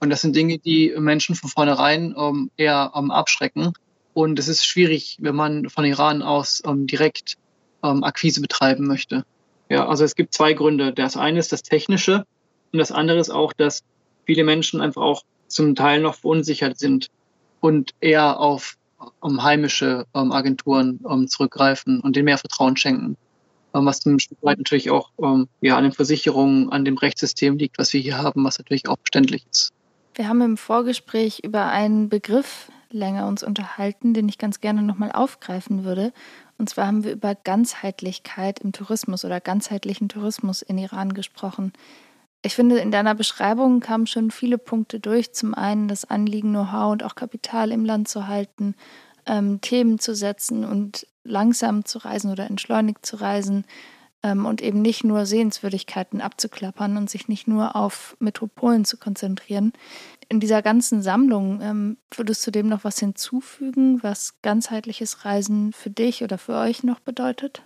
Und 0.00 0.10
das 0.10 0.22
sind 0.22 0.34
Dinge, 0.34 0.58
die 0.58 0.94
Menschen 0.98 1.34
von 1.34 1.50
vornherein 1.50 2.14
ähm, 2.16 2.50
eher 2.56 2.92
ähm, 2.94 3.10
abschrecken. 3.10 3.72
Und 4.14 4.38
es 4.38 4.48
ist 4.48 4.64
schwierig, 4.66 5.18
wenn 5.20 5.36
man 5.36 5.68
von 5.68 5.84
Iran 5.84 6.22
aus 6.22 6.62
ähm, 6.66 6.86
direkt 6.86 7.36
ähm, 7.82 8.02
Akquise 8.02 8.40
betreiben 8.40 8.86
möchte. 8.86 9.24
Ja, 9.68 9.86
also 9.86 10.04
es 10.04 10.14
gibt 10.14 10.34
zwei 10.34 10.54
Gründe. 10.54 10.92
Das 10.92 11.16
eine 11.16 11.38
ist 11.38 11.52
das 11.52 11.62
Technische 11.62 12.24
und 12.72 12.78
das 12.78 12.92
andere 12.92 13.18
ist 13.18 13.30
auch, 13.30 13.52
dass 13.52 13.82
viele 14.24 14.44
Menschen 14.44 14.80
einfach 14.80 15.02
auch 15.02 15.22
zum 15.46 15.74
Teil 15.74 16.00
noch 16.00 16.14
verunsichert 16.14 16.78
sind 16.78 17.08
und 17.60 17.92
eher 18.00 18.40
auf 18.40 18.76
um 19.20 19.42
heimische 19.42 20.06
um, 20.12 20.30
Agenturen 20.30 21.00
zurückgreifen 21.26 22.00
und 22.00 22.16
denen 22.16 22.26
mehr 22.26 22.36
Vertrauen 22.38 22.76
schenken. 22.76 23.16
Ähm, 23.74 23.86
was 23.86 24.04
ein 24.06 24.18
Stück 24.18 24.38
weit 24.42 24.58
natürlich 24.58 24.90
auch 24.90 25.10
ähm, 25.22 25.48
ja, 25.60 25.76
an 25.76 25.84
den 25.84 25.92
Versicherungen, 25.92 26.70
an 26.70 26.84
dem 26.84 26.96
Rechtssystem 26.96 27.56
liegt, 27.56 27.78
was 27.78 27.92
wir 27.92 28.00
hier 28.00 28.18
haben, 28.18 28.44
was 28.44 28.58
natürlich 28.58 28.88
auch 28.88 28.98
verständlich 28.98 29.44
ist. 29.50 29.72
Wir 30.14 30.28
haben 30.28 30.40
im 30.40 30.56
Vorgespräch 30.56 31.40
über 31.44 31.66
einen 31.66 32.08
Begriff 32.08 32.70
länger 32.90 33.26
uns 33.28 33.42
unterhalten, 33.42 34.14
den 34.14 34.28
ich 34.28 34.38
ganz 34.38 34.60
gerne 34.60 34.82
nochmal 34.82 35.12
aufgreifen 35.12 35.84
würde. 35.84 36.12
Und 36.58 36.68
zwar 36.68 36.86
haben 36.86 37.04
wir 37.04 37.12
über 37.12 37.34
Ganzheitlichkeit 37.34 38.58
im 38.58 38.72
Tourismus 38.72 39.24
oder 39.24 39.40
ganzheitlichen 39.40 40.08
Tourismus 40.08 40.62
in 40.62 40.76
Iran 40.76 41.14
gesprochen. 41.14 41.72
Ich 42.42 42.54
finde, 42.54 42.78
in 42.78 42.90
deiner 42.90 43.14
Beschreibung 43.14 43.80
kamen 43.80 44.06
schon 44.06 44.30
viele 44.30 44.58
Punkte 44.58 44.98
durch. 44.98 45.32
Zum 45.32 45.54
einen 45.54 45.88
das 45.88 46.06
Anliegen, 46.06 46.50
Know-how 46.50 46.90
und 46.90 47.04
auch 47.04 47.14
Kapital 47.14 47.70
im 47.70 47.84
Land 47.84 48.08
zu 48.08 48.26
halten, 48.26 48.74
ähm, 49.26 49.60
Themen 49.60 49.98
zu 49.98 50.14
setzen 50.14 50.64
und 50.64 51.06
langsam 51.24 51.84
zu 51.84 51.98
reisen 51.98 52.30
oder 52.30 52.46
entschleunigt 52.46 53.04
zu 53.04 53.16
reisen 53.16 53.64
ähm, 54.22 54.46
und 54.46 54.62
eben 54.62 54.82
nicht 54.82 55.04
nur 55.04 55.26
Sehenswürdigkeiten 55.26 56.20
abzuklappern 56.20 56.96
und 56.96 57.10
sich 57.10 57.28
nicht 57.28 57.48
nur 57.48 57.76
auf 57.76 58.16
Metropolen 58.20 58.84
zu 58.84 58.96
konzentrieren. 58.96 59.72
In 60.28 60.40
dieser 60.40 60.62
ganzen 60.62 61.02
Sammlung 61.02 61.60
ähm, 61.62 61.96
würdest 62.14 62.46
du 62.46 62.50
dem 62.50 62.68
noch 62.68 62.84
was 62.84 62.98
hinzufügen, 62.98 64.02
was 64.02 64.40
ganzheitliches 64.42 65.24
Reisen 65.24 65.72
für 65.72 65.90
dich 65.90 66.22
oder 66.22 66.38
für 66.38 66.54
euch 66.54 66.82
noch 66.82 67.00
bedeutet? 67.00 67.62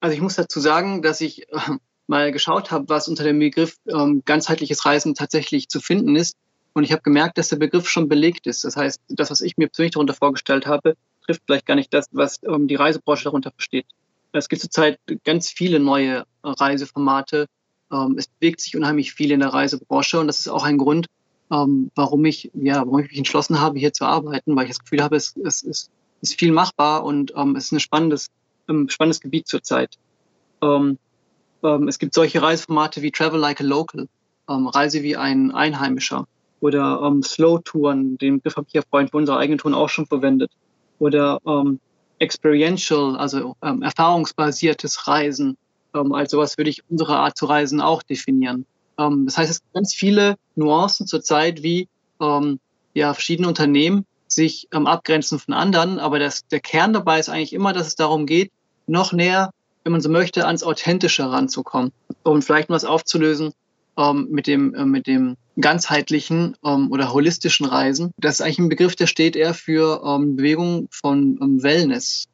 Also 0.00 0.14
ich 0.14 0.20
muss 0.20 0.34
dazu 0.34 0.60
sagen, 0.60 1.02
dass 1.02 1.20
ich 1.20 1.48
äh, 1.52 1.58
mal 2.06 2.32
geschaut 2.32 2.70
habe, 2.70 2.88
was 2.88 3.08
unter 3.08 3.24
dem 3.24 3.38
Begriff 3.38 3.76
ähm, 3.86 4.22
ganzheitliches 4.24 4.84
Reisen 4.84 5.14
tatsächlich 5.14 5.68
zu 5.68 5.80
finden 5.80 6.16
ist. 6.16 6.36
Und 6.74 6.84
ich 6.84 6.92
habe 6.92 7.02
gemerkt, 7.02 7.38
dass 7.38 7.50
der 7.50 7.56
Begriff 7.56 7.88
schon 7.88 8.08
belegt 8.08 8.46
ist. 8.46 8.64
Das 8.64 8.76
heißt, 8.76 9.00
das, 9.08 9.30
was 9.30 9.40
ich 9.40 9.56
mir 9.56 9.68
persönlich 9.68 9.92
darunter 9.92 10.14
vorgestellt 10.14 10.66
habe, 10.66 10.96
trifft 11.24 11.42
vielleicht 11.46 11.66
gar 11.66 11.74
nicht 11.74 11.92
das, 11.92 12.06
was 12.12 12.40
ähm, 12.44 12.66
die 12.68 12.74
Reisebranche 12.74 13.24
darunter 13.24 13.50
versteht. 13.50 13.86
Es 14.32 14.48
gibt 14.48 14.62
zurzeit 14.62 14.98
ganz 15.24 15.50
viele 15.50 15.78
neue 15.78 16.24
Reiseformate. 16.42 17.46
Ähm, 17.92 18.16
es 18.18 18.26
bewegt 18.26 18.60
sich 18.60 18.76
unheimlich 18.76 19.12
viel 19.12 19.30
in 19.30 19.40
der 19.40 19.50
Reisebranche 19.50 20.18
und 20.18 20.26
das 20.26 20.40
ist 20.40 20.48
auch 20.48 20.64
ein 20.64 20.78
Grund, 20.78 21.06
ähm, 21.50 21.90
warum 21.94 22.24
ich, 22.24 22.50
ja, 22.54 22.76
warum 22.76 23.00
ich 23.00 23.08
mich 23.08 23.18
entschlossen 23.18 23.60
habe, 23.60 23.78
hier 23.78 23.92
zu 23.92 24.06
arbeiten, 24.06 24.56
weil 24.56 24.64
ich 24.64 24.70
das 24.70 24.80
Gefühl 24.80 25.02
habe, 25.02 25.16
es, 25.16 25.36
es, 25.36 25.62
es 25.62 25.90
ist 26.22 26.38
viel 26.38 26.52
machbar 26.52 27.04
und 27.04 27.32
ähm, 27.36 27.56
es 27.56 27.66
ist 27.66 27.72
ein 27.72 27.80
spannendes, 27.80 28.28
ein 28.68 28.88
spannendes 28.88 29.20
Gebiet 29.20 29.46
zurzeit. 29.46 29.98
Ähm, 30.62 30.98
ähm, 31.62 31.88
es 31.88 31.98
gibt 31.98 32.14
solche 32.14 32.40
Reiseformate 32.40 33.02
wie 33.02 33.10
Travel 33.10 33.38
Like 33.38 33.60
a 33.60 33.64
Local, 33.64 34.08
ähm, 34.48 34.66
Reise 34.66 35.02
wie 35.02 35.16
ein 35.16 35.50
Einheimischer 35.50 36.26
oder 36.62 37.02
ähm, 37.04 37.22
Slow-Touren, 37.22 38.16
den 38.18 38.36
Begriff 38.36 38.56
habe 38.56 38.66
ich 38.68 38.74
ja 38.74 38.82
vorhin 38.88 39.08
für 39.08 39.16
unsere 39.16 39.38
eigenen 39.38 39.58
Touren 39.58 39.74
auch 39.74 39.88
schon 39.88 40.06
verwendet. 40.06 40.50
Oder 40.98 41.40
ähm, 41.46 41.80
Experiential, 42.18 43.16
also 43.16 43.56
ähm, 43.62 43.82
erfahrungsbasiertes 43.82 45.08
Reisen. 45.08 45.56
Ähm, 45.94 46.12
als 46.12 46.30
sowas 46.30 46.56
würde 46.56 46.70
ich 46.70 46.82
unsere 46.88 47.16
Art 47.16 47.36
zu 47.36 47.46
reisen 47.46 47.80
auch 47.80 48.02
definieren. 48.02 48.64
Ähm, 48.96 49.26
das 49.26 49.38
heißt, 49.38 49.50
es 49.50 49.60
gibt 49.60 49.74
ganz 49.74 49.92
viele 49.92 50.36
Nuancen 50.54 51.06
zurzeit, 51.06 51.62
wie 51.64 51.88
ähm, 52.20 52.60
ja, 52.94 53.12
verschiedene 53.12 53.48
Unternehmen 53.48 54.06
sich 54.28 54.68
ähm, 54.72 54.86
abgrenzen 54.86 55.40
von 55.40 55.54
anderen, 55.54 55.98
aber 55.98 56.18
das, 56.18 56.46
der 56.46 56.60
Kern 56.60 56.92
dabei 56.92 57.18
ist 57.18 57.28
eigentlich 57.28 57.52
immer, 57.52 57.72
dass 57.72 57.88
es 57.88 57.96
darum 57.96 58.24
geht, 58.24 58.52
noch 58.86 59.12
näher 59.12 59.50
wenn 59.84 59.92
man 59.92 60.00
so 60.00 60.08
möchte, 60.08 60.46
ans 60.46 60.62
Authentische 60.62 61.30
ranzukommen. 61.30 61.92
Um 62.22 62.42
vielleicht 62.42 62.68
was 62.68 62.84
aufzulösen 62.84 63.52
ähm, 63.96 64.28
mit, 64.30 64.46
dem, 64.46 64.74
äh, 64.74 64.84
mit 64.84 65.06
dem 65.06 65.36
ganzheitlichen 65.60 66.56
ähm, 66.64 66.90
oder 66.90 67.12
holistischen 67.12 67.66
Reisen. 67.66 68.12
Das 68.16 68.34
ist 68.34 68.40
eigentlich 68.40 68.58
ein 68.58 68.68
Begriff, 68.68 68.96
der 68.96 69.06
steht 69.06 69.36
eher 69.36 69.54
für 69.54 70.02
ähm, 70.04 70.36
Bewegung 70.36 70.88
von 70.90 71.38
ähm, 71.40 71.62
Wellness. 71.62 72.26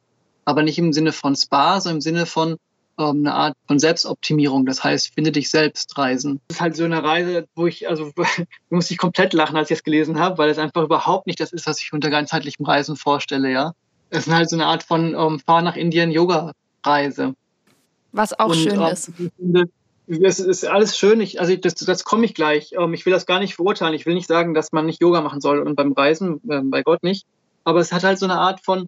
Aber 0.45 0.63
nicht 0.63 0.79
im 0.79 0.93
Sinne 0.93 1.11
von 1.11 1.35
Spa, 1.35 1.79
sondern 1.79 1.97
im 1.97 2.01
Sinne 2.01 2.25
von 2.25 2.57
ähm, 2.97 3.19
eine 3.19 3.33
Art 3.33 3.57
von 3.67 3.79
Selbstoptimierung. 3.79 4.65
Das 4.65 4.83
heißt, 4.83 5.13
finde 5.13 5.31
dich 5.31 5.49
selbst 5.49 5.97
reisen. 5.97 6.39
Das 6.47 6.57
ist 6.57 6.61
halt 6.61 6.75
so 6.75 6.83
eine 6.83 7.03
Reise, 7.03 7.47
wo 7.55 7.67
ich, 7.67 7.87
also 7.89 8.11
muss 8.69 8.91
ich 8.91 8.97
komplett 8.97 9.33
lachen, 9.33 9.57
als 9.57 9.69
ich 9.69 9.77
es 9.77 9.83
gelesen 9.83 10.19
habe, 10.19 10.37
weil 10.37 10.49
es 10.49 10.57
einfach 10.57 10.83
überhaupt 10.83 11.27
nicht 11.27 11.39
das 11.39 11.51
ist, 11.51 11.67
was 11.67 11.81
ich 11.81 11.93
unter 11.93 12.09
ganzheitlichem 12.09 12.65
Reisen 12.65 12.95
vorstelle, 12.95 13.51
ja. 13.51 13.73
Es 14.11 14.25
ist 14.25 14.33
halt 14.33 14.49
so 14.49 14.55
eine 14.55 14.65
Art 14.65 14.83
von 14.83 15.15
ähm, 15.15 15.39
Fahr 15.39 15.61
nach 15.61 15.75
Indien 15.75 16.11
Yoga 16.11 16.53
Reise. 16.83 17.35
Was 18.11 18.37
auch 18.37 18.49
und, 18.49 18.55
schön 18.55 18.81
äh, 18.81 18.91
ist. 18.91 19.11
Es 20.09 20.39
ist 20.39 20.65
alles 20.65 20.97
schön. 20.97 21.21
Ich, 21.21 21.39
also 21.39 21.55
das, 21.55 21.75
das 21.75 22.03
komme 22.03 22.25
ich 22.25 22.33
gleich. 22.33 22.73
Ähm, 22.77 22.93
ich 22.93 23.05
will 23.05 23.13
das 23.13 23.27
gar 23.27 23.39
nicht 23.39 23.55
verurteilen. 23.55 23.93
Ich 23.93 24.07
will 24.07 24.15
nicht 24.15 24.27
sagen, 24.27 24.55
dass 24.55 24.71
man 24.71 24.87
nicht 24.87 25.01
Yoga 25.01 25.21
machen 25.21 25.39
soll 25.39 25.59
und 25.59 25.75
beim 25.75 25.93
Reisen, 25.93 26.41
äh, 26.49 26.61
bei 26.63 26.81
Gott 26.81 27.03
nicht. 27.03 27.27
Aber 27.63 27.79
es 27.79 27.91
hat 27.91 28.03
halt 28.03 28.17
so 28.17 28.25
eine 28.25 28.39
Art 28.39 28.59
von, 28.65 28.87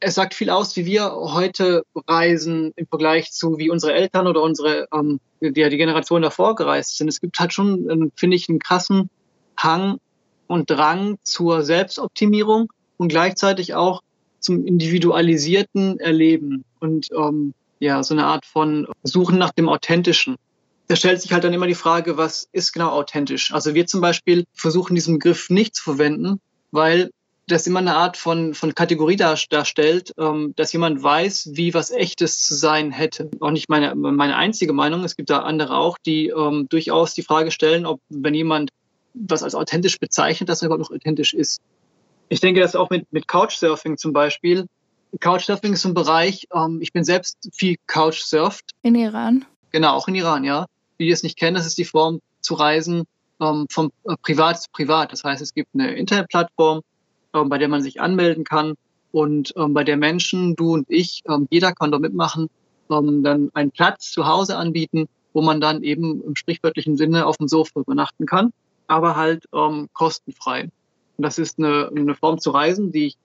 es 0.00 0.14
sagt 0.14 0.32
viel 0.32 0.48
aus, 0.48 0.74
wie 0.76 0.86
wir 0.86 1.12
heute 1.12 1.84
reisen 2.08 2.72
im 2.76 2.86
Vergleich 2.86 3.32
zu, 3.32 3.58
wie 3.58 3.70
unsere 3.70 3.92
Eltern 3.92 4.26
oder 4.26 4.42
unsere, 4.42 4.88
ähm, 4.94 5.20
die, 5.42 5.52
die 5.52 5.76
Generation 5.76 6.22
davor 6.22 6.54
gereist 6.54 6.96
sind. 6.96 7.08
Es 7.08 7.20
gibt 7.20 7.38
halt 7.38 7.52
schon, 7.52 8.10
finde 8.16 8.36
ich, 8.36 8.48
einen 8.48 8.58
krassen 8.58 9.10
Hang 9.58 9.98
und 10.46 10.70
Drang 10.70 11.18
zur 11.22 11.62
Selbstoptimierung 11.62 12.72
und 12.96 13.08
gleichzeitig 13.08 13.74
auch 13.74 14.02
zum 14.40 14.66
individualisierten 14.66 16.00
Erleben. 16.00 16.64
Und 16.80 17.08
ähm, 17.14 17.52
ja, 17.78 18.02
so 18.02 18.14
eine 18.14 18.26
Art 18.26 18.46
von 18.46 18.86
Suchen 19.02 19.38
nach 19.38 19.52
dem 19.52 19.68
Authentischen. 19.68 20.36
Da 20.88 20.96
stellt 20.96 21.22
sich 21.22 21.32
halt 21.32 21.44
dann 21.44 21.52
immer 21.52 21.66
die 21.66 21.74
Frage, 21.74 22.16
was 22.16 22.48
ist 22.52 22.72
genau 22.72 22.90
authentisch? 22.90 23.52
Also 23.52 23.74
wir 23.74 23.86
zum 23.86 24.00
Beispiel 24.00 24.44
versuchen 24.52 24.94
diesen 24.94 25.14
Begriff 25.14 25.48
nicht 25.48 25.74
zu 25.76 25.82
verwenden, 25.82 26.40
weil 26.70 27.10
das 27.48 27.66
immer 27.66 27.80
eine 27.80 27.96
Art 27.96 28.16
von, 28.16 28.54
von 28.54 28.74
Kategorie 28.74 29.16
darstellt, 29.16 30.12
ähm, 30.18 30.54
dass 30.56 30.72
jemand 30.72 31.02
weiß, 31.02 31.50
wie 31.54 31.74
was 31.74 31.90
Echtes 31.90 32.40
zu 32.40 32.54
sein 32.54 32.92
hätte. 32.92 33.30
Auch 33.40 33.50
nicht 33.50 33.68
meine, 33.68 33.94
meine 33.94 34.36
einzige 34.36 34.72
Meinung. 34.72 35.04
Es 35.04 35.16
gibt 35.16 35.30
da 35.30 35.40
andere 35.40 35.76
auch, 35.76 35.98
die 35.98 36.28
ähm, 36.28 36.66
durchaus 36.68 37.14
die 37.14 37.22
Frage 37.22 37.50
stellen, 37.50 37.84
ob 37.84 38.00
wenn 38.08 38.34
jemand 38.34 38.70
was 39.14 39.42
als 39.42 39.54
authentisch 39.54 39.98
bezeichnet, 39.98 40.48
dass 40.48 40.62
er 40.62 40.66
überhaupt 40.66 40.90
noch 40.90 40.96
authentisch 40.96 41.34
ist. 41.34 41.60
Ich 42.28 42.40
denke, 42.40 42.60
dass 42.60 42.76
auch 42.76 42.90
mit, 42.90 43.12
mit 43.12 43.28
Couchsurfing 43.28 43.98
zum 43.98 44.12
Beispiel 44.12 44.66
Couchsurfing 45.20 45.74
ist 45.74 45.84
ein 45.84 45.94
Bereich, 45.94 46.48
ähm, 46.54 46.78
ich 46.80 46.92
bin 46.92 47.04
selbst 47.04 47.36
viel 47.52 47.76
Couchsurft. 47.86 48.70
In 48.82 48.94
Iran? 48.94 49.44
Genau, 49.72 49.94
auch 49.94 50.08
in 50.08 50.14
Iran, 50.14 50.44
ja. 50.44 50.66
Die, 50.98 51.06
die 51.06 51.10
es 51.10 51.22
nicht 51.22 51.38
kennen, 51.38 51.56
das 51.56 51.66
ist 51.66 51.78
die 51.78 51.84
Form 51.84 52.20
zu 52.40 52.54
reisen 52.54 53.04
ähm, 53.40 53.66
vom 53.70 53.90
äh, 54.04 54.16
Privat 54.22 54.62
zu 54.62 54.70
Privat. 54.70 55.12
Das 55.12 55.24
heißt, 55.24 55.42
es 55.42 55.54
gibt 55.54 55.70
eine 55.74 55.92
Internetplattform, 55.94 56.82
ähm, 57.34 57.48
bei 57.48 57.58
der 57.58 57.68
man 57.68 57.82
sich 57.82 58.00
anmelden 58.00 58.44
kann 58.44 58.74
und 59.10 59.52
ähm, 59.56 59.74
bei 59.74 59.84
der 59.84 59.96
Menschen, 59.96 60.54
du 60.56 60.74
und 60.74 60.86
ich, 60.88 61.22
ähm, 61.28 61.48
jeder 61.50 61.72
kann 61.72 61.90
da 61.90 61.98
mitmachen, 61.98 62.48
ähm, 62.90 63.22
dann 63.22 63.50
einen 63.54 63.70
Platz 63.70 64.10
zu 64.12 64.26
Hause 64.26 64.56
anbieten, 64.56 65.08
wo 65.32 65.42
man 65.42 65.60
dann 65.60 65.82
eben 65.82 66.22
im 66.22 66.36
sprichwörtlichen 66.36 66.96
Sinne 66.96 67.26
auf 67.26 67.38
dem 67.38 67.48
Sofa 67.48 67.80
übernachten 67.80 68.26
kann, 68.26 68.52
aber 68.86 69.16
halt 69.16 69.44
ähm, 69.54 69.88
kostenfrei. 69.92 70.64
Und 71.16 71.24
das 71.24 71.38
ist 71.38 71.58
eine, 71.58 71.90
eine 71.94 72.14
Form 72.14 72.38
zu 72.38 72.50
reisen, 72.50 72.92
die 72.92 73.06
ich 73.06 73.16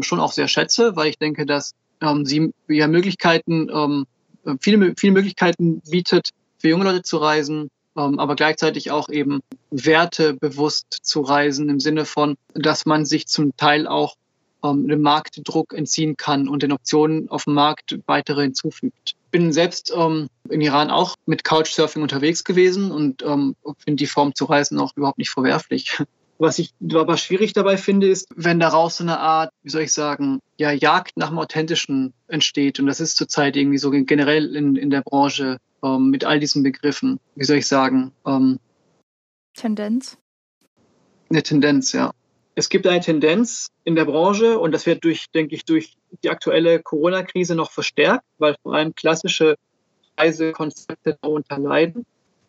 schon 0.00 0.20
auch 0.20 0.32
sehr 0.32 0.48
schätze, 0.48 0.96
weil 0.96 1.08
ich 1.10 1.18
denke, 1.18 1.44
dass 1.44 1.74
sie 2.22 2.52
ja 2.68 2.88
Möglichkeiten, 2.88 3.68
viele, 4.60 4.94
viele 4.98 5.12
Möglichkeiten 5.12 5.80
bietet, 5.80 6.30
für 6.58 6.68
junge 6.68 6.84
Leute 6.84 7.02
zu 7.02 7.18
reisen, 7.18 7.70
ähm, 7.96 8.18
aber 8.18 8.36
gleichzeitig 8.36 8.90
auch 8.90 9.08
eben 9.08 9.40
wertebewusst 9.70 10.86
zu 11.02 11.20
reisen 11.20 11.68
im 11.68 11.80
Sinne 11.80 12.04
von, 12.04 12.36
dass 12.54 12.86
man 12.86 13.04
sich 13.04 13.26
zum 13.26 13.56
Teil 13.56 13.86
auch 13.86 14.16
ähm, 14.64 14.88
dem 14.88 15.02
Marktdruck 15.02 15.74
entziehen 15.74 16.16
kann 16.16 16.48
und 16.48 16.62
den 16.62 16.72
Optionen 16.72 17.28
auf 17.28 17.44
dem 17.44 17.54
Markt 17.54 17.98
weitere 18.06 18.42
hinzufügt. 18.42 19.14
Bin 19.30 19.52
selbst 19.52 19.92
ähm, 19.94 20.28
im 20.48 20.60
Iran 20.60 20.90
auch 20.90 21.16
mit 21.26 21.44
Couchsurfing 21.44 22.02
unterwegs 22.02 22.44
gewesen 22.44 22.90
und 22.90 23.22
ähm, 23.22 23.56
finde 23.78 23.96
die 23.96 24.06
Form 24.06 24.34
zu 24.34 24.46
reisen 24.46 24.78
auch 24.78 24.92
überhaupt 24.96 25.18
nicht 25.18 25.30
verwerflich. 25.30 26.02
Was 26.38 26.58
ich 26.58 26.74
aber 26.92 27.16
schwierig 27.16 27.52
dabei 27.52 27.76
finde, 27.76 28.08
ist, 28.08 28.26
wenn 28.34 28.58
daraus 28.58 28.96
so 28.96 29.04
eine 29.04 29.20
Art, 29.20 29.50
wie 29.62 29.70
soll 29.70 29.82
ich 29.82 29.92
sagen, 29.92 30.40
ja, 30.56 30.72
Jagd 30.72 31.16
nach 31.16 31.28
dem 31.28 31.38
Authentischen 31.38 32.12
entsteht. 32.26 32.80
Und 32.80 32.86
das 32.86 33.00
ist 33.00 33.16
zurzeit 33.16 33.56
irgendwie 33.56 33.78
so 33.78 33.90
generell 33.90 34.56
in, 34.56 34.74
in 34.74 34.90
der 34.90 35.02
Branche 35.02 35.58
ähm, 35.84 36.10
mit 36.10 36.24
all 36.24 36.40
diesen 36.40 36.62
Begriffen. 36.64 37.20
Wie 37.36 37.44
soll 37.44 37.58
ich 37.58 37.68
sagen? 37.68 38.12
Ähm, 38.26 38.58
Tendenz? 39.54 40.18
Eine 41.30 41.42
Tendenz, 41.42 41.92
ja. 41.92 42.12
Es 42.56 42.68
gibt 42.68 42.86
eine 42.86 43.00
Tendenz 43.00 43.68
in 43.84 43.94
der 43.94 44.04
Branche 44.04 44.58
und 44.58 44.72
das 44.72 44.86
wird 44.86 45.04
durch, 45.04 45.26
denke 45.30 45.54
ich, 45.54 45.64
durch 45.64 45.96
die 46.22 46.30
aktuelle 46.30 46.80
Corona-Krise 46.80 47.54
noch 47.54 47.70
verstärkt, 47.70 48.24
weil 48.38 48.56
vor 48.62 48.74
allem 48.74 48.94
klassische 48.94 49.56
Reisekonzepte 50.16 51.18
darunter 51.20 51.58
leiden. 51.58 52.06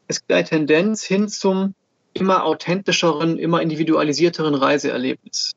Es 0.07 0.19
gibt 0.19 0.31
eine 0.31 0.43
Tendenz 0.43 1.03
hin 1.03 1.27
zum 1.27 1.73
immer 2.15 2.43
authentischeren, 2.43 3.37
immer 3.37 3.61
individualisierteren 3.61 4.55
Reiseerlebnis. 4.55 5.53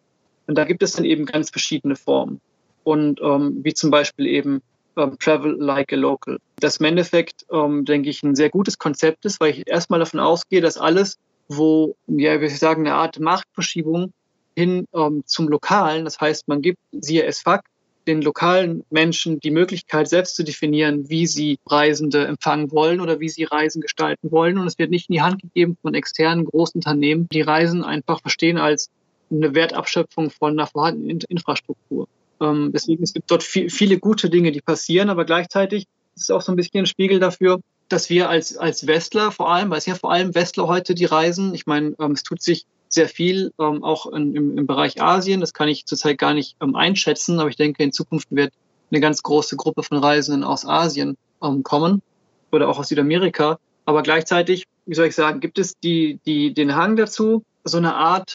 Und 0.46 0.56
da 0.56 0.64
gibt 0.64 0.82
es 0.82 0.92
dann 0.92 1.04
eben 1.04 1.24
ganz 1.24 1.50
verschiedene 1.50 1.96
Formen. 1.96 2.40
Und 2.84 3.20
ähm, 3.22 3.60
wie 3.62 3.74
zum 3.74 3.90
Beispiel 3.90 4.26
eben 4.26 4.62
ähm, 4.96 5.18
Travel 5.18 5.56
Like 5.58 5.92
a 5.92 5.96
Local. 5.96 6.38
Das 6.60 6.78
im 6.78 6.86
Endeffekt, 6.86 7.46
ähm, 7.52 7.84
denke 7.84 8.10
ich, 8.10 8.22
ein 8.22 8.34
sehr 8.34 8.50
gutes 8.50 8.78
Konzept 8.78 9.24
ist, 9.24 9.40
weil 9.40 9.50
ich 9.50 9.68
erstmal 9.68 10.00
davon 10.00 10.20
ausgehe, 10.20 10.60
dass 10.60 10.76
alles, 10.76 11.18
wo, 11.48 11.96
ja, 12.06 12.40
wie 12.40 12.46
ich 12.46 12.58
sagen, 12.58 12.86
eine 12.86 12.96
Art 12.96 13.20
Machtverschiebung 13.20 14.12
hin 14.56 14.86
ähm, 14.92 15.22
zum 15.24 15.48
Lokalen, 15.48 16.04
das 16.04 16.20
heißt, 16.20 16.48
man 16.48 16.62
gibt, 16.62 16.78
siehe 16.92 17.30
SFAC, 17.30 17.64
den 18.08 18.22
lokalen 18.22 18.84
Menschen 18.90 19.38
die 19.38 19.50
Möglichkeit, 19.50 20.08
selbst 20.08 20.34
zu 20.34 20.42
definieren, 20.42 21.08
wie 21.08 21.26
sie 21.26 21.58
Reisende 21.66 22.26
empfangen 22.26 22.72
wollen 22.72 23.00
oder 23.00 23.20
wie 23.20 23.28
sie 23.28 23.44
Reisen 23.44 23.80
gestalten 23.80 24.32
wollen. 24.32 24.58
Und 24.58 24.66
es 24.66 24.78
wird 24.78 24.90
nicht 24.90 25.10
in 25.10 25.12
die 25.12 25.22
Hand 25.22 25.42
gegeben 25.42 25.76
von 25.80 25.94
externen 25.94 26.46
Großunternehmen, 26.46 27.28
die 27.30 27.42
Reisen 27.42 27.84
einfach 27.84 28.20
verstehen 28.20 28.58
als 28.58 28.90
eine 29.30 29.54
Wertabschöpfung 29.54 30.30
von 30.30 30.52
einer 30.52 30.66
vorhandenen 30.66 31.20
Infrastruktur. 31.28 32.08
Ähm, 32.40 32.70
deswegen 32.72 33.02
es 33.02 33.12
gibt 33.12 33.30
dort 33.30 33.42
viel, 33.42 33.68
viele 33.68 33.98
gute 33.98 34.30
Dinge, 34.30 34.52
die 34.52 34.62
passieren, 34.62 35.10
aber 35.10 35.24
gleichzeitig 35.24 35.86
ist 36.16 36.22
es 36.22 36.30
auch 36.30 36.40
so 36.40 36.50
ein 36.52 36.56
bisschen 36.56 36.80
ein 36.80 36.86
Spiegel 36.86 37.20
dafür, 37.20 37.60
dass 37.88 38.10
wir 38.10 38.28
als, 38.28 38.56
als 38.56 38.86
Westler 38.86 39.30
vor 39.32 39.50
allem, 39.50 39.70
weil 39.70 39.78
es 39.78 39.86
ja 39.86 39.94
vor 39.94 40.12
allem 40.12 40.34
Westler 40.34 40.66
heute 40.66 40.94
die 40.94 41.04
reisen, 41.04 41.54
ich 41.54 41.66
meine, 41.66 41.94
ähm, 42.00 42.12
es 42.12 42.22
tut 42.22 42.42
sich 42.42 42.66
sehr 42.88 43.08
viel 43.08 43.52
ähm, 43.60 43.82
auch 43.84 44.06
in, 44.06 44.34
im, 44.34 44.58
im 44.58 44.66
Bereich 44.66 45.00
Asien, 45.02 45.40
das 45.40 45.52
kann 45.52 45.68
ich 45.68 45.86
zurzeit 45.86 46.18
gar 46.18 46.34
nicht 46.34 46.56
ähm, 46.60 46.74
einschätzen, 46.74 47.40
aber 47.40 47.50
ich 47.50 47.56
denke, 47.56 47.82
in 47.82 47.92
Zukunft 47.92 48.28
wird 48.30 48.52
eine 48.90 49.00
ganz 49.00 49.22
große 49.22 49.56
Gruppe 49.56 49.82
von 49.82 49.98
Reisenden 49.98 50.44
aus 50.44 50.66
Asien 50.66 51.16
ähm, 51.42 51.62
kommen 51.62 52.02
oder 52.50 52.68
auch 52.68 52.78
aus 52.78 52.88
Südamerika. 52.88 53.58
Aber 53.84 54.02
gleichzeitig, 54.02 54.64
wie 54.86 54.94
soll 54.94 55.06
ich 55.06 55.14
sagen, 55.14 55.40
gibt 55.40 55.58
es 55.58 55.78
die, 55.78 56.20
die, 56.26 56.52
den 56.52 56.74
Hang 56.74 56.96
dazu, 56.96 57.42
so 57.64 57.78
eine 57.78 57.94
Art 57.94 58.34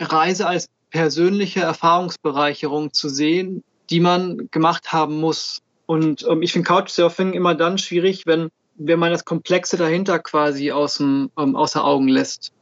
Reise 0.00 0.46
als 0.46 0.68
persönliche 0.90 1.60
Erfahrungsbereicherung 1.60 2.92
zu 2.92 3.08
sehen, 3.08 3.64
die 3.90 4.00
man 4.00 4.48
gemacht 4.50 4.92
haben 4.92 5.20
muss. 5.20 5.60
Und 5.86 6.26
ähm, 6.28 6.42
ich 6.42 6.52
finde 6.52 6.68
Couchsurfing 6.68 7.32
immer 7.32 7.54
dann 7.54 7.78
schwierig, 7.78 8.26
wenn, 8.26 8.48
wenn 8.76 8.98
man 8.98 9.10
das 9.10 9.24
Komplexe 9.24 9.76
dahinter 9.76 10.18
quasi 10.18 10.72
aus 10.72 11.00
ähm, 11.00 11.30
außer 11.36 11.84
Augen 11.84 12.08
lässt. 12.08 12.52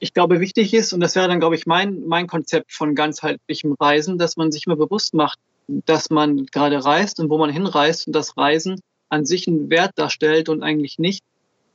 Ich 0.00 0.14
glaube, 0.14 0.40
wichtig 0.40 0.74
ist, 0.74 0.92
und 0.92 1.00
das 1.00 1.14
wäre 1.16 1.28
dann, 1.28 1.40
glaube 1.40 1.56
ich, 1.56 1.66
mein, 1.66 2.06
mein 2.06 2.26
Konzept 2.26 2.72
von 2.72 2.94
ganzheitlichem 2.94 3.74
Reisen, 3.78 4.18
dass 4.18 4.36
man 4.36 4.52
sich 4.52 4.66
immer 4.66 4.76
bewusst 4.76 5.14
macht, 5.14 5.38
dass 5.66 6.10
man 6.10 6.46
gerade 6.46 6.84
reist 6.84 7.20
und 7.20 7.30
wo 7.30 7.38
man 7.38 7.50
hinreist 7.50 8.06
und 8.06 8.12
das 8.12 8.36
Reisen 8.36 8.80
an 9.08 9.26
sich 9.26 9.48
einen 9.48 9.70
Wert 9.70 9.92
darstellt 9.96 10.48
und 10.48 10.62
eigentlich 10.62 10.98
nicht 10.98 11.24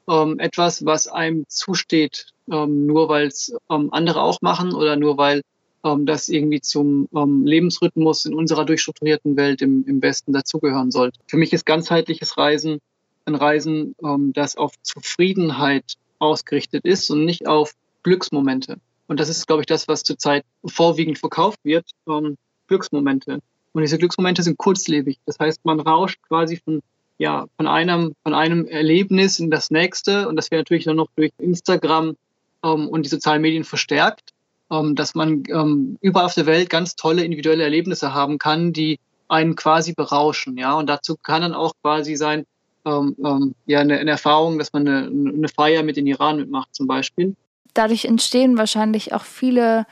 ähm, 0.10 0.40
etwas, 0.40 0.86
was 0.86 1.08
einem 1.08 1.46
zusteht, 1.48 2.28
ähm, 2.52 2.86
nur 2.86 3.10
weil 3.10 3.28
es 3.28 3.56
ähm, 3.70 3.90
andere 3.92 4.22
auch 4.22 4.42
machen 4.42 4.74
oder 4.74 4.96
nur 4.96 5.18
weil 5.18 5.42
ähm, 5.84 6.06
das 6.06 6.30
irgendwie 6.30 6.62
zum 6.62 7.08
ähm, 7.16 7.46
Lebensrhythmus 7.46 8.26
in 8.26 8.34
unserer 8.34 8.66
durchstrukturierten 8.66 9.36
Welt 9.36 9.62
im, 9.62 9.86
im 9.86 10.02
Westen 10.02 10.34
dazugehören 10.34 10.92
sollte. 10.92 11.20
Für 11.28 11.38
mich 11.38 11.54
ist 11.54 11.66
ganzheitliches 11.66 12.38
Reisen 12.38 12.80
ein 13.26 13.36
Reisen, 13.36 13.96
ähm, 14.04 14.34
das 14.34 14.58
auf 14.58 14.74
Zufriedenheit 14.82 15.96
ausgerichtet 16.20 16.86
ist 16.86 17.10
und 17.10 17.26
nicht 17.26 17.48
auf 17.48 17.74
Glücksmomente. 18.04 18.78
Und 19.08 19.20
das 19.20 19.30
ist, 19.30 19.48
glaube 19.48 19.62
ich, 19.62 19.68
das, 19.68 19.88
was 19.88 20.04
zurzeit 20.04 20.46
vorwiegend 20.66 21.20
verkauft 21.20 21.60
wird, 21.64 21.86
ähm, 22.08 22.38
Glücksmomente. 22.68 23.40
Und 23.74 23.82
diese 23.82 23.98
Glücksmomente 23.98 24.44
sind 24.44 24.58
kurzlebig. 24.58 25.20
Das 25.26 25.40
heißt, 25.40 25.66
man 25.66 25.80
rauscht 25.80 26.20
quasi 26.28 26.58
von 26.58 26.82
ja, 27.18 27.46
von 27.58 27.68
einem, 27.68 28.16
von 28.24 28.34
einem 28.34 28.66
Erlebnis 28.66 29.40
in 29.40 29.52
das 29.52 29.72
nächste. 29.72 30.28
Und 30.28 30.36
das 30.36 30.52
wird 30.52 30.60
natürlich 30.60 30.86
dann 30.86 30.98
noch 30.98 31.08
durch 31.16 31.32
Instagram 31.38 32.16
ähm, 32.64 32.88
und 32.90 33.06
die 33.06 33.10
sozialen 33.10 33.42
Medien 33.42 33.64
verstärkt, 33.64 34.32
ähm, 34.72 34.96
dass 34.96 35.16
man 35.16 35.44
ähm, 35.50 35.98
überall 36.02 36.26
auf 36.26 36.34
der 36.34 36.46
Welt 36.46 36.70
ganz 36.70 36.96
tolle 36.96 37.24
individuelle 37.24 37.64
Erlebnisse 37.64 38.14
haben 38.14 38.38
kann, 38.38 38.74
die 38.74 39.00
einen 39.28 39.56
quasi 39.56 39.94
berauschen. 39.94 40.58
Ja, 40.58 40.74
und 40.74 40.88
dazu 40.88 41.16
kann 41.16 41.42
dann 41.42 41.54
auch 41.54 41.74
quasi 41.82 42.16
sein, 42.16 42.46
ähm, 42.86 43.16
ähm, 43.24 43.56
ja, 43.66 43.80
eine, 43.80 44.00
eine 44.00 44.12
Erfahrung, 44.12 44.58
dass 44.60 44.74
man 44.74 44.88
eine, 44.88 45.08
eine 45.08 45.48
Feier 45.48 45.84
mit 45.84 45.98
in 45.98 46.08
Iran 46.08 46.38
mitmacht, 46.38 46.76
zum 46.76 46.88
Beispiel. 46.88 47.36
Dadurch 47.74 48.06
entstehen 48.06 48.58
wahrscheinlich 48.58 49.14
auch 49.14 49.24
viele 49.24 49.86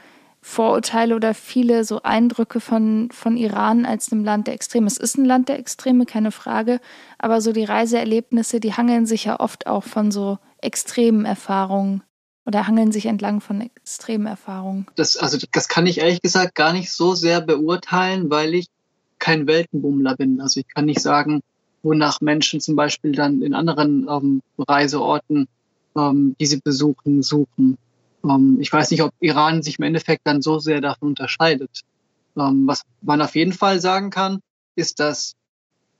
Vorurteile 0.43 1.15
oder 1.15 1.36
viele 1.36 1.84
so 1.84 2.01
Eindrücke 2.01 2.59
von, 2.59 3.09
von 3.11 3.38
Iran 3.38 3.86
als 3.86 4.11
einem 4.11 4.23
Land 4.23 4.47
der 4.47 4.55
Extreme. 4.55 4.88
Es 4.88 4.97
ist 4.97 5.17
ein 5.17 5.25
Land 5.25 5.49
der 5.49 5.59
Extreme, 5.59 6.05
keine 6.05 6.32
Frage, 6.32 6.79
aber 7.19 7.41
so 7.41 7.53
die 7.53 7.63
Reiseerlebnisse, 7.63 8.59
die 8.59 8.73
hangeln 8.73 9.05
sich 9.05 9.25
ja 9.25 9.39
oft 9.39 9.67
auch 9.67 9.84
von 9.84 10.11
so 10.11 10.39
extremen 10.57 11.25
Erfahrungen 11.25 12.01
oder 12.45 12.65
hangeln 12.65 12.91
sich 12.91 13.05
entlang 13.05 13.39
von 13.39 13.61
extremen 13.61 14.25
Erfahrungen. 14.25 14.88
Das, 14.95 15.15
also 15.15 15.38
das 15.51 15.67
kann 15.67 15.86
ich 15.86 15.99
ehrlich 15.99 16.23
gesagt 16.23 16.55
gar 16.55 16.73
nicht 16.73 16.91
so 16.91 17.13
sehr 17.13 17.41
beurteilen, 17.41 18.32
weil 18.32 18.55
ich 18.55 18.67
kein 19.19 19.45
Weltenbummler 19.45 20.15
bin. 20.15 20.41
Also 20.41 20.59
ich 20.59 20.67
kann 20.67 20.86
nicht 20.86 21.01
sagen, 21.01 21.41
wonach 21.84 22.19
Menschen 22.19 22.59
zum 22.59 22.75
Beispiel 22.75 23.11
dann 23.11 23.43
in 23.43 23.53
anderen 23.53 24.07
ähm, 24.09 24.41
Reiseorten, 24.57 25.47
ähm, 25.98 26.36
die 26.39 26.46
sie 26.46 26.62
besuchen, 26.62 27.24
suchen. 27.24 27.78
Ähm, 28.24 28.58
ich 28.60 28.72
weiß 28.72 28.92
nicht, 28.92 29.04
ob 29.04 29.14
Iran 29.20 29.64
sich 29.64 29.80
im 29.80 29.86
Endeffekt 29.86 30.26
dann 30.26 30.42
so 30.42 30.60
sehr 30.60 30.82
davon 30.82 31.10
unterscheidet. 31.10 31.82
Ähm, 32.38 32.68
was 32.68 32.84
man 33.02 33.22
auf 33.22 33.36
jeden 33.36 33.54
Fall 33.54 33.80
sagen 33.80 34.10
kann, 34.10 34.39
ist, 34.76 35.00
dass 35.00 35.36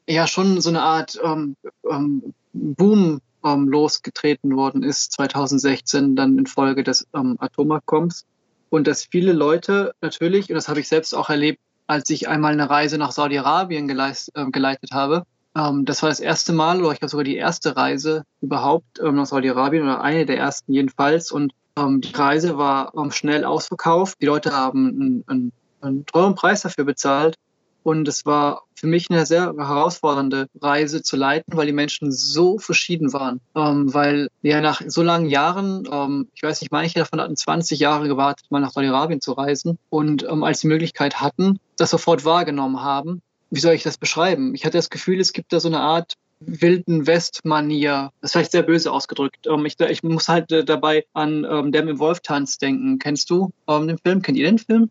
ja 0.08 0.28
schon 0.28 0.62
so 0.62 0.70
eine 0.70 0.82
Art 0.82 1.20
ähm, 1.24 1.56
ähm, 1.90 2.34
Boom 2.54 3.22
ähm, 3.44 3.68
losgetreten 3.70 4.56
worden 4.56 4.84
ist 4.84 5.14
2016 5.14 6.16
dann 6.16 6.38
infolge 6.38 6.84
des 6.84 7.08
ähm, 7.14 7.38
Atomabkommens 7.40 8.26
und 8.70 8.88
dass 8.88 9.04
viele 9.04 9.34
Leute 9.34 9.94
natürlich, 10.02 10.50
und 10.50 10.56
das 10.56 10.70
habe 10.70 10.80
ich 10.80 10.88
selbst 10.88 11.14
auch 11.14 11.30
erlebt, 11.30 11.60
als 11.88 12.10
ich 12.10 12.30
einmal 12.30 12.54
eine 12.54 12.70
Reise 12.70 12.98
nach 12.98 13.12
Saudi-Arabien 13.12 13.88
geleist, 13.88 14.32
äh, 14.36 14.46
geleitet 14.50 14.92
habe. 14.92 15.26
Ähm, 15.56 15.86
das 15.86 16.02
war 16.02 16.10
das 16.10 16.20
erste 16.20 16.54
Mal, 16.54 16.82
oder 16.82 16.94
ich 16.94 17.00
glaube 17.00 17.12
sogar 17.12 17.24
die 17.24 17.36
erste 17.36 17.76
Reise 17.76 18.24
überhaupt 18.42 19.00
ähm, 19.00 19.16
nach 19.16 19.26
Saudi-Arabien 19.26 19.84
oder 19.84 20.02
eine 20.02 20.26
der 20.26 20.38
ersten 20.38 20.74
jedenfalls. 20.74 21.32
Und 21.32 21.54
ähm, 21.78 22.02
die 22.02 22.14
Reise 22.14 22.58
war 22.58 22.94
ähm, 22.96 23.12
schnell 23.12 23.44
ausverkauft. 23.46 24.18
Die 24.22 24.26
Leute 24.26 24.54
haben 24.54 24.88
einen, 24.88 25.24
einen, 25.28 25.52
einen 25.82 26.06
teuren 26.06 26.36
Preis 26.36 26.62
dafür 26.62 26.86
bezahlt. 26.86 27.36
Und 27.84 28.08
es 28.08 28.28
war 28.28 28.64
für 28.76 28.86
mich 28.86 29.10
eine 29.10 29.26
sehr 29.26 29.54
herausfordernde 29.58 30.48
Reise 30.62 31.02
zu 31.02 31.16
leiten, 31.16 31.58
weil 31.58 31.66
die 31.66 31.74
Menschen 31.74 32.12
so 32.12 32.60
verschieden 32.60 33.12
waren. 33.12 33.42
Ähm, 33.56 33.92
weil 33.92 34.30
ja 34.44 34.62
nach 34.62 34.82
so 34.86 35.02
langen 35.02 35.28
Jahren, 35.28 35.88
ähm, 35.92 36.30
ich 36.36 36.44
weiß 36.44 36.62
nicht, 36.62 36.72
manche 36.72 37.00
davon 37.00 37.20
hatten 37.20 37.36
20 37.36 37.80
Jahre 37.80 38.08
gewartet, 38.08 38.46
mal 38.52 38.60
nach 38.60 38.72
Saudi-Arabien 38.72 39.20
zu 39.20 39.32
reisen. 39.32 39.80
Und 39.90 40.24
ähm, 40.24 40.44
als 40.44 40.60
die 40.62 40.68
Möglichkeit 40.68 41.22
hatten, 41.22 41.60
das 41.78 41.90
sofort 41.90 42.24
wahrgenommen 42.24 42.82
haben. 42.84 43.24
Wie 43.52 43.60
soll 43.60 43.74
ich 43.74 43.84
das 43.84 43.98
beschreiben? 43.98 44.56
Ich 44.56 44.66
hatte 44.66 44.78
das 44.78 44.90
Gefühl, 44.90 45.20
es 45.20 45.34
gibt 45.34 45.54
da 45.54 45.60
so 45.60 45.68
eine 45.68 45.82
Art 45.82 46.16
wilden 46.40 47.06
West-Manier. 47.06 48.12
Das 48.20 48.30
ist 48.30 48.32
vielleicht 48.32 48.52
sehr 48.52 48.64
böse 48.64 48.92
ausgedrückt. 48.92 49.46
Ähm, 49.48 49.66
ich, 49.66 49.80
ich, 49.80 50.04
muss 50.04 50.28
halt 50.28 50.52
äh, 50.52 50.66
dabei 50.66 51.06
an 51.14 51.46
ähm, 51.50 51.72
Der 51.72 51.84
mit 51.84 52.00
Wolf 52.00 52.22
tanzt 52.22 52.62
denken. 52.62 52.98
Kennst 52.98 53.30
du 53.30 53.52
ähm, 53.68 53.88
den 53.88 53.98
Film? 54.00 54.22
Kennt 54.22 54.38
ihr 54.38 54.46
den 54.46 54.58
Film? 54.58 54.90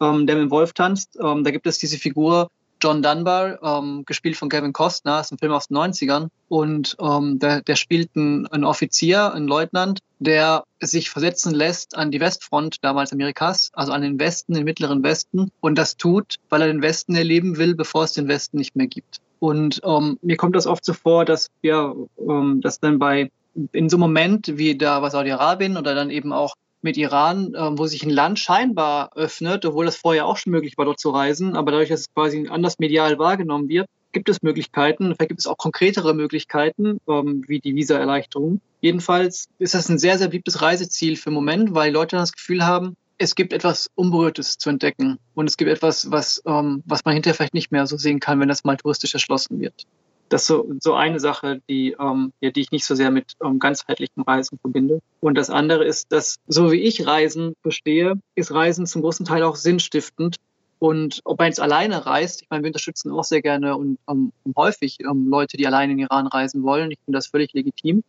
Ähm, 0.00 0.26
Der 0.26 0.36
mit 0.36 0.50
Wolf 0.50 0.72
tanzt. 0.72 1.18
Ähm, 1.22 1.44
da 1.44 1.50
gibt 1.50 1.66
es 1.66 1.78
diese 1.78 1.98
Figur 1.98 2.50
John 2.86 3.02
Dunbar, 3.02 3.58
ähm, 3.64 4.04
gespielt 4.06 4.36
von 4.36 4.48
Kevin 4.48 4.72
Costner, 4.72 5.18
ist 5.18 5.32
ein 5.32 5.38
Film 5.38 5.50
aus 5.50 5.66
den 5.66 5.76
90ern. 5.76 6.28
Und 6.48 6.96
ähm, 7.00 7.40
der, 7.40 7.62
der 7.62 7.74
spielt 7.74 8.10
einen, 8.14 8.46
einen 8.46 8.62
Offizier, 8.62 9.32
einen 9.34 9.48
Leutnant, 9.48 9.98
der 10.20 10.62
sich 10.80 11.10
versetzen 11.10 11.52
lässt 11.52 11.96
an 11.96 12.12
die 12.12 12.20
Westfront 12.20 12.76
damals 12.84 13.12
Amerikas, 13.12 13.72
also 13.72 13.90
an 13.90 14.02
den 14.02 14.20
Westen, 14.20 14.54
den 14.54 14.62
mittleren 14.62 15.02
Westen. 15.02 15.50
Und 15.60 15.76
das 15.76 15.96
tut, 15.96 16.36
weil 16.48 16.60
er 16.60 16.68
den 16.68 16.80
Westen 16.80 17.16
erleben 17.16 17.56
will, 17.56 17.74
bevor 17.74 18.04
es 18.04 18.12
den 18.12 18.28
Westen 18.28 18.56
nicht 18.56 18.76
mehr 18.76 18.86
gibt. 18.86 19.20
Und 19.40 19.80
ähm, 19.84 20.20
mir 20.22 20.36
kommt 20.36 20.54
das 20.54 20.68
oft 20.68 20.84
so 20.84 20.92
vor, 20.92 21.24
dass 21.24 21.48
wir, 21.62 21.92
ähm, 22.20 22.60
dass 22.60 22.78
dann 22.78 23.00
bei 23.00 23.32
in 23.72 23.88
so 23.88 23.96
einem 23.96 24.02
Moment 24.02 24.58
wie 24.58 24.78
da 24.78 25.00
bei 25.00 25.10
Saudi-Arabien 25.10 25.76
oder 25.76 25.96
dann 25.96 26.10
eben 26.10 26.32
auch 26.32 26.54
mit 26.86 26.96
Iran, 26.96 27.52
äh, 27.52 27.78
wo 27.78 27.86
sich 27.86 28.04
ein 28.04 28.10
Land 28.10 28.38
scheinbar 28.38 29.10
öffnet, 29.16 29.64
obwohl 29.66 29.84
das 29.84 29.96
vorher 29.96 30.24
auch 30.24 30.36
schon 30.36 30.52
möglich 30.52 30.78
war, 30.78 30.84
dort 30.84 31.00
zu 31.00 31.10
reisen, 31.10 31.56
aber 31.56 31.72
dadurch, 31.72 31.88
dass 31.88 32.00
es 32.00 32.14
quasi 32.14 32.46
anders 32.48 32.78
medial 32.78 33.18
wahrgenommen 33.18 33.68
wird, 33.68 33.88
gibt 34.12 34.28
es 34.28 34.40
Möglichkeiten, 34.40 35.14
vielleicht 35.14 35.28
gibt 35.28 35.40
es 35.40 35.48
auch 35.48 35.58
konkretere 35.58 36.14
Möglichkeiten, 36.14 36.98
ähm, 37.08 37.42
wie 37.48 37.58
die 37.58 37.74
Visa-Erleichterung. 37.74 38.60
Jedenfalls 38.80 39.48
ist 39.58 39.74
das 39.74 39.88
ein 39.88 39.98
sehr, 39.98 40.16
sehr 40.16 40.28
beliebtes 40.28 40.62
Reiseziel 40.62 41.16
für 41.16 41.30
den 41.30 41.34
Moment, 41.34 41.74
weil 41.74 41.92
Leute 41.92 42.16
das 42.16 42.32
Gefühl 42.32 42.64
haben, 42.64 42.96
es 43.18 43.34
gibt 43.34 43.52
etwas 43.52 43.90
Unberührtes 43.94 44.56
zu 44.56 44.70
entdecken 44.70 45.18
und 45.34 45.48
es 45.48 45.56
gibt 45.56 45.70
etwas, 45.70 46.10
was, 46.12 46.40
ähm, 46.46 46.84
was 46.86 47.04
man 47.04 47.14
hinterher 47.14 47.34
vielleicht 47.34 47.54
nicht 47.54 47.72
mehr 47.72 47.86
so 47.86 47.96
sehen 47.96 48.20
kann, 48.20 48.38
wenn 48.38 48.48
das 48.48 48.62
mal 48.64 48.76
touristisch 48.76 49.14
erschlossen 49.14 49.58
wird. 49.60 49.86
Das 50.28 50.42
ist 50.42 50.48
so, 50.48 50.72
so 50.80 50.94
eine 50.94 51.20
Sache, 51.20 51.60
die, 51.68 51.96
ähm, 52.00 52.32
ja, 52.40 52.50
die 52.50 52.60
ich 52.60 52.72
nicht 52.72 52.84
so 52.84 52.94
sehr 52.94 53.10
mit 53.10 53.34
ähm, 53.44 53.58
ganzheitlichem 53.58 54.22
Reisen 54.22 54.58
verbinde. 54.58 55.00
Und 55.20 55.36
das 55.36 55.50
andere 55.50 55.84
ist, 55.84 56.10
dass 56.10 56.36
so 56.46 56.72
wie 56.72 56.80
ich 56.80 57.06
Reisen 57.06 57.54
verstehe, 57.62 58.14
ist 58.34 58.52
Reisen 58.52 58.86
zum 58.86 59.02
großen 59.02 59.24
Teil 59.24 59.44
auch 59.44 59.56
sinnstiftend. 59.56 60.36
Und 60.78 61.20
ob 61.24 61.38
man 61.38 61.48
jetzt 61.48 61.60
alleine 61.60 62.04
reist, 62.06 62.42
ich 62.42 62.50
meine, 62.50 62.64
wir 62.64 62.68
unterstützen 62.68 63.12
auch 63.12 63.24
sehr 63.24 63.40
gerne 63.40 63.76
und 63.76 63.98
ähm, 64.10 64.32
häufig 64.56 64.98
ähm, 65.00 65.28
Leute, 65.28 65.56
die 65.56 65.66
alleine 65.66 65.92
in 65.92 66.00
Iran 66.00 66.26
reisen 66.26 66.62
wollen. 66.64 66.90
Ich 66.90 66.98
finde 67.04 67.18
das 67.18 67.28
völlig 67.28 67.52
legitim 67.54 68.02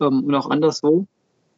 ähm, 0.00 0.24
und 0.24 0.34
auch 0.34 0.48
anderswo 0.48 1.06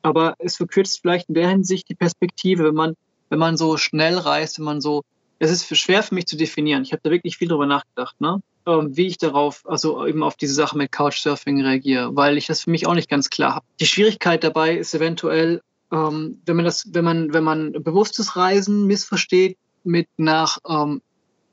aber 0.06 0.36
es 0.38 0.56
verkürzt 0.56 1.00
vielleicht 1.00 1.28
in 1.28 1.34
der 1.34 1.48
Hinsicht 1.48 1.88
die 1.88 1.96
Perspektive, 1.96 2.64
wenn 2.64 2.74
man, 2.74 2.94
wenn 3.28 3.40
man 3.40 3.56
so 3.56 3.76
schnell 3.76 4.16
reist, 4.16 4.58
wenn 4.58 4.64
man 4.64 4.80
so, 4.80 5.02
es 5.40 5.50
ist 5.50 5.76
schwer 5.76 6.02
für 6.04 6.14
mich 6.14 6.26
zu 6.26 6.36
definieren. 6.36 6.84
Ich 6.84 6.92
habe 6.92 7.00
da 7.02 7.10
wirklich 7.10 7.36
viel 7.36 7.48
drüber 7.48 7.66
nachgedacht, 7.66 8.20
ne? 8.20 8.40
Ähm, 8.66 8.96
wie 8.96 9.06
ich 9.06 9.18
darauf, 9.18 9.62
also 9.64 10.04
eben 10.06 10.24
auf 10.24 10.34
diese 10.34 10.54
Sache 10.54 10.76
mit 10.76 10.90
Couchsurfing 10.90 11.62
reagiere, 11.62 12.16
weil 12.16 12.36
ich 12.36 12.48
das 12.48 12.62
für 12.62 12.70
mich 12.70 12.88
auch 12.88 12.94
nicht 12.94 13.08
ganz 13.08 13.30
klar 13.30 13.54
habe. 13.54 13.66
Die 13.78 13.86
Schwierigkeit 13.86 14.42
dabei 14.42 14.76
ist 14.76 14.92
eventuell, 14.92 15.62
ähm, 15.92 16.40
wenn 16.44 16.56
man 16.56 16.64
das, 16.64 16.84
wenn 16.92 17.04
man, 17.04 17.32
wenn 17.32 17.44
man 17.44 17.72
bewusstes 17.72 18.34
Reisen 18.34 18.86
missversteht 18.88 19.56
mit 19.84 20.08
nach 20.16 20.58
ähm, 20.68 21.00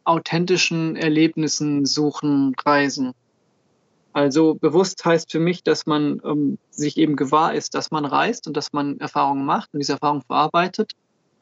authentischen 0.05 0.95
Erlebnissen 0.95 1.85
suchen, 1.85 2.55
reisen. 2.65 3.13
Also 4.11 4.55
bewusst 4.55 5.05
heißt 5.05 5.31
für 5.31 5.39
mich, 5.39 5.63
dass 5.63 5.85
man 5.85 6.19
ähm, 6.25 6.57
sich 6.71 6.97
eben 6.97 7.15
gewahr 7.15 7.53
ist, 7.53 7.75
dass 7.75 7.91
man 7.91 8.05
reist 8.05 8.47
und 8.47 8.57
dass 8.57 8.73
man 8.73 8.99
Erfahrungen 8.99 9.45
macht 9.45 9.71
und 9.73 9.79
diese 9.79 9.93
Erfahrungen 9.93 10.23
verarbeitet. 10.23 10.93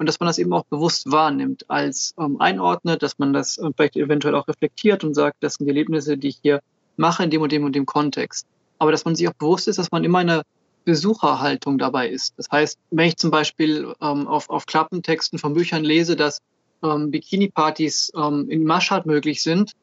Und 0.02 0.08
dass 0.08 0.20
man 0.20 0.26
das 0.26 0.40
eben 0.40 0.52
auch 0.52 0.66
bewusst 0.66 1.12
wahrnimmt, 1.12 1.70
als 1.70 2.16
ähm, 2.20 2.42
einordnet, 2.42 3.04
dass 3.04 3.20
man 3.20 3.34
das 3.34 3.60
äh, 3.60 3.70
vielleicht 3.76 3.96
eventuell 3.96 4.34
auch 4.34 4.48
reflektiert 4.48 5.04
und 5.04 5.14
sagt, 5.14 5.38
das 5.42 5.54
sind 5.54 5.68
die 5.68 5.70
Erlebnisse, 5.70 6.18
die 6.18 6.30
ich 6.30 6.40
hier 6.42 6.60
mache 6.98 7.24
in 7.24 7.30
dem 7.30 7.44
und 7.44 7.52
dem 7.52 7.66
und 7.66 7.76
dem 7.76 7.86
Kontext. 7.86 8.48
Aber 8.80 8.92
dass 8.92 9.06
man 9.06 9.16
sich 9.16 9.28
auch 9.28 9.34
bewusst 9.34 9.68
ist, 9.68 9.78
dass 9.78 9.92
man 9.92 10.04
immer 10.04 10.18
eine 10.18 10.42
Besucherhaltung 10.86 11.78
dabei 11.78 12.10
ist. 12.10 12.34
Das 12.38 12.48
heißt, 12.52 12.80
wenn 12.90 13.10
ich 13.10 13.18
zum 13.18 13.30
Beispiel 13.30 13.94
ähm, 14.02 14.28
auf, 14.28 14.50
auf 14.50 14.66
Klappentexten 14.66 15.38
von 15.38 15.54
Büchern 15.54 15.84
lese, 15.84 16.16
dass 16.16 16.40
ähm, 16.82 17.12
Bikini-Partys 17.12 18.12
ähm, 18.18 18.50
in 18.50 18.64
Mashhad 18.64 19.06
möglich 19.06 19.44
sind 19.44 19.74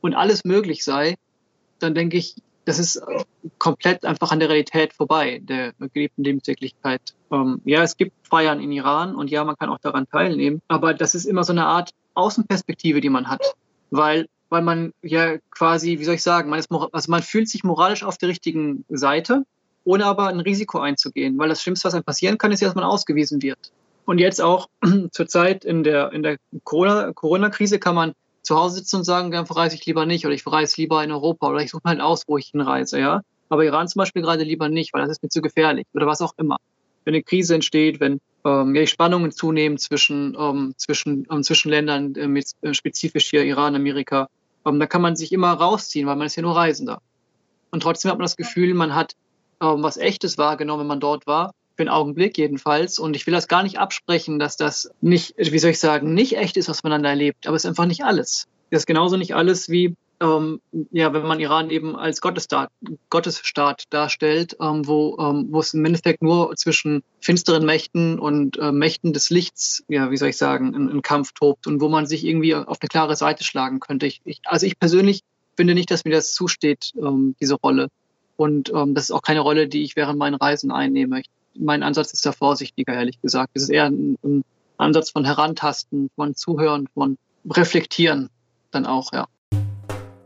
und 0.00 0.14
alles 0.14 0.46
möglich 0.46 0.82
sei, 0.82 1.16
dann 1.78 1.94
denke 1.94 2.16
ich, 2.16 2.36
das 2.68 2.78
ist 2.78 3.00
komplett 3.56 4.04
einfach 4.04 4.30
an 4.30 4.40
der 4.40 4.50
Realität 4.50 4.92
vorbei, 4.92 5.40
der 5.42 5.72
gelebten 5.94 6.22
Lebenswirklichkeit. 6.22 7.00
Ähm, 7.32 7.62
ja, 7.64 7.82
es 7.82 7.96
gibt 7.96 8.12
Feiern 8.28 8.60
in 8.60 8.70
Iran 8.72 9.16
und 9.16 9.30
ja, 9.30 9.42
man 9.44 9.56
kann 9.56 9.70
auch 9.70 9.78
daran 9.78 10.06
teilnehmen, 10.06 10.60
aber 10.68 10.92
das 10.92 11.14
ist 11.14 11.24
immer 11.24 11.44
so 11.44 11.52
eine 11.52 11.64
Art 11.64 11.92
Außenperspektive, 12.12 13.00
die 13.00 13.08
man 13.08 13.28
hat, 13.28 13.54
weil 13.90 14.26
weil 14.50 14.62
man 14.62 14.92
ja 15.02 15.36
quasi, 15.50 15.98
wie 15.98 16.04
soll 16.04 16.14
ich 16.14 16.22
sagen, 16.22 16.48
man 16.50 16.58
ist 16.58 16.70
also 16.70 17.10
man 17.10 17.22
fühlt 17.22 17.48
sich 17.48 17.64
moralisch 17.64 18.02
auf 18.02 18.18
der 18.18 18.30
richtigen 18.30 18.84
Seite, 18.88 19.44
ohne 19.84 20.06
aber 20.06 20.28
ein 20.28 20.40
Risiko 20.40 20.78
einzugehen, 20.78 21.38
weil 21.38 21.48
das 21.48 21.62
Schlimmste, 21.62 21.86
was 21.86 21.94
einem 21.94 22.04
passieren 22.04 22.38
kann, 22.38 22.52
ist, 22.52 22.62
dass 22.62 22.74
man 22.74 22.84
ausgewiesen 22.84 23.42
wird. 23.42 23.72
Und 24.04 24.18
jetzt 24.18 24.40
auch 24.40 24.68
zur 25.10 25.26
Zeit 25.26 25.64
in 25.64 25.84
der 25.84 26.12
in 26.12 26.22
der 26.22 26.36
Corona-Krise 26.64 27.78
kann 27.78 27.94
man 27.94 28.12
zu 28.48 28.56
Hause 28.56 28.76
sitzen 28.76 28.96
und 28.96 29.04
sagen, 29.04 29.30
dann 29.30 29.44
verreise 29.44 29.76
ich 29.76 29.84
lieber 29.84 30.06
nicht 30.06 30.24
oder 30.24 30.34
ich 30.34 30.42
verreise 30.42 30.80
lieber 30.80 31.04
in 31.04 31.12
Europa 31.12 31.48
oder 31.48 31.60
ich 31.60 31.70
suche 31.70 31.82
halt 31.84 32.00
aus, 32.00 32.24
wo 32.26 32.38
ich 32.38 32.46
hinreise, 32.46 32.98
ja. 32.98 33.20
Aber 33.50 33.62
Iran 33.62 33.88
zum 33.88 34.00
Beispiel 34.00 34.22
gerade 34.22 34.42
lieber 34.42 34.70
nicht, 34.70 34.94
weil 34.94 35.02
das 35.02 35.10
ist 35.10 35.22
mir 35.22 35.28
zu 35.28 35.42
gefährlich 35.42 35.86
oder 35.92 36.06
was 36.06 36.22
auch 36.22 36.32
immer. 36.38 36.56
Wenn 37.04 37.14
eine 37.14 37.22
Krise 37.22 37.54
entsteht, 37.54 38.00
wenn 38.00 38.20
ähm, 38.46 38.74
ja, 38.74 38.80
die 38.80 38.86
Spannungen 38.86 39.32
zunehmen 39.32 39.76
zwischen, 39.76 40.34
ähm, 40.38 40.72
zwischen, 40.78 41.26
ähm, 41.30 41.42
zwischen 41.42 41.68
Ländern, 41.68 42.14
äh, 42.14 42.26
mit, 42.26 42.46
äh, 42.62 42.72
spezifisch 42.72 43.28
hier 43.28 43.44
Iran, 43.44 43.76
Amerika, 43.76 44.28
ähm, 44.64 44.80
da 44.80 44.86
kann 44.86 45.02
man 45.02 45.14
sich 45.14 45.30
immer 45.32 45.52
rausziehen, 45.52 46.06
weil 46.06 46.16
man 46.16 46.26
ist 46.26 46.36
ja 46.36 46.42
nur 46.42 46.56
Reisender. 46.56 47.02
Und 47.70 47.82
trotzdem 47.82 48.10
hat 48.10 48.18
man 48.18 48.24
das 48.24 48.36
Gefühl, 48.36 48.72
man 48.72 48.94
hat 48.94 49.12
ähm, 49.60 49.82
was 49.82 49.98
Echtes 49.98 50.38
wahrgenommen, 50.38 50.80
wenn 50.80 50.86
man 50.86 51.00
dort 51.00 51.26
war 51.26 51.52
für 51.78 51.82
einen 51.82 51.90
Augenblick 51.90 52.36
jedenfalls. 52.36 52.98
Und 52.98 53.14
ich 53.14 53.24
will 53.26 53.32
das 53.32 53.46
gar 53.46 53.62
nicht 53.62 53.78
absprechen, 53.78 54.40
dass 54.40 54.56
das 54.56 54.90
nicht, 55.00 55.34
wie 55.38 55.58
soll 55.60 55.70
ich 55.70 55.78
sagen, 55.78 56.12
nicht 56.12 56.36
echt 56.36 56.56
ist, 56.56 56.68
was 56.68 56.82
man 56.82 56.90
dann 56.90 57.04
da 57.04 57.10
erlebt. 57.10 57.46
Aber 57.46 57.54
es 57.54 57.64
ist 57.64 57.68
einfach 57.68 57.86
nicht 57.86 58.04
alles. 58.04 58.48
Das 58.70 58.82
ist 58.82 58.86
genauso 58.86 59.16
nicht 59.16 59.36
alles 59.36 59.68
wie, 59.68 59.94
ähm, 60.20 60.60
ja, 60.90 61.12
wenn 61.12 61.22
man 61.22 61.38
Iran 61.38 61.70
eben 61.70 61.94
als 61.94 62.20
Gottesstaat, 62.20 62.70
Gottesstaat 63.10 63.84
darstellt, 63.90 64.56
ähm, 64.60 64.88
wo, 64.88 65.16
ähm, 65.20 65.46
wo 65.50 65.60
es 65.60 65.72
im 65.72 65.84
Endeffekt 65.84 66.20
nur 66.20 66.54
zwischen 66.56 67.04
finsteren 67.20 67.64
Mächten 67.64 68.18
und 68.18 68.58
äh, 68.58 68.72
Mächten 68.72 69.12
des 69.12 69.30
Lichts, 69.30 69.84
ja, 69.86 70.10
wie 70.10 70.16
soll 70.16 70.30
ich 70.30 70.36
sagen, 70.36 70.74
ein, 70.74 71.00
Kampf 71.02 71.32
tobt 71.32 71.68
und 71.68 71.80
wo 71.80 71.88
man 71.88 72.06
sich 72.06 72.26
irgendwie 72.26 72.56
auf 72.56 72.78
eine 72.80 72.88
klare 72.88 73.14
Seite 73.14 73.44
schlagen 73.44 73.78
könnte. 73.78 74.06
Ich, 74.06 74.20
ich, 74.24 74.40
also 74.46 74.66
ich 74.66 74.80
persönlich 74.80 75.20
finde 75.56 75.74
nicht, 75.74 75.92
dass 75.92 76.04
mir 76.04 76.10
das 76.10 76.34
zusteht, 76.34 76.92
ähm, 77.00 77.36
diese 77.40 77.54
Rolle. 77.54 77.88
Und 78.34 78.72
ähm, 78.74 78.94
das 78.94 79.04
ist 79.04 79.10
auch 79.12 79.22
keine 79.22 79.40
Rolle, 79.40 79.68
die 79.68 79.84
ich 79.84 79.94
während 79.94 80.18
meinen 80.18 80.34
Reisen 80.34 80.72
einnehme. 80.72 81.20
Ich 81.20 81.26
mein 81.58 81.82
Ansatz 81.82 82.12
ist 82.12 82.24
da 82.24 82.32
vorsichtiger, 82.32 82.94
ehrlich 82.94 83.20
gesagt. 83.20 83.50
Es 83.54 83.64
ist 83.64 83.70
eher 83.70 83.86
ein, 83.86 84.16
ein 84.24 84.44
Ansatz 84.76 85.10
von 85.10 85.24
Herantasten, 85.24 86.10
von 86.14 86.34
Zuhören, 86.34 86.88
von 86.94 87.18
Reflektieren 87.50 88.30
dann 88.70 88.86
auch, 88.86 89.12
ja. 89.12 89.26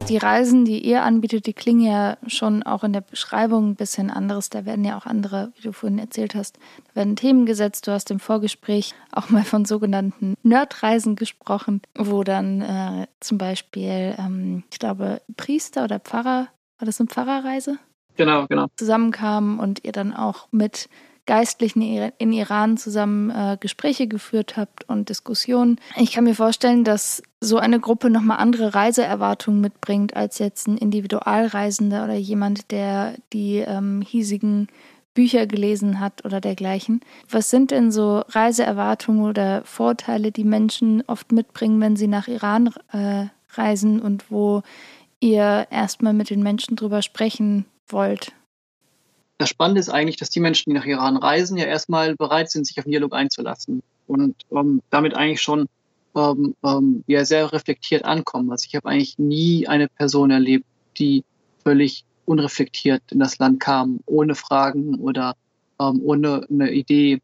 Die 0.09 0.17
Reisen, 0.17 0.65
die 0.65 0.85
ihr 0.85 1.05
anbietet, 1.05 1.47
die 1.47 1.53
klingen 1.53 1.87
ja 1.87 2.19
schon 2.27 2.65
auch 2.65 2.83
in 2.83 2.93
der 2.93 3.03
Beschreibung 3.03 3.71
ein 3.71 3.75
bisschen 3.77 4.11
anderes. 4.11 4.51
Da 4.51 4.67
werden 4.67 4.85
ja 4.85 4.99
auch 4.99 5.07
andere, 5.07 5.53
wie 5.57 5.63
du 5.63 5.73
vorhin 5.73 6.01
erzählt 6.01 6.35
hast, 6.35 6.59
da 6.89 6.97
werden 6.97 7.15
Themen 7.15 7.47
gesetzt. 7.47 7.87
Du 7.87 7.93
hast 7.93 8.11
im 8.11 8.19
Vorgespräch 8.19 8.95
auch 9.13 9.31
mal 9.31 9.45
von 9.45 9.65
sogenannten 9.65 10.35
Nerdreisen 10.43 11.15
gesprochen, 11.15 11.83
wo 11.97 12.25
dann 12.25 12.63
äh, 12.63 13.07
zum 13.21 13.39
Beispiel, 13.39 14.17
ähm, 14.19 14.65
ich 14.73 14.81
glaube, 14.81 15.23
Priester 15.37 15.85
oder 15.85 16.01
Pfarrer, 16.01 16.49
war 16.79 16.87
das 16.87 16.99
eine 16.99 17.09
Pfarrerreise? 17.09 17.79
Genau, 18.17 18.47
genau. 18.49 18.67
Zusammenkamen 18.77 19.61
und 19.61 19.85
ihr 19.85 19.93
dann 19.93 20.13
auch 20.13 20.49
mit 20.51 20.89
Geistlichen 21.27 21.83
in 22.19 22.33
Iran 22.33 22.77
zusammen 22.77 23.31
äh, 23.31 23.57
Gespräche 23.61 24.09
geführt 24.09 24.57
habt 24.57 24.89
und 24.89 25.09
Diskussionen. 25.09 25.79
Ich 25.97 26.13
kann 26.13 26.25
mir 26.25 26.35
vorstellen, 26.35 26.83
dass 26.83 27.23
so 27.41 27.59
eine 27.59 27.79
Gruppe 27.79 28.11
nochmal 28.11 28.39
andere 28.39 28.75
Reiseerwartungen 28.75 29.61
mitbringt 29.61 30.17
als 30.17 30.39
jetzt 30.39 30.67
ein 30.67 30.77
Individualreisender 30.77 32.05
oder 32.05 32.15
jemand, 32.15 32.73
der 32.73 33.15
die 33.33 33.59
ähm, 33.59 34.03
hiesigen 34.03 34.67
Bücher 35.15 35.47
gelesen 35.47 36.01
hat 36.01 36.25
oder 36.25 36.41
dergleichen. 36.41 37.01
Was 37.29 37.51
sind 37.51 37.71
denn 37.71 37.93
so 37.93 38.25
Reiseerwartungen 38.29 39.25
oder 39.25 39.63
Vorteile, 39.65 40.33
die 40.33 40.45
Menschen 40.45 41.05
oft 41.07 41.33
mitbringen, 41.33 41.81
wenn 41.81 41.97
sie 41.97 42.09
nach 42.09 42.29
Iran 42.29 42.73
äh, 42.93 43.27
reisen 43.51 44.01
und 44.01 44.31
wo 44.31 44.63
ihr 45.21 45.69
erstmal 45.71 46.15
mit 46.15 46.31
den 46.31 46.43
Menschen 46.43 46.77
drüber 46.77 47.03
sprechen 47.03 47.67
wollt? 47.89 48.33
Das 49.43 49.49
Spannende 49.49 49.81
ist 49.81 49.89
eigentlich, 49.89 50.19
dass 50.19 50.31
die 50.31 50.39
Menschen, 50.39 50.71
die 50.71 50.77
nach 50.77 50.85
Iran 50.85 51.17
reisen, 51.17 51.57
ja 51.57 51.65
erstmal 51.65 52.15
bereit 52.15 52.49
sind, 52.49 52.65
sich 52.65 52.79
auf 52.79 52.85
den 52.85 52.93
Dialog 52.93 53.13
einzulassen 53.13 53.83
und 54.07 54.37
ähm, 54.53 54.83
damit 54.91 55.15
eigentlich 55.15 55.43
schon 55.43 55.67
ähm, 56.15 56.55
ähm, 56.63 57.03
ja, 57.09 57.25
sehr 57.25 57.53
reflektiert 57.53 58.05
ankommen. 58.05 58.53
Also 58.53 58.67
ich 58.69 58.77
habe 58.77 58.89
eigentlich 58.89 59.19
nie 59.19 59.67
eine 59.67 59.89
Person 59.89 60.31
erlebt, 60.31 60.65
die 60.97 61.25
völlig 61.65 62.05
unreflektiert 62.25 63.03
in 63.11 63.19
das 63.19 63.41
Land 63.41 63.59
kam, 63.59 63.99
ohne 64.07 64.37
Fragen 64.37 64.95
oder 65.01 65.35
ähm, 65.81 66.01
ohne 66.05 66.47
eine 66.49 66.71
Idee 66.71 67.21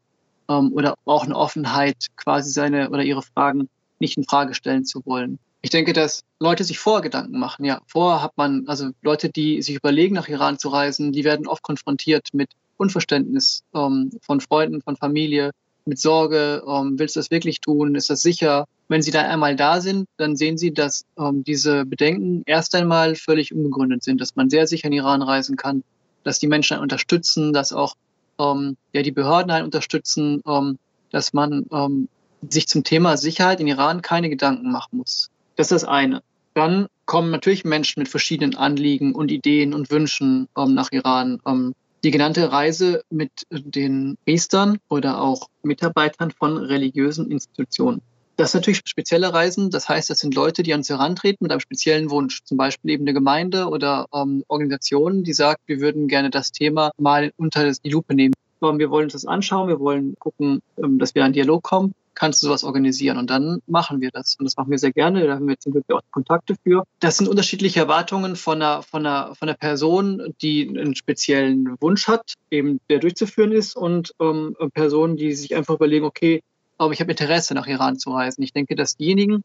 ähm, 0.49 0.73
oder 0.73 0.95
auch 1.05 1.23
eine 1.23 1.37
Offenheit, 1.37 2.07
quasi 2.17 2.51
seine 2.51 2.89
oder 2.89 3.03
ihre 3.03 3.21
Fragen 3.21 3.69
nicht 4.01 4.17
in 4.17 4.25
Frage 4.25 4.55
stellen 4.55 4.83
zu 4.83 5.05
wollen 5.05 5.39
ich 5.61 5.69
denke, 5.69 5.93
dass 5.93 6.23
Leute 6.39 6.63
sich 6.63 6.79
vorher 6.79 7.01
Gedanken 7.01 7.37
machen. 7.37 7.65
Ja, 7.65 7.81
vorher 7.85 8.21
hat 8.21 8.37
man, 8.37 8.65
also 8.67 8.89
Leute, 9.01 9.29
die 9.29 9.61
sich 9.61 9.75
überlegen, 9.75 10.15
nach 10.15 10.29
Iran 10.29 10.57
zu 10.57 10.69
reisen, 10.69 11.11
die 11.11 11.23
werden 11.23 11.47
oft 11.47 11.63
konfrontiert 11.63 12.29
mit 12.33 12.49
Unverständnis 12.77 13.63
ähm, 13.75 14.11
von 14.21 14.39
Freunden, 14.39 14.81
von 14.81 14.95
Familie, 14.95 15.51
mit 15.85 15.99
Sorge, 15.99 16.63
ähm, 16.65 16.97
willst 16.97 17.15
du 17.15 17.19
das 17.19 17.31
wirklich 17.31 17.59
tun? 17.59 17.95
Ist 17.95 18.09
das 18.09 18.21
sicher? 18.21 18.65
Wenn 18.87 19.01
sie 19.01 19.11
dann 19.11 19.25
einmal 19.25 19.55
da 19.55 19.81
sind, 19.81 20.07
dann 20.17 20.37
sehen 20.37 20.57
sie, 20.57 20.73
dass 20.73 21.03
ähm, 21.17 21.43
diese 21.43 21.85
Bedenken 21.85 22.43
erst 22.45 22.73
einmal 22.75 23.15
völlig 23.15 23.53
unbegründet 23.53 24.03
sind, 24.03 24.21
dass 24.21 24.35
man 24.35 24.49
sehr 24.49 24.67
sicher 24.67 24.87
in 24.87 24.93
Iran 24.93 25.21
reisen 25.21 25.57
kann, 25.57 25.83
dass 26.23 26.39
die 26.39 26.47
Menschen 26.47 26.75
einen 26.75 26.83
unterstützen, 26.83 27.53
dass 27.53 27.73
auch 27.73 27.95
ähm, 28.39 28.77
ja, 28.93 29.01
die 29.01 29.11
Behörden 29.11 29.51
einen 29.51 29.65
unterstützen, 29.65 30.41
ähm, 30.47 30.79
dass 31.11 31.33
man 31.33 31.65
ähm, 31.71 32.07
sich 32.49 32.67
zum 32.67 32.83
Thema 32.83 33.17
Sicherheit 33.17 33.59
in 33.59 33.67
Iran 33.67 34.01
keine 34.01 34.29
Gedanken 34.29 34.71
machen 34.71 34.97
muss. 34.97 35.29
Das 35.59 35.73
ist 35.73 35.83
das 35.83 35.89
eine. 35.89 36.23
Dann 36.53 36.87
kommen 37.03 37.31
natürlich 37.31 37.65
Menschen 37.65 37.99
mit 37.99 38.07
verschiedenen 38.07 38.55
Anliegen 38.55 39.13
und 39.13 39.29
Ideen 39.29 39.73
und 39.73 39.91
Wünschen 39.91 40.47
ähm, 40.57 40.73
nach 40.73 40.89
Iran. 40.93 41.41
Ähm, 41.45 41.75
die 42.01 42.11
genannte 42.11 42.49
Reise 42.49 43.03
mit 43.09 43.29
den 43.51 44.17
Priestern 44.23 44.77
oder 44.87 45.19
auch 45.19 45.49
Mitarbeitern 45.61 46.31
von 46.31 46.55
religiösen 46.55 47.29
Institutionen. 47.29 48.01
Das 48.37 48.53
sind 48.53 48.61
natürlich 48.61 48.83
spezielle 48.85 49.33
Reisen. 49.33 49.69
Das 49.69 49.89
heißt, 49.89 50.09
das 50.09 50.19
sind 50.19 50.33
Leute, 50.33 50.63
die 50.63 50.71
ans 50.71 50.87
herantreten 50.87 51.43
mit 51.43 51.51
einem 51.51 51.59
speziellen 51.59 52.09
Wunsch. 52.09 52.41
Zum 52.45 52.57
Beispiel 52.57 52.91
eben 52.91 53.03
eine 53.03 53.13
Gemeinde 53.13 53.67
oder 53.67 54.05
ähm, 54.13 54.45
Organisation, 54.47 55.25
die 55.25 55.33
sagt, 55.33 55.63
wir 55.65 55.81
würden 55.81 56.07
gerne 56.07 56.29
das 56.29 56.53
Thema 56.53 56.91
mal 56.97 57.33
unter 57.35 57.69
die 57.69 57.89
Lupe 57.89 58.15
nehmen. 58.15 58.33
Wir 58.61 58.89
wollen 58.89 59.07
uns 59.07 59.13
das 59.13 59.25
anschauen, 59.25 59.67
wir 59.67 59.81
wollen 59.81 60.15
gucken, 60.19 60.61
ähm, 60.77 60.99
dass 60.99 61.15
wir 61.15 61.21
in 61.21 61.25
einen 61.25 61.33
Dialog 61.33 61.63
kommen 61.63 61.93
kannst 62.19 62.43
du 62.43 62.47
sowas 62.47 62.63
organisieren? 62.63 63.17
Und 63.17 63.29
dann 63.29 63.61
machen 63.65 64.01
wir 64.01 64.11
das. 64.11 64.35
Und 64.37 64.45
das 64.45 64.57
machen 64.57 64.69
wir 64.69 64.77
sehr 64.77 64.91
gerne. 64.91 65.25
Da 65.25 65.35
haben 65.35 65.47
wir 65.47 65.57
zum 65.57 65.71
Glück 65.71 65.85
auch 65.91 66.01
Kontakte 66.11 66.55
für. 66.63 66.83
Das 66.99 67.17
sind 67.17 67.29
unterschiedliche 67.29 67.79
Erwartungen 67.79 68.35
von 68.35 68.61
einer, 68.61 68.83
von 68.83 69.05
einer, 69.05 69.35
von 69.35 69.47
einer 69.47 69.57
Person, 69.57 70.35
die 70.41 70.67
einen 70.67 70.95
speziellen 70.95 71.77
Wunsch 71.79 72.07
hat, 72.07 72.33
eben 72.51 72.79
der 72.89 72.99
durchzuführen 72.99 73.53
ist, 73.53 73.75
und 73.75 74.13
ähm, 74.19 74.55
Personen, 74.73 75.15
die 75.15 75.33
sich 75.33 75.55
einfach 75.55 75.75
überlegen, 75.75 76.05
okay, 76.05 76.43
aber 76.77 76.93
ich 76.93 76.99
habe 76.99 77.11
Interesse, 77.11 77.53
nach 77.53 77.67
Iran 77.67 77.97
zu 77.97 78.11
reisen. 78.11 78.41
Ich 78.41 78.53
denke, 78.53 78.75
dass 78.75 78.97
diejenigen, 78.97 79.43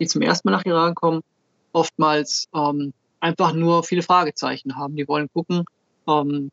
die 0.00 0.06
zum 0.06 0.22
ersten 0.22 0.48
Mal 0.48 0.56
nach 0.56 0.64
Iran 0.64 0.94
kommen, 0.94 1.22
oftmals 1.72 2.48
ähm, 2.54 2.92
einfach 3.20 3.52
nur 3.52 3.82
viele 3.82 4.02
Fragezeichen 4.02 4.76
haben. 4.76 4.96
Die 4.96 5.08
wollen 5.08 5.28
gucken, 5.32 5.64
ähm, 6.08 6.50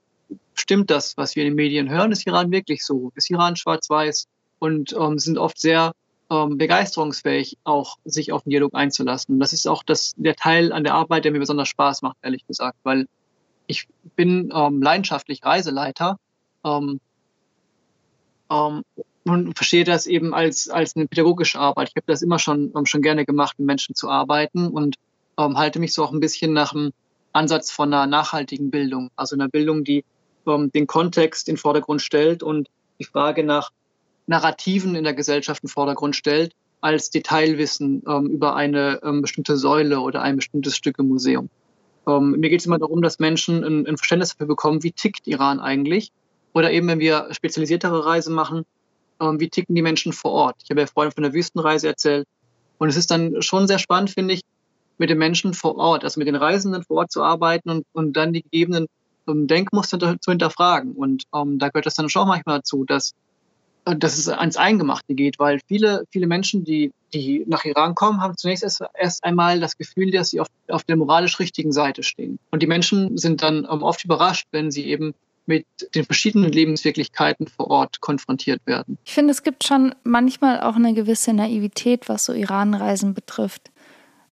stimmt 0.53 0.89
das, 0.89 1.17
was 1.17 1.35
wir 1.35 1.43
in 1.43 1.51
den 1.51 1.55
Medien 1.55 1.89
hören? 1.89 2.11
Ist 2.11 2.25
Iran 2.27 2.51
wirklich 2.51 2.85
so? 2.85 3.11
Ist 3.15 3.29
Iran 3.29 3.55
schwarz-weiß? 3.55 4.27
Und 4.59 4.93
ähm, 4.93 5.17
sind 5.17 5.37
oft 5.37 5.59
sehr 5.59 5.93
ähm, 6.29 6.57
begeisterungsfähig, 6.57 7.57
auch 7.63 7.97
sich 8.05 8.31
auf 8.31 8.43
den 8.43 8.51
Dialog 8.51 8.75
einzulassen. 8.75 9.39
Das 9.39 9.53
ist 9.53 9.67
auch 9.67 9.83
das, 9.83 10.13
der 10.17 10.35
Teil 10.35 10.71
an 10.71 10.83
der 10.83 10.93
Arbeit, 10.93 11.25
der 11.25 11.31
mir 11.31 11.39
besonders 11.39 11.69
Spaß 11.69 12.01
macht, 12.01 12.17
ehrlich 12.21 12.45
gesagt, 12.45 12.77
weil 12.83 13.07
ich 13.67 13.87
bin 14.15 14.51
ähm, 14.53 14.81
leidenschaftlich 14.81 15.43
Reiseleiter 15.43 16.17
ähm, 16.63 16.99
ähm, 18.51 18.83
und 19.25 19.55
verstehe 19.55 19.83
das 19.83 20.07
eben 20.07 20.33
als, 20.33 20.69
als 20.69 20.95
eine 20.95 21.07
pädagogische 21.07 21.59
Arbeit. 21.59 21.89
Ich 21.89 21.95
habe 21.95 22.07
das 22.07 22.21
immer 22.21 22.39
schon, 22.39 22.73
ähm, 22.75 22.85
schon 22.85 23.01
gerne 23.01 23.25
gemacht, 23.25 23.59
mit 23.59 23.67
Menschen 23.67 23.95
zu 23.95 24.09
arbeiten 24.09 24.67
und 24.67 24.95
ähm, 25.37 25.57
halte 25.57 25.79
mich 25.79 25.93
so 25.93 26.03
auch 26.03 26.11
ein 26.11 26.19
bisschen 26.19 26.53
nach 26.53 26.73
dem 26.73 26.91
Ansatz 27.31 27.71
von 27.71 27.93
einer 27.93 28.07
nachhaltigen 28.07 28.71
Bildung, 28.71 29.11
also 29.15 29.35
einer 29.35 29.49
Bildung, 29.49 29.83
die 29.83 30.03
ähm, 30.47 30.71
den 30.71 30.87
Kontext 30.87 31.47
in 31.47 31.55
den 31.55 31.59
Vordergrund 31.59 32.01
stellt 32.01 32.43
und 32.43 32.69
die 32.99 33.05
Frage 33.05 33.43
nach 33.43 33.71
Narrativen 34.29 34.93
in 34.93 35.03
der 35.03 35.15
Gesellschaft 35.15 35.63
im 35.63 35.69
Vordergrund 35.69 36.15
stellt, 36.15 36.53
als 36.81 37.09
Detailwissen 37.09 38.03
ähm, 38.07 38.27
über 38.27 38.55
eine 38.55 38.99
ähm, 39.03 39.21
bestimmte 39.21 39.57
Säule 39.57 39.99
oder 39.99 40.21
ein 40.21 40.35
bestimmtes 40.35 40.77
Stück 40.77 40.99
im 40.99 41.07
Museum. 41.07 41.49
Ähm, 42.07 42.35
mir 42.39 42.49
geht 42.49 42.59
es 42.59 42.67
immer 42.67 42.77
darum, 42.77 43.01
dass 43.01 43.17
Menschen 43.17 43.63
ein, 43.63 43.87
ein, 43.87 43.97
Verständnis 43.97 44.29
dafür 44.29 44.47
bekommen, 44.47 44.83
wie 44.83 44.91
tickt 44.91 45.27
Iran 45.27 45.59
eigentlich. 45.59 46.11
Oder 46.53 46.71
eben, 46.71 46.87
wenn 46.87 46.99
wir 46.99 47.27
spezialisiertere 47.31 48.05
Reisen 48.05 48.33
machen, 48.35 48.65
ähm, 49.19 49.39
wie 49.39 49.49
ticken 49.49 49.75
die 49.75 49.81
Menschen 49.81 50.13
vor 50.13 50.31
Ort. 50.31 50.57
Ich 50.63 50.69
habe 50.69 50.81
ja 50.81 50.87
vorhin 50.87 51.11
von 51.11 51.23
der 51.23 51.33
Wüstenreise 51.33 51.87
erzählt. 51.87 52.27
Und 52.77 52.89
es 52.89 52.97
ist 52.97 53.09
dann 53.09 53.41
schon 53.41 53.67
sehr 53.67 53.79
spannend, 53.79 54.11
finde 54.11 54.35
ich, 54.35 54.41
mit 54.99 55.09
den 55.09 55.17
Menschen 55.17 55.55
vor 55.55 55.75
Ort, 55.75 56.03
also 56.03 56.19
mit 56.19 56.27
den 56.27 56.35
Reisenden 56.35 56.83
vor 56.83 56.97
Ort 56.97 57.11
zu 57.11 57.23
arbeiten 57.23 57.69
und, 57.71 57.85
und 57.93 58.13
dann 58.13 58.31
die 58.31 58.43
gegebenen 58.43 58.85
ähm, 59.27 59.47
Denkmuster 59.47 59.97
zu 59.97 60.31
hinterfragen. 60.31 60.93
Und 60.93 61.23
ähm, 61.35 61.57
da 61.57 61.69
gehört 61.69 61.87
das 61.87 61.95
dann 61.95 62.09
schon 62.09 62.27
manchmal 62.27 62.59
dazu, 62.59 62.85
dass, 62.85 63.15
dass 63.85 64.17
es 64.17 64.27
ans 64.29 64.57
Eingemachte 64.57 65.13
geht, 65.15 65.39
weil 65.39 65.59
viele, 65.67 66.03
viele 66.11 66.27
Menschen, 66.27 66.63
die, 66.63 66.91
die 67.13 67.43
nach 67.47 67.65
Iran 67.65 67.95
kommen, 67.95 68.21
haben 68.21 68.37
zunächst 68.37 68.63
erst, 68.63 68.83
erst 68.93 69.23
einmal 69.23 69.59
das 69.59 69.77
Gefühl, 69.77 70.11
dass 70.11 70.29
sie 70.29 70.39
auf, 70.39 70.47
auf 70.67 70.83
der 70.83 70.95
moralisch 70.95 71.39
richtigen 71.39 71.71
Seite 71.71 72.03
stehen. 72.03 72.39
Und 72.51 72.61
die 72.61 72.67
Menschen 72.67 73.17
sind 73.17 73.41
dann 73.41 73.67
ähm, 73.69 73.83
oft 73.83 74.03
überrascht, 74.03 74.47
wenn 74.51 74.71
sie 74.71 74.85
eben 74.85 75.13
mit 75.45 75.65
den 75.95 76.05
verschiedenen 76.05 76.51
Lebenswirklichkeiten 76.51 77.47
vor 77.47 77.71
Ort 77.71 78.01
konfrontiert 78.01 78.61
werden. 78.65 78.99
Ich 79.03 79.13
finde, 79.13 79.31
es 79.31 79.41
gibt 79.41 79.65
schon 79.65 79.95
manchmal 80.03 80.61
auch 80.61 80.75
eine 80.75 80.93
gewisse 80.93 81.33
Naivität, 81.33 82.07
was 82.07 82.25
so 82.25 82.33
Iran-Reisen 82.33 83.15
betrifft. 83.15 83.71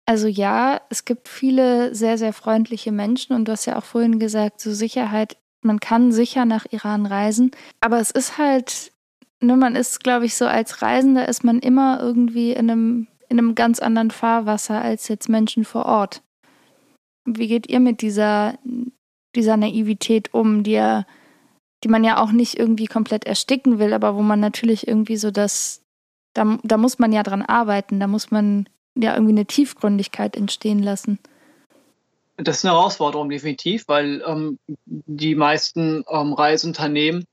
Also 0.06 0.28
ja, 0.28 0.82
es 0.90 1.06
gibt 1.06 1.30
viele 1.30 1.96
sehr, 1.96 2.18
sehr 2.18 2.34
freundliche 2.34 2.92
Menschen 2.92 3.34
und 3.34 3.48
du 3.48 3.54
hast 3.54 3.66
ja 3.66 3.78
auch 3.78 3.86
vorhin 3.86 4.20
gesagt, 4.20 4.60
so 4.60 4.72
Sicherheit, 4.74 5.38
man 5.62 5.80
kann 5.80 6.12
sicher 6.12 6.46
nach 6.46 6.66
Iran 6.70 7.08
reisen, 7.08 7.52
aber 7.80 8.00
es 8.00 8.12
ist 8.12 8.38
halt, 8.38 8.92
ne, 9.46 9.58
man 9.58 9.76
ist, 9.76 10.04
glaube 10.04 10.26
ich, 10.26 10.36
so 10.36 10.46
als 10.46 10.82
Reisender 10.82 11.28
ist 11.28 11.44
man 11.44 11.60
immer 11.60 12.00
irgendwie 12.02 12.52
in 12.52 12.70
einem, 12.70 13.08
in 13.30 13.40
einem 13.40 13.56
ganz 13.56 13.80
anderen 13.80 14.12
Fahrwasser 14.12 14.82
als 14.82 15.08
jetzt 15.08 15.30
Menschen 15.30 15.66
vor 15.66 15.86
Ort. 15.86 16.22
Wie 17.26 17.48
geht 17.48 17.68
ihr 17.68 17.80
mit 17.80 18.02
dieser 18.02 18.58
dieser 19.36 19.58
Naivität 19.58 20.34
um, 20.34 20.64
die 20.64 21.04
die 21.84 21.90
man 21.90 22.04
ja 22.04 22.22
auch 22.22 22.32
nicht 22.32 22.58
irgendwie 22.58 22.88
komplett 22.88 23.26
ersticken 23.26 23.78
will, 23.78 23.94
aber 23.94 24.16
wo 24.16 24.24
man 24.24 24.40
natürlich 24.40 24.88
irgendwie 24.88 25.18
so 25.18 25.30
das, 25.30 25.84
da, 26.34 26.58
da 26.64 26.78
muss 26.78 26.98
man 26.98 27.14
ja 27.14 27.22
dran 27.22 27.44
arbeiten, 27.44 28.00
da 28.00 28.08
muss 28.08 28.32
man 28.32 28.68
ja 28.96 29.14
irgendwie 29.14 29.34
eine 29.34 29.46
Tiefgründigkeit 29.46 30.36
entstehen 30.36 30.82
lassen. 30.82 31.20
Das 32.38 32.58
ist 32.58 32.66
eine 32.66 32.74
Herausforderung, 32.74 33.30
definitiv, 33.30 33.88
weil 33.88 34.24
ähm, 34.26 34.58
die 34.86 35.36
meisten 35.36 36.04
ähm, 36.10 36.34
Reiseunternehmen 36.34 37.26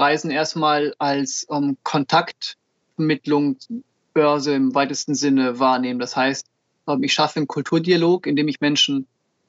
reisen 0.00 0.30
erstmal 0.30 0.94
als 0.98 1.46
ähm, 1.50 1.76
Kontaktvermittlungsbörse 1.82 4.54
im 4.54 4.74
weitesten 4.74 5.14
Sinne 5.14 5.60
wahrnehmen. 5.60 6.00
Das 6.00 6.16
heißt, 6.16 6.46
ähm, 6.88 7.02
ich 7.02 7.12
schaffe 7.12 7.36
einen 7.36 7.48
Kulturdialog, 7.48 8.26
in 8.26 8.36
dem 8.36 8.48
ich 8.48 8.60
Menschen 8.60 9.06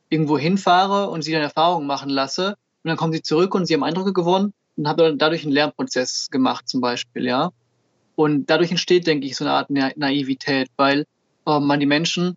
irgendwo 0.09 0.37
hinfahre 0.37 1.09
und 1.09 1.21
sie 1.23 1.31
dann 1.31 1.41
Erfahrungen 1.41 1.87
machen 1.87 2.09
lasse 2.09 2.57
und 2.83 2.89
dann 2.89 2.97
kommen 2.97 3.13
sie 3.13 3.21
zurück 3.21 3.55
und 3.55 3.65
sie 3.65 3.73
haben 3.73 3.83
Eindrücke 3.83 4.13
gewonnen 4.13 4.53
und 4.75 4.87
haben 4.87 5.17
dadurch 5.17 5.43
einen 5.43 5.53
Lernprozess 5.53 6.29
gemacht 6.29 6.67
zum 6.67 6.81
Beispiel, 6.81 7.25
ja. 7.25 7.51
Und 8.15 8.49
dadurch 8.49 8.71
entsteht, 8.71 9.07
denke 9.07 9.25
ich, 9.25 9.37
so 9.37 9.45
eine 9.45 9.53
Art 9.53 9.69
Naivität, 9.69 10.67
weil 10.75 11.05
äh, 11.47 11.59
man 11.59 11.79
die 11.79 11.85
Menschen 11.85 12.35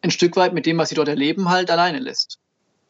ein 0.00 0.10
Stück 0.10 0.36
weit 0.36 0.54
mit 0.54 0.64
dem, 0.66 0.78
was 0.78 0.88
sie 0.88 0.94
dort 0.94 1.08
erleben, 1.08 1.50
halt 1.50 1.70
alleine 1.70 1.98
lässt. 1.98 2.38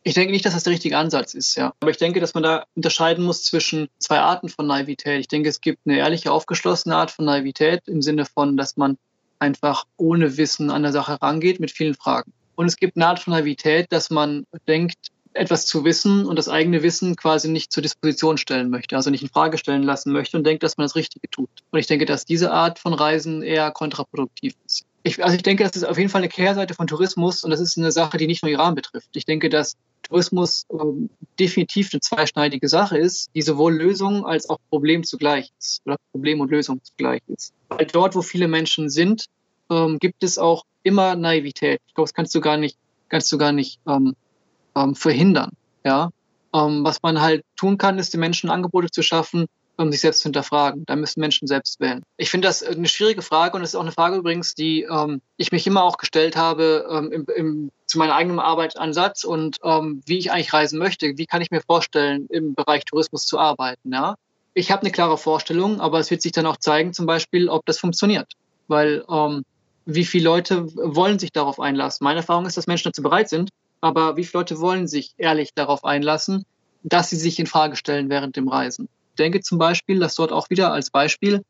Ich 0.06 0.14
denke 0.14 0.30
nicht, 0.30 0.44
dass 0.46 0.54
das 0.54 0.62
der 0.62 0.72
richtige 0.72 0.96
Ansatz 0.96 1.34
ist, 1.34 1.56
ja. 1.56 1.74
Aber 1.80 1.90
ich 1.90 1.96
denke, 1.96 2.20
dass 2.20 2.32
man 2.32 2.44
da 2.44 2.64
unterscheiden 2.76 3.24
muss 3.24 3.42
zwischen 3.42 3.88
zwei 3.98 4.20
Arten 4.20 4.48
von 4.48 4.64
Naivität. 4.64 5.18
Ich 5.18 5.26
denke, 5.26 5.48
es 5.48 5.60
gibt 5.60 5.80
eine 5.84 5.98
ehrliche, 5.98 6.30
aufgeschlossene 6.30 6.94
Art 6.94 7.10
von 7.10 7.24
Naivität 7.24 7.88
im 7.88 8.00
Sinne 8.02 8.24
von, 8.24 8.56
dass 8.56 8.76
man 8.76 8.98
einfach 9.40 9.84
ohne 9.96 10.36
Wissen 10.36 10.70
an 10.70 10.84
der 10.84 10.92
Sache 10.92 11.20
rangeht 11.20 11.58
mit 11.58 11.72
vielen 11.72 11.94
Fragen. 11.94 12.32
Und 12.54 12.66
es 12.66 12.76
gibt 12.76 12.96
eine 12.96 13.08
Art 13.08 13.18
von 13.18 13.32
Naivität, 13.32 13.90
dass 13.90 14.08
man 14.08 14.46
denkt, 14.68 15.08
etwas 15.32 15.66
zu 15.66 15.84
wissen 15.84 16.24
und 16.24 16.38
das 16.38 16.48
eigene 16.48 16.84
Wissen 16.84 17.16
quasi 17.16 17.48
nicht 17.48 17.72
zur 17.72 17.82
Disposition 17.82 18.38
stellen 18.38 18.70
möchte, 18.70 18.94
also 18.94 19.10
nicht 19.10 19.22
in 19.22 19.28
Frage 19.28 19.58
stellen 19.58 19.82
lassen 19.82 20.12
möchte 20.12 20.36
und 20.36 20.44
denkt, 20.44 20.62
dass 20.62 20.76
man 20.76 20.84
das 20.84 20.94
Richtige 20.94 21.28
tut. 21.28 21.50
Und 21.72 21.80
ich 21.80 21.88
denke, 21.88 22.04
dass 22.04 22.24
diese 22.24 22.52
Art 22.52 22.78
von 22.78 22.94
Reisen 22.94 23.42
eher 23.42 23.72
kontraproduktiv 23.72 24.54
ist. 24.64 24.86
Ich, 25.06 25.22
also 25.22 25.36
ich 25.36 25.44
denke, 25.44 25.62
das 25.62 25.76
ist 25.76 25.84
auf 25.84 25.98
jeden 25.98 26.10
Fall 26.10 26.20
eine 26.20 26.28
Kehrseite 26.28 26.74
von 26.74 26.88
Tourismus 26.88 27.44
und 27.44 27.52
das 27.52 27.60
ist 27.60 27.78
eine 27.78 27.92
Sache, 27.92 28.18
die 28.18 28.26
nicht 28.26 28.42
nur 28.42 28.50
Iran 28.50 28.74
betrifft. 28.74 29.10
Ich 29.14 29.24
denke, 29.24 29.48
dass 29.48 29.76
Tourismus 30.02 30.66
ähm, 30.68 31.10
definitiv 31.38 31.90
eine 31.92 32.00
zweischneidige 32.00 32.68
Sache 32.68 32.98
ist, 32.98 33.30
die 33.32 33.42
sowohl 33.42 33.72
Lösung 33.72 34.26
als 34.26 34.50
auch 34.50 34.58
Problem 34.68 35.04
zugleich 35.04 35.52
ist 35.60 35.80
oder 35.86 35.94
Problem 36.10 36.40
und 36.40 36.50
Lösung 36.50 36.80
zugleich 36.82 37.22
ist. 37.28 37.52
Weil 37.68 37.86
dort, 37.86 38.16
wo 38.16 38.22
viele 38.22 38.48
Menschen 38.48 38.90
sind, 38.90 39.26
ähm, 39.70 40.00
gibt 40.00 40.24
es 40.24 40.38
auch 40.38 40.64
immer 40.82 41.14
Naivität. 41.14 41.80
Ich 41.86 41.94
glaube, 41.94 42.08
das 42.08 42.14
kannst 42.14 42.34
du 42.34 42.40
gar 42.40 42.56
nicht, 42.56 42.76
kannst 43.08 43.30
du 43.30 43.38
gar 43.38 43.52
nicht 43.52 43.78
ähm, 43.86 44.16
ähm, 44.74 44.96
verhindern. 44.96 45.52
Ja, 45.84 46.10
ähm, 46.52 46.82
was 46.82 47.00
man 47.04 47.20
halt 47.20 47.44
tun 47.54 47.78
kann, 47.78 48.00
ist 48.00 48.12
den 48.12 48.18
Menschen 48.18 48.50
Angebote 48.50 48.90
zu 48.90 49.02
schaffen, 49.02 49.46
um 49.76 49.92
sich 49.92 50.00
selbst 50.00 50.20
zu 50.20 50.24
hinterfragen. 50.24 50.84
Da 50.86 50.96
müssen 50.96 51.20
Menschen 51.20 51.46
selbst 51.46 51.80
wählen. 51.80 52.02
Ich 52.16 52.30
finde 52.30 52.48
das 52.48 52.62
eine 52.62 52.88
schwierige 52.88 53.22
Frage 53.22 53.56
und 53.56 53.62
es 53.62 53.70
ist 53.70 53.74
auch 53.74 53.82
eine 53.82 53.92
Frage 53.92 54.16
übrigens, 54.16 54.54
die 54.54 54.82
ähm, 54.82 55.20
ich 55.36 55.52
mich 55.52 55.66
immer 55.66 55.84
auch 55.84 55.98
gestellt 55.98 56.36
habe 56.36 56.86
ähm, 56.90 57.12
im, 57.12 57.26
im, 57.34 57.70
zu 57.86 57.98
meinem 57.98 58.12
eigenen 58.12 58.40
Arbeitsansatz 58.40 59.24
und 59.24 59.58
ähm, 59.62 60.02
wie 60.06 60.18
ich 60.18 60.32
eigentlich 60.32 60.52
reisen 60.52 60.78
möchte. 60.78 61.18
Wie 61.18 61.26
kann 61.26 61.42
ich 61.42 61.50
mir 61.50 61.60
vorstellen, 61.60 62.26
im 62.30 62.54
Bereich 62.54 62.84
Tourismus 62.84 63.26
zu 63.26 63.38
arbeiten? 63.38 63.92
Ja, 63.92 64.16
ich 64.54 64.70
habe 64.70 64.82
eine 64.82 64.90
klare 64.90 65.18
Vorstellung, 65.18 65.80
aber 65.80 65.98
es 65.98 66.10
wird 66.10 66.22
sich 66.22 66.32
dann 66.32 66.46
auch 66.46 66.56
zeigen, 66.56 66.94
zum 66.94 67.04
Beispiel, 67.04 67.48
ob 67.48 67.66
das 67.66 67.78
funktioniert, 67.78 68.32
weil 68.68 69.04
ähm, 69.10 69.44
wie 69.84 70.04
viele 70.04 70.24
Leute 70.24 70.66
wollen 70.74 71.18
sich 71.18 71.30
darauf 71.30 71.60
einlassen. 71.60 72.04
Meine 72.04 72.20
Erfahrung 72.20 72.46
ist, 72.46 72.56
dass 72.56 72.66
Menschen 72.66 72.88
dazu 72.88 73.02
bereit 73.02 73.28
sind, 73.28 73.50
aber 73.80 74.16
wie 74.16 74.24
viele 74.24 74.40
Leute 74.40 74.58
wollen 74.58 74.88
sich 74.88 75.12
ehrlich 75.18 75.54
darauf 75.54 75.84
einlassen, 75.84 76.44
dass 76.82 77.10
sie 77.10 77.16
sich 77.16 77.38
in 77.38 77.46
Frage 77.46 77.76
stellen 77.76 78.08
während 78.08 78.36
dem 78.36 78.48
Reisen. 78.48 78.88
Ich 79.16 79.24
denke 79.24 79.40
zum 79.40 79.56
Beispiel, 79.56 79.98
dass 79.98 80.14
dort 80.14 80.30
auch 80.30 80.50
wieder 80.50 80.74
als 80.74 80.90
Beispiel 80.90 81.40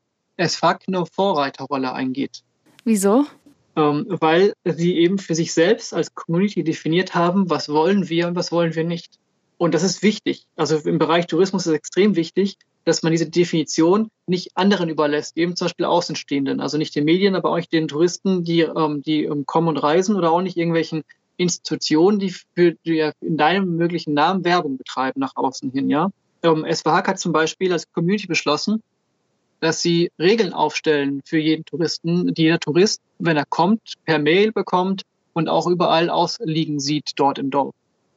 SFAC 0.40 0.84
eine 0.86 1.04
Vorreiterrolle 1.04 1.92
eingeht. 1.92 2.44
Wieso? 2.84 3.26
Ähm, 3.74 4.06
weil 4.08 4.52
sie 4.64 4.96
eben 4.98 5.18
für 5.18 5.34
sich 5.34 5.52
selbst 5.52 5.92
als 5.92 6.14
Community 6.14 6.62
definiert 6.62 7.16
haben, 7.16 7.50
was 7.50 7.68
wollen 7.68 8.08
wir 8.08 8.28
und 8.28 8.36
was 8.36 8.52
wollen 8.52 8.76
wir 8.76 8.84
nicht. 8.84 9.18
Und 9.58 9.74
das 9.74 9.82
ist 9.82 10.04
wichtig. 10.04 10.46
Also 10.54 10.76
im 10.76 11.00
Bereich 11.00 11.26
Tourismus 11.26 11.62
ist 11.62 11.72
es 11.72 11.76
extrem 11.76 12.14
wichtig, 12.14 12.56
dass 12.84 13.02
man 13.02 13.10
diese 13.10 13.28
Definition 13.28 14.10
nicht 14.28 14.56
anderen 14.56 14.88
überlässt, 14.88 15.36
eben 15.36 15.56
zum 15.56 15.64
Beispiel 15.64 15.86
Außenstehenden, 15.86 16.60
also 16.60 16.78
nicht 16.78 16.94
den 16.94 17.04
Medien, 17.04 17.34
aber 17.34 17.50
auch 17.50 17.56
nicht 17.56 17.72
den 17.72 17.88
Touristen, 17.88 18.44
die, 18.44 18.60
ähm, 18.60 19.02
die 19.02 19.24
ähm, 19.24 19.44
kommen 19.44 19.66
und 19.66 19.78
reisen 19.78 20.14
oder 20.14 20.30
auch 20.30 20.40
nicht 20.40 20.56
irgendwelchen 20.56 21.02
Institutionen, 21.36 22.20
die 22.20 22.30
für 22.30 22.76
die 22.86 23.10
in 23.20 23.36
deinem 23.36 23.74
möglichen 23.74 24.14
Namen 24.14 24.44
Werbung 24.44 24.78
betreiben 24.78 25.18
nach 25.18 25.34
außen 25.34 25.72
hin, 25.72 25.90
ja. 25.90 26.12
Ähm, 26.42 26.64
SVH 26.68 27.06
hat 27.06 27.18
zum 27.18 27.32
Beispiel 27.32 27.72
als 27.72 27.90
Community 27.92 28.26
beschlossen, 28.26 28.82
dass 29.60 29.80
sie 29.80 30.10
Regeln 30.18 30.52
aufstellen 30.52 31.22
für 31.24 31.38
jeden 31.38 31.64
Touristen, 31.64 32.34
die 32.34 32.42
jeder 32.42 32.60
Tourist, 32.60 33.00
wenn 33.18 33.36
er 33.36 33.46
kommt, 33.46 33.94
per 34.04 34.18
Mail 34.18 34.52
bekommt 34.52 35.02
und 35.32 35.48
auch 35.48 35.66
überall 35.66 36.10
ausliegen 36.10 36.78
sieht 36.80 37.12
dort 37.16 37.38
im 37.38 37.50
Dorf. 37.50 37.74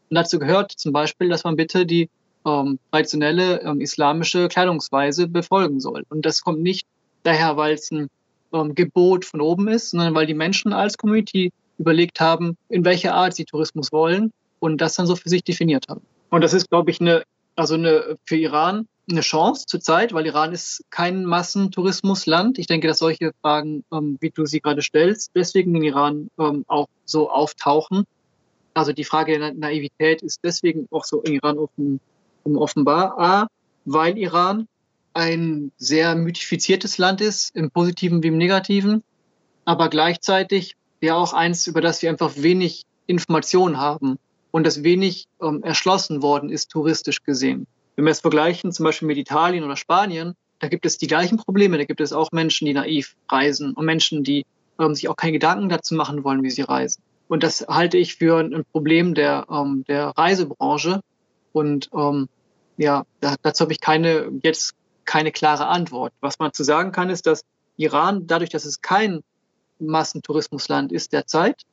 Und 0.10 0.16
dazu 0.16 0.40
gehört 0.40 0.72
zum 0.72 0.92
Beispiel, 0.92 1.30
dass 1.30 1.44
man 1.44 1.56
bitte 1.56 1.86
die 1.86 2.10
ähm, 2.46 2.80
traditionelle 2.92 3.62
ähm, 3.62 3.82
islamische 3.82 4.48
Kleidungsweise 4.48 5.28
befolgen 5.28 5.80
soll. 5.80 6.04
Und 6.10 6.26
das 6.26 6.42
kommt 6.42 6.62
nicht 6.62 6.88
daher, 7.24 7.58
weil 7.58 7.74
es 7.74 7.92
ein 7.92 8.10
ähm, 8.54 8.76
Gebot 8.76 9.26
von 9.26 9.42
oben 9.42 9.68
ist, 9.68 9.92
sondern 9.92 10.16
weil 10.16 10.26
die 10.26 10.34
Menschen 10.34 10.74
als 10.74 10.98
Community 10.98 11.52
überlegt 11.78 12.20
haben, 12.20 12.58
in 12.70 12.86
welcher 12.86 13.14
Art 13.14 13.36
sie 13.36 13.46
Tourismus 13.46 13.92
wollen 13.92 14.32
und 14.60 14.80
das 14.82 14.96
dann 14.96 15.08
so 15.08 15.16
für 15.16 15.30
sich 15.30 15.44
definiert 15.44 15.88
haben. 15.90 16.02
Und 16.30 16.44
das 16.44 16.54
ist, 16.54 16.70
glaube 16.70 16.92
ich, 16.92 17.00
eine, 17.00 17.24
also 17.60 17.76
eine, 17.76 18.18
für 18.24 18.38
Iran 18.38 18.88
eine 19.12 19.22
Chance 19.22 19.66
zurzeit, 19.66 20.14
weil 20.14 20.26
Iran 20.26 20.54
ist 20.54 20.84
kein 20.92 21.26
Massentourismusland. 21.26 22.58
Ich 22.58 22.68
denke, 22.68 22.88
dass 22.88 23.00
solche 23.00 23.34
Fragen, 23.42 23.84
ähm, 23.92 24.18
wie 24.22 24.30
du 24.30 24.46
sie 24.46 24.62
gerade 24.62 24.82
stellst, 24.82 25.32
deswegen 25.36 25.76
in 25.76 25.84
Iran 25.84 26.30
ähm, 26.40 26.64
auch 26.68 26.88
so 27.06 27.30
auftauchen. 27.30 28.06
Also 28.74 28.94
die 28.94 29.04
Frage 29.04 29.38
der 29.38 29.54
Naivität 29.54 30.22
ist 30.22 30.40
deswegen 30.44 30.88
auch 30.92 31.04
so 31.04 31.22
in 31.22 31.34
Iran 31.34 31.58
dem 31.78 32.00
offenbar. 32.56 33.20
A, 33.20 33.48
weil 33.84 34.18
Iran 34.18 34.68
ein 35.14 35.72
sehr 35.78 36.16
mythifiziertes 36.16 36.98
Land 36.98 37.20
ist, 37.20 37.54
im 37.56 37.72
Positiven 37.72 38.24
wie 38.24 38.28
im 38.28 38.38
Negativen, 38.38 39.04
aber 39.66 39.90
gleichzeitig 39.90 40.76
ja 41.02 41.16
auch 41.16 41.34
eins, 41.34 41.68
über 41.68 41.82
das 41.82 42.02
wir 42.02 42.10
einfach 42.10 42.34
wenig 42.38 42.84
Informationen 43.08 43.78
haben 43.78 44.18
und 44.52 44.66
das 44.66 44.84
wenig 44.84 45.28
ähm, 45.42 45.64
erschlossen 45.64 46.22
worden 46.22 46.50
ist, 46.50 46.72
touristisch 46.72 47.24
gesehen. 47.24 47.68
Wenn 47.96 48.06
wir 48.06 48.12
es 48.12 48.22
vergleichen, 48.22 48.72
zum 48.72 48.86
Beispiel 48.86 49.08
mit 49.08 49.18
Italien 49.18 49.64
oder 49.64 49.76
Spanien, 49.76 50.36
da 50.60 50.68
gibt 50.68 50.86
es 50.86 50.98
die 50.98 51.08
gleichen 51.08 51.38
Probleme. 51.38 51.78
Da 51.78 51.86
gibt 51.86 52.02
es 52.02 52.14
auch 52.14 52.32
Menschen, 52.32 52.66
die 52.66 52.74
naiv 52.74 53.16
reisen 53.30 53.74
und 53.74 53.86
Menschen, 53.86 54.24
die 54.24 54.46
ähm, 54.80 54.96
sich 54.96 55.08
auch 55.08 55.16
keine 55.16 55.34
Gedanken 55.34 55.70
dazu 55.70 55.96
machen 55.96 56.24
wollen, 56.24 56.44
wie 56.44 56.50
sie 56.50 56.62
reisen. 56.62 57.02
Und 57.28 57.44
das 57.44 57.66
halte 57.68 57.98
ich 57.98 58.16
für 58.16 58.40
ein 58.40 58.66
Problem 58.72 59.14
der, 59.14 59.46
ähm, 59.50 59.84
der 59.88 60.08
Reisebranche. 60.10 61.02
Und 61.54 61.90
ähm, 61.94 62.28
ja, 62.78 63.04
dazu 63.20 63.64
habe 63.64 63.72
ich 63.72 63.80
keine, 63.80 64.32
jetzt 64.44 64.74
keine 65.06 65.32
klare 65.32 65.68
Antwort. 65.68 66.14
Was 66.22 66.40
man 66.40 66.54
zu 66.54 66.64
sagen 66.64 66.92
kann, 66.92 67.10
ist, 67.10 67.26
dass 67.28 67.44
Iran, 67.78 68.28
dadurch, 68.28 68.50
dass 68.50 68.66
es 68.66 68.82
kein 68.82 69.22
Massentourismusland 69.80 70.92
ist 70.92 71.14
derzeit 71.14 71.64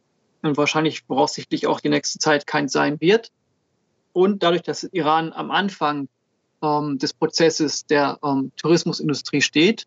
und 0.43 0.57
wahrscheinlich 0.57 1.03
voraussichtlich 1.03 1.67
auch 1.67 1.81
die 1.81 1.89
nächste 1.89 2.19
Zeit 2.19 2.47
kein 2.47 2.69
sein 2.69 3.01
wird, 3.01 3.31
und 4.17 4.43
dadurch, 4.43 4.63
dass 4.63 4.83
Iran 4.83 5.35
am 5.35 5.51
Anfang 5.51 6.09
ähm, 6.63 6.97
des 6.97 7.13
Prozesses 7.13 7.85
der 7.85 8.19
ähm, 8.25 8.51
Tourismusindustrie 8.57 9.43
steht, 9.43 9.87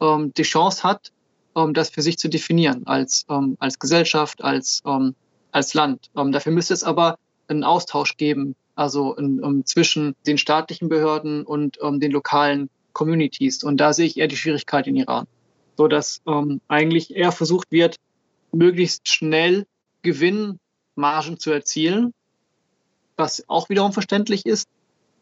ähm, 0.00 0.32
die 0.36 0.44
Chance 0.44 0.84
hat, 0.84 1.10
ähm, 1.56 1.74
das 1.74 1.90
für 1.90 2.00
sich 2.00 2.18
zu 2.18 2.28
definieren 2.28 2.86
als, 2.86 3.26
ähm, 3.28 3.56
als 3.58 3.80
Gesellschaft, 3.80 4.44
als, 4.44 4.80
ähm, 4.86 5.16
als 5.50 5.74
Land. 5.74 6.08
Dafür 6.14 6.52
müsste 6.52 6.72
es 6.72 6.84
aber 6.84 7.18
einen 7.48 7.64
Austausch 7.64 8.16
geben, 8.16 8.54
also 8.76 9.16
in, 9.16 9.64
zwischen 9.66 10.14
den 10.24 10.38
staatlichen 10.38 10.88
Behörden 10.88 11.42
und 11.44 11.78
den 11.82 12.12
lokalen 12.12 12.70
Communities. 12.92 13.64
Und 13.64 13.78
da 13.78 13.92
sehe 13.92 14.06
ich 14.06 14.18
eher 14.18 14.28
die 14.28 14.36
Schwierigkeit 14.36 14.86
in 14.86 14.94
Iran, 14.94 15.26
so 15.76 15.88
dass 15.88 16.20
eigentlich 16.68 17.16
eher 17.16 17.32
versucht 17.32 17.72
wird, 17.72 17.96
möglichst 18.52 19.08
schnell 19.08 19.66
Gewinnmargen 20.02 21.38
zu 21.38 21.50
erzielen, 21.50 22.12
was 23.16 23.44
auch 23.48 23.68
wiederum 23.68 23.92
verständlich 23.92 24.46
ist, 24.46 24.68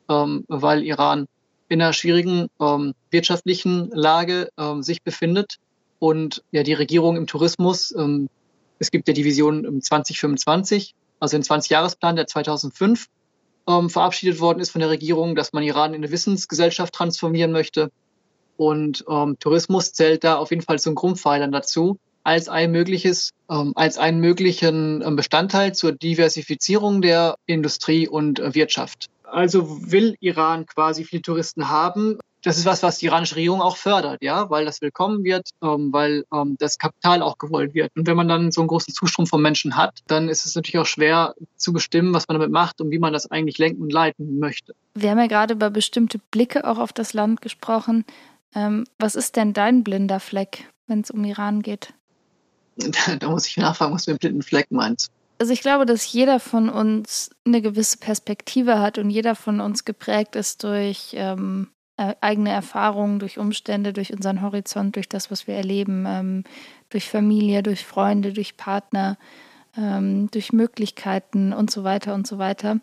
ähm, 0.08 0.44
weil 0.48 0.82
Iran 0.84 1.26
in 1.68 1.82
einer 1.82 1.92
schwierigen 1.92 2.48
ähm, 2.60 2.94
wirtschaftlichen 3.10 3.90
Lage 3.90 4.50
ähm, 4.56 4.82
sich 4.82 5.02
befindet 5.02 5.56
und 5.98 6.44
ja 6.52 6.62
die 6.62 6.74
Regierung 6.74 7.16
im 7.16 7.26
Tourismus, 7.26 7.94
ähm, 7.96 8.28
es 8.78 8.90
gibt 8.90 9.08
ja 9.08 9.14
die 9.14 9.24
Vision 9.24 9.80
2025, 9.80 10.94
also 11.18 11.36
den 11.36 11.42
20-Jahresplan, 11.42 12.16
der 12.16 12.26
2005 12.26 13.06
ähm, 13.68 13.90
verabschiedet 13.90 14.38
worden 14.40 14.60
ist 14.60 14.70
von 14.70 14.80
der 14.80 14.90
Regierung, 14.90 15.34
dass 15.34 15.52
man 15.52 15.62
Iran 15.62 15.94
in 15.94 16.02
eine 16.02 16.12
Wissensgesellschaft 16.12 16.94
transformieren 16.94 17.52
möchte. 17.52 17.90
Und 18.56 19.04
ähm, 19.08 19.38
Tourismus 19.38 19.92
zählt 19.92 20.24
da 20.24 20.36
auf 20.36 20.50
jeden 20.50 20.62
Fall 20.62 20.78
zum 20.78 20.94
Grundpfeilern 20.94 21.52
dazu, 21.52 21.98
als 22.26 22.48
ein 22.48 22.72
mögliches, 22.72 23.30
ähm, 23.48 23.72
als 23.76 23.98
einen 23.98 24.18
möglichen 24.18 25.00
ähm, 25.00 25.14
Bestandteil 25.14 25.76
zur 25.76 25.92
Diversifizierung 25.92 27.00
der 27.00 27.36
Industrie 27.46 28.08
und 28.08 28.40
äh, 28.40 28.52
Wirtschaft. 28.52 29.06
Also 29.22 29.92
will 29.92 30.16
Iran 30.18 30.66
quasi 30.66 31.04
viele 31.04 31.22
Touristen 31.22 31.68
haben, 31.68 32.18
das 32.42 32.58
ist 32.58 32.66
was, 32.66 32.82
was 32.82 32.98
die 32.98 33.06
iranische 33.06 33.36
Regierung 33.36 33.60
auch 33.60 33.76
fördert, 33.76 34.22
ja, 34.22 34.50
weil 34.50 34.64
das 34.64 34.80
willkommen 34.80 35.24
wird, 35.24 35.50
ähm, 35.62 35.92
weil 35.92 36.24
das 36.58 36.78
Kapital 36.78 37.22
auch 37.22 37.38
gewollt 37.38 37.74
wird. 37.74 37.90
Und 37.96 38.06
wenn 38.06 38.16
man 38.16 38.28
dann 38.28 38.52
so 38.52 38.60
einen 38.60 38.68
großen 38.68 38.94
Zustrom 38.94 39.26
von 39.26 39.42
Menschen 39.42 39.76
hat, 39.76 40.00
dann 40.06 40.28
ist 40.28 40.46
es 40.46 40.54
natürlich 40.54 40.78
auch 40.78 40.86
schwer 40.86 41.34
zu 41.56 41.72
bestimmen, 41.72 42.14
was 42.14 42.28
man 42.28 42.38
damit 42.38 42.52
macht 42.52 42.80
und 42.80 42.90
wie 42.92 43.00
man 43.00 43.12
das 43.12 43.28
eigentlich 43.30 43.58
lenken 43.58 43.82
und 43.82 43.92
leiten 43.92 44.38
möchte. 44.38 44.74
Wir 44.94 45.10
haben 45.10 45.18
ja 45.18 45.26
gerade 45.26 45.54
über 45.54 45.70
bestimmte 45.70 46.18
Blicke 46.30 46.68
auch 46.68 46.78
auf 46.78 46.92
das 46.92 47.14
Land 47.14 47.40
gesprochen. 47.40 48.04
Was 48.98 49.16
ist 49.16 49.34
denn 49.34 49.52
dein 49.52 49.82
blinder 49.82 50.20
Fleck, 50.20 50.70
wenn 50.86 51.00
es 51.00 51.10
um 51.10 51.24
Iran 51.24 51.62
geht? 51.62 51.94
Da 53.20 53.30
muss 53.30 53.46
ich 53.46 53.56
nachfragen, 53.56 53.94
was 53.94 54.04
du 54.04 54.12
mit 54.12 54.20
blinden 54.20 54.42
Fleck 54.42 54.66
meinst. 54.70 55.10
Also 55.38 55.52
ich 55.52 55.60
glaube, 55.60 55.84
dass 55.84 56.10
jeder 56.10 56.40
von 56.40 56.68
uns 56.68 57.30
eine 57.44 57.60
gewisse 57.60 57.98
Perspektive 57.98 58.80
hat 58.80 58.98
und 58.98 59.10
jeder 59.10 59.34
von 59.34 59.60
uns 59.60 59.84
geprägt 59.84 60.34
ist 60.34 60.64
durch 60.64 61.10
ähm, 61.12 61.68
äh, 61.98 62.14
eigene 62.20 62.50
Erfahrungen, 62.50 63.18
durch 63.18 63.38
Umstände, 63.38 63.92
durch 63.92 64.12
unseren 64.12 64.40
Horizont, 64.40 64.96
durch 64.96 65.08
das, 65.08 65.30
was 65.30 65.46
wir 65.46 65.54
erleben, 65.54 66.04
ähm, 66.06 66.44
durch 66.88 67.08
Familie, 67.10 67.62
durch 67.62 67.84
Freunde, 67.84 68.32
durch 68.32 68.56
Partner, 68.56 69.18
ähm, 69.76 70.30
durch 70.30 70.52
Möglichkeiten 70.52 71.52
und 71.52 71.70
so 71.70 71.84
weiter 71.84 72.14
und 72.14 72.26
so 72.26 72.38
weiter. 72.38 72.80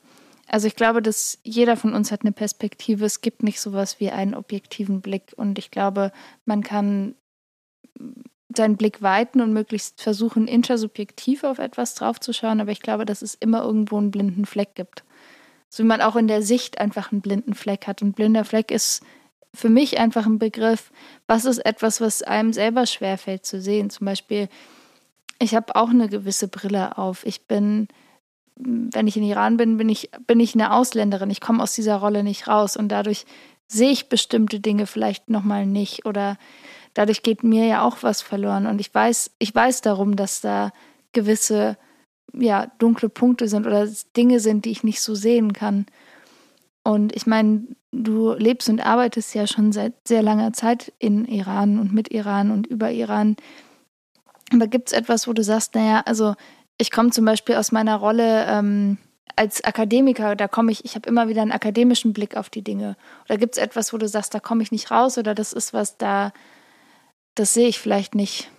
Also 0.47 0.67
ich 0.67 0.75
glaube, 0.75 1.01
dass 1.01 1.39
jeder 1.43 1.77
von 1.77 1.93
uns 1.93 2.11
hat 2.11 2.21
eine 2.21 2.31
Perspektive. 2.31 3.05
Es 3.05 3.21
gibt 3.21 3.41
nicht 3.41 3.59
sowas 3.59 3.99
wie 3.99 4.11
einen 4.11 4.35
objektiven 4.35 5.01
Blick. 5.01 5.33
Und 5.35 5.57
ich 5.57 5.71
glaube, 5.71 6.11
man 6.45 6.61
kann 6.61 7.15
seinen 8.55 8.77
Blick 8.77 9.01
weiten 9.01 9.41
und 9.41 9.53
möglichst 9.53 10.01
versuchen, 10.01 10.47
intersubjektiv 10.47 11.43
auf 11.43 11.59
etwas 11.59 11.95
draufzuschauen. 11.95 12.61
Aber 12.61 12.71
ich 12.71 12.81
glaube, 12.81 13.05
dass 13.05 13.21
es 13.21 13.35
immer 13.35 13.63
irgendwo 13.63 13.97
einen 13.97 14.11
blinden 14.11 14.45
Fleck 14.45 14.75
gibt 14.75 15.03
so 15.73 15.81
wie 15.81 15.87
man 15.87 16.01
auch 16.01 16.15
in 16.15 16.27
der 16.27 16.43
Sicht 16.43 16.79
einfach 16.79 17.11
einen 17.11 17.21
blinden 17.21 17.55
Fleck 17.55 17.87
hat. 17.87 18.03
Ein 18.03 18.13
blinder 18.13 18.45
Fleck 18.45 18.69
ist 18.69 19.01
für 19.55 19.69
mich 19.69 19.97
einfach 19.97 20.27
ein 20.27 20.37
Begriff, 20.37 20.91
was 21.25 21.45
ist 21.45 21.65
etwas, 21.65 21.99
was 21.99 22.21
einem 22.21 22.53
selber 22.53 22.85
schwerfällt 22.85 23.43
zu 23.43 23.59
sehen. 23.59 23.89
Zum 23.89 24.05
Beispiel, 24.05 24.49
ich 25.39 25.55
habe 25.55 25.75
auch 25.75 25.89
eine 25.89 26.09
gewisse 26.09 26.47
Brille 26.47 26.99
auf. 26.99 27.25
Ich 27.25 27.47
bin, 27.47 27.87
wenn 28.55 29.07
ich 29.07 29.17
in 29.17 29.23
Iran 29.23 29.57
bin, 29.57 29.77
bin 29.77 29.89
ich, 29.89 30.11
bin 30.27 30.39
ich 30.39 30.53
eine 30.53 30.73
Ausländerin. 30.73 31.31
Ich 31.31 31.41
komme 31.41 31.63
aus 31.63 31.73
dieser 31.73 31.95
Rolle 31.95 32.23
nicht 32.23 32.47
raus 32.47 32.77
und 32.77 32.89
dadurch 32.89 33.25
sehe 33.67 33.89
ich 33.89 34.09
bestimmte 34.09 34.59
Dinge 34.59 34.85
vielleicht 34.85 35.31
nochmal 35.31 35.65
nicht 35.65 36.05
oder 36.05 36.37
dadurch 36.93 37.23
geht 37.23 37.43
mir 37.43 37.65
ja 37.65 37.83
auch 37.83 37.97
was 38.01 38.21
verloren. 38.21 38.67
Und 38.67 38.79
ich 38.79 38.93
weiß, 38.93 39.31
ich 39.39 39.53
weiß 39.53 39.81
darum, 39.81 40.15
dass 40.15 40.41
da 40.41 40.71
gewisse 41.11 41.77
ja, 42.33 42.67
dunkle 42.79 43.09
Punkte 43.09 43.47
sind 43.47 43.67
oder 43.67 43.87
Dinge 44.17 44.39
sind, 44.39 44.65
die 44.65 44.71
ich 44.71 44.83
nicht 44.83 45.01
so 45.01 45.15
sehen 45.15 45.53
kann. 45.53 45.85
Und 46.83 47.15
ich 47.15 47.25
meine, 47.25 47.67
du 47.91 48.33
lebst 48.33 48.67
und 48.69 48.85
arbeitest 48.85 49.33
ja 49.35 49.47
schon 49.47 49.71
seit 49.71 49.93
sehr 50.07 50.21
langer 50.21 50.51
Zeit 50.53 50.91
in 50.99 51.25
Iran 51.25 51.79
und 51.79 51.93
mit 51.93 52.11
Iran 52.11 52.51
und 52.51 52.67
über 52.67 52.91
Iran. 52.91 53.37
Aber 54.51 54.67
gibt 54.67 54.89
es 54.89 54.93
etwas, 54.93 55.27
wo 55.27 55.33
du 55.33 55.43
sagst, 55.43 55.75
naja, 55.75 56.01
also 56.05 56.35
ich 56.77 56.91
komme 56.91 57.11
zum 57.11 57.25
Beispiel 57.25 57.55
aus 57.55 57.71
meiner 57.71 57.95
Rolle 57.95 58.45
ähm, 58.47 58.97
als 59.35 59.63
Akademiker, 59.63 60.35
da 60.35 60.47
komme 60.47 60.71
ich, 60.71 60.85
ich 60.85 60.95
habe 60.95 61.07
immer 61.07 61.27
wieder 61.27 61.41
einen 61.41 61.51
akademischen 61.51 62.13
Blick 62.13 62.35
auf 62.35 62.49
die 62.49 62.63
Dinge. 62.63 62.97
Oder 63.25 63.37
gibt 63.37 63.55
es 63.55 63.63
etwas, 63.63 63.93
wo 63.93 63.97
du 63.97 64.07
sagst, 64.07 64.33
da 64.33 64.39
komme 64.39 64.63
ich 64.63 64.71
nicht 64.71 64.91
raus 64.91 65.17
oder 65.17 65.33
das 65.33 65.53
ist 65.53 65.73
was, 65.73 65.97
da, 65.97 66.33
das 67.35 67.53
sehe 67.53 67.67
ich 67.67 67.79
vielleicht 67.79 68.15
nicht? 68.15 68.49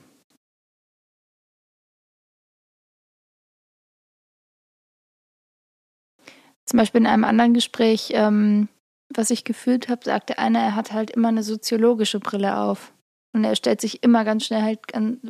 Zum 6.66 6.79
Beispiel 6.79 7.03
in 7.03 7.07
einem 7.07 7.25
anderen 7.25 7.55
Gespräch, 7.55 8.11
ähm, 8.14 8.68
was 9.14 9.31
ich 9.31 9.45
gefühlt 9.45 9.89
habe, 9.89 10.05
sagte 10.05 10.39
einer, 10.39 10.61
er 10.61 10.75
hat 10.75 10.93
halt 10.93 11.11
immer 11.11 11.29
eine 11.29 11.43
soziologische 11.43 12.20
Brille 12.20 12.59
auf. 12.59 12.93
Und 13.33 13.45
er 13.45 13.57
stellt 13.57 13.81
sich 13.81 14.03
immer 14.03 14.25
ganz 14.25 14.47
schnell 14.47 14.62
halt 14.62 14.81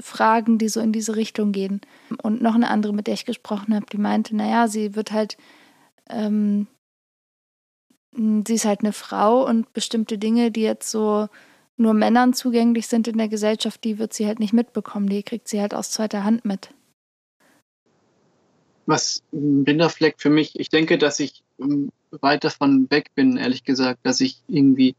Fragen, 0.00 0.58
die 0.58 0.68
so 0.68 0.80
in 0.80 0.92
diese 0.92 1.16
Richtung 1.16 1.52
gehen. 1.52 1.80
Und 2.22 2.42
noch 2.42 2.54
eine 2.54 2.68
andere, 2.68 2.92
mit 2.92 3.06
der 3.06 3.14
ich 3.14 3.24
gesprochen 3.24 3.74
habe, 3.74 3.86
die 3.90 3.98
meinte, 3.98 4.36
naja, 4.36 4.68
sie 4.68 4.94
wird 4.94 5.10
halt, 5.10 5.38
ähm, 6.10 6.66
sie 8.14 8.54
ist 8.54 8.66
halt 8.66 8.80
eine 8.80 8.92
Frau 8.92 9.46
und 9.46 9.72
bestimmte 9.72 10.18
Dinge, 10.18 10.50
die 10.50 10.62
jetzt 10.62 10.90
so 10.90 11.28
nur 11.76 11.94
Männern 11.94 12.34
zugänglich 12.34 12.86
sind 12.86 13.08
in 13.08 13.18
der 13.18 13.28
Gesellschaft, 13.28 13.82
die 13.84 13.98
wird 13.98 14.12
sie 14.12 14.26
halt 14.26 14.38
nicht 14.38 14.52
mitbekommen. 14.52 15.08
Die 15.08 15.22
kriegt 15.22 15.48
sie 15.48 15.60
halt 15.60 15.74
aus 15.74 15.90
zweiter 15.90 16.24
Hand 16.24 16.44
mit 16.44 16.70
was 18.86 19.22
ein 19.32 19.64
Binderfleck 19.64 20.16
für 20.18 20.30
mich, 20.30 20.58
ich 20.58 20.68
denke, 20.68 20.98
dass 20.98 21.20
ich 21.20 21.42
ähm, 21.58 21.90
weit 22.10 22.44
davon 22.44 22.90
weg 22.90 23.10
bin, 23.14 23.36
ehrlich 23.36 23.64
gesagt, 23.64 24.00
dass 24.04 24.20
ich 24.20 24.42
irgendwie 24.48 24.94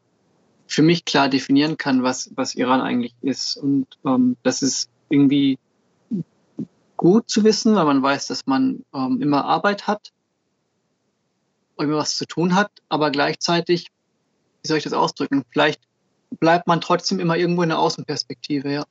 für 0.68 0.82
mich 0.82 1.06
klar 1.06 1.30
definieren 1.30 1.78
kann, 1.78 2.04
was, 2.04 2.32
was 2.36 2.56
Iran 2.56 2.82
eigentlich 2.82 3.14
ist. 3.22 3.58
Und 3.58 3.88
ähm, 4.06 4.36
das 4.44 4.64
ist 4.64 4.90
irgendwie 5.10 5.60
gut 6.98 7.30
zu 7.30 7.44
wissen, 7.44 7.76
weil 7.76 7.86
man 7.86 8.02
weiß, 8.02 8.28
dass 8.28 8.48
man 8.48 8.84
ähm, 8.94 9.22
immer 9.22 9.45
Arbeit 9.45 9.86
hat, 9.86 10.12
immer 11.78 11.98
was 11.98 12.18
zu 12.18 12.26
tun 12.26 12.56
hat, 12.56 12.72
aber 12.90 13.12
gleichzeitig, 13.12 13.88
wie 14.64 14.68
soll 14.68 14.78
ich 14.78 14.84
das 14.84 14.94
ausdrücken, 14.94 15.44
vielleicht 15.52 15.82
bleibt 16.40 16.68
man 16.68 16.82
trotzdem 16.82 17.20
immer 17.20 17.38
irgendwo 17.38 17.64
in 17.64 17.70
der 17.70 17.80
Außenperspektive, 17.80 18.72
ja. 18.72 18.86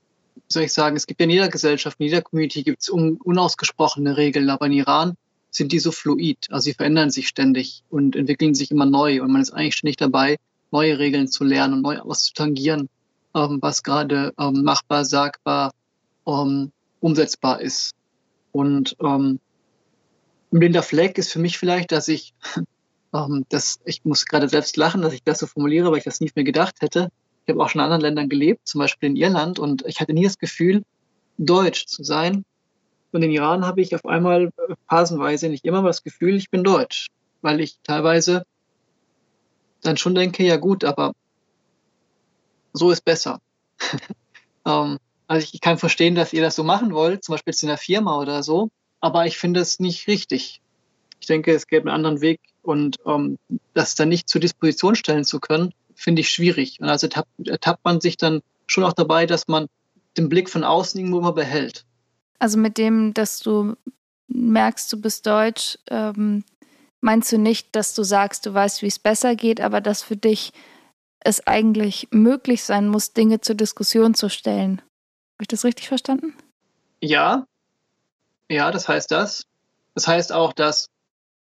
Soll 0.48 0.64
ich 0.64 0.72
sagen, 0.72 0.96
es 0.96 1.06
gibt 1.06 1.20
ja 1.20 1.24
in 1.24 1.30
jeder 1.30 1.48
Gesellschaft, 1.48 1.98
in 2.00 2.06
jeder 2.06 2.22
Community 2.22 2.62
gibt 2.64 2.82
es 2.82 2.88
un 2.90 3.18
unausgesprochene 3.22 4.16
Regeln, 4.16 4.50
aber 4.50 4.66
in 4.66 4.72
Iran 4.72 5.14
sind 5.50 5.70
die 5.72 5.78
so 5.78 5.92
fluid, 5.92 6.48
also 6.50 6.64
sie 6.64 6.74
verändern 6.74 7.10
sich 7.10 7.28
ständig 7.28 7.84
und 7.88 8.16
entwickeln 8.16 8.54
sich 8.54 8.72
immer 8.72 8.86
neu 8.86 9.22
und 9.22 9.30
man 9.30 9.40
ist 9.40 9.52
eigentlich 9.52 9.76
ständig 9.76 9.96
dabei, 9.96 10.38
neue 10.72 10.98
Regeln 10.98 11.28
zu 11.28 11.44
lernen 11.44 11.74
und 11.74 11.82
neu 11.82 11.98
auszutangieren, 12.00 12.88
ähm, 13.34 13.58
was 13.60 13.84
gerade 13.84 14.34
ähm, 14.38 14.64
machbar, 14.64 15.04
sagbar, 15.04 15.72
ähm, 16.26 16.72
umsetzbar 17.00 17.60
ist. 17.60 17.92
Und 18.50 18.96
ähm, 19.00 19.38
ein 20.52 20.58
blinder 20.58 20.82
Fleck 20.82 21.18
ist 21.18 21.32
für 21.32 21.38
mich 21.38 21.58
vielleicht, 21.58 21.92
dass 21.92 22.08
ich, 22.08 22.34
ähm, 23.14 23.44
das, 23.48 23.78
ich 23.84 24.04
muss 24.04 24.26
gerade 24.26 24.48
selbst 24.48 24.76
lachen, 24.76 25.02
dass 25.02 25.12
ich 25.12 25.22
das 25.22 25.38
so 25.38 25.46
formuliere, 25.46 25.90
weil 25.90 25.98
ich 25.98 26.04
das 26.04 26.20
nie 26.20 26.30
mehr 26.34 26.44
gedacht 26.44 26.76
hätte, 26.80 27.10
ich 27.44 27.52
habe 27.52 27.62
auch 27.62 27.68
schon 27.68 27.80
in 27.80 27.84
anderen 27.84 28.00
Ländern 28.00 28.28
gelebt, 28.28 28.66
zum 28.66 28.78
Beispiel 28.78 29.10
in 29.10 29.16
Irland, 29.16 29.58
und 29.58 29.84
ich 29.86 30.00
hatte 30.00 30.14
nie 30.14 30.24
das 30.24 30.38
Gefühl, 30.38 30.82
deutsch 31.36 31.86
zu 31.86 32.02
sein. 32.02 32.44
Und 33.12 33.22
in 33.22 33.30
Iran 33.30 33.66
habe 33.66 33.80
ich 33.80 33.94
auf 33.94 34.06
einmal 34.06 34.50
phasenweise 34.88 35.48
nicht 35.48 35.64
immer 35.64 35.82
das 35.82 36.02
Gefühl, 36.02 36.36
ich 36.36 36.50
bin 36.50 36.64
deutsch, 36.64 37.08
weil 37.42 37.60
ich 37.60 37.78
teilweise 37.82 38.44
dann 39.82 39.96
schon 39.96 40.14
denke, 40.14 40.42
ja 40.42 40.56
gut, 40.56 40.84
aber 40.84 41.12
so 42.72 42.90
ist 42.90 43.04
besser. 43.04 43.40
ähm, 44.66 44.98
also 45.26 45.48
ich 45.52 45.60
kann 45.60 45.78
verstehen, 45.78 46.14
dass 46.14 46.32
ihr 46.32 46.42
das 46.42 46.56
so 46.56 46.64
machen 46.64 46.92
wollt, 46.92 47.24
zum 47.24 47.34
Beispiel 47.34 47.52
jetzt 47.52 47.62
in 47.62 47.68
der 47.68 47.78
Firma 47.78 48.18
oder 48.18 48.42
so, 48.42 48.70
aber 49.00 49.26
ich 49.26 49.36
finde 49.36 49.60
es 49.60 49.80
nicht 49.80 50.06
richtig. 50.08 50.60
Ich 51.20 51.26
denke, 51.26 51.52
es 51.52 51.66
gäbe 51.66 51.88
einen 51.88 51.94
anderen 51.94 52.20
Weg 52.20 52.40
und 52.62 52.98
ähm, 53.06 53.38
das 53.74 53.94
dann 53.94 54.08
nicht 54.08 54.28
zur 54.28 54.40
Disposition 54.40 54.96
stellen 54.96 55.24
zu 55.24 55.40
können, 55.40 55.72
finde 55.94 56.20
ich 56.20 56.30
schwierig. 56.30 56.80
Und 56.80 56.88
also 56.88 57.06
ertappt, 57.06 57.48
ertappt 57.48 57.84
man 57.84 58.00
sich 58.00 58.16
dann 58.16 58.40
schon 58.66 58.84
auch 58.84 58.92
dabei, 58.92 59.26
dass 59.26 59.48
man 59.48 59.66
den 60.16 60.28
Blick 60.28 60.48
von 60.48 60.64
außen 60.64 60.98
irgendwo 60.98 61.18
immer 61.18 61.32
behält. 61.32 61.84
Also 62.38 62.58
mit 62.58 62.78
dem, 62.78 63.14
dass 63.14 63.40
du 63.40 63.74
merkst, 64.28 64.92
du 64.92 65.00
bist 65.00 65.26
deutsch, 65.26 65.78
ähm, 65.90 66.44
meinst 67.00 67.32
du 67.32 67.38
nicht, 67.38 67.74
dass 67.76 67.94
du 67.94 68.02
sagst, 68.02 68.46
du 68.46 68.54
weißt, 68.54 68.82
wie 68.82 68.86
es 68.86 68.98
besser 68.98 69.36
geht, 69.36 69.60
aber 69.60 69.80
dass 69.80 70.02
für 70.02 70.16
dich 70.16 70.52
es 71.20 71.46
eigentlich 71.46 72.08
möglich 72.10 72.62
sein 72.64 72.88
muss, 72.88 73.12
Dinge 73.12 73.40
zur 73.40 73.54
Diskussion 73.54 74.14
zu 74.14 74.28
stellen. 74.28 74.78
Habe 75.34 75.42
ich 75.42 75.48
das 75.48 75.64
richtig 75.64 75.88
verstanden? 75.88 76.34
Ja, 77.00 77.46
ja, 78.48 78.70
das 78.70 78.88
heißt 78.88 79.10
das. 79.10 79.46
Das 79.94 80.06
heißt 80.06 80.32
auch, 80.32 80.52
dass 80.52 80.88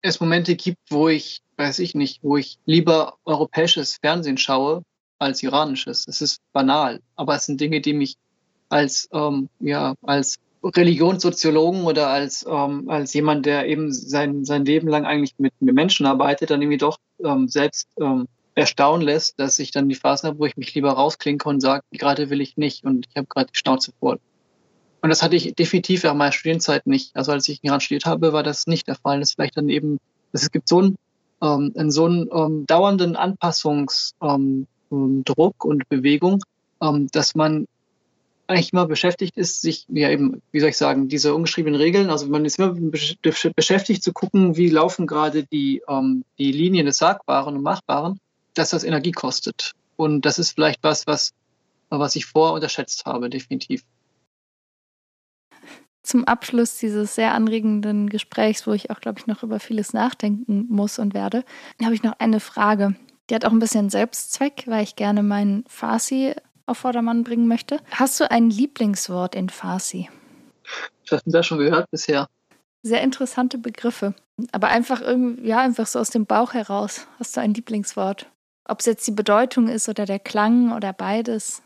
es 0.02 0.20
Momente 0.20 0.56
gibt, 0.56 0.80
wo 0.90 1.08
ich, 1.08 1.42
weiß 1.60 1.80
ich 1.80 1.94
nicht, 1.94 2.24
wo 2.24 2.38
ich 2.38 2.58
lieber 2.66 3.18
europäisches 3.26 3.98
Fernsehen 4.02 4.38
schaue 4.38 4.84
als 5.20 5.44
iranisches. 5.44 6.08
Es 6.08 6.22
ist 6.22 6.40
banal, 6.54 7.02
aber 7.18 7.36
es 7.36 7.46
sind 7.46 7.60
Dinge, 7.60 7.82
die 7.82 7.94
mich 7.94 8.16
als, 8.70 9.10
ähm, 9.12 9.50
ja, 9.60 9.94
als 10.02 10.38
Religionssoziologen 10.64 11.84
oder 11.84 12.08
als, 12.08 12.46
ähm, 12.50 12.90
als 12.90 13.14
jemand, 13.14 13.46
der 13.46 13.68
eben 13.68 13.92
sein, 13.92 14.46
sein 14.46 14.66
Leben 14.66 14.88
lang 14.88 15.06
eigentlich 15.06 15.36
mit, 15.38 15.54
Menschen 15.60 16.06
arbeitet, 16.06 16.50
dann 16.50 16.62
irgendwie 16.62 16.78
doch 16.78 16.98
ähm, 17.24 17.48
selbst 17.50 17.90
ähm, 18.00 18.28
erstaunen 18.56 19.06
lässt, 19.06 19.40
dass 19.40 19.60
ich 19.60 19.72
dann 19.72 19.90
die 19.90 19.96
Phasen 19.96 20.28
habe, 20.28 20.40
wo 20.40 20.46
ich 20.46 20.58
mich 20.58 20.74
lieber 20.74 20.92
rausklinke 20.92 21.48
und 21.48 21.62
sage, 21.62 21.84
gerade 21.92 22.30
will 22.30 22.42
ich 22.42 22.58
nicht 22.58 22.86
und 22.86 23.06
ich 23.10 23.16
habe 23.18 23.28
gerade 23.28 23.52
die 23.54 23.58
Schnauze 23.58 23.92
voll. 24.00 24.20
Und 25.02 25.10
das 25.10 25.24
hatte 25.24 25.36
ich 25.36 25.56
definitiv 25.56 26.04
in 26.04 26.18
meiner 26.18 26.34
Studienzeit 26.34 26.88
nicht. 26.88 27.16
Also 27.16 27.32
als 27.32 27.48
ich 27.48 27.64
in 27.64 27.68
Iran 27.68 27.80
studiert 27.80 28.06
habe, 28.06 28.34
war 28.34 28.44
das 28.44 28.68
nicht 28.68 28.88
der 28.88 28.96
Fall. 28.96 29.22
Das 29.22 29.34
vielleicht 29.34 29.56
dann 29.56 29.70
eben, 29.70 29.98
es 30.34 30.52
gibt 30.52 30.68
so 30.68 30.80
einen, 30.80 30.98
ähm, 31.42 31.74
einen 31.76 31.92
so 31.92 32.06
einen 32.06 32.30
ähm, 32.32 32.66
dauernden 32.66 33.16
Anpassungsdruck 33.16 34.16
ähm, 34.22 34.76
und 35.60 35.90
Bewegung, 35.90 36.44
ähm, 36.82 37.08
dass 37.12 37.36
man 37.36 37.68
eigentlich 38.48 38.74
immer 38.74 38.88
beschäftigt 38.88 39.38
ist, 39.38 39.62
sich, 39.62 39.86
ja 39.90 40.10
eben, 40.10 40.42
wie 40.52 40.60
soll 40.60 40.70
ich 40.70 40.78
sagen, 40.78 41.08
diese 41.08 41.36
ungeschriebenen 41.36 41.80
Regeln, 41.80 42.10
also 42.10 42.26
man 42.28 42.46
ist 42.46 42.58
immer 42.58 42.76
beschäftigt 43.56 44.04
zu 44.04 44.12
gucken, 44.12 44.58
wie 44.58 44.70
laufen 44.70 45.06
gerade 45.06 45.44
die, 45.44 45.84
ähm, 45.88 46.26
die 46.40 46.52
Linien 46.52 46.88
des 46.88 46.98
Sagbaren 46.98 47.56
und 47.56 47.62
Machbaren, 47.62 48.20
dass 48.56 48.72
das 48.72 48.84
Energie 48.84 49.12
kostet. 49.12 49.74
Und 49.98 50.26
das 50.26 50.40
ist 50.40 50.54
vielleicht 50.54 50.84
was, 50.84 51.06
was, 51.06 51.32
was 51.90 52.16
ich 52.16 52.26
vorher 52.26 52.56
unterschätzt 52.56 53.06
habe, 53.06 53.30
definitiv. 53.30 53.84
Zum 56.04 56.26
Abschluss 56.26 56.78
dieses 56.78 57.16
sehr 57.16 57.34
anregenden 57.34 58.10
Gesprächs, 58.10 58.66
wo 58.66 58.72
ich 58.72 58.90
auch, 58.90 59.02
glaube 59.02 59.20
ich, 59.20 59.28
noch 59.28 59.44
über 59.44 59.60
vieles 59.60 59.94
nachdenken 59.94 60.66
muss 60.70 60.98
und 60.98 61.14
werde, 61.14 61.44
habe 61.84 61.94
ich 61.94 62.04
noch 62.04 62.20
eine 62.20 62.40
Frage. 62.40 62.96
Die 63.30 63.36
hat 63.36 63.46
auch 63.46 63.52
ein 63.52 63.60
bisschen 63.60 63.90
Selbstzweck, 63.90 64.64
weil 64.66 64.84
ich 64.84 64.96
gerne 64.96 65.24
meinen 65.24 65.64
Farsi 65.68 66.34
auf 66.66 66.80
Vordermann 66.80 67.24
bringen 67.24 67.48
möchte. 67.48 67.80
Hast 67.92 68.20
du 68.20 68.30
ein 68.30 68.50
Lieblingswort 68.50 69.36
in 69.36 69.50
Farsi? 69.50 70.10
Was 71.04 71.18
hast 71.18 71.28
du 71.28 71.32
da 71.32 71.44
schon 71.44 71.58
gehört 71.58 71.90
bisher? 71.92 72.28
Sehr 72.82 73.02
interessante 73.02 73.58
Begriffe. 73.58 74.14
Aber 74.52 74.70
einfach 74.70 75.02
irgendwie, 75.02 75.48
ja, 75.48 75.60
einfach 75.60 75.88
so 75.88 76.00
aus 76.00 76.12
dem 76.12 76.26
Bauch 76.26 76.54
heraus. 76.54 77.08
Hast 77.20 77.36
du 77.36 77.42
ein 77.42 77.54
Lieblingswort? 77.54 78.28
Ob 78.66 78.80
es 78.80 78.86
jetzt 78.86 79.06
die 79.08 79.12
Bedeutung 79.12 79.68
ist 79.68 79.90
oder 79.90 80.06
der 80.06 80.20
Klang 80.20 80.72
oder 80.72 80.94
beides. 80.94 81.62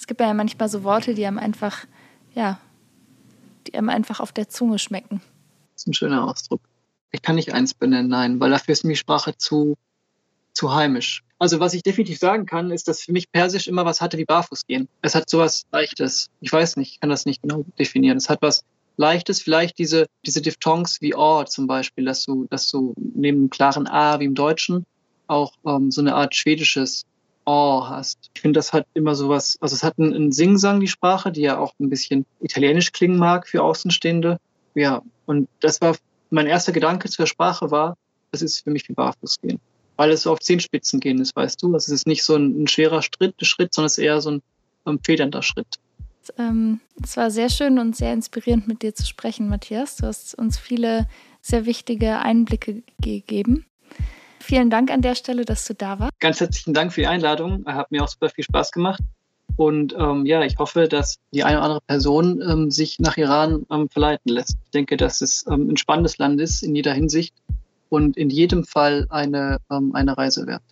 Es 0.00 0.06
gibt 0.06 0.20
ja 0.20 0.32
manchmal 0.34 0.68
so 0.68 0.82
Worte, 0.82 1.14
die 1.14 1.26
einem 1.26 1.38
einfach, 1.38 1.84
ja, 2.34 2.58
die 3.66 3.74
einem 3.74 3.88
einfach 3.88 4.20
auf 4.20 4.32
der 4.32 4.48
Zunge 4.48 4.78
schmecken. 4.78 5.20
Das 5.74 5.82
ist 5.82 5.86
ein 5.88 5.94
schöner 5.94 6.28
Ausdruck. 6.28 6.60
Ich 7.12 7.22
kann 7.22 7.36
nicht 7.36 7.52
eins 7.52 7.74
benennen, 7.74 8.08
nein, 8.08 8.40
weil 8.40 8.50
dafür 8.50 8.72
ist 8.72 8.84
mir 8.84 8.92
die 8.92 8.96
Sprache 8.96 9.36
zu, 9.36 9.76
zu 10.52 10.74
heimisch. 10.74 11.24
Also 11.38 11.58
was 11.58 11.74
ich 11.74 11.82
definitiv 11.82 12.18
sagen 12.18 12.44
kann, 12.44 12.70
ist, 12.70 12.86
dass 12.86 13.02
für 13.02 13.12
mich 13.12 13.32
Persisch 13.32 13.66
immer 13.66 13.84
was 13.84 14.00
hatte 14.00 14.18
wie 14.18 14.26
Barfußgehen. 14.26 14.88
Es 15.00 15.14
hat 15.14 15.30
sowas 15.30 15.64
Leichtes. 15.72 16.28
Ich 16.40 16.52
weiß 16.52 16.76
nicht, 16.76 16.92
ich 16.92 17.00
kann 17.00 17.10
das 17.10 17.24
nicht 17.24 17.42
genau 17.42 17.64
definieren. 17.78 18.18
Es 18.18 18.28
hat 18.28 18.42
was 18.42 18.62
Leichtes, 18.96 19.40
vielleicht 19.40 19.78
diese, 19.78 20.06
diese 20.26 20.42
Diphthongs 20.42 21.00
wie 21.00 21.14
Or 21.14 21.46
zum 21.46 21.66
Beispiel, 21.66 22.04
dass 22.04 22.24
du, 22.24 22.46
dass 22.50 22.70
du 22.70 22.94
neben 22.96 23.38
einem 23.38 23.50
klaren 23.50 23.88
A 23.88 24.20
wie 24.20 24.26
im 24.26 24.34
Deutschen 24.34 24.84
auch 25.26 25.54
ähm, 25.64 25.90
so 25.90 26.02
eine 26.02 26.14
Art 26.14 26.34
schwedisches 26.34 27.06
Or 27.44 27.88
hast. 27.88 28.30
Ich 28.34 28.40
finde, 28.40 28.58
das 28.58 28.72
hat 28.72 28.86
immer 28.94 29.14
sowas, 29.14 29.56
also 29.60 29.74
es 29.74 29.82
hat 29.82 29.98
einen, 29.98 30.14
einen 30.14 30.32
Singsang, 30.32 30.80
die 30.80 30.88
Sprache, 30.88 31.32
die 31.32 31.40
ja 31.40 31.58
auch 31.58 31.72
ein 31.80 31.90
bisschen 31.90 32.26
italienisch 32.40 32.92
klingen 32.92 33.18
mag 33.18 33.48
für 33.48 33.62
Außenstehende. 33.62 34.38
Ja, 34.74 35.02
und 35.26 35.48
das 35.60 35.80
war 35.80 35.96
mein 36.30 36.46
erster 36.46 36.72
Gedanke 36.72 37.08
zur 37.08 37.26
Sprache 37.26 37.70
war, 37.70 37.96
das 38.30 38.42
ist 38.42 38.62
für 38.62 38.70
mich 38.70 38.88
wie 38.88 38.92
Barfußgehen 38.92 39.58
weil 40.00 40.12
es 40.12 40.22
so 40.22 40.32
auf 40.32 40.40
Zehenspitzen 40.40 40.98
gehen 40.98 41.20
ist, 41.20 41.36
weißt 41.36 41.62
du. 41.62 41.74
Also 41.74 41.92
es 41.92 42.00
ist 42.00 42.06
nicht 42.06 42.24
so 42.24 42.34
ein, 42.34 42.62
ein 42.62 42.68
schwerer 42.68 43.02
Schritt, 43.02 43.34
Schritt, 43.44 43.74
sondern 43.74 43.88
es 43.88 43.98
ist 43.98 44.04
eher 44.04 44.22
so 44.22 44.30
ein, 44.30 44.42
ein 44.86 44.98
federnder 45.04 45.42
Schritt. 45.42 45.66
Ähm, 46.38 46.80
es 47.04 47.18
war 47.18 47.30
sehr 47.30 47.50
schön 47.50 47.78
und 47.78 47.94
sehr 47.94 48.14
inspirierend, 48.14 48.66
mit 48.66 48.80
dir 48.80 48.94
zu 48.94 49.04
sprechen, 49.04 49.50
Matthias. 49.50 49.96
Du 49.96 50.06
hast 50.06 50.34
uns 50.34 50.56
viele 50.56 51.06
sehr 51.42 51.66
wichtige 51.66 52.18
Einblicke 52.18 52.82
gegeben. 52.98 53.66
Vielen 54.50 54.68
Dank 54.68 54.90
an 54.90 55.00
der 55.00 55.14
Stelle, 55.14 55.44
dass 55.44 55.64
du 55.64 55.76
da 55.76 56.00
warst. 56.00 56.18
Ganz 56.18 56.40
herzlichen 56.40 56.74
Dank 56.74 56.92
für 56.92 57.02
die 57.02 57.06
Einladung. 57.06 57.64
Hat 57.66 57.92
mir 57.92 58.02
auch 58.02 58.08
super 58.08 58.30
viel 58.30 58.42
Spaß 58.42 58.72
gemacht. 58.72 59.00
Und 59.54 59.94
ähm, 59.96 60.26
ja, 60.26 60.42
ich 60.42 60.58
hoffe, 60.58 60.88
dass 60.88 61.20
die 61.32 61.44
eine 61.44 61.58
oder 61.58 61.64
andere 61.66 61.80
Person 61.82 62.42
ähm, 62.42 62.70
sich 62.72 62.98
nach 62.98 63.16
Iran 63.16 63.64
ähm, 63.70 63.88
verleiten 63.88 64.32
lässt. 64.32 64.56
Ich 64.64 64.70
denke, 64.72 64.96
dass 64.96 65.20
es 65.20 65.46
ähm, 65.48 65.70
ein 65.70 65.76
spannendes 65.76 66.18
Land 66.18 66.40
ist 66.40 66.64
in 66.64 66.74
jeder 66.74 66.92
Hinsicht 66.92 67.32
und 67.90 68.16
in 68.16 68.28
jedem 68.28 68.64
Fall 68.64 69.06
eine, 69.08 69.58
ähm, 69.70 69.94
eine 69.94 70.18
Reise 70.18 70.48
wert. 70.48 70.62